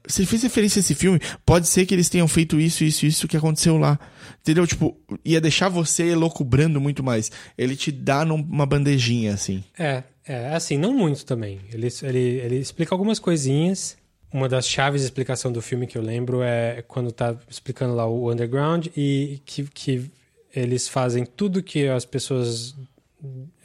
se 0.06 0.20
ele 0.20 0.26
fez 0.26 0.42
referência 0.42 0.80
a 0.80 0.82
esse 0.82 0.94
filme, 0.94 1.18
pode 1.46 1.66
ser 1.66 1.86
que 1.86 1.94
eles 1.94 2.10
tenham 2.10 2.28
feito 2.28 2.60
isso, 2.60 2.84
isso, 2.84 3.06
isso 3.06 3.26
que 3.26 3.38
aconteceu 3.38 3.78
lá. 3.78 3.98
Entendeu? 4.42 4.66
Tipo, 4.66 4.94
ia 5.24 5.40
deixar 5.40 5.70
você 5.70 6.08
elocubrando 6.08 6.78
muito 6.78 7.02
mais. 7.02 7.32
Ele 7.56 7.74
te 7.74 7.90
dá 7.90 8.22
numa 8.22 8.66
bandejinha, 8.66 9.32
assim. 9.32 9.64
É, 9.78 10.02
é 10.26 10.54
assim, 10.54 10.76
não 10.76 10.92
muito 10.92 11.24
também. 11.24 11.58
Ele, 11.72 11.88
ele, 12.02 12.18
ele 12.18 12.56
explica 12.58 12.94
algumas 12.94 13.18
coisinhas. 13.18 13.96
Uma 14.34 14.48
das 14.48 14.66
chaves 14.68 15.02
de 15.02 15.06
explicação 15.06 15.52
do 15.52 15.62
filme 15.62 15.86
que 15.86 15.96
eu 15.96 16.02
lembro 16.02 16.42
é 16.42 16.82
quando 16.88 17.12
tá 17.12 17.36
explicando 17.48 17.94
lá 17.94 18.04
o 18.04 18.32
underground 18.32 18.88
e 18.96 19.40
que, 19.46 19.62
que 19.72 20.10
eles 20.54 20.88
fazem 20.88 21.24
tudo 21.24 21.62
que 21.62 21.86
as 21.86 22.04
pessoas 22.04 22.74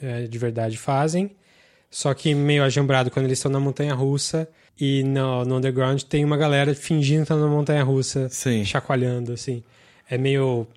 é, 0.00 0.28
de 0.28 0.38
verdade 0.38 0.78
fazem, 0.78 1.32
só 1.90 2.14
que 2.14 2.32
meio 2.36 2.62
ajambrado 2.62 3.10
quando 3.10 3.26
eles 3.26 3.38
estão 3.38 3.50
na 3.50 3.58
montanha 3.58 3.92
russa 3.94 4.48
e 4.80 5.02
no, 5.02 5.44
no 5.44 5.56
underground 5.56 6.00
tem 6.02 6.24
uma 6.24 6.36
galera 6.36 6.72
fingindo 6.72 7.22
estar 7.22 7.34
na 7.36 7.48
montanha 7.48 7.82
russa, 7.82 8.28
Sim. 8.28 8.64
chacoalhando, 8.64 9.32
assim. 9.32 9.64
É 10.08 10.16
meio 10.16 10.68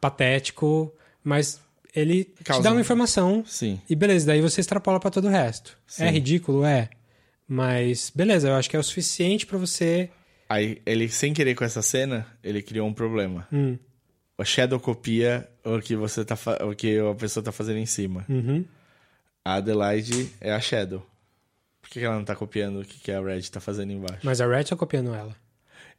patético, 0.00 0.90
mas 1.22 1.60
ele 1.94 2.24
te 2.24 2.44
Causa 2.44 2.62
dá 2.62 2.70
uma 2.70 2.78
um- 2.78 2.80
informação 2.80 3.44
Sim. 3.46 3.78
e 3.90 3.94
beleza, 3.94 4.26
daí 4.26 4.40
você 4.40 4.62
extrapola 4.62 4.98
pra 4.98 5.10
todo 5.10 5.26
o 5.26 5.30
resto. 5.30 5.76
Sim. 5.86 6.04
É 6.04 6.10
ridículo? 6.10 6.64
É. 6.64 6.88
Mas 7.46 8.10
beleza, 8.14 8.48
eu 8.48 8.54
acho 8.54 8.68
que 8.70 8.76
é 8.76 8.78
o 8.78 8.82
suficiente 8.82 9.46
pra 9.46 9.58
você. 9.58 10.10
Aí, 10.48 10.80
ele, 10.86 11.08
sem 11.08 11.32
querer 11.32 11.54
com 11.54 11.64
essa 11.64 11.82
cena, 11.82 12.26
ele 12.42 12.62
criou 12.62 12.86
um 12.86 12.92
problema. 12.94 13.46
Hum. 13.52 13.78
O 14.36 14.44
Shadow 14.44 14.80
copia 14.80 15.48
o 15.64 15.78
que 15.80 15.94
você 15.96 16.24
tá 16.24 16.36
fa- 16.36 16.58
o 16.64 16.74
que 16.74 16.98
a 16.98 17.14
pessoa 17.14 17.42
tá 17.42 17.52
fazendo 17.52 17.78
em 17.78 17.86
cima. 17.86 18.24
Uhum. 18.28 18.64
A 19.44 19.54
Adelaide 19.54 20.30
é 20.40 20.52
a 20.52 20.60
Shadow. 20.60 21.04
Por 21.80 21.90
que 21.90 22.00
ela 22.00 22.16
não 22.16 22.24
tá 22.24 22.34
copiando 22.34 22.80
o 22.80 22.84
que 22.84 23.12
a 23.12 23.20
Red 23.20 23.42
tá 23.42 23.60
fazendo 23.60 23.92
embaixo? 23.92 24.20
Mas 24.24 24.40
a 24.40 24.46
Red 24.46 24.64
tá 24.64 24.74
copiando 24.76 25.14
ela. 25.14 25.36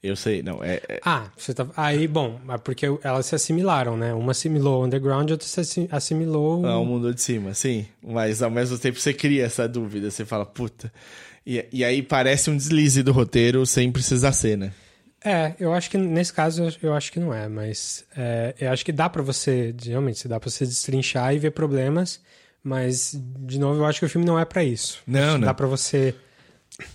Eu 0.04 0.16
sei, 0.16 0.44
não. 0.44 0.64
É, 0.64 0.82
é- 0.90 1.00
Ah, 1.04 1.32
você 1.38 1.54
tá. 1.54 1.68
Aí, 1.78 2.08
bom, 2.08 2.40
é 2.50 2.58
porque 2.58 2.86
elas 3.04 3.26
se 3.28 3.36
assimilaram, 3.36 3.96
né? 3.96 4.14
Uma 4.14 4.32
assimilou 4.32 4.82
o 4.82 4.86
underground, 4.86 5.32
outra 5.32 5.48
se 5.48 5.60
assi- 5.60 5.88
assimilou. 5.92 6.66
É 6.68 6.76
o 6.76 6.86
mundo 6.86 7.14
de 7.14 7.22
cima, 7.22 7.54
sim. 7.54 7.88
Mas 8.04 8.42
ao 8.44 8.52
mesmo 8.52 8.78
tempo 8.78 9.00
você 9.00 9.14
cria 9.14 9.46
essa 9.46 9.68
dúvida. 9.68 10.12
Você 10.12 10.26
fala, 10.26 10.46
puta. 10.46 10.92
E, 11.46 11.66
e 11.72 11.84
aí 11.86 12.02
parece 12.02 12.50
um 12.50 12.58
deslize 12.58 13.04
do 13.04 13.12
roteiro 13.12 13.66
sem 13.66 13.92
precisar 13.92 14.32
ser, 14.32 14.58
né? 14.58 14.74
É, 15.24 15.56
eu 15.60 15.74
acho 15.74 15.90
que 15.90 15.98
nesse 15.98 16.32
caso 16.34 16.64
eu- 16.82 16.94
acho 16.94 17.12
que 17.12 17.20
não 17.20 17.34
é, 17.34 17.48
mas 17.48 18.06
é, 18.16 18.54
eu 18.60 18.72
acho 18.72 18.86
que 18.86 18.92
dá 18.92 19.10
pra 19.10 19.22
você, 19.24 19.74
realmente, 19.84 20.28
dá 20.28 20.40
pra 20.40 20.50
você 20.50 20.66
destrinchar 20.66 21.34
e 21.34 21.40
ver 21.40 21.52
problemas, 21.52 22.20
mas 22.64 23.12
de 23.40 23.58
novo 23.60 23.80
eu 23.82 23.86
acho 23.86 24.00
que 24.00 24.06
o 24.06 24.10
filme 24.10 24.26
não 24.26 24.40
é 24.40 24.46
pra 24.46 24.64
isso. 24.64 25.02
Não, 25.08 25.38
não. 25.38 25.46
Dá 25.48 25.54
pra 25.54 25.66
você 25.66 26.14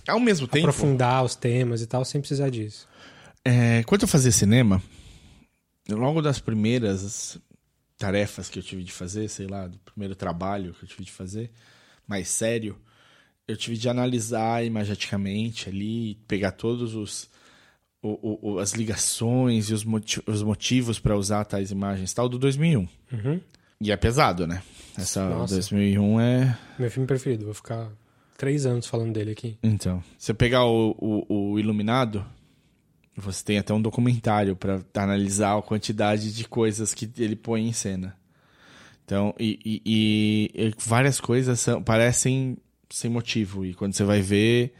Ao 0.07 0.19
mesmo 0.19 0.47
tempo, 0.47 0.67
aprofundar 0.67 1.23
os 1.25 1.35
temas 1.35 1.81
e 1.81 1.87
tal 1.87 2.05
sem 2.05 2.21
precisar 2.21 2.49
disso. 2.49 2.87
é, 3.43 3.83
quando 3.83 4.03
eu 4.03 4.07
fazia 4.07 4.31
cinema, 4.31 4.81
logo 5.89 6.21
das 6.21 6.39
primeiras 6.39 7.37
tarefas 7.97 8.49
que 8.49 8.59
eu 8.59 8.63
tive 8.63 8.83
de 8.83 8.91
fazer, 8.91 9.27
sei 9.29 9.47
lá, 9.47 9.67
do 9.67 9.77
primeiro 9.79 10.15
trabalho 10.15 10.73
que 10.73 10.83
eu 10.85 10.87
tive 10.89 11.03
de 11.03 11.11
fazer, 11.11 11.51
mais 12.07 12.29
sério, 12.29 12.77
eu 13.47 13.57
tive 13.57 13.77
de 13.77 13.89
analisar 13.89 14.63
imageticamente 14.65 15.69
ali, 15.69 16.15
pegar 16.27 16.51
todos 16.51 16.95
os 16.95 17.29
o- 18.03 18.53
o- 18.53 18.59
as 18.59 18.73
ligações 18.73 19.69
e 19.69 19.73
os, 19.75 19.83
moti- 19.83 20.23
os 20.25 20.41
motivos 20.41 20.97
para 20.99 21.15
usar 21.15 21.45
tais 21.45 21.69
imagens, 21.69 22.11
tal 22.11 22.27
do 22.27 22.39
2001. 22.39 22.87
Uhum. 23.13 23.39
E 23.79 23.91
é 23.91 23.95
pesado, 23.97 24.47
né? 24.47 24.63
Essa 24.97 25.29
Nossa. 25.29 25.53
2001 25.53 26.19
é 26.19 26.57
Meu 26.79 26.89
filme 26.89 27.05
preferido, 27.05 27.45
vou 27.45 27.53
ficar 27.53 27.91
três 28.37 28.65
anos 28.65 28.87
falando 28.87 29.13
dele 29.13 29.31
aqui. 29.31 29.55
Então, 29.61 30.03
se 30.17 30.25
você 30.25 30.33
pegar 30.33 30.65
o, 30.65 30.95
o, 30.99 31.51
o 31.51 31.59
Iluminado, 31.59 32.25
você 33.15 33.43
tem 33.43 33.59
até 33.59 33.71
um 33.71 33.81
documentário 33.81 34.55
para 34.55 34.81
analisar 34.95 35.55
a 35.55 35.61
quantidade 35.61 36.33
de 36.33 36.47
coisas 36.47 36.95
que 36.95 37.07
ele 37.19 37.35
põe 37.35 37.67
em 37.67 37.73
cena. 37.73 38.17
Então, 39.05 39.35
e, 39.39 39.59
e- 39.63 39.81
e- 39.85 40.51
e 40.69 40.73
várias 40.79 41.19
coisas 41.21 41.59
são- 41.59 41.83
parecem 41.83 42.57
sem 42.91 43.09
motivo. 43.09 43.65
E 43.65 43.73
quando 43.73 43.93
você 43.93 44.03
vai 44.03 44.21
ver, 44.21 44.73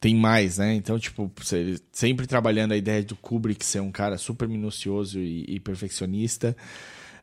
tem 0.00 0.14
mais, 0.14 0.58
né? 0.58 0.74
Então, 0.74 0.98
tipo, 0.98 1.30
você- 1.36 1.76
sempre 1.92 2.26
trabalhando 2.26 2.72
a 2.72 2.76
ideia 2.76 3.02
do 3.02 3.14
Kubrick 3.16 3.64
ser 3.64 3.80
um 3.80 3.90
cara 3.92 4.16
super 4.18 4.48
minucioso 4.48 5.18
e, 5.20 5.44
e 5.48 5.60
perfeccionista. 5.60 6.56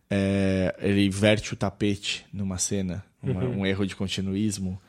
é, 0.09 0.75
ele 0.81 1.09
verte 1.09 1.53
o 1.53 1.55
tapete 1.55 2.25
numa 2.31 2.59
cena, 2.59 3.03
uma- 3.23 3.43
um 3.43 3.65
erro 3.65 3.87
de 3.87 3.95
continuismo. 3.95 4.79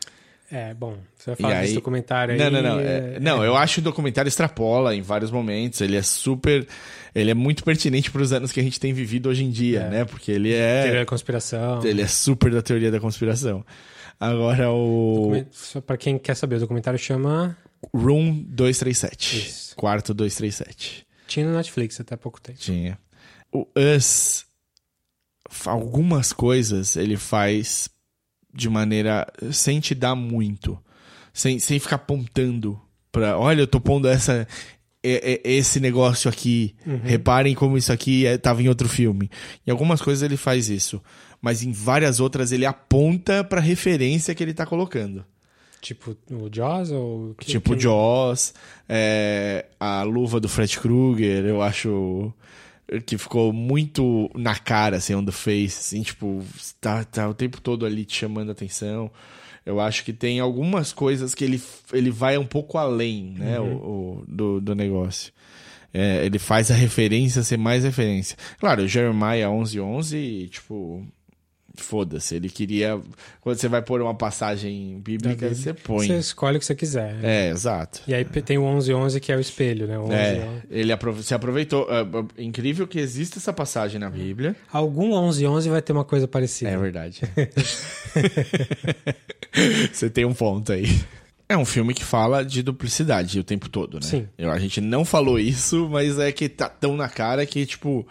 É, 0.52 0.74
bom, 0.74 0.98
você 1.16 1.30
vai 1.30 1.36
E 1.38 1.42
falar 1.42 1.54
aí- 1.54 1.60
desse 1.62 1.74
documentário 1.74 2.34
aí. 2.34 2.38
Não, 2.38 2.50
não, 2.50 2.62
não. 2.62 2.78
é- 2.80 3.14
É- 3.16 3.18
não, 3.20 3.42
eu 3.42 3.56
acho 3.56 3.74
que 3.76 3.80
o 3.80 3.84
documentário 3.84 4.28
extrapola 4.28 4.94
em 4.94 5.00
vários 5.00 5.30
momentos. 5.30 5.80
Ele 5.80 5.96
é 5.96 6.02
super. 6.02 6.66
Ele 7.14 7.30
é 7.30 7.34
muito 7.34 7.64
pertinente 7.64 8.10
para 8.10 8.20
os 8.22 8.30
anos 8.32 8.52
que 8.52 8.60
a 8.60 8.62
gente 8.62 8.78
tem 8.78 8.92
vivido 8.92 9.28
hoje 9.30 9.42
em 9.42 9.50
dia, 9.50 9.80
É. 9.80 9.88
né? 9.90 10.04
Porque 10.04 10.30
ele 10.30 10.50
Teoria 10.50 10.96
é. 10.96 10.98
da 11.00 11.06
conspiração. 11.06 11.82
Ele 11.84 12.02
é 12.02 12.06
super 12.06 12.50
da 12.52 12.60
teoria 12.62 12.90
da 12.90 13.00
conspiração. 13.00 13.64
Agora 14.18 14.70
o. 14.70 15.14
Document- 15.16 15.48
Só 15.52 15.80
pra 15.80 15.96
quem 15.96 16.18
quer 16.18 16.34
saber, 16.34 16.56
o 16.56 16.60
documentário 16.60 16.98
chama. 16.98 17.56
Room 17.94 18.42
237. 18.48 19.36
Isso. 19.38 19.76
Quarto 19.76 20.14
237. 20.14 21.06
Tinha 21.26 21.46
no 21.46 21.54
Netflix 21.54 22.00
até 22.00 22.14
há 22.14 22.18
pouco 22.18 22.40
tempo. 22.40 22.58
Tinha. 22.58 22.98
O 23.52 23.66
Us. 23.96 24.46
Algumas 25.64 26.32
coisas 26.32 26.96
ele 26.96 27.16
faz 27.16 27.88
de 28.52 28.68
maneira. 28.68 29.26
sem 29.52 29.80
te 29.80 29.94
dar 29.94 30.14
muito. 30.14 30.78
Sem, 31.32 31.58
sem 31.58 31.78
ficar 31.78 31.96
apontando 31.96 32.80
pra. 33.12 33.38
Olha, 33.38 33.60
eu 33.60 33.66
tô 33.66 33.80
pondo 33.80 34.08
essa. 34.08 34.46
é- 35.02 35.34
é- 35.34 35.40
Esse 35.44 35.78
negócio 35.78 36.28
aqui, 36.30 36.74
reparem 37.04 37.54
como 37.54 37.76
isso 37.78 37.92
aqui 37.92 38.26
é, 38.26 38.36
tava 38.38 38.62
em 38.62 38.68
outro 38.68 38.88
filme. 38.88 39.30
Em 39.66 39.70
algumas 39.70 40.00
coisas 40.02 40.22
ele 40.22 40.36
faz 40.36 40.68
isso, 40.68 41.00
mas 41.40 41.62
em 41.62 41.72
várias 41.72 42.20
outras 42.20 42.52
ele 42.52 42.66
aponta 42.66 43.42
pra 43.44 43.60
referência 43.60 44.34
que 44.34 44.42
ele 44.42 44.54
tá 44.54 44.64
colocando. 44.66 45.24
Tipo 45.80 46.16
o 46.32 46.48
Jaws 46.52 46.90
ou. 46.90 47.34
que- 47.38 47.46
Tipo 47.46 47.74
que- 47.76 47.82
Jaws, 47.82 48.54
é, 48.88 49.66
a 49.78 50.02
luva 50.02 50.40
do 50.40 50.48
Fred 50.48 50.78
Krueger, 50.80 51.44
eu 51.44 51.62
acho 51.62 52.32
que 53.04 53.18
ficou 53.18 53.52
muito 53.52 54.30
na 54.34 54.54
cara, 54.56 54.96
assim, 54.96 55.14
on 55.14 55.24
the 55.24 55.32
face, 55.32 55.78
assim, 55.78 56.02
tipo, 56.02 56.42
tá, 56.80 57.04
tá 57.04 57.28
o 57.28 57.34
tempo 57.34 57.60
todo 57.60 57.84
ali 57.84 58.04
te 58.04 58.16
chamando 58.16 58.48
a 58.48 58.52
atenção. 58.52 59.10
Eu 59.64 59.80
acho 59.80 60.04
que 60.04 60.12
tem 60.12 60.38
algumas 60.38 60.92
coisas 60.92 61.34
que 61.34 61.44
ele, 61.44 61.60
ele 61.92 62.10
vai 62.10 62.38
um 62.38 62.46
pouco 62.46 62.78
além, 62.78 63.34
né, 63.36 63.58
o, 63.60 63.64
o- 63.64 64.24
do, 64.28 64.60
do 64.60 64.74
negócio. 64.74 65.32
É, 65.92 66.24
ele 66.24 66.38
faz 66.38 66.70
a 66.70 66.74
referência 66.74 67.42
ser 67.42 67.56
mais 67.56 67.82
referência. 67.82 68.36
Claro, 68.60 68.82
o 68.82 68.88
Jeremiah 68.88 69.48
1111, 69.50 70.48
tipo, 70.50 71.04
foda-se, 71.82 72.36
ele 72.36 72.48
queria... 72.48 73.00
Quando 73.40 73.58
você 73.58 73.68
vai 73.68 73.82
pôr 73.82 74.00
uma 74.00 74.14
passagem 74.14 74.98
bíblica, 75.00 75.52
você 75.54 75.74
põe. 75.74 76.06
Você 76.06 76.18
escolhe 76.18 76.56
o 76.56 76.60
que 76.60 76.66
você 76.66 76.74
quiser. 76.74 77.16
É, 77.22 77.50
exato. 77.50 78.00
E 78.06 78.14
aí 78.14 78.24
tem 78.24 78.58
o 78.58 78.62
1111 78.62 79.20
que 79.20 79.32
é 79.32 79.36
o 79.36 79.40
espelho, 79.40 79.86
né? 79.86 79.98
O 79.98 80.04
11, 80.04 80.12
É, 80.14 80.48
ele 80.70 80.92
se 81.22 81.34
aproveitou. 81.34 81.86
é, 81.90 82.40
é 82.40 82.42
incrível 82.42 82.86
que 82.86 82.98
exista 82.98 83.38
essa 83.38 83.52
passagem 83.52 83.98
na 84.00 84.08
Bíblia. 84.10 84.54
Algum 84.72 85.08
1111 85.08 85.68
vai 85.68 85.82
ter 85.82 85.92
uma 85.92 86.04
coisa 86.04 86.26
parecida. 86.28 86.70
É 86.70 86.76
verdade. 86.76 87.20
Você 89.92 90.10
tem 90.10 90.24
um 90.24 90.34
ponto 90.34 90.72
aí. 90.72 90.86
É 91.48 91.56
um 91.56 91.64
filme 91.64 91.94
que 91.94 92.04
fala 92.04 92.44
de 92.44 92.62
duplicidade 92.62 93.38
o 93.38 93.44
tempo 93.44 93.68
todo, 93.68 93.94
né? 93.94 94.00
Sim. 94.02 94.28
Eu, 94.36 94.50
a 94.50 94.58
gente 94.58 94.80
não 94.80 95.04
falou 95.04 95.38
isso, 95.38 95.88
mas 95.88 96.18
é 96.18 96.32
que 96.32 96.48
tá 96.48 96.68
tão 96.68 96.96
na 96.96 97.08
cara 97.08 97.46
que, 97.46 97.64
tipo, 97.64 98.06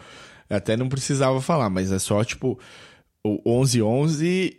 até 0.49 0.77
não 0.77 0.87
precisava 0.87 1.41
falar, 1.41 1.69
mas 1.69 1.91
é 1.91 1.99
só, 1.99 2.23
tipo, 2.23 2.57
o 3.45 3.59
1111 3.61 4.57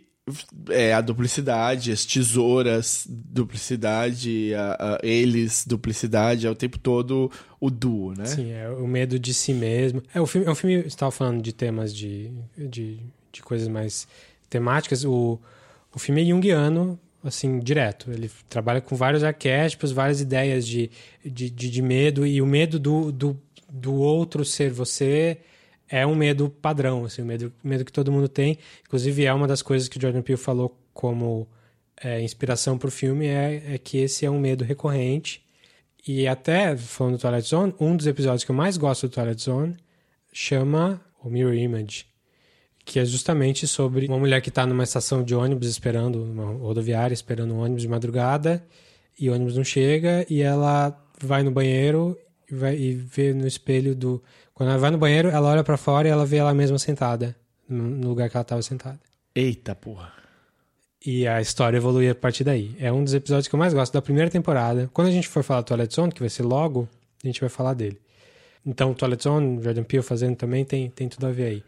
é 0.69 0.93
a 0.93 0.99
duplicidade, 0.99 1.89
as 1.91 2.05
tesouras, 2.05 3.05
duplicidade, 3.09 4.53
a, 4.53 4.95
a- 4.95 4.99
eles, 5.01 5.63
duplicidade, 5.65 6.45
é 6.45 6.49
o 6.49 6.55
tempo 6.55 6.77
todo 6.77 7.31
o 7.61 7.69
duo, 7.69 8.13
né? 8.13 8.25
Sim, 8.25 8.51
é 8.51 8.69
o 8.69 8.85
medo 8.87 9.17
de 9.17 9.33
si 9.33 9.53
mesmo. 9.53 10.03
É, 10.13 10.19
o 10.19 10.25
filme, 10.25 10.45
é 10.47 10.49
um 10.51 10.55
filme, 10.55 10.81
você 10.81 10.87
estava 10.87 11.11
falando 11.11 11.41
de 11.41 11.53
temas 11.53 11.93
de, 11.95 12.29
de, 12.57 12.99
de 13.31 13.41
coisas 13.41 13.67
mais 13.69 14.05
temáticas. 14.49 15.05
O, 15.05 15.39
o 15.95 15.99
filme 15.99 16.21
é 16.21 16.25
junguiano, 16.25 16.99
assim, 17.23 17.59
direto. 17.59 18.11
Ele 18.11 18.29
trabalha 18.49 18.81
com 18.81 18.95
vários 18.97 19.23
arquétipos, 19.23 19.93
várias 19.93 20.19
ideias 20.19 20.67
de, 20.67 20.91
de, 21.25 21.49
de, 21.49 21.69
de 21.69 21.81
medo, 21.81 22.25
e 22.27 22.41
o 22.41 22.45
medo 22.45 22.77
do, 22.77 23.13
do, 23.13 23.39
do 23.71 23.93
outro 23.93 24.43
ser 24.43 24.71
você 24.71 25.37
é 25.89 26.05
um 26.05 26.15
medo 26.15 26.49
padrão, 26.49 27.05
assim, 27.05 27.21
o 27.21 27.25
medo, 27.25 27.51
medo 27.63 27.85
que 27.85 27.91
todo 27.91 28.11
mundo 28.11 28.27
tem. 28.27 28.57
Inclusive, 28.85 29.25
é 29.25 29.33
uma 29.33 29.47
das 29.47 29.61
coisas 29.61 29.87
que 29.87 29.97
o 29.97 30.01
Jordan 30.01 30.21
Peele 30.21 30.37
falou 30.37 30.77
como 30.93 31.47
é, 32.01 32.21
inspiração 32.21 32.77
para 32.77 32.87
o 32.87 32.91
filme, 32.91 33.27
é, 33.27 33.73
é 33.73 33.77
que 33.77 33.97
esse 33.97 34.25
é 34.25 34.29
um 34.29 34.39
medo 34.39 34.63
recorrente. 34.63 35.45
E 36.07 36.27
até, 36.27 36.75
falando 36.77 37.17
do 37.17 37.21
Twilight 37.21 37.47
Zone, 37.47 37.75
um 37.79 37.95
dos 37.95 38.07
episódios 38.07 38.43
que 38.43 38.51
eu 38.51 38.55
mais 38.55 38.77
gosto 38.77 39.07
do 39.07 39.13
Twilight 39.13 39.41
Zone 39.41 39.75
chama 40.31 41.01
o 41.21 41.29
Mirror 41.29 41.55
Image, 41.55 42.05
que 42.85 42.99
é 42.99 43.05
justamente 43.05 43.67
sobre 43.67 44.07
uma 44.07 44.17
mulher 44.17 44.41
que 44.41 44.49
está 44.49 44.65
numa 44.65 44.83
estação 44.83 45.23
de 45.23 45.35
ônibus 45.35 45.67
esperando, 45.67 46.23
uma 46.23 46.45
rodoviária 46.45 47.13
esperando 47.13 47.53
um 47.53 47.59
ônibus 47.59 47.81
de 47.81 47.87
madrugada, 47.87 48.65
e 49.19 49.29
o 49.29 49.33
ônibus 49.33 49.57
não 49.57 49.63
chega, 49.63 50.25
e 50.29 50.41
ela 50.41 50.97
vai 51.19 51.43
no 51.43 51.51
banheiro 51.51 52.17
e, 52.49 52.55
vai, 52.55 52.77
e 52.77 52.93
vê 52.93 53.33
no 53.33 53.47
espelho 53.47 53.95
do... 53.95 54.23
Quando 54.57 54.69
ela 54.69 54.79
vai 54.79 54.89
no 54.89 54.97
banheiro, 54.97 55.29
ela 55.29 55.49
olha 55.49 55.63
para 55.63 55.77
fora 55.77 56.07
e 56.07 56.11
ela 56.11 56.25
vê 56.25 56.37
ela 56.37 56.51
mesma 56.51 56.79
sentada, 56.79 57.35
no 57.69 58.07
lugar 58.09 58.27
que 58.27 58.35
ela 58.35 58.41
estava 58.41 58.61
sentada. 58.63 58.99
Eita 59.35 59.75
porra. 59.75 60.11
E 61.05 61.27
a 61.27 61.39
história 61.39 61.77
evolui 61.77 62.09
a 62.09 62.15
partir 62.15 62.43
daí. 62.43 62.75
É 62.79 62.91
um 62.91 63.03
dos 63.03 63.13
episódios 63.13 63.47
que 63.47 63.53
eu 63.53 63.59
mais 63.59 63.71
gosto 63.71 63.93
da 63.93 64.01
primeira 64.01 64.31
temporada. 64.31 64.89
Quando 64.91 65.09
a 65.09 65.11
gente 65.11 65.27
for 65.27 65.43
falar 65.43 65.61
do 65.61 65.65
Twilight 65.67 65.93
Zone, 65.93 66.11
que 66.11 66.21
vai 66.21 66.29
ser 66.29 66.41
logo, 66.41 66.89
a 67.23 67.27
gente 67.27 67.39
vai 67.39 67.49
falar 67.49 67.75
dele. 67.75 68.01
Então, 68.65 68.95
Twilight 68.95 69.23
Zone, 69.23 69.61
Jordan 69.63 69.83
Peele 69.83 70.01
fazendo 70.01 70.35
também 70.35 70.65
tem, 70.65 70.89
tem 70.89 71.07
tudo 71.07 71.27
a 71.27 71.31
ver 71.31 71.43
aí. 71.45 71.63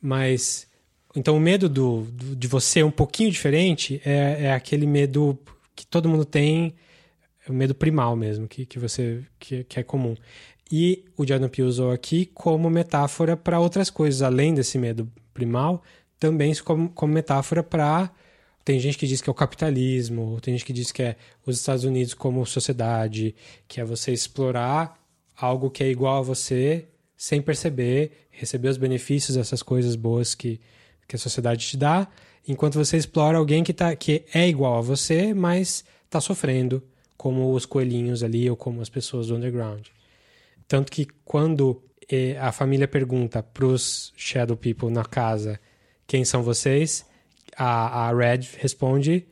Mas, 0.00 0.66
então 1.14 1.36
o 1.36 1.40
medo 1.40 1.68
do, 1.68 2.04
do- 2.04 2.34
de 2.36 2.48
você 2.48 2.82
um 2.82 2.90
pouquinho 2.90 3.30
diferente 3.30 4.00
é, 4.04 4.44
é 4.46 4.52
aquele 4.54 4.86
medo 4.86 5.38
que 5.76 5.86
todo 5.86 6.08
mundo 6.08 6.24
tem, 6.24 6.74
é 7.46 7.50
o 7.50 7.54
medo 7.54 7.74
primal 7.74 8.16
mesmo, 8.16 8.48
que, 8.48 8.64
que 8.64 8.78
você 8.78 9.22
que, 9.38 9.62
que 9.64 9.78
é 9.78 9.82
comum. 9.82 10.16
E 10.70 11.04
o 11.16 11.24
Peele 11.24 11.62
usou 11.68 11.90
aqui 11.90 12.26
como 12.26 12.68
metáfora 12.68 13.36
para 13.36 13.58
outras 13.58 13.88
coisas, 13.90 14.22
além 14.22 14.52
desse 14.54 14.78
medo 14.78 15.10
primal, 15.32 15.82
também 16.18 16.54
como, 16.56 16.88
como 16.90 17.12
metáfora 17.12 17.62
para 17.62 18.10
tem 18.68 18.78
gente 18.78 18.98
que 18.98 19.06
diz 19.06 19.22
que 19.22 19.30
é 19.30 19.32
o 19.32 19.34
capitalismo, 19.34 20.38
tem 20.42 20.52
gente 20.52 20.66
que 20.66 20.74
diz 20.74 20.92
que 20.92 21.02
é 21.02 21.16
os 21.46 21.56
Estados 21.56 21.84
Unidos 21.84 22.12
como 22.12 22.44
sociedade, 22.44 23.34
que 23.66 23.80
é 23.80 23.84
você 23.84 24.12
explorar 24.12 24.94
algo 25.34 25.70
que 25.70 25.82
é 25.82 25.88
igual 25.88 26.18
a 26.18 26.20
você 26.20 26.84
sem 27.16 27.40
perceber, 27.40 28.28
receber 28.30 28.68
os 28.68 28.76
benefícios 28.76 29.38
dessas 29.38 29.62
coisas 29.62 29.96
boas 29.96 30.34
que, 30.34 30.60
que 31.08 31.16
a 31.16 31.18
sociedade 31.18 31.66
te 31.66 31.78
dá, 31.78 32.08
enquanto 32.46 32.74
você 32.74 32.98
explora 32.98 33.38
alguém 33.38 33.64
que, 33.64 33.72
tá, 33.72 33.96
que 33.96 34.26
é 34.34 34.46
igual 34.46 34.76
a 34.76 34.82
você, 34.82 35.32
mas 35.32 35.82
está 36.04 36.20
sofrendo, 36.20 36.82
como 37.16 37.54
os 37.54 37.64
coelhinhos 37.64 38.22
ali 38.22 38.50
ou 38.50 38.54
como 38.54 38.82
as 38.82 38.90
pessoas 38.90 39.28
do 39.28 39.36
underground. 39.36 39.86
Tanto 40.68 40.92
que 40.92 41.06
quando 41.24 41.82
eh, 42.10 42.36
a 42.38 42.52
família 42.52 42.86
pergunta 42.86 43.42
pros 43.42 44.12
Shadow 44.16 44.56
People 44.56 44.90
na 44.90 45.04
casa 45.04 45.58
quem 46.06 46.24
são 46.24 46.42
vocês, 46.42 47.04
a, 47.56 48.08
a 48.08 48.12
Red 48.14 48.40
responde 48.58 49.26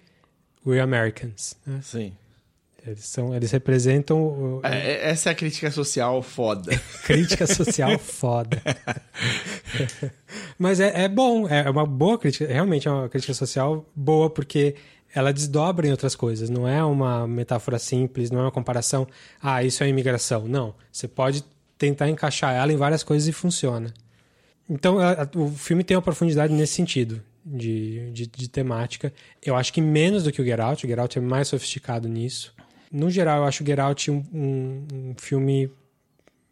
We're 0.67 0.81
Americans. 0.83 1.57
né? 1.67 1.81
Sim. 1.83 2.13
Eles, 2.87 3.05
são, 3.05 3.35
eles 3.35 3.51
representam 3.51 4.19
o- 4.23 4.61
É, 4.65 4.93
é- 4.93 5.09
essa 5.11 5.29
é 5.31 5.33
a 5.33 5.35
crítica 5.35 5.71
social 5.73 6.23
foda. 6.23 6.71
crítica 7.05 7.47
social 7.47 7.99
foda. 7.99 8.63
Mas 10.59 10.81
é, 10.81 11.05
é 11.05 11.09
bom, 11.09 11.49
é 11.49 11.69
uma 11.69 11.85
boa 11.87 12.19
crítica, 12.19 12.47
realmente 12.47 12.87
é 12.89 12.91
uma 12.91 13.09
crítica 13.09 13.35
social 13.35 13.85
boa, 13.95 14.31
porque 14.31 14.77
ela 15.17 15.33
desdobra 15.33 15.89
em 15.89 15.91
outras 15.91 16.15
coisas, 16.15 16.51
não 16.51 16.69
é 16.69 16.85
uma 16.85 17.27
metáfora 17.27 17.79
simples, 17.79 18.31
não 18.31 18.41
é 18.41 18.43
uma 18.43 18.51
comparação, 18.53 19.07
ah, 19.43 19.65
isso 19.65 19.83
é 19.83 19.89
imigração. 19.89 20.47
Não, 20.47 20.75
você 20.93 21.09
pode 21.09 21.43
tentar 21.79 22.11
encaixar 22.11 22.55
ela 22.55 22.71
em 22.71 22.77
várias 22.77 23.03
coisas 23.03 23.27
e 23.27 23.33
funciona. 23.33 23.95
Então, 24.69 24.99
o 25.35 25.49
filme 25.49 25.83
tem 25.83 25.97
uma 25.97 26.03
profundidade 26.03 26.53
nesse 26.53 26.75
sentido, 26.75 27.23
de, 27.43 28.11
de, 28.13 28.27
de 28.27 28.47
temática. 28.47 29.11
Eu 29.43 29.57
acho 29.57 29.73
que 29.73 29.81
menos 29.81 30.25
do 30.25 30.31
que 30.31 30.43
o 30.43 30.45
Get 30.45 30.61
Out, 30.61 30.85
o 30.85 30.89
Get 30.89 30.99
Out 30.99 31.17
é 31.17 31.21
mais 31.23 31.49
sofisticado 31.49 32.07
nisso. 32.11 32.53
No 32.93 33.11
geral, 33.11 33.39
eu 33.39 33.45
acho 33.45 33.63
o 33.63 33.67
Get 33.67 33.79
Out 33.79 34.11
um, 34.11 34.23
um, 34.35 34.87
um 34.93 35.15
filme 35.17 35.71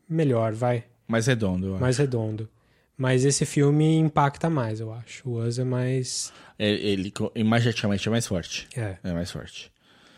melhor, 0.09 0.55
vai, 0.55 0.85
Mais 1.07 1.27
redondo, 1.27 1.67
eu 1.67 1.73
acho. 1.75 1.83
mais 1.83 1.99
redondo. 1.99 2.49
Mas 2.97 3.25
esse 3.25 3.45
filme 3.45 3.97
impacta 3.97 4.49
mais, 4.49 4.79
eu 4.81 4.93
acho. 4.93 5.29
O 5.29 5.43
Us 5.45 5.59
é 5.59 5.65
mais. 5.65 6.33
É, 6.59 6.69
Ele, 6.71 7.13
imageticamente 7.35 8.07
é 8.07 8.11
mais 8.11 8.27
forte. 8.27 8.69
É. 8.77 8.97
É 9.03 9.13
mais 9.13 9.31
forte. 9.31 9.73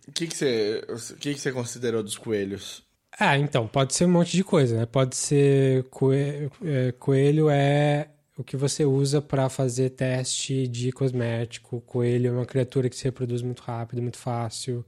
O 0.07 0.13
que, 0.13 0.27
que, 0.27 0.37
você, 0.37 0.85
o 0.89 1.17
que, 1.17 1.35
que 1.35 1.41
você 1.41 1.51
considerou 1.53 2.03
dos 2.03 2.17
coelhos? 2.17 2.85
Ah, 3.19 3.39
então, 3.39 3.67
pode 3.67 3.95
ser 3.95 4.05
um 4.05 4.11
monte 4.11 4.33
de 4.37 4.45
coisa, 4.45 4.77
né? 4.79 4.87
Pode 4.87 5.17
ser. 5.17 5.85
coe- 5.85 6.51
é, 6.65 6.93
Coelho 6.93 7.49
é 7.49 8.09
o 8.37 8.45
que 8.45 8.57
você 8.59 8.85
usa 8.85 9.23
para 9.23 9.49
fazer 9.49 9.91
teste 9.91 10.69
de 10.69 10.93
cosmético. 10.93 11.81
Coelho 11.81 12.29
é 12.29 12.33
uma 12.33 12.45
criatura 12.45 12.91
que 12.91 12.97
se 12.97 13.05
reproduz 13.05 13.41
muito 13.41 13.63
rápido, 13.63 14.03
muito 14.03 14.19
fácil. 14.19 14.85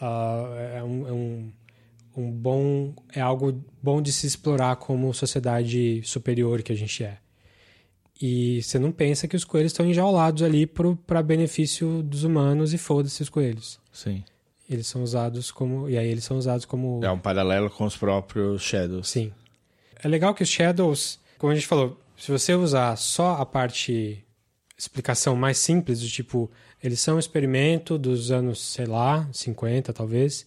Ah, 0.00 0.46
é 0.76 0.82
um, 0.84 1.08
é 1.08 1.12
um, 1.12 1.52
um 2.20 2.30
bom. 2.30 2.94
É 3.12 3.20
algo 3.20 3.64
bom 3.82 4.02
de 4.02 4.12
se 4.12 4.26
explorar 4.26 4.76
como 4.76 5.12
sociedade 5.14 6.02
superior 6.04 6.62
que 6.62 6.72
a 6.72 6.76
gente 6.76 7.04
é. 7.04 7.18
E 8.20 8.60
você 8.62 8.78
não 8.78 8.90
pensa 8.90 9.28
que 9.28 9.36
os 9.36 9.44
coelhos 9.44 9.72
estão 9.72 9.86
enjaulados 9.86 10.42
ali 10.42 10.66
para 10.66 11.22
benefício 11.22 12.02
dos 12.02 12.24
humanos 12.24 12.74
e 12.74 12.78
foda-se 12.78 13.22
os 13.22 13.28
coelhos. 13.28 13.78
Sim. 13.92 14.24
Eles 14.68 14.86
são 14.86 15.02
usados 15.02 15.50
como. 15.50 15.88
E 15.88 15.96
aí 15.96 16.08
eles 16.08 16.24
são 16.24 16.36
usados 16.36 16.64
como. 16.64 17.00
É 17.02 17.10
um 17.10 17.18
paralelo 17.18 17.70
com 17.70 17.84
os 17.84 17.96
próprios 17.96 18.62
Shadows. 18.62 19.08
Sim. 19.08 19.32
É 20.02 20.08
legal 20.08 20.34
que 20.34 20.42
os 20.42 20.48
Shadows, 20.48 21.20
como 21.38 21.52
a 21.52 21.54
gente 21.54 21.66
falou, 21.66 21.98
se 22.16 22.30
você 22.30 22.54
usar 22.54 22.96
só 22.96 23.36
a 23.36 23.46
parte 23.46 24.24
explicação 24.76 25.34
mais 25.34 25.58
simples, 25.58 26.00
do 26.00 26.08
tipo, 26.08 26.50
eles 26.82 27.00
são 27.00 27.16
um 27.16 27.18
experimento 27.18 27.98
dos 27.98 28.30
anos, 28.30 28.60
sei 28.60 28.86
lá, 28.86 29.28
50 29.32 29.92
talvez, 29.92 30.46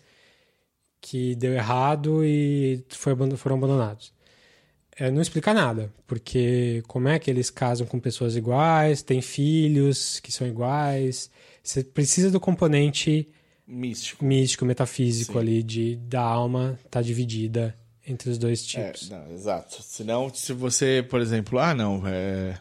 que 1.01 1.35
deu 1.35 1.53
errado 1.53 2.23
e 2.23 2.83
foram 2.89 3.57
abandonados. 3.57 4.13
É, 4.95 5.09
não 5.09 5.21
explica 5.21 5.53
nada, 5.53 5.91
porque 6.05 6.83
como 6.87 7.07
é 7.07 7.17
que 7.17 7.31
eles 7.31 7.49
casam 7.49 7.87
com 7.87 7.99
pessoas 7.99 8.35
iguais, 8.35 9.01
têm 9.01 9.21
filhos 9.21 10.19
que 10.19 10.31
são 10.31 10.45
iguais, 10.45 11.31
você 11.63 11.83
precisa 11.83 12.29
do 12.29 12.39
componente 12.39 13.27
Místico. 13.65 14.23
místico, 14.23 14.65
metafísico 14.65 15.33
Sim. 15.33 15.39
ali, 15.39 15.63
de, 15.63 15.95
da 15.95 16.21
alma 16.21 16.77
tá 16.89 17.01
dividida 17.01 17.75
entre 18.05 18.29
os 18.29 18.37
dois 18.37 18.61
É, 18.75 18.91
tipos. 18.91 19.09
não, 19.09 19.31
exato. 19.31 19.81
Senão, 19.81 20.31
se 20.33 20.51
você, 20.53 21.05
por 21.09 21.21
exemplo, 21.21 21.57
ah, 21.57 21.73
não, 21.73 22.05
é. 22.05 22.59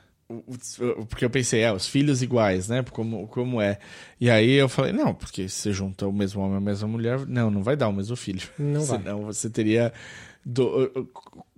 Porque 1.08 1.24
eu 1.24 1.30
pensei, 1.30 1.62
é, 1.62 1.72
os 1.72 1.86
filhos 1.86 2.22
iguais, 2.22 2.68
né? 2.68 2.84
Como, 2.90 3.26
como 3.28 3.60
é. 3.60 3.78
E 4.20 4.30
aí 4.30 4.52
eu 4.52 4.68
falei, 4.68 4.92
não, 4.92 5.12
porque 5.14 5.48
se 5.48 5.56
você 5.56 5.72
junta 5.72 6.06
o 6.06 6.12
mesmo 6.12 6.40
homem 6.40 6.54
e 6.54 6.58
a 6.58 6.60
mesma 6.60 6.88
mulher, 6.88 7.26
não, 7.26 7.50
não 7.50 7.62
vai 7.62 7.76
dar 7.76 7.88
o 7.88 7.92
mesmo 7.92 8.16
filho. 8.16 8.42
Não 8.58 8.82
vai. 8.84 8.98
Senão 8.98 9.22
você 9.24 9.50
teria 9.50 9.92
do- 10.44 11.08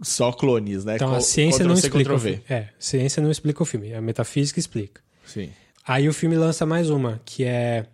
só 0.03 0.32
clones, 0.32 0.85
né? 0.85 0.97
Então 0.97 1.11
Co- 1.11 1.16
a 1.16 1.20
ciência 1.20 1.65
não 1.65 1.74
explica 1.74 2.15
o 2.15 2.19
filme. 2.19 2.43
É, 2.49 2.57
a 2.59 2.69
ciência 2.78 3.23
não 3.23 3.31
explica 3.31 3.62
o 3.62 3.66
filme, 3.66 3.94
a 3.94 4.01
metafísica 4.01 4.59
explica. 4.59 5.01
Sim. 5.27 5.51
Aí 5.86 6.09
o 6.09 6.12
filme 6.12 6.36
lança 6.36 6.65
mais 6.65 6.90
uma, 6.90 7.20
que 7.24 7.44
é 7.44 7.86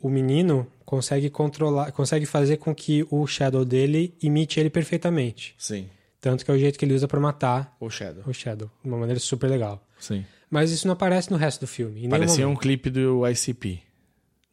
o 0.00 0.08
menino 0.08 0.66
consegue 0.84 1.30
controlar, 1.30 1.92
consegue 1.92 2.26
fazer 2.26 2.58
com 2.58 2.74
que 2.74 3.06
o 3.10 3.26
Shadow 3.26 3.64
dele 3.64 4.14
imite 4.22 4.60
ele 4.60 4.68
perfeitamente. 4.70 5.54
Sim. 5.58 5.88
Tanto 6.20 6.42
que 6.44 6.50
é 6.50 6.54
o 6.54 6.58
jeito 6.58 6.78
que 6.78 6.84
ele 6.86 6.94
usa 6.94 7.06
pra 7.06 7.20
matar 7.20 7.76
O 7.78 7.90
Shadow. 7.90 8.22
o 8.26 8.32
Shadow, 8.32 8.70
de 8.82 8.88
uma 8.88 8.98
maneira 8.98 9.20
super 9.20 9.48
legal. 9.50 9.82
Sim. 10.04 10.24
Mas 10.50 10.70
isso 10.70 10.86
não 10.86 10.92
aparece 10.92 11.30
no 11.30 11.36
resto 11.36 11.60
do 11.62 11.66
filme. 11.66 12.08
Parecia 12.08 12.46
um 12.48 12.54
clipe 12.54 12.90
do 12.90 13.26
ICP. 13.28 13.80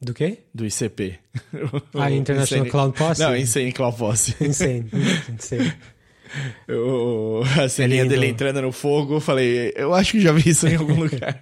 Do 0.00 0.12
quê? 0.12 0.38
Do 0.52 0.64
ICP. 0.66 1.18
Ah, 1.94 2.10
International 2.10 2.64
Insane- 2.66 2.70
Clown 2.70 2.90
Posse? 2.90 3.20
Não, 3.20 3.36
Insane 3.36 3.72
Clown 3.72 3.92
Posse. 3.92 4.34
Insane. 4.44 4.86
Insane. 5.38 5.72
A 7.62 7.68
ceninha 7.68 8.02
É 8.02 8.06
dele 8.06 8.26
entrando 8.26 8.62
no 8.62 8.72
fogo, 8.72 9.16
eu 9.16 9.20
falei, 9.20 9.72
eu 9.76 9.92
acho 9.94 10.12
que 10.12 10.20
já 10.20 10.32
vi 10.32 10.48
isso 10.50 10.66
em 10.66 10.76
algum 10.76 10.94
lugar. 11.00 11.40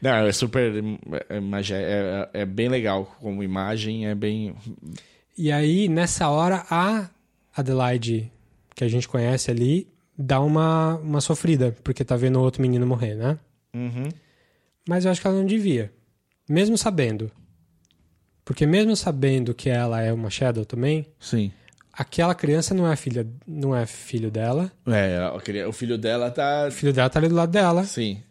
Não, 0.00 0.26
é 0.26 0.32
super. 0.32 0.72
É, 0.72 1.36
é, 1.36 1.78
é, 2.34 2.42
é 2.42 2.46
bem 2.46 2.68
legal 2.68 3.16
como 3.20 3.42
imagem, 3.42 4.06
é 4.06 4.14
bem. 4.14 4.54
E 5.36 5.50
aí, 5.50 5.88
nessa 5.88 6.28
hora, 6.28 6.64
a 6.70 7.08
Adelaide, 7.56 8.30
que 8.74 8.84
a 8.84 8.88
gente 8.88 9.08
conhece 9.08 9.50
ali, 9.50 9.86
dá 10.20 10.38
uma, 10.40 10.96
uma 10.96 11.20
sofrida, 11.20 11.74
porque 11.82 12.04
tá 12.04 12.14
vendo 12.14 12.40
outro 12.40 12.60
menino 12.60 12.86
morrer, 12.86 13.14
né? 13.14 13.38
Uhum. 13.74 14.08
Mas 14.86 15.04
eu 15.04 15.10
acho 15.10 15.20
que 15.20 15.26
ela 15.26 15.36
não 15.36 15.46
devia. 15.46 15.90
Mesmo 16.48 16.76
sabendo. 16.76 17.30
Porque 18.44 18.66
mesmo 18.66 18.94
sabendo 18.94 19.54
que 19.54 19.70
ela 19.70 20.02
é 20.02 20.12
uma 20.12 20.28
Shadow 20.28 20.64
também, 20.64 21.06
Sim. 21.18 21.50
aquela 21.92 22.34
criança 22.34 22.74
não 22.74 22.86
é 22.90 22.94
filha, 22.96 23.26
não 23.46 23.74
é 23.74 23.86
filho 23.86 24.30
dela. 24.30 24.70
É, 24.86 25.66
o 25.66 25.72
filho 25.72 25.96
dela 25.96 26.30
tá. 26.30 26.66
O 26.68 26.72
filho 26.72 26.92
dela 26.92 27.08
tá 27.08 27.18
ali 27.18 27.28
do 27.28 27.34
lado 27.34 27.50
dela. 27.50 27.84
Sim. 27.84 28.22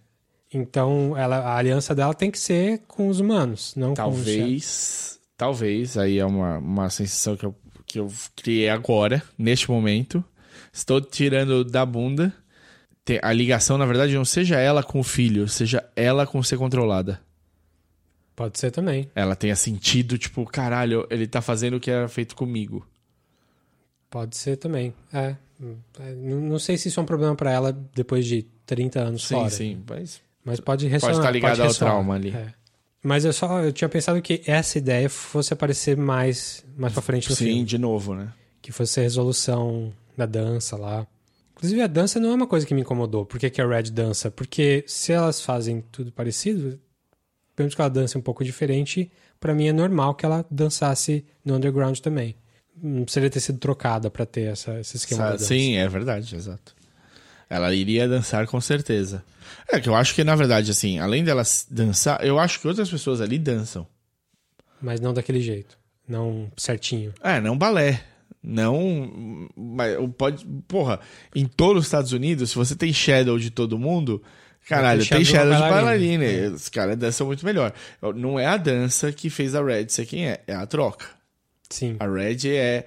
Então, 0.53 1.16
ela, 1.18 1.38
a 1.38 1.57
aliança 1.57 1.95
dela 1.95 2.14
tem 2.14 2.30
que 2.30 2.40
ser 2.40 2.82
com 2.88 3.07
os 3.07 3.20
humanos, 3.20 3.74
não. 3.76 3.94
Talvez. 3.94 5.20
Talvez, 5.38 5.98
aí 5.98 6.20
é 6.20 6.26
uma, 6.26 6.57
uma 6.57 6.90
sensação 6.90 7.38
que 7.38 7.45
eu, 7.45 7.56
que 7.86 7.99
eu 7.99 8.11
criei 8.36 8.70
agora, 8.70 9.24
neste 9.38 9.72
momento. 9.72 10.24
Estou 10.80 11.02
tirando 11.02 11.66
da 11.66 11.86
bunda. 11.86 12.34
A 13.22 13.34
ligação, 13.34 13.78
na 13.78 13.86
verdade, 13.86 14.14
não 14.14 14.24
seja 14.24 14.58
ela 14.60 14.82
com 14.84 15.00
o 15.00 15.04
filho, 15.04 15.48
seja 15.50 15.84
ela 15.96 16.26
com 16.28 16.42
ser 16.44 16.58
controlada. 16.58 17.20
Pode 18.36 18.58
ser 18.60 18.72
também. 18.72 19.10
Ela 19.16 19.36
tenha 19.36 19.56
sentido, 19.56 20.18
tipo, 20.18 20.46
caralho, 20.46 21.06
ele 21.10 21.28
tá 21.28 21.42
fazendo 21.42 21.76
o 21.78 21.80
que 21.80 21.90
era 21.92 22.08
feito 22.08 22.36
comigo. 22.36 22.88
Pode 24.10 24.38
ser 24.38 24.56
também. 24.58 24.94
É. 25.12 25.36
Não, 26.16 26.58
sei 26.60 26.78
se 26.78 26.88
isso 26.88 27.00
é 27.00 27.04
um 27.04 27.06
problema 27.06 27.36
pra 27.36 27.52
ela 27.52 27.74
depois 27.94 28.26
de 28.26 28.44
30 28.66 29.00
anos 29.02 29.28
Sim, 29.28 29.36
fora. 29.36 29.50
sim. 29.50 29.84
Mas 29.90 30.22
Mas 30.46 30.60
pode 30.60 30.88
ressonar. 30.88 31.16
estar 31.18 31.32
ligado 31.32 31.60
ao 31.62 31.68
ressoar. 31.68 31.92
trauma 31.92 32.14
ali. 32.16 32.30
É. 32.30 32.54
Mas 33.04 33.26
eu 33.26 33.34
só 33.34 33.62
eu 33.62 33.74
tinha 33.74 33.90
pensado 33.90 34.22
que 34.22 34.42
essa 34.46 34.78
ideia 34.78 35.10
fosse 35.10 35.52
aparecer 35.54 35.98
mais, 35.98 36.64
mais 36.78 36.94
pra 36.94 37.02
frente 37.02 37.30
no 37.30 37.36
sim, 37.36 37.46
filme. 37.46 37.64
de 37.66 37.78
novo, 37.78 38.14
né? 38.16 38.32
Que 38.62 38.72
fosse 38.72 39.00
a 39.00 39.04
resolução 39.04 39.92
da 40.20 40.26
dança 40.26 40.76
lá. 40.76 41.08
Inclusive, 41.54 41.82
a 41.82 41.88
dança 41.88 42.20
não 42.20 42.32
é 42.32 42.36
uma 42.36 42.48
coisa 42.48 42.66
que 42.66 42.74
me 42.74 42.82
incomodou. 42.82 43.26
Por 43.26 43.40
que, 43.40 43.50
que 43.50 43.62
a 43.62 43.68
Red 43.68 43.84
dança? 43.84 44.32
Porque 44.32 44.84
se 44.88 45.12
elas 45.12 45.41
fazem 45.41 45.84
tudo 45.91 46.12
parecido, 46.12 46.80
mesmo 47.58 47.76
que 47.76 47.82
ela 47.82 47.90
dance 47.90 48.18
um 48.18 48.22
pouco 48.22 48.44
diferente, 48.44 49.12
pra 49.40 49.54
mim 49.54 49.68
é 49.68 49.74
normal 49.74 50.16
que 50.16 50.26
ela 50.26 50.46
dançasse 50.50 51.26
no 51.44 51.56
underground 51.56 51.98
também. 52.00 52.36
Não 52.82 53.04
precisaria 53.04 53.30
ter 53.30 53.41
sido 53.41 53.60
trocada 53.60 54.10
pra 54.10 54.26
ter 54.26 54.52
essa, 54.52 54.80
esse 54.80 54.96
esquema 54.96 55.24
da 55.24 55.32
dança. 55.32 55.46
Sim, 55.46 55.76
é 55.76 55.88
verdade, 55.88 56.34
exato. 56.34 56.74
Ela 57.50 57.74
iria 57.74 58.08
dançar 58.08 58.48
com 58.48 58.62
certeza. 58.62 59.24
É 59.68 59.80
que 59.80 59.90
eu 59.90 59.96
acho 59.96 60.16
que, 60.16 60.24
na 60.24 60.36
verdade, 60.36 60.72
assim, 60.72 61.00
além 61.00 61.24
dela 61.24 61.44
dançar, 61.70 62.26
eu 62.26 62.40
acho 62.40 62.62
que 62.62 62.68
outras 62.68 62.90
pessoas 62.90 63.20
ali 63.20 63.38
dançam. 63.38 63.86
Mas 64.82 65.02
não 65.02 65.14
daquele 65.14 65.41
jeito. 65.41 65.78
Não 66.08 66.50
certinho. 66.56 67.14
É, 67.22 67.41
não 67.41 67.58
balé. 67.58 68.02
Não. 68.41 69.49
Mas 69.56 69.95
pode. 70.18 70.45
Porra, 70.68 70.99
em 71.36 71.45
todos 71.45 71.82
os 71.82 71.88
Estados 71.88 72.14
Unidos, 72.14 72.52
se 72.52 72.56
você 72.56 72.76
tem 72.76 72.91
shadow 72.94 73.38
de 73.38 73.49
todo 73.52 73.78
mundo. 73.78 74.22
Caralho, 74.68 75.06
tem 75.06 75.26
shadow 75.26 75.53
de 75.53 75.60
bailarina. 75.60 76.24
bailarina. 76.26 76.56
Os 76.56 76.70
caras 76.70 76.95
dançam 76.95 77.26
muito 77.26 77.44
melhor. 77.45 77.74
Não 78.16 78.40
é 78.40 78.45
a 78.45 78.56
dança 78.56 79.11
que 79.11 79.30
fez 79.30 79.56
a 79.56 79.64
Red 79.64 79.90
ser 79.90 80.06
quem 80.06 80.28
é, 80.28 80.41
é 80.45 80.53
a 80.53 80.66
troca. 80.68 81.06
Sim. 81.70 81.95
A 81.99 82.07
Red 82.07 82.48
é, 82.49 82.86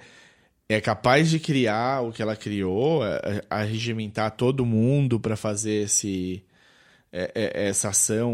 é 0.69 0.79
capaz 0.79 1.29
de 1.29 1.39
criar 1.39 2.01
o 2.01 2.11
que 2.13 2.21
ela 2.21 2.35
criou, 2.37 3.05
é- 3.05 3.19
é 3.25 3.41
arregimentar 3.49 4.31
todo 4.31 4.65
mundo 4.65 5.19
pra 5.19 5.35
fazer 5.35 5.83
esse, 5.83 6.43
é- 7.11 7.31
é- 7.35 7.67
essa 7.67 7.89
ação. 7.89 8.33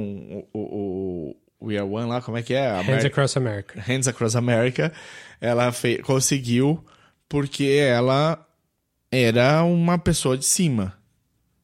O, 0.53 0.59
o, 0.59 1.35
o 1.59 1.65
We 1.67 1.77
Are 1.77 1.87
One 1.89 2.07
lá, 2.07 2.21
como 2.21 2.37
é 2.37 2.43
que 2.43 2.53
é? 2.53 2.69
Hands 2.81 3.05
Across 3.05 3.37
America. 3.37 3.81
Hands 3.81 4.07
Across 4.07 4.35
America. 4.35 4.93
Ela 5.41 5.71
conseguiu 6.03 6.83
porque 7.29 7.65
ela 7.65 8.45
era 9.11 9.63
uma 9.63 9.97
pessoa 9.97 10.37
de 10.37 10.45
cima 10.45 10.93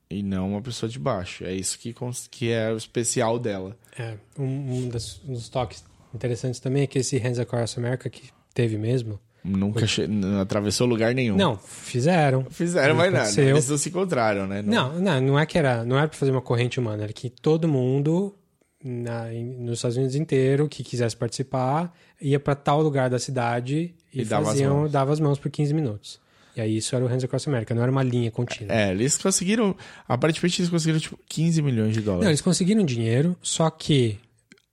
e 0.09 0.21
não 0.23 0.51
uma 0.51 0.61
pessoa 0.61 0.89
de 0.89 0.97
baixo. 0.99 1.43
É 1.43 1.53
isso 1.53 1.77
que, 1.79 1.93
que 2.31 2.51
é 2.51 2.71
o 2.71 2.77
especial 2.77 3.37
dela. 3.39 3.75
É, 3.97 4.13
um, 4.37 4.43
um 4.45 4.89
das- 4.89 5.19
um 5.27 5.33
dos 5.33 5.49
toques 5.49 5.83
interessantes 6.13 6.59
também 6.59 6.83
é 6.83 6.87
que 6.87 6.99
esse 6.99 7.17
Hands 7.17 7.39
Across 7.39 7.77
America 7.77 8.09
que 8.09 8.29
teve 8.53 8.77
mesmo. 8.77 9.19
Nunca 9.43 9.85
che- 9.85 10.07
não 10.07 10.39
atravessou 10.39 10.87
lugar 10.87 11.13
nenhum. 11.13 11.35
Não, 11.35 11.55
fizeram. 11.57 12.45
Fizeram, 12.49 12.95
mas 12.95 13.13
nada. 13.13 13.41
Eles 13.41 13.69
não 13.69 13.77
se 13.77 13.89
encontraram, 13.89 14.47
né? 14.47 14.61
Não, 14.63 14.99
não, 14.99 15.21
não 15.21 15.39
é 15.39 15.45
que 15.45 15.55
era, 15.57 15.85
não 15.85 15.97
era 15.97 16.07
para 16.07 16.17
fazer 16.17 16.31
uma 16.31 16.41
corrente 16.41 16.79
humana, 16.79 17.03
era 17.03 17.13
que 17.13 17.29
todo 17.29 17.67
mundo 17.67 18.35
na, 18.83 19.25
nos 19.59 19.77
Estados 19.79 19.97
Unidos 19.97 20.15
inteiro 20.15 20.67
que 20.67 20.83
quisesse 20.83 21.15
participar 21.15 21.93
ia 22.19 22.39
para 22.39 22.55
tal 22.55 22.81
lugar 22.81 23.07
da 23.09 23.19
cidade 23.19 23.93
e, 24.15 24.21
E 24.21 24.25
dava 24.25 24.43
as 24.43 24.47
faziam, 24.49 24.77
mãos. 24.77 24.91
dava 24.91 25.11
as 25.13 25.19
mãos 25.19 25.37
por 25.37 25.51
15 25.51 25.73
minutos. 25.73 26.19
E 26.55 26.61
aí 26.61 26.77
isso 26.77 26.95
era 26.95 27.03
o 27.03 27.07
Hands 27.07 27.23
Across 27.23 27.47
America, 27.49 27.75
não 27.75 27.81
era 27.83 27.91
uma 27.91 28.01
linha 28.03 28.31
contínua. 28.31 28.73
É, 28.73 28.91
eles 28.91 29.17
conseguiram. 29.17 29.75
Aparentemente 30.07 30.61
eles 30.61 30.69
conseguiram, 30.69 30.99
tipo, 30.99 31.19
15 31.27 31.61
milhões 31.61 31.91
de 31.93 31.99
Não, 31.99 32.05
dólares. 32.05 32.27
eles 32.29 32.41
conseguiram 32.41 32.85
dinheiro, 32.85 33.35
só 33.41 33.69
que 33.69 34.17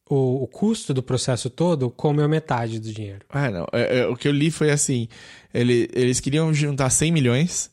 o, 0.08 0.44
o 0.44 0.46
custo 0.46 0.94
do 0.94 1.02
processo 1.02 1.50
todo 1.50 1.90
comeu 1.90 2.28
metade 2.28 2.78
do 2.78 2.92
dinheiro. 2.92 3.20
Ah, 3.30 3.50
não. 3.50 3.66
É, 3.72 3.98
é, 4.00 4.06
o 4.06 4.14
que 4.14 4.28
eu 4.28 4.32
li 4.32 4.50
foi 4.50 4.70
assim: 4.70 5.08
ele- 5.52 5.88
eles 5.92 6.20
queriam 6.20 6.54
juntar 6.54 6.88
100 6.88 7.10
milhões, 7.10 7.68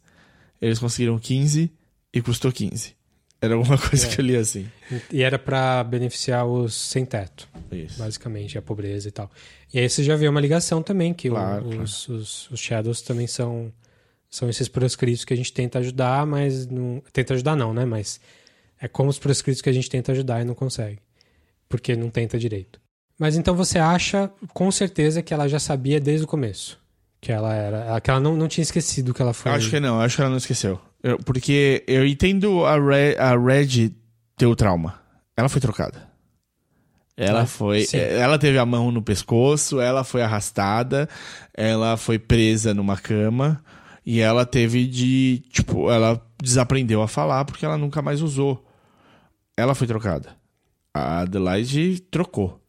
eles 0.59 0.79
conseguiram 0.79 1.19
15 1.19 1.71
e 2.11 2.19
custou 2.21 2.51
15. 2.51 2.95
Era 3.41 3.55
alguma 3.55 3.77
coisa 3.79 4.05
É. 4.05 4.09
que 4.09 4.19
eu 4.21 4.25
li 4.25 4.35
assim. 4.35 4.69
E 5.11 5.21
era 5.23 5.39
para 5.39 5.83
beneficiar 5.83 6.45
os 6.45 6.73
sem 6.73 7.05
teto. 7.05 7.47
Isso. 7.71 7.97
basicamente, 7.99 8.57
a 8.57 8.61
pobreza 8.61 9.07
e 9.07 9.11
tal. 9.11 9.29
E 9.73 9.79
aí 9.79 9.87
você 9.89 10.03
já 10.03 10.15
vê 10.15 10.27
uma 10.27 10.41
ligação 10.41 10.81
também, 10.83 11.13
que 11.13 11.29
o- 11.29 11.33
Claro, 11.33 11.67
os, 11.81 12.07
os, 12.09 12.51
os 12.51 12.59
Shadows 12.59 13.01
também 13.01 13.27
são, 13.27 13.71
são 14.29 14.49
esses 14.49 14.67
proscritos 14.67 15.23
que 15.23 15.33
a 15.33 15.37
gente 15.37 15.53
tenta 15.53 15.79
ajudar, 15.79 16.25
mas 16.25 16.67
não. 16.67 17.01
Tenta 17.13 17.33
ajudar, 17.33 17.55
não, 17.55 17.73
né? 17.73 17.85
Mas 17.85 18.19
é 18.81 18.87
como 18.87 19.09
os 19.09 19.19
proscritos 19.19 19.61
que 19.61 19.69
a 19.69 19.73
gente 19.73 19.89
tenta 19.89 20.11
ajudar 20.11 20.41
e 20.41 20.45
não 20.45 20.53
consegue. 20.55 20.99
Porque 21.69 21.95
não 21.95 22.09
tenta 22.09 22.37
direito. 22.39 22.79
Mas 23.17 23.35
então 23.37 23.55
você 23.55 23.77
acha, 23.77 24.31
com 24.53 24.71
certeza, 24.71 25.21
que 25.21 25.33
ela 25.33 25.47
já 25.47 25.59
sabia 25.59 25.99
desde 25.99 26.23
o 26.25 26.27
começo. 26.27 26.79
Que 27.21 27.31
ela 27.31 27.53
era. 27.53 27.99
Que 28.01 28.09
ela 28.09 28.19
não, 28.19 28.35
não 28.35 28.47
tinha 28.47 28.63
esquecido 28.63 29.13
que 29.13 29.21
ela 29.21 29.33
foi. 29.33 29.51
Acho 29.51 29.69
que 29.69 29.79
não, 29.79 29.99
acho 30.01 30.15
que 30.15 30.21
ela 30.21 30.29
não 30.31 30.37
esqueceu. 30.37 30.79
Eu- 31.03 31.17
porque 31.19 31.83
eu 31.87 32.05
entendo 32.05 32.65
a 32.65 32.75
Red, 32.77 33.15
a 33.17 33.37
Red 33.37 33.91
ter 34.35 34.45
o 34.45 34.55
trauma. 34.55 34.99
Ela 35.35 35.49
foi 35.49 35.61
trocada. 35.61 36.07
Ela 37.15 37.45
foi. 37.45 37.83
sim. 37.83 37.97
Ela 37.97 38.37
teve 38.39 38.57
a 38.57 38.65
mão 38.65 38.91
no 38.91 39.01
pescoço, 39.01 39.79
ela 39.81 40.03
foi 40.05 40.21
arrastada, 40.21 41.07
ela 41.53 41.97
foi 41.97 42.17
presa 42.17 42.73
numa 42.73 42.95
cama 42.97 43.61
e 44.05 44.19
ela 44.21 44.45
teve 44.45 44.85
de. 44.87 45.43
Tipo, 45.51 45.91
ela 45.91 46.21
desaprendeu 46.41 47.01
a 47.01 47.07
falar 47.07 47.43
porque 47.43 47.65
ela 47.65 47.77
nunca 47.77 48.01
mais 48.01 48.21
usou. 48.21 48.65
Ela 49.57 49.75
foi 49.75 49.85
trocada. 49.87 50.29
A 50.93 51.19
Adelaide 51.21 51.99
trocou. 52.09 52.61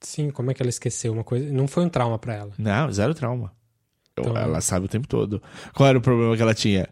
Sim, 0.00 0.30
como 0.30 0.50
é 0.50 0.54
que 0.54 0.62
ela 0.62 0.70
esqueceu 0.70 1.12
uma 1.12 1.24
coisa? 1.24 1.50
Não 1.52 1.66
foi 1.68 1.84
um 1.84 1.88
trauma 1.88 2.18
pra 2.18 2.34
ela. 2.34 2.52
Não, 2.58 2.90
zero 2.90 3.14
trauma. 3.14 3.52
Então- 4.12 4.34
Ela 4.36 4.60
sabe 4.62 4.86
o 4.86 4.88
tempo 4.88 5.06
todo. 5.08 5.42
Qual 5.74 5.88
era 5.88 5.98
o 5.98 6.00
problema 6.00 6.34
que 6.36 6.42
ela 6.42 6.54
tinha? 6.54 6.88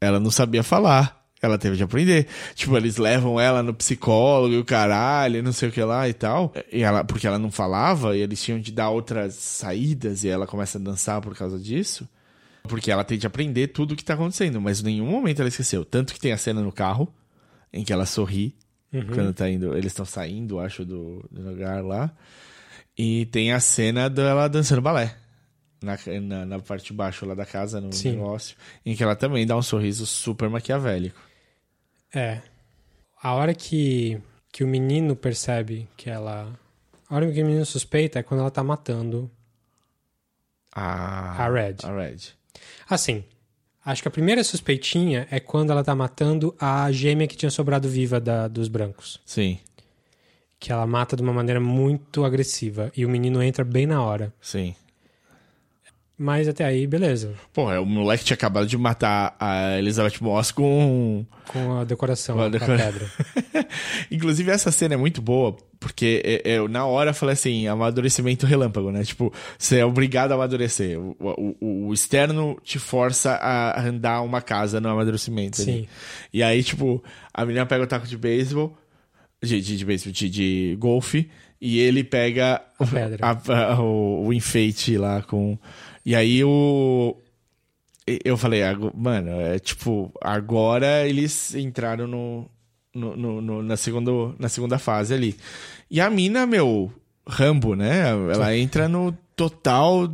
Ela 0.00 0.20
não 0.20 0.30
sabia 0.30 0.62
falar. 0.62 1.24
Ela 1.40 1.58
teve 1.58 1.76
de 1.76 1.82
aprender. 1.82 2.26
Tipo, 2.54 2.76
eles 2.76 2.96
levam 2.96 3.38
ela 3.38 3.62
no 3.62 3.74
psicólogo 3.74 4.54
e 4.54 4.58
o 4.58 4.64
caralho, 4.64 5.42
não 5.42 5.52
sei 5.52 5.68
o 5.68 5.72
que 5.72 5.82
lá 5.82 6.08
e 6.08 6.12
tal. 6.12 6.52
E 6.72 6.82
ela, 6.82 7.04
porque 7.04 7.26
ela 7.26 7.38
não 7.38 7.50
falava 7.50 8.16
e 8.16 8.20
eles 8.20 8.42
tinham 8.42 8.58
de 8.58 8.72
dar 8.72 8.90
outras 8.90 9.34
saídas 9.34 10.24
e 10.24 10.28
ela 10.28 10.46
começa 10.46 10.78
a 10.78 10.80
dançar 10.80 11.20
por 11.20 11.36
causa 11.36 11.58
disso. 11.58 12.08
Porque 12.64 12.90
ela 12.90 13.04
tem 13.04 13.18
de 13.18 13.26
aprender 13.26 13.68
tudo 13.68 13.92
o 13.92 13.96
que 13.96 14.04
tá 14.04 14.14
acontecendo, 14.14 14.60
mas 14.60 14.80
em 14.80 14.84
nenhum 14.84 15.06
momento 15.06 15.40
ela 15.40 15.48
esqueceu. 15.48 15.84
Tanto 15.84 16.12
que 16.12 16.20
tem 16.20 16.32
a 16.32 16.38
cena 16.38 16.62
no 16.62 16.72
carro 16.72 17.12
em 17.72 17.84
que 17.84 17.92
ela 17.92 18.06
sorri 18.06 18.56
quando 19.14 19.32
tá 19.34 19.48
indo. 19.48 19.76
Eles 19.76 19.92
estão 19.92 20.04
saindo, 20.06 20.58
acho, 20.58 20.84
do, 20.84 21.24
do 21.30 21.42
lugar 21.50 21.84
lá. 21.84 22.12
E 22.96 23.26
tem 23.26 23.52
a 23.52 23.60
cena 23.60 24.08
dela 24.08 24.48
dançando 24.48 24.80
balé. 24.80 25.16
Na, 25.82 25.98
na, 26.20 26.46
na 26.46 26.58
parte 26.58 26.86
de 26.86 26.92
baixo 26.94 27.26
lá 27.26 27.34
da 27.34 27.44
casa, 27.44 27.80
no 27.80 27.92
Sim. 27.92 28.12
negócio. 28.12 28.56
Em 28.84 28.96
que 28.96 29.02
ela 29.02 29.14
também 29.14 29.46
dá 29.46 29.56
um 29.56 29.62
sorriso 29.62 30.06
super 30.06 30.48
maquiavélico. 30.48 31.20
É. 32.14 32.40
A 33.22 33.34
hora 33.34 33.54
que, 33.54 34.18
que 34.50 34.64
o 34.64 34.66
menino 34.66 35.14
percebe 35.14 35.86
que 35.96 36.08
ela. 36.08 36.52
A 37.08 37.14
hora 37.14 37.30
que 37.30 37.42
o 37.42 37.46
menino 37.46 37.64
suspeita 37.66 38.18
é 38.18 38.22
quando 38.22 38.40
ela 38.40 38.50
tá 38.50 38.64
matando. 38.64 39.30
A, 40.74 41.44
A 41.44 41.50
Red. 41.50 41.76
A 41.84 41.92
Red. 41.92 42.16
Assim, 42.88 43.24
acho 43.84 44.02
que 44.02 44.08
a 44.08 44.10
primeira 44.10 44.42
suspeitinha 44.44 45.26
é 45.30 45.40
quando 45.40 45.70
ela 45.70 45.84
tá 45.84 45.94
matando 45.94 46.54
a 46.58 46.90
gêmea 46.92 47.26
que 47.26 47.36
tinha 47.36 47.50
sobrado 47.50 47.88
viva 47.88 48.20
da, 48.20 48.48
dos 48.48 48.68
brancos. 48.68 49.20
Sim, 49.24 49.58
Que 50.58 50.72
ela 50.72 50.86
mata 50.86 51.16
de 51.16 51.22
uma 51.22 51.32
maneira 51.32 51.60
muito 51.60 52.24
agressiva. 52.24 52.90
E 52.96 53.04
o 53.04 53.08
menino 53.08 53.42
entra 53.42 53.64
bem 53.64 53.86
na 53.86 54.02
hora. 54.02 54.32
sim. 54.40 54.74
Mas 56.18 56.48
até 56.48 56.64
aí, 56.64 56.86
beleza. 56.86 57.34
Porra, 57.52 57.78
o 57.78 57.84
moleque 57.84 58.24
tinha 58.24 58.34
acabado 58.34 58.66
de 58.66 58.78
matar 58.78 59.36
a 59.38 59.76
Elizabeth 59.78 60.14
Moss 60.22 60.50
com. 60.50 61.26
Com 61.46 61.78
a 61.78 61.84
decoração, 61.84 62.36
Com 62.36 62.42
a 62.44 62.48
decora- 62.48 62.78
pedra. 62.78 63.06
Inclusive, 64.10 64.50
essa 64.50 64.72
cena 64.72 64.94
é 64.94 64.96
muito 64.96 65.20
boa, 65.20 65.54
porque 65.78 66.22
é- 66.24 66.42
é, 66.52 66.58
eu, 66.58 66.68
na 66.68 66.86
hora, 66.86 67.12
falei 67.12 67.34
assim: 67.34 67.66
amadurecimento 67.66 68.46
relâmpago, 68.46 68.90
né? 68.90 69.04
Tipo, 69.04 69.32
você 69.58 69.78
é 69.80 69.84
obrigado 69.84 70.32
a 70.32 70.34
amadurecer. 70.36 70.98
O, 70.98 71.14
o- 71.60 71.88
o 71.88 71.92
externo 71.94 72.56
te 72.62 72.78
força 72.78 73.32
a 73.34 73.80
andar 73.86 74.22
uma 74.22 74.40
casa 74.40 74.80
no 74.80 74.88
amadurecimento. 74.88 75.60
ali. 75.60 75.72
Sim. 75.72 75.88
E 76.32 76.42
aí, 76.42 76.62
tipo, 76.62 77.02
a 77.32 77.44
menina 77.44 77.66
pega 77.66 77.84
o 77.84 77.86
taco 77.86 78.06
de 78.06 78.16
beisebol, 78.16 78.74
de, 79.42 79.60
de, 79.60 79.76
de 79.76 79.84
beisebol, 79.84 80.12
de, 80.12 80.30
de 80.30 80.76
golfe, 80.78 81.28
e 81.60 81.78
ele 81.78 82.02
pega 82.04 82.62
A 82.78 82.86
pedra. 82.86 83.18
a- 83.26 83.72
a- 83.74 83.80
o, 83.82 84.26
o 84.28 84.32
enfeite 84.32 84.96
lá 84.96 85.20
com. 85.22 85.58
E 86.06 86.14
aí 86.14 86.44
o. 86.44 87.16
Eu 88.24 88.36
falei, 88.36 88.60
mano, 88.94 89.32
é 89.40 89.58
tipo, 89.58 90.12
agora 90.22 91.04
eles 91.08 91.52
entraram 91.56 92.06
no, 92.06 92.48
no, 92.94 93.16
no- 93.16 93.40
no- 93.42 93.62
na, 93.64 93.76
segunda, 93.76 94.12
na 94.38 94.48
segunda 94.48 94.78
fase 94.78 95.12
ali. 95.12 95.36
E 95.90 96.00
a 96.00 96.08
mina, 96.08 96.46
meu, 96.46 96.92
Rambo, 97.28 97.74
né? 97.74 98.10
Ela 98.32 98.56
entra 98.56 98.88
no 98.88 99.10
total. 99.34 100.08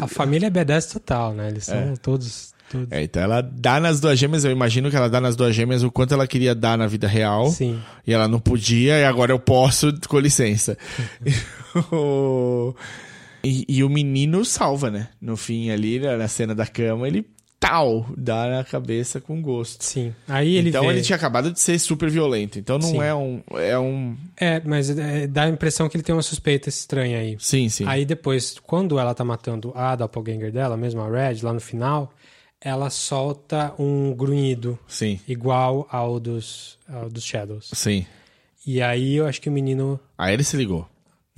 A 0.00 0.08
família 0.08 0.48
é 0.48 0.50
B10 0.50 0.92
total, 0.92 1.32
né? 1.32 1.46
Eles 1.48 1.66
são 1.66 1.94
todos... 2.02 2.52
todos... 2.68 2.88
É, 2.90 3.04
então 3.04 3.22
ela 3.22 3.40
dá 3.40 3.78
nas 3.78 4.00
duas 4.00 4.18
gêmeas, 4.18 4.44
eu 4.44 4.50
imagino 4.50 4.90
que 4.90 4.96
ela 4.96 5.08
dá 5.08 5.20
nas 5.20 5.36
duas 5.36 5.54
gêmeas 5.54 5.84
o 5.84 5.92
quanto 5.92 6.12
ela 6.14 6.26
queria 6.26 6.56
dar 6.56 6.76
na 6.76 6.88
vida 6.88 7.06
real. 7.06 7.48
Sim. 7.50 7.80
E 8.04 8.12
ela 8.12 8.26
não 8.26 8.40
podia, 8.40 8.98
e 8.98 9.04
agora 9.04 9.30
eu 9.30 9.38
posso, 9.38 9.94
com 10.08 10.18
licença. 10.18 10.76
E, 13.48 13.64
e 13.66 13.82
o 13.82 13.88
menino 13.88 14.44
salva, 14.44 14.90
né? 14.90 15.08
No 15.20 15.36
fim 15.36 15.70
ali, 15.70 15.98
na 15.98 16.18
na 16.18 16.28
cena 16.28 16.54
da 16.54 16.66
cama, 16.66 17.08
ele 17.08 17.24
tal, 17.58 18.06
dá 18.14 18.46
na 18.48 18.62
cabeça 18.62 19.20
com 19.20 19.40
gosto. 19.40 19.82
Sim. 19.82 20.14
Aí 20.28 20.56
ele 20.56 20.68
então 20.68 20.82
vê... 20.82 20.90
ele 20.90 21.00
tinha 21.00 21.16
acabado 21.16 21.50
de 21.50 21.58
ser 21.58 21.78
super 21.78 22.10
violento. 22.10 22.58
Então 22.58 22.78
não 22.78 22.90
Sim. 22.90 23.02
é 23.02 23.14
um. 23.14 23.42
É 23.52 23.78
um. 23.78 24.16
É, 24.36 24.60
mas 24.60 24.90
é, 24.90 25.26
dá 25.26 25.44
a 25.44 25.48
impressão 25.48 25.88
que 25.88 25.96
ele 25.96 26.04
tem 26.04 26.14
uma 26.14 26.22
suspeita 26.22 26.68
estranha 26.68 27.18
aí. 27.18 27.36
Sim, 27.40 27.70
sim. 27.70 27.84
Aí 27.86 28.04
depois, 28.04 28.58
quando 28.62 28.98
ela 28.98 29.14
tá 29.14 29.24
matando 29.24 29.72
a 29.74 29.96
doppelganger 29.96 30.52
dela, 30.52 30.76
mesmo 30.76 31.00
a 31.00 31.08
Red, 31.08 31.40
lá 31.42 31.54
no 31.54 31.60
final, 31.60 32.12
ela 32.60 32.90
solta 32.90 33.72
um 33.78 34.14
grunhido 34.14 34.78
Sim, 34.86 35.18
igual 35.26 35.88
ao 35.90 36.20
dos, 36.20 36.78
ao 36.86 37.08
dos 37.08 37.24
Shadows. 37.24 37.70
sim. 37.72 38.04
E 38.66 38.82
aí 38.82 39.14
eu 39.14 39.26
acho 39.26 39.40
que 39.40 39.48
o 39.48 39.52
menino. 39.52 39.98
Aí 40.18 40.34
ele 40.34 40.44
se 40.44 40.54
ligou. 40.54 40.86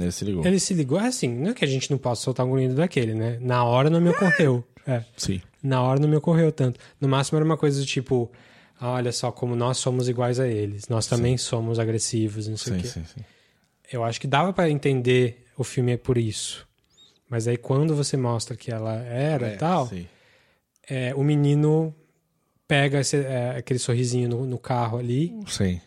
Ele 0.04 0.12
se 0.12 0.24
ligou. 0.24 0.46
Ele 0.46 0.58
se 0.60 0.74
ligou, 0.74 0.98
é 1.00 1.06
assim, 1.06 1.28
não 1.28 1.50
é 1.50 1.54
que 1.54 1.64
a 1.64 1.68
gente 1.68 1.90
não 1.90 1.98
possa 1.98 2.22
soltar 2.22 2.44
um 2.46 2.50
grunhido 2.50 2.74
daquele, 2.74 3.14
né? 3.14 3.38
Na 3.40 3.64
hora 3.64 3.88
não 3.90 4.00
me 4.00 4.10
ocorreu. 4.10 4.64
É. 4.86 5.04
Sim. 5.16 5.40
Na 5.62 5.82
hora 5.82 6.00
não 6.00 6.08
me 6.08 6.16
ocorreu 6.16 6.50
tanto. 6.50 6.80
No 7.00 7.06
máximo 7.08 7.36
era 7.36 7.44
uma 7.44 7.56
coisa 7.56 7.78
do 7.80 7.86
tipo. 7.86 8.30
"Ah, 8.80 8.92
Olha 8.92 9.12
só, 9.12 9.30
como 9.30 9.54
nós 9.54 9.76
somos 9.76 10.08
iguais 10.08 10.40
a 10.40 10.48
eles. 10.48 10.88
Nós 10.88 11.06
também 11.06 11.36
somos 11.36 11.78
agressivos, 11.78 12.48
não 12.48 12.56
sei 12.56 12.72
Sim, 12.74 12.78
o 12.78 12.82
quê. 12.82 12.88
sim, 12.88 13.04
sim. 13.04 13.20
Eu 13.92 14.02
acho 14.02 14.18
que 14.20 14.26
dava 14.26 14.52
pra 14.54 14.70
entender 14.70 15.44
o 15.58 15.62
filme 15.64 15.96
por 15.98 16.16
isso. 16.16 16.66
Mas 17.28 17.46
aí 17.46 17.56
quando 17.58 17.94
você 17.94 18.16
mostra 18.16 18.56
que 18.56 18.70
ela 18.72 18.94
era 19.04 19.50
É, 19.50 19.54
e 19.54 19.56
tal, 19.58 19.86
sim. 19.88 20.06
é, 20.88 21.14
o 21.14 21.22
menino 21.22 21.94
pega 22.66 23.00
esse- 23.00 23.18
é, 23.18 23.50
aquele 23.58 23.78
sorrisinho 23.78 24.28
no, 24.30 24.46
no 24.46 24.58
carro 24.58 24.96
ali, 24.98 25.32
Sim. 25.46 25.80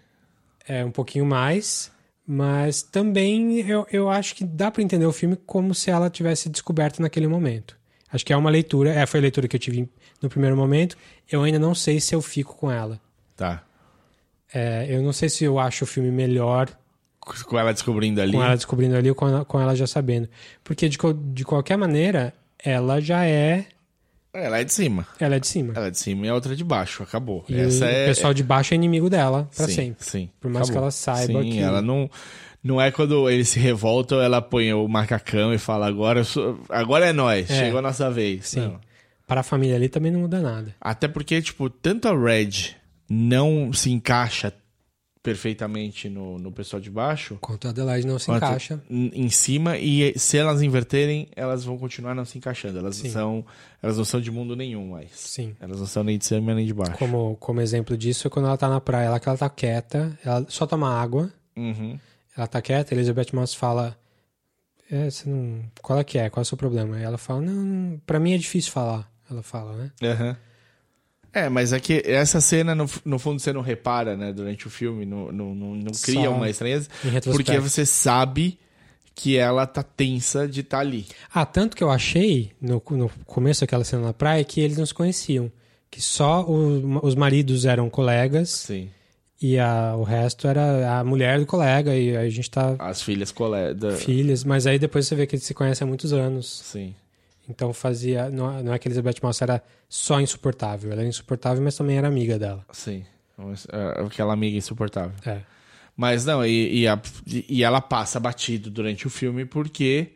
é 0.68 0.85
um 0.85 0.91
pouquinho 0.91 1.26
mais, 1.26 1.91
mas 2.25 2.81
também 2.81 3.59
eu, 3.61 3.85
eu 3.91 4.09
acho 4.09 4.35
que 4.35 4.43
dá 4.45 4.71
pra 4.71 4.81
entender 4.81 5.05
o 5.05 5.11
filme 5.11 5.35
como 5.45 5.73
se 5.75 5.89
ela 5.89 6.09
tivesse 6.09 6.49
descoberto 6.49 7.01
naquele 7.01 7.27
momento. 7.27 7.77
Acho 8.11 8.25
que 8.25 8.31
é 8.31 8.37
uma 8.37 8.49
leitura, 8.49 8.91
é, 8.91 9.05
foi 9.05 9.19
a 9.19 9.21
leitura 9.23 9.47
que 9.47 9.55
eu 9.55 9.59
tive 9.59 9.89
no 10.21 10.29
primeiro 10.29 10.55
momento. 10.55 10.95
Eu 11.29 11.43
ainda 11.43 11.59
não 11.59 11.73
sei 11.73 11.99
se 11.99 12.13
eu 12.13 12.21
fico 12.21 12.55
com 12.55 12.71
ela. 12.71 13.01
Tá. 13.35 13.63
É, 14.53 14.85
eu 14.87 15.01
não 15.01 15.11
sei 15.11 15.29
se 15.29 15.43
eu 15.43 15.57
acho 15.57 15.83
o 15.83 15.87
filme 15.87 16.11
melhor 16.11 16.69
Com 17.19 17.57
ela 17.57 17.73
descobrindo 17.73 18.21
ali. 18.21 18.33
com 18.33 18.43
ela 18.43 18.55
descobrindo 18.55 18.95
ali 18.95 19.09
ou 19.09 19.15
com 19.15 19.27
ela, 19.27 19.45
com 19.45 19.59
ela 19.59 19.75
já 19.75 19.87
sabendo. 19.87 20.29
Porque 20.63 20.87
de, 20.87 20.97
de 21.33 21.43
qualquer 21.43 21.77
maneira, 21.77 22.33
ela 22.63 23.01
já 23.01 23.25
é. 23.25 23.65
Ela 24.34 24.60
é 24.60 24.64
de 24.64 24.73
cima. 24.73 25.05
Ela 25.19 25.35
é 25.35 25.39
de 25.39 25.47
cima. 25.47 25.73
Ela 25.76 25.88
é 25.88 25.91
de 25.91 25.97
cima 25.99 26.26
e 26.26 26.30
a 26.30 26.34
outra 26.34 26.53
é 26.53 26.55
de 26.55 26.64
baixo. 26.64 27.03
Acabou. 27.03 27.45
E 27.47 27.55
Essa 27.55 27.85
o 27.85 27.88
é. 27.88 28.05
pessoal 28.07 28.34
de 28.34 28.43
baixo 28.43 28.73
é 28.73 28.76
inimigo 28.76 29.10
dela 29.10 29.47
pra 29.55 29.68
sim, 29.68 29.73
sempre. 29.73 30.05
Sim. 30.05 30.30
Por 30.41 30.49
mais 30.49 30.69
que 30.69 30.76
ela 30.77 30.89
saiba 30.91 31.41
sim, 31.43 31.51
que- 31.51 31.60
ela 31.60 31.81
não. 31.81 32.10
Não 32.64 32.81
é 32.81 32.89
quando 32.91 33.30
eles 33.30 33.49
se 33.49 33.60
revoltam, 33.60 34.22
ela 34.22 34.41
põe 34.41 34.73
o 34.73 34.88
macacão 34.88 35.53
e 35.53 35.57
fala: 35.57 35.85
agora, 35.85 36.23
sou- 36.23 36.60
agora 36.69 37.05
é 37.07 37.14
nós, 37.14 37.49
É. 37.51 37.60
chegou 37.65 37.80
a 37.80 37.81
nossa 37.81 38.10
vez. 38.10 38.47
Sim. 38.47 38.61
Não. 38.61 38.80
Para 39.27 39.41
a 39.41 39.43
família 39.43 39.76
ali 39.76 39.88
também 39.89 40.11
não 40.11 40.22
muda 40.22 40.39
nada. 40.41 40.73
Até 40.81 41.07
porque, 41.07 41.41
tipo, 41.41 41.69
tanto 41.69 42.07
a 42.07 42.18
Red 42.18 42.76
não 43.10 43.72
se 43.73 43.91
encaixa 43.91 44.51
perfeitamente 45.23 46.09
no, 46.09 46.37
no 46.37 46.51
pessoal 46.51 46.81
de 46.81 46.91
baixo, 46.91 47.37
Quanto 47.39 47.65
a 47.65 47.71
Adelaide 47.71 48.05
não 48.05 48.19
se 48.19 48.29
encaixa. 48.29 48.83
em 48.89 49.29
cima, 49.29 49.77
e 49.77 50.13
se 50.19 50.37
elas 50.37 50.61
inverterem, 50.61 51.29
elas 51.35 51.63
vão 51.63 51.77
continuar 51.77 52.13
não 52.13 52.25
se 52.25 52.37
encaixando. 52.37 52.77
Elas, 52.77 52.97
Sim. 52.97 53.09
são, 53.09 53.45
elas 53.81 53.97
não 53.97 54.03
são 54.03 54.19
de 54.19 54.29
mundo 54.29 54.53
nenhum 54.55 54.89
mais. 54.89 55.11
Sim. 55.13 55.55
Elas 55.61 55.79
não 55.79 55.87
são 55.87 56.03
nem 56.03 56.17
de 56.17 56.25
cima 56.25 56.53
nem 56.53 56.65
de 56.65 56.73
baixo. 56.73 56.97
Como, 56.99 57.37
como 57.39 57.61
exemplo 57.61 57.97
disso 57.97 58.27
é 58.27 58.29
quando 58.29 58.47
ela 58.47 58.57
tá 58.57 58.67
na 58.67 58.81
praia, 58.81 59.17
que 59.17 59.29
ela 59.29 59.37
tá 59.37 59.49
quieta, 59.49 60.19
ela 60.25 60.45
só 60.49 60.67
toma 60.67 60.93
água, 60.93 61.31
Uhum. 61.55 61.97
ela 62.37 62.45
tá 62.47 62.61
quieta, 62.61 62.93
Elizabeth 62.93 63.27
Moss 63.33 63.53
fala. 63.53 63.97
É, 64.91 65.09
você 65.09 65.29
não... 65.29 65.63
Qual 65.81 65.97
é 65.97 66.03
que 66.03 66.17
é? 66.19 66.29
Qual 66.29 66.41
é 66.41 66.43
o 66.43 66.45
seu 66.45 66.57
problema? 66.57 66.97
Aí 66.97 67.03
ela 67.03 67.17
fala, 67.17 67.39
não, 67.41 67.53
não, 67.53 68.01
pra 68.05 68.19
mim 68.19 68.33
é 68.33 68.37
difícil 68.37 68.71
falar. 68.71 69.09
Ela 69.31 69.41
fala, 69.41 69.73
né? 69.77 69.91
Aham. 70.03 70.37
É, 71.34 71.49
mas 71.49 71.73
é 71.73 71.80
que 71.80 72.01
essa 72.05 72.39
cena, 72.39 72.76
no, 72.76 72.88
no 73.03 73.18
fundo, 73.18 73.39
você 73.39 73.51
não 73.51 73.61
repara, 73.61 74.15
né, 74.15 74.31
durante 74.31 74.68
o 74.68 74.69
filme, 74.69 75.03
não, 75.05 75.31
não, 75.31 75.55
não, 75.55 75.76
não 75.76 75.91
cria 76.03 76.26
Só 76.26 76.31
uma 76.31 76.47
estranheza, 76.49 76.88
porque 77.23 77.57
você 77.60 77.85
sabe 77.85 78.60
que 79.15 79.35
ela 79.38 79.65
tá 79.65 79.81
tensa 79.84 80.47
de 80.47 80.61
estar 80.61 80.80
ali. 80.80 81.05
Ah, 81.34 81.45
tanto 81.45 81.76
que 81.76 81.84
eu 81.84 81.89
achei 81.89 82.51
no, 82.61 82.81
no 82.91 83.10
começo 83.26 83.61
daquela 83.61 83.84
cena 83.84 84.03
na 84.03 84.14
praia 84.14 84.43
que 84.43 84.61
eles 84.61 84.77
não 84.77 84.85
se 84.85 84.93
conheciam. 84.93 85.51
Que 85.89 86.01
só 86.01 86.43
o- 86.43 86.99
os 87.05 87.14
maridos 87.14 87.65
eram 87.65 87.88
colegas 87.89 88.49
Sim. 88.49 88.89
e 89.39 89.60
a, 89.60 89.95
o 89.95 90.01
resto 90.03 90.47
era 90.47 90.99
a 90.99 91.03
mulher 91.03 91.39
do 91.39 91.45
colega 91.45 91.95
e 91.95 92.18
a 92.18 92.27
gente 92.30 92.49
tá 92.49 92.76
As 92.80 93.03
filhas 93.03 93.31
colegas. 93.31 94.03
filhas. 94.03 94.43
Mas 94.43 94.65
aí 94.65 94.80
depois 94.80 95.05
você 95.07 95.14
vê 95.15 95.27
que 95.27 95.35
eles 95.35 95.45
se 95.45 95.53
conhecem 95.53 95.85
há 95.85 95.88
muitos 95.88 96.11
anos. 96.11 96.61
Sim. 96.65 96.95
Então 97.49 97.74
fazia. 97.74 98.30
Não, 98.30 98.64
não 98.64 98.74
é 98.74 98.80
que 98.80 98.88
a 98.88 98.90
Elizabeth 98.90 99.15
Moss 99.22 99.41
era 99.41 99.61
só 99.90 100.20
insuportável. 100.22 100.91
Ela 100.91 101.02
era 101.02 101.10
insuportável, 101.10 101.61
mas 101.64 101.76
também 101.76 101.98
era 101.98 102.07
amiga 102.07 102.40
dela. 102.40 102.65
Sim. 102.72 103.06
Mas, 103.38 103.68
é, 103.72 104.02
Aquela 104.06 104.34
amiga 104.34 104.57
insuportável. 104.57 105.14
É. 105.26 105.41
Mas 105.95 106.26
não, 106.26 106.45
e, 106.45 106.82
e, 106.82 106.88
a- 106.88 106.99
e 107.28 107.64
ela 107.64 107.80
passa 107.82 108.20
batido 108.20 108.72
durante 108.72 109.06
o 109.06 109.10
filme 109.10 109.45
porque 109.45 110.14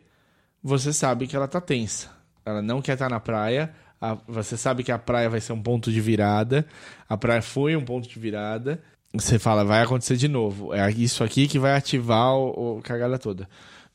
você 0.62 0.92
sabe 0.92 1.26
que 1.26 1.36
ela 1.36 1.46
tá 1.46 1.60
tensa. 1.60 2.08
Ela 2.44 2.60
não 2.62 2.80
quer 2.82 2.94
estar 2.94 3.08
na 3.10 3.20
praia. 3.20 3.72
a- 4.00 4.16
você 4.28 4.56
sabe 4.56 4.84
que 4.84 4.92
a 4.92 4.98
praia 4.98 5.28
vai 5.28 5.40
ser 5.40 5.52
um 5.52 5.60
ponto 5.62 5.90
de 5.92 6.00
virada. 6.00 6.64
A 7.08 7.16
praia 7.16 7.42
foi 7.42 7.74
um 7.76 7.84
ponto 7.84 8.08
de 8.08 8.18
virada. 8.18 8.80
Você 9.12 9.38
fala, 9.40 9.64
vai 9.64 9.82
acontecer 9.82 10.16
de 10.16 10.28
novo. 10.28 10.72
É 10.72 10.88
isso 10.92 11.24
aqui 11.24 11.48
que 11.48 11.58
vai 11.58 11.74
ativar 11.76 12.32
o, 12.36 12.78
o 12.78 12.82
cagada 12.82 13.18
toda. 13.18 13.48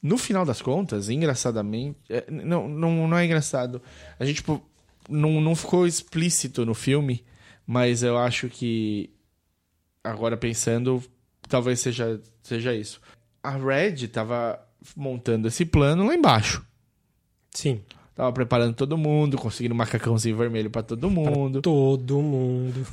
No 0.04 0.18
final 0.18 0.44
das 0.44 0.62
contas, 0.62 1.10
engraçadamente. 1.10 1.98
é, 2.10 2.30
não, 2.30 2.68
não, 2.68 3.08
não 3.08 3.18
é 3.18 3.24
engraçado. 3.24 3.82
A 4.20 4.26
gente, 4.26 4.36
tipo, 4.38 4.62
não, 5.10 5.40
não 5.40 5.56
ficou 5.56 5.88
explícito 5.88 6.66
no 6.66 6.74
filme, 6.74 7.24
mas 7.66 8.04
eu 8.04 8.18
acho 8.18 8.50
que 8.50 9.10
agora 10.04 10.36
pensando, 10.36 11.02
talvez 11.48 11.80
seja, 11.80 12.20
seja 12.42 12.76
isso. 12.76 13.00
A 13.42 13.52
Red 13.52 14.10
tava 14.10 14.60
montando 14.94 15.48
esse 15.48 15.66
plano 15.66 16.06
lá 16.06 16.14
embaixo. 16.14 16.66
Sim. 17.52 17.82
Tava 18.14 18.32
preparando 18.32 18.76
todo 18.76 18.98
mundo, 18.98 19.38
conseguindo 19.38 19.74
um 19.74 19.78
macacãozinho 19.78 20.36
vermelho 20.38 20.70
pra 20.70 20.84
todo 20.84 21.10
mundo. 21.10 21.62
Todo 21.62 22.22
mundo. 22.22 22.86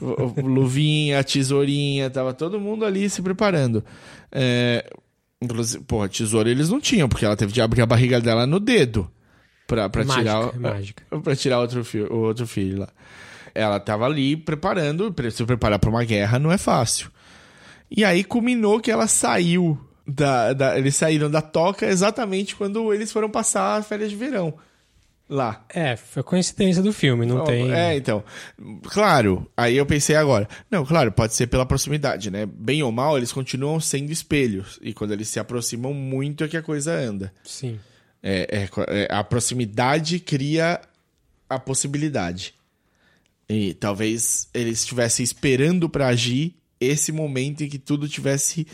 Luvinha, 0.43 1.23
tesourinha, 1.25 2.09
tava 2.09 2.33
todo 2.33 2.61
mundo 2.61 2.85
ali 2.87 3.11
se 3.11 3.21
preparando. 3.21 3.85
É, 4.33 4.89
inclusive, 5.41 5.83
porra, 5.85 6.09
tesoura 6.09 6.51
eles 6.51 6.69
não 6.69 6.81
tinham, 6.81 7.09
porque 7.09 7.25
ela 7.25 7.37
teve 7.37 7.53
de 7.53 7.61
abrir 7.61 7.83
a 7.83 7.87
barriga 7.87 8.21
dela 8.21 8.47
no 8.47 8.61
dedo 8.61 9.11
pra, 9.67 9.89
pra 9.89 10.05
Mágica, 10.05 10.23
tirar. 10.23 10.55
é 10.55 10.59
mágica. 10.59 11.03
Pra 11.23 11.37
tirar 11.37 11.61
outro 11.61 11.85
filho, 11.85 12.13
o 12.13 12.19
outro 12.19 12.47
filho 12.47 12.81
lá. 12.81 12.89
Ela 13.55 13.81
tava 13.81 14.05
ali 14.07 14.37
preparando, 14.37 15.13
pre- 15.13 15.31
se 15.31 15.45
preparar 15.45 15.79
pra 15.79 15.91
uma 15.91 16.05
guerra 16.05 16.39
não 16.39 16.53
é 16.53 16.59
fácil. 16.59 17.11
E 17.91 18.05
aí 18.05 18.23
culminou 18.23 18.79
que 18.81 18.91
ela 18.91 19.07
saiu 19.09 19.79
da, 20.07 20.53
da- 20.53 20.79
eles 20.79 20.95
saíram 20.97 21.31
da 21.31 21.43
toca 21.43 21.87
exatamente 21.87 22.55
quando 22.55 22.93
eles 22.95 23.11
foram 23.13 23.29
passar 23.31 23.77
as 23.77 23.87
férias 23.89 24.11
de 24.11 24.17
verão 24.17 24.55
lá. 25.31 25.65
É, 25.69 25.97
foi 25.97 26.23
coincidência 26.23 26.83
do 26.83 26.93
filme, 26.93 27.25
não 27.25 27.45
tem. 27.45 27.73
É, 27.73 27.97
então. 27.97 28.23
Claro, 28.85 29.49
aí 29.57 29.77
eu 29.77 29.87
pensei 29.87 30.17
agora. 30.17 30.49
Não, 30.71 30.85
claro, 30.85 31.13
pode 31.13 31.35
ser 31.35 31.47
pela 31.47 31.65
proximidade, 31.65 32.31
né? 32.31 32.45
Bem 32.47 32.83
ou 32.83 32.91
mal, 32.91 33.17
eles 33.17 33.33
continuam 33.33 33.79
sendo 33.79 34.11
espelhos. 34.11 34.79
E 34.83 34.93
quando 34.93 35.13
eles 35.13 35.29
se 35.29 35.39
aproximam 35.39 35.95
muito 35.95 36.43
é 36.43 36.49
que 36.49 36.57
a 36.57 36.63
coisa 36.63 36.93
anda. 36.93 37.33
Sim. 37.45 37.79
É, 38.23 38.69
é, 38.69 38.69
é, 38.89 39.09
a 39.09 39.23
proximidade 39.23 40.19
cria 40.19 40.81
a 41.49 41.59
possibilidade. 41.59 42.55
E 43.49 43.75
talvez 43.75 44.49
ele 44.53 44.71
estivesse 44.71 45.23
esperando 45.23 45.89
pra 45.89 46.09
agir 46.09 46.55
esse 46.81 47.13
momento 47.13 47.63
em 47.63 47.69
que 47.69 47.79
tudo 47.79 48.09
tivesse 48.09 48.67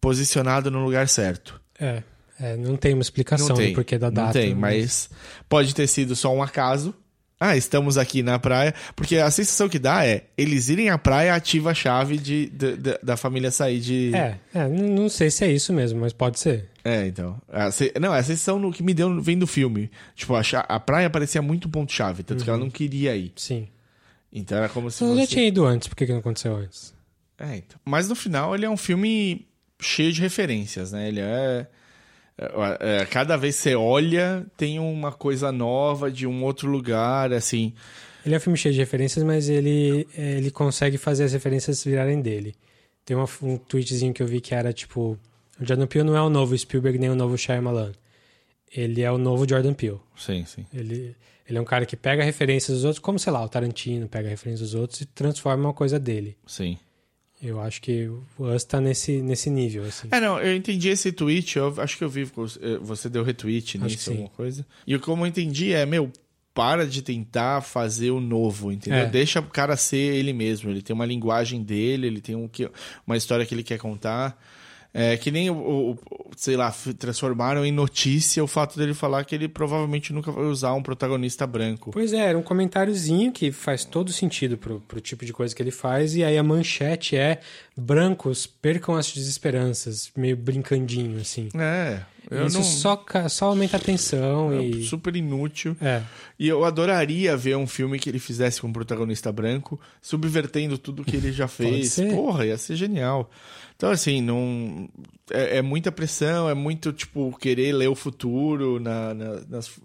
posicionado 0.00 0.70
no 0.70 0.82
lugar 0.82 1.08
certo. 1.08 1.60
É, 1.78 2.02
é, 2.40 2.56
não 2.56 2.76
tem 2.76 2.94
uma 2.94 3.02
explicação 3.02 3.48
Não 3.48 3.56
tem, 3.56 3.68
do 3.70 3.74
porquê 3.74 3.98
da 3.98 4.08
não 4.08 4.14
data. 4.14 4.32
tem, 4.32 4.54
mas 4.54 5.10
pode 5.48 5.74
ter 5.74 5.86
sido 5.86 6.16
só 6.16 6.34
um 6.34 6.42
acaso. 6.42 6.94
Ah, 7.42 7.56
estamos 7.56 7.96
aqui 7.96 8.22
na 8.22 8.38
praia. 8.38 8.74
Porque 8.94 9.16
a 9.16 9.30
sensação 9.30 9.66
que 9.66 9.78
dá 9.78 10.04
é, 10.06 10.24
eles 10.36 10.68
irem 10.68 10.90
à 10.90 10.98
praia 10.98 11.34
ativa 11.34 11.70
a 11.70 11.74
chave 11.74 12.18
de, 12.18 12.50
de- 12.50 12.76
de- 12.76 12.98
da 13.02 13.16
família 13.16 13.50
sair 13.50 13.80
de... 13.80 14.14
É, 14.14 14.38
é, 14.52 14.68
não 14.68 14.88
não 14.88 15.08
sei 15.08 15.30
se 15.30 15.44
é 15.46 15.50
isso 15.50 15.72
mesmo, 15.72 16.00
mas 16.00 16.12
pode 16.12 16.38
ser. 16.38 16.68
É, 16.84 17.06
então. 17.06 17.40
A 17.48 17.70
se- 17.70 17.94
Não, 17.98 18.12
a 18.12 18.22
sensação 18.22 18.58
no 18.58 18.70
que 18.70 18.82
me 18.82 18.92
deu 18.92 19.22
vem 19.22 19.38
do 19.38 19.46
filme. 19.46 19.90
Tipo, 20.14 20.34
a, 20.34 20.42
a 20.68 20.78
praia 20.78 21.08
parecia 21.08 21.40
muito 21.40 21.66
ponto-chave, 21.66 22.22
tanto 22.22 22.44
que 22.44 22.50
ela 22.50 22.58
não 22.58 22.68
queria 22.68 23.16
ir. 23.16 23.32
Sim. 23.36 23.68
Então 24.30 24.58
era 24.58 24.68
como 24.68 24.90
se 24.90 25.02
já 25.02 25.06
fosse... 25.14 25.26
tinha 25.28 25.46
ido 25.48 25.64
antes, 25.64 25.88
por 25.88 25.96
que, 25.96 26.04
que 26.04 26.12
não 26.12 26.20
aconteceu 26.20 26.54
antes? 26.54 26.92
É, 27.38 27.56
então. 27.56 27.80
Mas 27.86 28.06
no 28.06 28.14
final 28.14 28.54
ele 28.54 28.66
é 28.66 28.70
um 28.70 28.76
filme 28.76 29.46
cheio 29.80 30.12
de 30.12 30.20
referências, 30.20 30.92
né? 30.92 31.08
Ele 31.08 31.20
é... 31.20 31.66
é- 32.40 33.02
é, 33.02 33.06
cada 33.06 33.36
vez 33.36 33.56
que 33.56 33.62
você 33.62 33.74
olha, 33.74 34.46
tem 34.56 34.78
uma 34.78 35.12
coisa 35.12 35.52
nova 35.52 36.10
de 36.10 36.26
um 36.26 36.42
outro 36.44 36.68
lugar, 36.70 37.32
assim... 37.32 37.72
Ele 38.24 38.34
é 38.34 38.38
um 38.38 38.40
filme 38.40 38.58
cheio 38.58 38.74
de 38.74 38.80
referências, 38.80 39.24
mas 39.24 39.48
ele, 39.48 40.06
é, 40.16 40.32
ele 40.38 40.50
consegue 40.50 40.98
fazer 40.98 41.24
as 41.24 41.32
referências 41.32 41.82
virarem 41.82 42.20
dele. 42.20 42.54
Tem 43.04 43.16
uma- 43.16 43.28
um 43.42 43.56
tweetzinho 43.56 44.12
que 44.12 44.22
eu 44.22 44.26
vi 44.26 44.40
que 44.42 44.54
era 44.54 44.72
tipo: 44.74 45.18
o 45.58 45.64
Jordan 45.64 45.86
Peele 45.86 46.04
não 46.06 46.14
é 46.16 46.20
o 46.22 46.28
novo 46.28 46.56
Spielberg 46.56 46.98
nem 46.98 47.08
o 47.08 47.14
novo 47.14 47.38
Shyamalan. 47.38 47.92
Ele 48.70 49.00
é 49.02 49.10
o 49.10 49.16
novo 49.16 49.48
Jordan 49.48 49.72
Peele. 49.72 49.98
Sim, 50.16 50.44
sim. 50.44 50.66
Ele, 50.72 51.16
ele 51.48 51.58
é 51.58 51.60
um 51.60 51.64
cara 51.64 51.86
que 51.86 51.96
pega 51.96 52.22
referências 52.22 52.76
dos 52.76 52.84
outros, 52.84 52.98
como 53.02 53.18
sei 53.18 53.32
lá, 53.32 53.42
o 53.42 53.48
Tarantino 53.48 54.06
pega 54.06 54.28
referências 54.28 54.70
dos 54.70 54.78
outros 54.80 55.00
e 55.00 55.06
transforma 55.06 55.68
uma 55.68 55.74
coisa 55.74 55.98
dele. 55.98 56.36
Sim. 56.46 56.78
Eu 57.42 57.60
acho 57.60 57.80
que 57.80 58.06
o 58.06 58.24
Us 58.38 58.64
tá 58.64 58.80
nesse, 58.80 59.22
nesse 59.22 59.48
nível, 59.48 59.84
assim. 59.84 60.08
É, 60.10 60.20
não, 60.20 60.38
eu 60.38 60.54
entendi 60.54 60.90
esse 60.90 61.10
tweet, 61.10 61.56
eu 61.56 61.74
acho 61.78 61.96
que 61.96 62.04
eu 62.04 62.08
vi, 62.08 62.22
eh, 62.22 62.78
você 62.82 63.08
deu 63.08 63.24
retweet 63.24 63.78
Acho 63.78 63.86
nisso, 63.86 64.10
alguma 64.10 64.28
coisa. 64.28 64.66
E 64.86 64.98
como 64.98 65.24
eu 65.24 65.28
entendi 65.28 65.72
é, 65.72 65.86
meu, 65.86 66.12
para 66.52 66.86
de 66.86 67.00
tentar 67.00 67.62
fazer 67.62 68.10
o 68.10 68.20
novo, 68.20 68.70
entendeu? 68.70 69.00
É. 69.00 69.06
Deixa 69.06 69.40
o 69.40 69.46
cara 69.46 69.76
ser 69.76 69.96
ele 69.96 70.32
mesmo, 70.34 70.68
ele 70.68 70.82
tem 70.82 70.92
uma 70.92 71.06
linguagem 71.06 71.62
dele, 71.62 72.08
ele 72.08 72.20
tem 72.20 72.36
um, 72.36 72.50
uma 73.06 73.16
história 73.16 73.46
que 73.46 73.54
ele 73.54 73.62
quer 73.62 73.78
contar. 73.78 74.38
É, 74.92 75.16
que 75.16 75.30
nem, 75.30 75.48
o, 75.50 75.54
o- 75.92 75.98
sei 76.36 76.56
lá, 76.56 76.74
transformaram 76.98 77.64
em 77.64 77.70
notícia 77.70 78.42
o 78.42 78.46
fato 78.48 78.76
dele 78.76 78.92
falar 78.92 79.24
que 79.24 79.34
ele 79.34 79.46
provavelmente 79.48 80.12
nunca 80.12 80.32
vai 80.32 80.44
usar 80.44 80.74
um 80.74 80.82
protagonista 80.82 81.46
branco. 81.46 81.90
Pois 81.92 82.12
é, 82.12 82.18
era 82.18 82.36
um 82.36 82.42
comentáriozinho 82.42 83.30
que 83.30 83.52
faz 83.52 83.84
todo 83.84 84.12
sentido 84.12 84.56
pro, 84.58 84.80
pro 84.80 85.00
tipo 85.00 85.24
de 85.24 85.32
coisa 85.32 85.54
que 85.54 85.62
ele 85.62 85.70
faz, 85.70 86.16
e 86.16 86.24
aí 86.24 86.36
a 86.36 86.42
manchete 86.42 87.16
é 87.16 87.38
brancos 87.76 88.46
percam 88.46 88.96
as 88.96 89.12
desesperanças, 89.12 90.10
meio 90.16 90.36
brincandinho, 90.36 91.20
assim. 91.20 91.48
É, 91.54 92.00
eu 92.30 92.46
Isso 92.46 92.58
não... 92.58 92.64
só, 92.64 93.04
só 93.28 93.46
aumenta 93.46 93.76
a 93.76 93.80
tensão 93.80 94.52
é 94.52 94.62
e... 94.62 94.84
super 94.84 95.16
inútil. 95.16 95.76
É, 95.80 96.02
E 96.38 96.46
eu 96.46 96.64
adoraria 96.64 97.36
ver 97.36 97.56
um 97.56 97.66
filme 97.66 97.98
que 97.98 98.08
ele 98.08 98.18
fizesse 98.20 98.60
com 98.60 98.68
um 98.68 98.72
protagonista 98.72 99.32
branco, 99.32 99.80
subvertendo 100.00 100.78
tudo 100.78 101.04
que 101.04 101.16
ele 101.16 101.32
já 101.32 101.46
fez. 101.48 101.96
Porra, 102.14 102.46
ia 102.46 102.56
ser 102.56 102.76
genial. 102.76 103.28
Então, 103.76 103.90
assim, 103.90 104.20
não. 104.20 104.88
É, 105.30 105.58
é 105.58 105.62
muita 105.62 105.90
pressão, 105.90 106.48
é 106.48 106.54
muito, 106.54 106.92
tipo, 106.92 107.36
querer 107.38 107.72
ler 107.72 107.88
o 107.88 107.94
futuro 107.94 108.78
na, 108.78 109.12
na, 109.14 109.40
nas- 109.48 109.80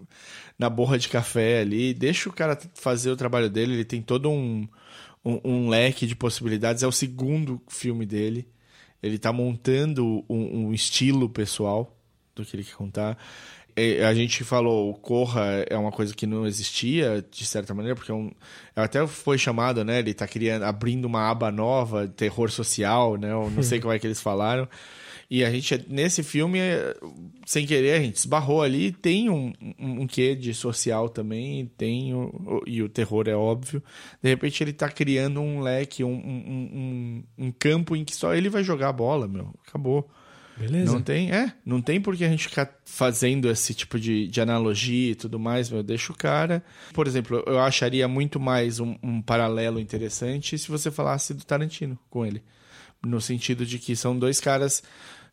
na 0.58 0.70
borra 0.70 0.98
de 0.98 1.08
café 1.08 1.60
ali. 1.60 1.92
Deixa 1.94 2.28
o 2.28 2.32
cara 2.32 2.58
fazer 2.74 3.10
o 3.10 3.16
trabalho 3.16 3.50
dele, 3.50 3.74
ele 3.74 3.84
tem 3.84 4.00
todo 4.02 4.30
um, 4.30 4.68
um, 5.24 5.40
um 5.44 5.68
leque 5.68 6.06
de 6.06 6.14
possibilidades. 6.14 6.82
É 6.82 6.86
o 6.86 6.92
segundo 6.92 7.60
filme 7.68 8.06
dele. 8.06 8.46
Ele 9.02 9.18
tá 9.18 9.32
montando 9.32 10.24
um, 10.28 10.66
um 10.68 10.72
estilo 10.74 11.28
pessoal 11.28 11.95
do 12.36 12.44
que 12.44 12.54
ele 12.54 12.62
quer 12.64 12.74
contar. 12.76 13.18
É, 13.74 14.04
A 14.06 14.14
gente 14.14 14.42
falou, 14.44 14.88
o 14.90 14.94
Corra 14.94 15.64
é 15.68 15.76
uma 15.76 15.90
coisa 15.92 16.14
que 16.14 16.26
não 16.26 16.46
existia, 16.46 17.24
de 17.30 17.44
certa 17.44 17.74
maneira, 17.74 17.94
porque 17.96 18.10
é 18.10 18.14
um, 18.14 18.30
até 18.74 19.06
foi 19.06 19.36
chamado, 19.36 19.84
né? 19.84 19.98
Ele 19.98 20.14
tá 20.14 20.26
criando, 20.26 20.62
abrindo 20.64 21.04
uma 21.06 21.28
aba 21.30 21.50
nova, 21.50 22.06
terror 22.08 22.50
social, 22.50 23.16
né? 23.16 23.32
Eu 23.32 23.50
não 23.50 23.62
sei 23.62 23.78
como 23.80 23.92
é 23.92 23.98
que 23.98 24.06
eles 24.06 24.20
falaram. 24.20 24.68
E 25.28 25.44
a 25.44 25.50
gente, 25.50 25.84
nesse 25.88 26.22
filme, 26.22 26.58
é, 26.60 26.94
sem 27.44 27.66
querer, 27.66 27.94
a 27.94 28.00
gente 28.00 28.14
esbarrou 28.14 28.62
ali. 28.62 28.92
Tem 28.92 29.28
um, 29.28 29.52
um, 29.78 30.02
um 30.02 30.06
quê 30.06 30.36
de 30.36 30.54
social 30.54 31.08
também, 31.08 31.66
tem 31.76 32.14
o- 32.14 32.62
e 32.64 32.80
o 32.80 32.88
terror 32.88 33.26
é 33.28 33.34
óbvio. 33.34 33.82
De 34.22 34.28
repente 34.30 34.62
ele 34.62 34.72
tá 34.72 34.88
criando 34.88 35.40
um 35.40 35.60
leque, 35.60 36.04
um, 36.04 36.12
um, 36.14 37.24
um, 37.38 37.46
um 37.46 37.52
campo 37.52 37.96
em 37.96 38.04
que 38.04 38.14
só 38.14 38.34
ele 38.34 38.48
vai 38.48 38.62
jogar 38.62 38.88
a 38.90 38.92
bola, 38.92 39.26
meu. 39.26 39.52
Acabou. 39.66 40.08
Beleza. 40.58 40.92
Não 40.92 41.02
tem, 41.02 41.30
é, 41.30 41.52
não 41.64 41.82
tem 41.82 42.00
por 42.00 42.16
que 42.16 42.24
a 42.24 42.28
gente 42.28 42.48
ficar 42.48 42.70
fazendo 42.84 43.48
esse 43.48 43.74
tipo 43.74 43.98
de, 43.98 44.26
de 44.28 44.40
analogia 44.40 45.12
e 45.12 45.14
tudo 45.14 45.38
mais, 45.38 45.70
meu, 45.70 45.82
deixa 45.82 46.12
o 46.12 46.16
cara. 46.16 46.62
Por 46.92 47.06
exemplo, 47.06 47.42
eu 47.46 47.58
acharia 47.60 48.08
muito 48.08 48.40
mais 48.40 48.80
um, 48.80 48.96
um 49.02 49.20
paralelo 49.20 49.78
interessante 49.78 50.58
se 50.58 50.68
você 50.68 50.90
falasse 50.90 51.34
do 51.34 51.44
Tarantino 51.44 51.98
com 52.08 52.24
ele. 52.24 52.42
No 53.04 53.20
sentido 53.20 53.66
de 53.66 53.78
que 53.78 53.94
são 53.94 54.18
dois 54.18 54.40
caras 54.40 54.82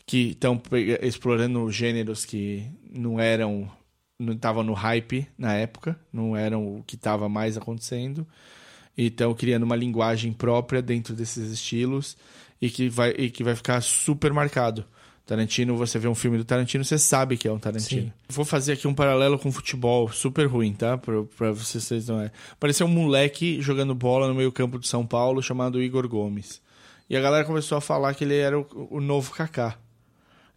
que 0.06 0.32
estão 0.32 0.62
explorando 1.02 1.72
gêneros 1.72 2.26
que 2.26 2.68
não 2.91 3.20
eram. 3.20 3.72
não 4.20 4.34
estavam 4.34 4.64
no 4.64 4.74
hype 4.74 5.28
na 5.38 5.54
época, 5.54 5.98
não 6.12 6.36
eram 6.36 6.78
o 6.78 6.84
que 6.84 6.95
estava 6.95 7.30
mais 7.30 7.58
acontecendo. 7.58 8.28
E 8.95 9.08
estão 9.08 9.34
criando 9.34 9.64
uma 9.64 9.76
linguagem 9.76 10.32
própria 10.32 10.82
dentro 10.82 11.16
desses 11.16 11.52
estilos 11.52 12.16
e 12.62 12.70
que 12.70 12.90
vai, 12.90 13.12
e 13.18 13.30
que 13.32 13.44
vai 13.44 13.56
ficar 13.56 13.82
super 13.82 14.32
marcado. 14.32 14.86
Tarantino, 15.26 15.78
você 15.78 15.98
vê 15.98 16.08
um 16.08 16.16
filme 16.16 16.38
do 16.38 16.44
Tarantino, 16.44 16.84
você 16.84 16.98
sabe 17.00 17.38
que 17.38 17.48
é 17.48 17.52
um 17.52 17.58
Tarantino. 17.58 18.08
Sim. 18.08 18.14
Vou 18.28 18.44
fazer 18.44 18.74
aqui 18.74 18.88
um 18.88 18.94
paralelo 18.94 19.40
com 19.40 19.52
futebol, 19.52 20.12
super 20.12 20.45
ruim, 20.48 20.74
tá? 20.74 20.98
Pra, 20.98 21.24
pra 21.38 21.52
vocês 21.52 22.08
não 22.08 22.20
é. 22.20 22.32
Pareceu 22.60 22.86
um 22.86 22.90
moleque 22.90 23.62
jogando 23.62 23.95
bola 23.95 24.28
no 24.28 24.36
meio 24.36 24.52
campo 24.52 24.78
de 24.78 24.88
São 24.88 25.06
Paulo 25.06 25.41
chamado 25.41 25.82
Igor 25.82 26.08
Gomes. 26.10 26.62
E 27.10 27.16
a 27.16 27.22
galera 27.22 27.45
começou 27.45 27.78
a 27.78 27.82
falar 27.82 28.14
que 28.14 28.24
ele 28.26 28.36
era 28.36 28.60
o, 28.60 28.68
o 28.91 29.00
novo 29.00 29.32
Kaká. 29.32 29.78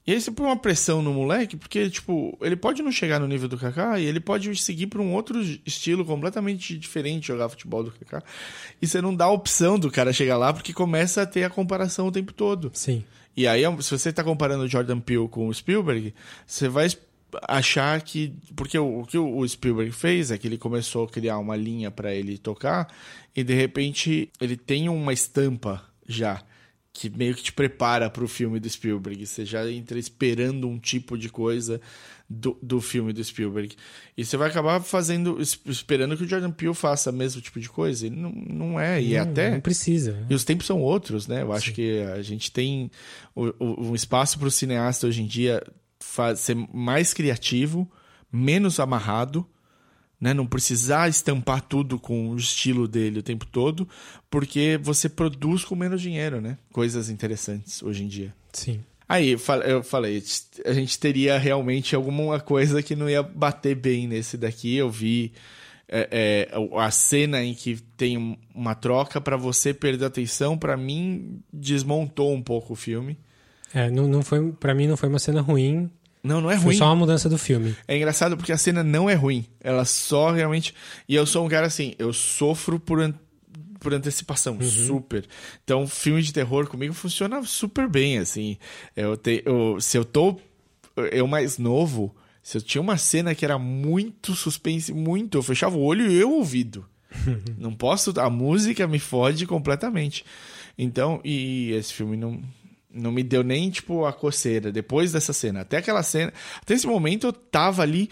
E 0.05 0.13
aí 0.13 0.21
você 0.21 0.31
põe 0.31 0.47
uma 0.47 0.57
pressão 0.57 1.03
no 1.03 1.13
moleque, 1.13 1.57
porque, 1.57 1.91
tipo, 1.91 2.39
ele 2.41 2.55
pode 2.55 2.81
não 2.81 2.93
chegar 2.93 3.19
no 3.19 3.27
nível 3.27 3.49
do 3.49 3.59
Kaká 3.59 3.99
e 3.99 4.05
ele 4.05 4.21
pode 4.21 4.55
seguir 4.57 4.87
para 4.87 5.03
um 5.03 5.13
outro 5.13 5.41
estilo 5.67 6.05
completamente 6.05 6.79
diferente 6.79 7.23
de 7.23 7.27
jogar 7.29 7.49
futebol 7.49 7.83
do 7.83 7.91
Kaká. 7.91 8.23
E 8.81 8.87
você 8.87 9.01
não 9.01 9.15
dá 9.15 9.25
a 9.25 9.33
opção 9.33 9.77
do 9.77 9.91
cara 9.91 10.13
chegar 10.13 10.37
lá, 10.37 10.53
porque 10.53 10.73
começa 10.73 11.23
a 11.23 11.27
ter 11.27 11.43
a 11.43 11.51
comparação 11.51 12.07
o 12.07 12.13
tempo 12.13 12.33
todo. 12.33 12.71
Sim. 12.73 13.05
E 13.37 13.47
aí, 13.47 13.63
se 13.83 13.91
você 13.91 14.09
está 14.09 14.25
comparando 14.25 14.65
o 14.65 14.69
Jordan 14.69 14.99
Peele 14.99 15.29
com 15.29 15.49
o 15.49 15.55
Spielberg, 15.55 16.15
você 16.47 16.69
vai 16.69 16.89
achar 17.43 18.01
que. 18.01 18.33
Porque 18.55 18.79
o, 18.79 19.01
o 19.01 19.07
que 19.07 19.19
o 19.19 19.47
Spielberg 19.47 19.93
fez 19.93 20.31
é 20.31 20.39
que 20.39 20.47
ele 20.47 20.57
começou 20.57 21.05
a 21.05 21.09
criar 21.09 21.39
uma 21.39 21.57
linha 21.57 21.91
para 21.91 22.15
ele 22.15 22.39
tocar, 22.39 22.93
e 23.35 23.45
de 23.45 23.55
repente 23.55 24.31
ele 24.41 24.57
tem 24.57 24.89
uma 24.89 25.13
estampa 25.13 25.85
já. 26.09 26.43
Que 26.93 27.11
meio 27.11 27.35
que 27.35 27.43
te 27.43 27.53
prepara 27.53 28.09
para 28.09 28.25
o 28.25 28.29
filme 28.29 28.59
do 28.59 28.71
Spielberg. 28.71 29.27
Você 29.27 29.45
já 29.45 29.71
entra 29.71 29.99
esperando 29.99 30.67
um 30.67 30.79
tipo 30.79 31.19
de 31.19 31.29
coisa 31.29 31.79
do, 32.29 32.59
do 32.63 32.81
filme 32.81 33.13
do 33.13 33.23
Spielberg. 33.23 33.77
E 34.17 34.25
você 34.25 34.37
vai 34.37 34.49
acabar 34.51 34.81
fazendo. 34.81 35.41
es- 35.41 35.61
esperando 35.67 36.17
que 36.17 36.25
o 36.25 36.29
Jordan 36.29 36.51
Peele 36.51 36.75
faça 36.75 37.11
o 37.11 37.13
mesmo 37.13 37.41
tipo 37.41 37.61
de 37.61 37.69
coisa. 37.69 38.07
Ele 38.07 38.17
não, 38.17 38.33
não 38.33 38.81
é. 38.81 39.01
E 39.03 39.15
não, 39.15 39.23
até. 39.23 39.51
Não 39.53 39.61
precisa. 39.61 40.13
né? 40.13 40.27
E 40.31 40.35
os 40.35 40.45
tempos 40.45 40.67
são 40.67 40.81
outros, 40.81 41.27
né? 41.29 41.43
Eu 41.43 41.53
acho 41.53 41.73
que 41.73 42.01
a 42.03 42.23
gente 42.23 42.51
tem 42.51 42.91
o- 43.35 43.53
o- 43.59 43.89
um 43.91 43.95
espaço 43.95 44.39
para 44.39 44.49
o 44.49 44.51
cineasta 44.51 45.07
hoje 45.07 45.23
em 45.23 45.27
dia 45.27 45.63
ser 46.37 46.57
mais 46.73 47.13
criativo, 47.15 47.91
menos 48.33 48.79
amarrado, 48.81 49.47
né? 50.21 50.33
Não 50.35 50.47
precisar 50.47 51.09
estampar 51.09 51.61
tudo 51.61 51.99
com 51.99 52.31
o 52.31 52.37
estilo 52.37 52.89
dele 52.89 53.19
o 53.21 53.23
tempo 53.23 53.45
todo, 53.47 53.89
porque 54.31 54.79
você 54.83 55.09
produz 55.09 55.65
com 55.65 55.75
menos 55.77 56.01
dinheiro, 56.01 56.41
né? 56.41 56.57
Coisas 56.73 57.09
interessantes 57.11 57.83
hoje 57.83 58.03
em 58.05 58.09
dia. 58.09 58.35
Sim. 58.53 58.81
Aí 59.09 59.31
eu 59.33 59.39
fa- 59.39 59.59
eu 59.59 59.83
falei, 59.83 60.23
a 60.65 60.73
gente 60.73 60.99
teria 60.99 61.39
realmente 61.39 61.95
alguma 61.95 62.41
coisa 62.41 62.83
que 62.83 62.97
não 62.97 63.09
ia 63.09 63.23
bater 63.23 63.75
bem 63.77 64.07
nesse 64.09 64.37
daqui. 64.37 64.75
Eu 64.77 64.91
vi 64.91 65.33
é, 65.89 66.49
é, 66.51 66.79
a 66.81 66.91
cena 66.91 67.45
em 67.45 67.55
que 67.55 67.77
tem 67.97 68.19
um- 68.19 68.37
uma 68.53 68.75
troca 68.75 69.21
pra 69.21 69.37
você 69.37 69.73
perder 69.73 70.05
a 70.07 70.09
atenção, 70.09 70.59
pra 70.59 70.77
mim 70.77 71.41
desmontou 71.53 72.35
um 72.35 72.43
pouco 72.43 72.73
o 72.73 72.77
filme. 72.77 73.17
É, 73.73 73.89
não, 73.91 74.09
não 74.09 74.23
foi, 74.23 74.51
pra 74.53 74.75
mim 74.75 74.89
não 74.89 74.97
foi 74.97 75.09
uma 75.09 75.19
cena 75.21 75.41
ruim, 75.41 75.89
Não, 76.25 76.41
não 76.41 76.51
é 76.51 76.57
foi 76.57 76.65
ruim. 76.65 76.77
só 76.77 76.87
uma 76.87 76.97
mudança 76.97 77.29
do 77.29 77.39
filme. 77.39 77.77
É 77.87 77.97
engraçado 77.97 78.37
porque 78.37 78.51
a 78.51 78.59
cena 78.59 78.83
não 78.83 79.09
é 79.09 79.15
ruim. 79.15 79.45
Ela 79.61 79.85
só 79.85 80.33
realmente. 80.33 80.75
E 81.09 81.15
eu 81.15 81.25
sou 81.25 81.47
um 81.47 81.49
cara 81.49 81.69
assim, 81.69 81.95
eu 82.01 82.13
sofro 82.13 82.81
por, 82.81 83.15
por 83.79 83.95
antecipação, 83.95 84.61
super. 84.61 85.27
Então, 85.65 85.87
filme 85.87 86.23
de 86.23 86.33
terror 86.33 86.67
comigo 86.67 86.95
funciona 86.95 87.43
super 87.43 87.89
bem, 87.89 88.19
assim. 88.19 88.57
Eu 88.95 89.17
te... 89.17 89.43
eu... 89.45 89.81
Se 89.81 89.97
eu 89.97 90.05
tô. 90.05 90.39
Eu 91.13 91.27
mais 91.27 91.59
novo. 91.59 92.15
Se 92.43 92.59
eu 92.59 92.63
tinha 92.63 92.81
uma 92.81 92.97
cena 92.97 93.35
que 93.35 93.45
era 93.45 93.59
muito 93.59 94.35
suspense, 94.35 94.93
muito, 94.93 95.37
eu 95.37 95.43
fechava 95.43 95.77
o 95.77 95.83
olho 95.83 96.11
e 96.11 96.17
eu 96.17 96.31
ouvido. 96.33 96.87
não 97.59 97.75
posso, 97.75 98.13
a 98.21 98.31
música 98.31 98.87
me 98.87 98.99
fode 98.99 99.47
completamente. 99.47 100.25
Então, 100.79 101.21
e 101.25 101.73
esse 101.73 101.93
filme 101.93 102.17
não 102.17 102.43
não 102.97 103.13
me 103.13 103.23
deu 103.23 103.45
nem 103.45 103.69
tipo 103.69 104.07
a 104.07 104.13
coceira 104.13 104.73
depois 104.73 105.13
dessa 105.13 105.33
cena. 105.33 105.61
Até 105.61 105.77
aquela 105.77 106.03
cena, 106.03 106.33
até 106.63 106.75
esse 106.75 106.87
momento 106.87 107.27
eu 107.27 107.33
tava 107.33 107.83
ali 107.83 108.09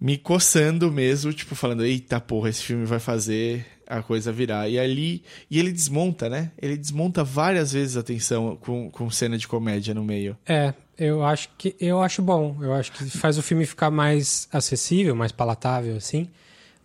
me 0.00 0.18
coçando 0.18 0.90
mesmo, 0.92 1.32
tipo 1.32 1.54
falando, 1.54 1.84
eita 1.84 2.20
porra, 2.20 2.50
esse 2.50 2.62
filme 2.62 2.84
vai 2.84 2.98
fazer 2.98 3.66
a 3.86 4.02
coisa 4.02 4.32
virar. 4.32 4.68
E 4.68 4.78
ali, 4.78 5.22
e 5.50 5.58
ele 5.58 5.72
desmonta, 5.72 6.28
né? 6.28 6.50
Ele 6.60 6.76
desmonta 6.76 7.22
várias 7.22 7.72
vezes 7.72 7.96
a 7.96 8.02
tensão 8.02 8.56
com, 8.56 8.90
com 8.90 9.10
cena 9.10 9.38
de 9.38 9.46
comédia 9.46 9.94
no 9.94 10.04
meio. 10.04 10.36
É, 10.46 10.74
eu 10.98 11.24
acho 11.24 11.48
que 11.56 11.74
eu 11.80 12.02
acho 12.02 12.20
bom. 12.20 12.56
Eu 12.60 12.74
acho 12.74 12.92
que 12.92 13.04
faz 13.10 13.38
o 13.38 13.42
filme 13.42 13.64
ficar 13.64 13.90
mais 13.90 14.48
acessível, 14.52 15.14
mais 15.14 15.32
palatável, 15.32 15.96
assim. 15.96 16.28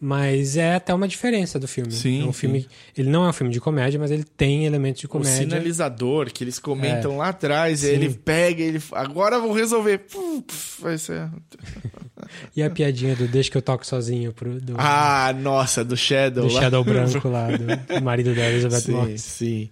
Mas 0.03 0.57
é 0.57 0.73
até 0.73 0.91
uma 0.91 1.07
diferença 1.07 1.59
do 1.59 1.67
filme. 1.67 1.91
Sim, 1.91 2.21
é 2.21 2.23
um 2.23 2.33
sim. 2.33 2.39
filme. 2.39 2.67
Ele 2.97 3.07
não 3.07 3.23
é 3.23 3.29
um 3.29 3.33
filme 3.33 3.53
de 3.53 3.61
comédia, 3.61 3.99
mas 3.99 4.09
ele 4.09 4.23
tem 4.23 4.65
elementos 4.65 4.99
de 4.99 5.05
O 5.05 5.09
comédia. 5.09 5.37
sinalizador 5.37 6.31
que 6.33 6.43
eles 6.43 6.57
comentam 6.57 7.13
É. 7.13 7.17
lá 7.17 7.27
atrás, 7.29 7.81
Sim. 7.81 7.89
ele 7.89 8.09
pega, 8.09 8.63
ele 8.63 8.81
agora 8.93 9.39
vou 9.39 9.53
resolver. 9.53 9.99
Puf, 9.99 10.41
puf, 10.47 10.81
vai 10.81 10.97
ser. 10.97 11.29
E 12.55 12.61
a 12.63 12.69
piadinha 12.69 13.15
do 13.15 13.27
Deixa 13.27 13.49
que 13.51 13.57
eu 13.57 13.61
toco 13.61 13.85
sozinho 13.85 14.31
pro, 14.31 14.61
do, 14.61 14.75
Ah, 14.77 15.33
nossa, 15.37 15.83
do 15.83 15.97
Shadow. 15.97 16.47
do 16.47 16.53
lá. 16.53 16.61
Shadow 16.61 16.83
Branco 16.83 17.27
lá, 17.27 17.47
do, 17.49 17.65
do 17.99 18.03
marido 18.03 18.33
da 18.33 18.47
Elizabeth 18.49 18.79
Sim, 18.81 18.91
Moss. 18.93 19.21
sim. 19.21 19.69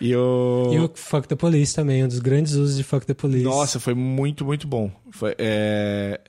E 0.00 0.14
o. 0.14 0.70
E 0.72 0.78
o 0.80 0.90
Fuck 0.94 1.26
the 1.28 1.36
Police 1.36 1.74
também, 1.74 2.04
um 2.04 2.08
dos 2.08 2.18
grandes 2.18 2.52
usos 2.54 2.76
de 2.76 2.82
Fuck 2.82 3.06
the 3.06 3.14
Police. 3.14 3.44
Nossa, 3.44 3.80
foi 3.80 3.94
muito, 3.94 4.44
muito 4.44 4.66
bom. 4.66 4.90
Foi, 5.10 5.34
é... 5.38 6.20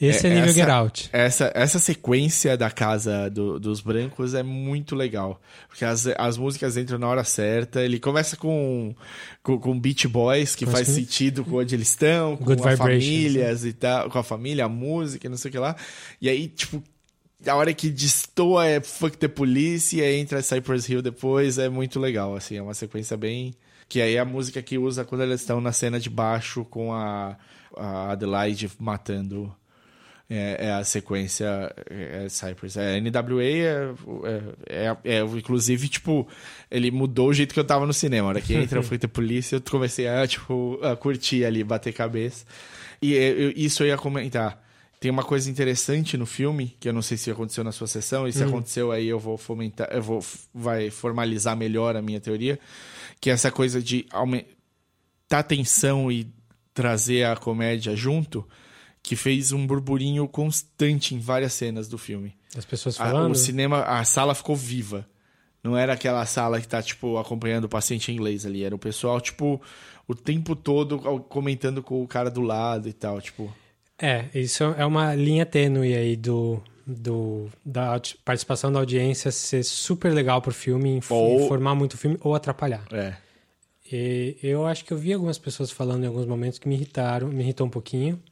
Esse 0.00 0.26
é, 0.26 0.30
é- 0.30 0.34
nível 0.34 0.50
essa- 0.50 0.54
Get 0.60 0.68
Out. 0.68 1.10
Essa, 1.12 1.52
essa 1.54 1.78
sequência 1.78 2.56
da 2.56 2.70
casa 2.70 3.28
do- 3.28 3.58
dos 3.58 3.80
brancos 3.80 4.32
é 4.34 4.42
muito 4.42 4.94
legal. 4.94 5.40
Porque 5.68 5.84
as, 5.84 6.06
as 6.16 6.36
músicas 6.36 6.76
entram 6.76 6.98
na 6.98 7.08
hora 7.08 7.24
certa. 7.24 7.82
Ele 7.82 7.98
começa 7.98 8.36
com, 8.36 8.94
com, 9.42 9.58
com 9.58 9.78
Beach 9.78 10.06
Boys, 10.06 10.54
que 10.54 10.64
faz 10.66 10.86
sentido 10.88 11.44
com 11.44 11.56
onde 11.56 11.74
eles 11.74 11.88
estão, 11.88 12.36
com 12.36 12.44
Good 12.44 12.62
a 12.62 12.70
Vibrations, 12.70 13.04
famílias 13.04 13.64
e 13.64 13.72
tal, 13.72 14.08
com 14.10 14.18
a 14.18 14.22
família, 14.22 14.64
a 14.66 14.68
música, 14.68 15.26
e 15.26 15.30
não 15.30 15.36
sei 15.36 15.48
o 15.48 15.52
que 15.52 15.58
lá. 15.58 15.74
E 16.20 16.28
aí, 16.28 16.46
tipo, 16.48 16.82
a 17.46 17.54
hora 17.54 17.72
que 17.74 17.90
destoa 17.90 18.66
é 18.66 18.80
Fuck 18.80 19.16
the 19.16 19.28
Police 19.28 19.96
e 19.96 20.02
aí 20.02 20.16
entra 20.20 20.42
Cypress 20.42 20.88
Hill 20.88 21.02
depois, 21.02 21.58
é 21.58 21.68
muito 21.68 21.98
legal, 21.98 22.36
assim, 22.36 22.56
é 22.56 22.62
uma 22.62 22.74
sequência 22.74 23.16
bem... 23.16 23.52
Que 23.88 24.02
aí 24.02 24.16
é 24.16 24.18
a 24.18 24.24
música 24.24 24.60
que 24.60 24.76
usa 24.76 25.02
quando 25.02 25.22
eles 25.22 25.40
estão 25.40 25.62
na 25.62 25.72
cena 25.72 25.98
de 25.98 26.10
baixo 26.10 26.62
com 26.66 26.92
a, 26.92 27.36
a 27.76 28.12
Adelaide 28.12 28.70
matando... 28.78 29.50
É, 30.30 30.66
é 30.66 30.72
a 30.72 30.84
sequência 30.84 31.46
é, 31.88 32.24
é 32.24 32.28
Cypress. 32.28 32.76
É, 32.76 33.00
NWA 33.00 33.42
é, 33.42 33.94
é, 34.68 34.96
é, 35.04 35.16
é, 35.16 35.20
Inclusive, 35.22 35.88
tipo, 35.88 36.28
ele 36.70 36.90
mudou 36.90 37.28
o 37.28 37.32
jeito 37.32 37.54
que 37.54 37.60
eu 37.60 37.64
tava 37.64 37.86
no 37.86 37.94
cinema. 37.94 38.26
A 38.26 38.30
hora 38.30 38.40
que 38.40 38.52
entra 38.54 38.78
o 38.78 38.82
Fuck 38.82 38.98
the 38.98 39.06
Police, 39.08 39.54
eu 39.54 39.60
comecei 39.62 40.06
a, 40.06 40.26
tipo, 40.26 40.78
a 40.82 40.94
curtir 40.96 41.44
ali, 41.46 41.64
bater 41.64 41.92
cabeça. 41.94 42.44
E 43.00 43.14
eu- 43.14 43.52
isso 43.56 43.82
eu 43.82 43.86
ia 43.86 43.96
comentar. 43.96 44.62
Tem 45.00 45.10
uma 45.10 45.22
coisa 45.22 45.48
interessante 45.48 46.16
no 46.18 46.26
filme, 46.26 46.76
que 46.80 46.88
eu 46.88 46.92
não 46.92 47.00
sei 47.02 47.16
se 47.16 47.30
aconteceu 47.30 47.62
na 47.64 47.70
sua 47.70 47.86
sessão, 47.86 48.26
e 48.26 48.32
se 48.32 48.42
aconteceu 48.48 48.90
aí 48.90 49.06
eu 49.06 49.18
vou 49.18 49.38
fomentar, 49.38 49.88
eu 49.92 50.02
vou 50.02 50.22
vai 50.52 50.90
formalizar 50.90 51.56
melhor 51.56 51.94
a 51.96 52.02
minha 52.02 52.20
teoria, 52.20 52.58
que 53.20 53.30
é 53.30 53.32
essa 53.32 53.48
coisa 53.50 53.80
de 53.80 54.04
aumentar 54.10 54.48
a 55.30 55.42
tensão 55.44 56.10
e 56.10 56.26
trazer 56.74 57.24
a 57.26 57.36
comédia 57.36 57.94
junto, 57.94 58.44
que 59.08 59.16
fez 59.16 59.52
um 59.52 59.66
burburinho 59.66 60.28
constante 60.28 61.14
em 61.14 61.18
várias 61.18 61.54
cenas 61.54 61.88
do 61.88 61.96
filme. 61.96 62.34
As 62.56 62.64
pessoas 62.64 63.00
A- 63.00 63.04
falando. 63.06 63.32
o 63.32 63.34
cinema, 63.34 63.82
a 63.84 64.04
sala 64.04 64.34
ficou 64.34 64.54
viva. 64.54 65.06
Não 65.64 65.76
era 65.76 65.94
aquela 65.94 66.24
sala 66.26 66.60
que 66.60 66.68
tá, 66.68 66.82
tipo, 66.82 67.16
acompanhando 67.16 67.64
o 67.64 67.68
paciente 67.68 68.12
em 68.12 68.14
inglês 68.16 68.44
ali. 68.44 68.64
Era 68.64 68.74
o 68.74 68.78
pessoal, 68.78 69.20
tipo, 69.20 69.60
o 70.06 70.14
tempo 70.14 70.54
todo 70.54 70.98
comentando 71.28 71.82
com 71.82 72.02
o 72.02 72.06
cara 72.06 72.30
do 72.30 72.42
lado 72.42 72.88
e 72.88 72.92
tal, 72.92 73.20
tipo... 73.20 73.52
É, 74.00 74.26
isso 74.34 74.62
é 74.62 74.84
uma 74.86 75.14
linha 75.14 75.44
tênue 75.44 75.94
aí 75.94 76.14
do, 76.14 76.62
do, 76.86 77.48
da 77.64 78.00
participação 78.24 78.70
da 78.70 78.78
audiência 78.78 79.32
ser 79.32 79.64
super 79.64 80.12
legal 80.12 80.40
pro 80.40 80.52
filme, 80.52 81.00
Ou- 81.08 81.40
informar 81.46 81.74
muito 81.74 81.94
o 81.94 81.96
filme 81.98 82.16
ou 82.20 82.34
atrapalhar. 82.34 82.84
É. 82.92 83.16
E 83.90 84.36
eu 84.42 84.66
acho 84.66 84.84
que 84.84 84.92
eu 84.92 84.98
vi 84.98 85.12
algumas 85.14 85.38
pessoas 85.38 85.70
falando 85.70 86.04
em 86.04 86.06
alguns 86.06 86.26
momentos 86.26 86.58
que 86.58 86.68
me 86.68 86.74
irritaram, 86.76 87.28
me 87.28 87.42
irritou 87.42 87.66
um 87.66 87.70
pouquinho, 87.70 88.22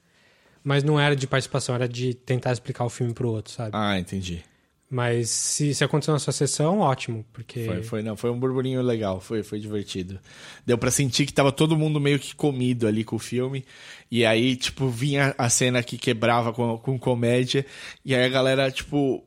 mas 0.67 0.83
não 0.83 0.99
era 0.99 1.15
de 1.15 1.29
participação, 1.29 1.77
era 1.77 1.89
de 1.89 2.13
tentar 2.13 2.51
explicar 2.51 2.85
o 2.85 2.89
filme 2.91 3.15
pro 3.15 3.29
outro, 3.31 3.53
sabe? 3.53 3.71
Ah, 3.73 3.97
entendi. 3.97 4.43
Mas 4.91 5.31
se, 5.31 5.75
se 5.75 5.83
aconteceu 5.85 6.13
na 6.13 6.19
sua 6.19 6.33
sessão, 6.33 6.79
ótimo, 6.81 7.25
porque 7.33 7.65
Foi, 7.67 7.83
foi, 7.83 8.03
não, 8.03 8.17
foi 8.17 8.31
um 8.31 8.39
burburinho 8.39 8.81
legal, 8.83 9.21
foi, 9.21 9.43
foi 9.43 9.59
divertido. 9.61 10.19
Deu 10.65 10.77
pra 10.79 10.91
sentir 10.91 11.25
que 11.27 11.33
tava 11.33 11.51
todo 11.53 11.77
mundo 11.77 12.01
meio 12.01 12.19
que 12.19 12.35
comido 12.35 12.87
ali 12.87 13.03
com 13.05 13.17
o 13.17 13.19
filme. 13.21 13.65
E 14.11 14.25
aí, 14.25 14.55
tipo, 14.57 14.89
vinha 14.89 15.35
a 15.39 15.49
cena 15.49 15.83
que 15.83 15.97
quebrava 15.99 16.53
com, 16.53 16.79
com 16.79 16.97
comédia. 16.99 17.65
E 18.05 18.15
aí 18.15 18.25
a 18.25 18.29
galera, 18.29 18.71
tipo, 18.71 19.25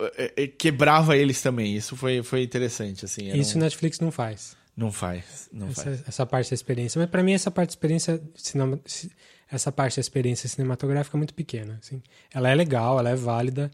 eh, 0.00 0.32
eh, 0.36 0.46
quebrava 0.46 1.14
eles 1.16 1.42
também. 1.42 1.74
Isso 1.76 1.94
foi, 1.96 2.22
foi 2.22 2.42
interessante, 2.42 3.04
assim. 3.04 3.30
isso 3.38 3.58
um- 3.58 3.60
Netflix 3.60 3.98
não 4.00 4.10
faz. 4.10 4.56
Não 4.74 4.90
faz, 4.90 5.50
não 5.52 5.68
essa, 5.68 5.84
faz. 5.84 6.04
essa 6.08 6.24
parte 6.24 6.50
da 6.50 6.54
experiência. 6.54 6.98
Mas 6.98 7.10
pra 7.10 7.22
mim 7.22 7.32
essa 7.34 7.50
parte 7.50 7.68
da 7.68 7.72
experiência 7.72 8.22
cinema, 8.34 8.80
ci- 8.86 9.10
essa 9.52 9.70
parte 9.70 9.96
da 9.96 10.00
experiência 10.00 10.48
cinematográfica 10.48 11.16
é 11.16 11.18
muito 11.18 11.34
pequena, 11.34 11.78
assim. 11.82 12.02
Ela 12.32 12.48
é 12.50 12.54
legal, 12.54 12.98
ela 12.98 13.10
é 13.10 13.14
válida. 13.14 13.70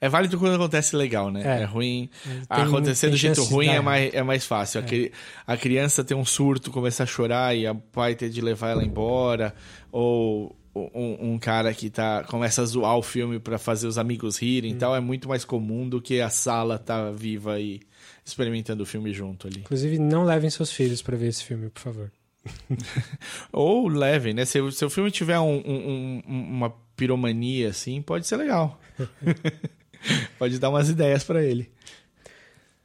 É 0.00 0.08
válido 0.08 0.38
quando 0.38 0.54
acontece 0.56 0.94
legal, 0.96 1.30
né? 1.30 1.42
É, 1.44 1.62
É. 1.62 1.64
ruim. 1.64 2.10
Acontecer 2.48 3.08
do 3.08 3.16
jeito 3.16 3.42
ruim 3.44 3.68
é 3.68 3.80
mais, 3.80 4.12
é 4.12 4.22
mais 4.22 4.44
fácil. 4.44 4.80
A, 4.80 4.82
cri- 4.82 5.10
a 5.46 5.56
criança 5.56 6.04
ter 6.04 6.14
um 6.14 6.24
surto, 6.26 6.70
começar 6.70 7.04
a 7.04 7.06
chorar 7.06 7.56
e 7.56 7.66
a 7.66 7.74
pai 7.74 8.14
ter 8.14 8.28
de 8.28 8.40
levar 8.42 8.70
ela 8.70 8.84
embora. 8.84 9.54
Ou 9.90 10.54
um, 10.74 11.32
um 11.34 11.38
cara 11.38 11.72
que 11.72 11.88
tá, 11.88 12.24
começa 12.24 12.60
a 12.60 12.66
zoar 12.66 12.98
o 12.98 13.02
filme 13.02 13.38
pra 13.38 13.56
fazer 13.56 13.86
os 13.86 13.96
amigos 13.96 14.36
rirem 14.36 14.72
Hum. 14.72 14.76
e 14.76 14.78
tal. 14.78 14.94
É 14.94 15.00
muito 15.00 15.26
mais 15.28 15.44
comum 15.44 15.88
do 15.88 16.02
que 16.02 16.20
a 16.20 16.28
sala 16.28 16.78
tá 16.78 17.10
viva 17.10 17.58
e 17.58 17.80
experimentando 18.26 18.82
o 18.82 18.86
filme 18.86 19.12
junto 19.12 19.46
ali. 19.46 19.60
Inclusive, 19.60 19.98
não 19.98 20.24
levem 20.24 20.50
seus 20.50 20.70
filhos 20.70 21.00
pra 21.00 21.16
ver 21.16 21.28
esse 21.28 21.44
filme, 21.44 21.70
por 21.70 21.80
favor. 21.80 22.12
Ou 23.52 23.88
levem, 23.88 24.34
né? 24.34 24.44
Se, 24.44 24.60
o- 24.60 24.70
se 24.72 24.84
o 24.84 24.90
filme 24.90 25.10
tiver 25.10 25.38
um- 25.38 25.62
um- 25.64 26.22
um- 26.26 26.42
uma 26.56 26.70
piromania, 26.96 27.70
assim, 27.70 28.00
pode 28.02 28.26
ser 28.26 28.36
legal. 28.36 28.78
pode 30.38 30.58
dar 30.58 30.70
umas 30.70 30.88
ideias 30.88 31.24
pra 31.24 31.42
ele. 31.42 31.70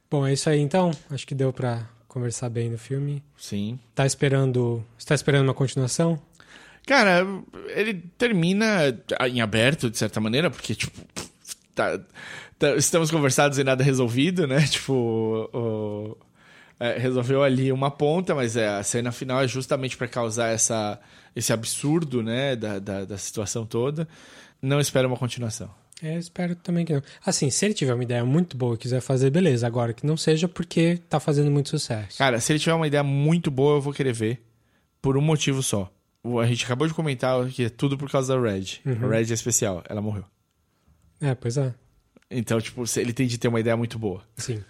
Bom, 0.10 0.26
é 0.26 0.34
isso 0.34 0.50
aí 0.50 0.60
então. 0.60 0.92
Acho 1.10 1.28
que 1.28 1.36
deu 1.36 1.54
pra 1.54 1.88
conversar 2.08 2.50
bem 2.50 2.70
no 2.70 2.78
filme. 2.78 3.24
Sim. 3.38 3.78
Tá 3.94 4.06
esperando. 4.06 4.84
Você 4.98 5.08
tá 5.08 5.16
esperando 5.16 5.44
uma 5.48 5.54
continuação? 5.54 6.20
Cara, 6.88 7.24
ele 7.76 7.94
termina 8.18 8.98
em 9.30 9.42
aberto, 9.42 9.90
de 9.92 9.98
certa 9.98 10.20
maneira, 10.20 10.50
porque, 10.50 10.74
tipo, 10.74 11.00
tá- 11.76 12.00
tá- 12.58 12.76
estamos 12.76 13.12
conversados 13.12 13.60
e 13.60 13.64
nada 13.64 13.84
resolvido, 13.84 14.48
né? 14.48 14.66
Tipo, 14.72 14.94
o- 15.54 16.18
é, 16.80 16.98
resolveu 16.98 17.44
ali 17.44 17.72
uma 17.72 17.92
ponta, 17.92 18.34
mas 18.34 18.56
é, 18.56 18.68
a 18.68 18.84
cena 18.84 19.12
final 19.12 19.42
é 19.42 19.48
justamente 19.48 19.98
para 19.98 20.08
causar 20.08 20.48
essa, 20.48 21.00
esse 21.36 21.52
absurdo, 21.52 22.24
né, 22.24 22.56
da, 22.56 22.80
da, 22.80 23.06
da 23.06 23.18
situação 23.18 23.66
toda. 23.66 24.08
Não 24.62 24.80
espero 24.80 25.08
uma 25.08 25.18
continuação. 25.18 25.70
É, 26.02 26.16
eu 26.16 26.20
espero 26.20 26.56
também 26.56 26.86
que 26.86 26.94
não. 26.94 27.02
Assim, 27.26 27.50
se 27.50 27.66
ele 27.66 27.74
tiver 27.74 27.94
uma 27.94 28.04
ideia 28.04 28.24
muito 28.24 28.56
boa 28.56 28.76
e 28.76 28.78
quiser 28.78 29.02
fazer, 29.02 29.30
beleza. 29.30 29.68
Agora, 29.68 29.94
que 29.94 30.06
não 30.06 30.16
seja 30.16 30.48
porque 30.48 31.00
tá 31.10 31.20
fazendo 31.20 31.52
muito 31.52 31.70
sucesso. 31.70 32.18
Cara, 32.18 32.40
se 32.40 32.54
ele 32.54 32.60
tiver 32.60 32.74
uma 32.74 32.88
ideia 32.88 33.04
muito 33.04 33.52
boa, 33.52 33.78
eu 33.78 33.82
vou 33.82 33.94
querer 33.94 34.14
ver, 34.14 34.42
por 35.02 35.18
um 35.18 35.22
motivo 35.22 35.62
só. 35.62 35.92
A 36.42 36.46
gente 36.46 36.64
acabou 36.66 36.88
de 36.88 36.94
comentar 36.94 37.46
que 37.48 37.66
é 37.66 37.70
tudo 37.70 37.98
por 37.98 38.10
causa 38.10 38.34
da 38.34 38.42
Red. 38.42 38.80
A 38.86 39.08
Red 39.08 39.32
é 39.32 39.34
especial, 39.34 39.84
ela 39.90 40.02
morreu. 40.02 40.24
É, 41.20 41.36
pois 41.36 41.58
é. 41.58 41.74
Então, 42.32 42.62
tipo, 42.62 42.84
ele 42.98 43.12
tem 43.12 43.28
de 43.28 43.38
ter 43.38 43.48
uma 43.48 43.60
ideia 43.60 43.76
muito 43.76 43.98
boa. 43.98 44.22
Sim. 44.38 44.64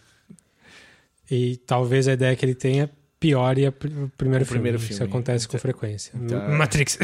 E 1.31 1.57
talvez 1.57 2.07
a 2.07 2.13
ideia 2.13 2.35
que 2.35 2.45
ele 2.45 2.55
tenha 2.55 2.89
piore 3.19 3.65
a 3.65 3.71
pr- 3.71 3.87
o 3.87 4.09
primeiro, 4.17 4.43
O 4.43 4.45
filme. 4.47 4.61
primeiro 4.61 4.77
Isso 4.77 4.87
filme. 4.87 5.03
acontece 5.05 5.47
com 5.47 5.57
frequência. 5.57 6.11
Então- 6.15 6.49
Matrix. 6.57 6.97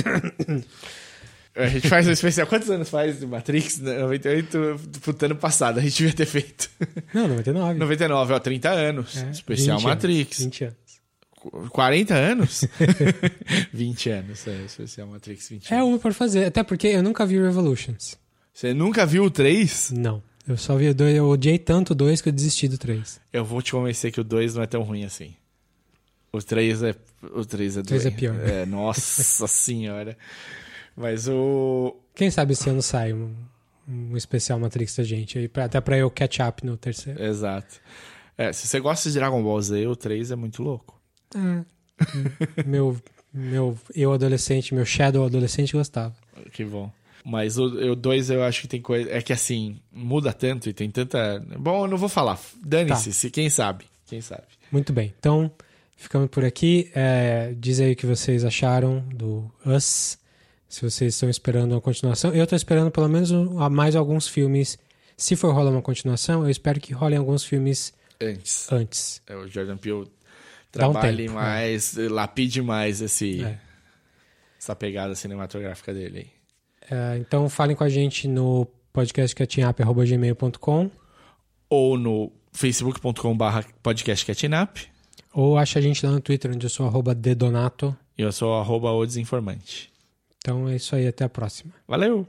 A 1.56 1.68
gente 1.68 1.88
faz 1.88 2.06
um 2.08 2.12
especial. 2.12 2.46
Quantos 2.48 2.70
anos 2.70 2.90
faz 2.90 3.20
do 3.20 3.28
Matrix? 3.30 3.80
98, 3.80 4.80
pro 5.02 5.16
ano 5.26 5.36
passado, 5.38 5.80
a 5.80 5.82
gente 5.82 5.98
devia 5.98 6.14
ter 6.14 6.26
feito. 6.26 6.70
não, 7.14 7.28
99. 7.30 7.80
99, 7.80 8.34
ó, 8.34 8.40
30 8.40 8.70
anos. 8.72 9.16
É, 9.18 9.30
especial 9.32 9.78
20 9.78 9.86
Matrix. 9.88 10.40
Anos, 10.42 10.46
20 10.58 10.64
anos. 10.66 11.70
40 11.70 12.14
anos? 12.16 12.66
20 13.72 14.10
anos, 14.10 14.48
é, 14.48 14.66
especial 14.66 15.08
Matrix 15.08 15.48
20 15.50 15.72
É 15.74 15.78
anos. 15.78 15.88
uma 15.90 16.00
por 16.00 16.12
fazer. 16.14 16.46
Até 16.46 16.62
porque 16.64 16.88
eu 16.88 17.04
nunca 17.04 17.26
vi 17.26 17.40
Revolutions. 17.40 18.18
Você 18.54 18.74
nunca 18.74 19.06
viu 19.06 19.24
o 19.26 19.32
3? 19.32 19.92
Não. 19.92 20.22
Eu 20.48 20.58
só 20.58 20.76
vi 20.76 20.90
o 20.90 20.96
2. 20.96 21.16
Eu 21.16 21.28
odiei 21.28 21.58
tanto 21.58 21.92
o 21.92 21.96
2 21.96 22.22
que 22.22 22.30
eu 22.30 22.34
desisti 22.34 22.68
do 22.68 22.78
3. 22.78 23.20
Eu 23.34 23.44
vou 23.44 23.62
te 23.62 23.72
convencer 23.72 24.12
que 24.12 24.22
o 24.22 24.24
2 24.24 24.56
não 24.56 24.64
é 24.64 24.68
tão 24.68 24.84
ruim 24.84 25.04
assim. 25.04 25.34
O 26.32 26.42
3 26.42 26.84
é. 26.84 26.96
O 27.34 27.46
3 27.46 27.78
é, 27.78 27.84
três 27.84 28.06
é 28.06 28.10
doente. 28.10 28.20
pior. 28.20 28.36
É, 28.48 28.66
nossa 28.66 29.48
senhora. 29.48 30.18
Mas 30.96 31.28
o. 31.28 31.96
Quem 32.14 32.30
sabe 32.30 32.54
esse 32.54 32.70
ano 32.70 32.82
sai 32.82 33.14
um, 33.14 33.34
um 33.88 34.16
especial 34.16 34.60
Matrix 34.60 34.96
da 34.96 35.04
gente 35.04 35.38
aí, 35.38 35.50
até 35.64 35.82
pra 35.82 35.98
eu 35.98 36.10
catch 36.12 36.40
up 36.40 36.66
no 36.66 36.78
terceiro. 36.78 37.22
Exato. 37.24 37.82
É, 38.38 38.52
se 38.54 38.68
você 38.68 38.80
gosta 38.80 39.10
de 39.10 39.16
Dragon 39.18 39.42
Ball 39.42 39.62
Z, 39.62 39.88
o 39.88 39.96
3 39.96 40.32
é 40.32 40.36
muito 40.36 40.62
louco. 40.62 41.02
meu, 42.66 42.98
meu 43.34 43.78
eu 43.94 44.14
adolescente, 44.14 44.74
meu 44.76 44.86
Shadow 44.86 45.26
adolescente 45.26 45.74
gostava. 45.74 46.16
Que 46.52 46.64
bom. 46.64 46.92
Mas 47.28 47.58
o 47.58 47.96
2 47.96 48.30
eu 48.30 48.44
acho 48.44 48.62
que 48.62 48.68
tem 48.68 48.80
coisa. 48.82 49.10
É 49.10 49.20
que 49.22 49.34
assim, 49.34 49.80
muda 49.92 50.32
tanto 50.32 50.70
e 50.70 50.74
tem 50.74 50.92
tanta. 50.92 51.44
Bom, 51.58 51.86
eu 51.86 51.88
não 51.88 51.98
vou 51.98 52.08
falar. 52.08 52.40
Dane-se, 52.64 53.10
Tá. 53.10 53.16
se 53.16 53.32
quem 53.32 53.50
sabe. 53.50 53.86
Quem 54.06 54.22
sabe. 54.22 54.44
Muito 54.72 54.94
bem, 54.94 55.12
então 55.20 55.52
ficamos 55.98 56.30
por 56.30 56.46
aqui. 56.46 56.92
É, 56.94 57.56
diz 57.58 57.80
aí 57.80 57.94
o 57.94 57.96
que 57.96 58.06
vocês 58.06 58.46
acharam 58.46 59.00
do 59.14 59.52
Us. 59.66 60.20
Se 60.70 60.82
vocês 60.82 61.14
estão 61.16 61.28
esperando 61.30 61.72
uma 61.72 61.82
continuação. 61.82 62.32
Eu 62.34 62.44
estou 62.44 62.56
esperando 62.58 62.92
pelo 62.92 63.08
menos 63.10 63.32
mais 63.72 63.96
alguns 63.96 64.28
filmes. 64.28 64.78
Se 65.18 65.36
for 65.36 65.54
rolar 65.54 65.72
uma 65.72 65.82
continuação, 65.82 66.44
eu 66.44 66.50
espero 66.50 66.80
que 66.80 66.94
rolem 66.94 67.18
alguns 67.18 67.44
filmes 67.44 67.94
Antes. 68.22 68.72
antes. 68.72 69.22
É, 69.26 69.36
o 69.36 69.48
Jordan 69.48 69.78
Peele 69.78 70.06
Dá 70.74 70.90
um 70.90 70.92
trabalhe 70.92 71.24
tempo, 71.24 71.36
mais, 71.36 71.96
lapide 71.96 72.62
mais 72.62 73.02
esse, 73.02 73.42
É. 73.44 73.58
essa 74.60 74.76
pegada 74.76 75.16
cinematográfica 75.16 75.94
dele 75.94 76.28
É, 76.90 77.18
então 77.18 77.50
falem 77.50 77.76
com 77.76 77.84
a 77.84 77.90
gente 77.90 78.28
no 78.28 78.68
podcastcatchingup.gmail.com 78.94 80.92
Ou 81.70 81.98
no 81.98 82.32
facebook.com.br 82.54 83.44
podcastcatchingup. 83.84 84.88
ou 85.34 85.58
acha 85.58 85.80
a 85.80 85.82
gente 85.82 86.06
lá 86.06 86.12
no 86.12 86.22
Twitter, 86.22 86.52
onde 86.52 86.66
eu 86.66 86.70
sou 86.70 86.86
arroba 86.86 87.14
dedonato. 87.14 87.96
E 88.18 88.22
eu 88.22 88.32
sou 88.32 88.56
arroba 88.56 88.92
o 88.92 89.06
desinformante. 89.06 89.92
Então 90.38 90.70
é 90.70 90.76
isso 90.76 90.96
aí, 90.96 91.08
até 91.08 91.26
a 91.26 91.30
próxima. 91.30 91.74
Valeu! 91.88 92.28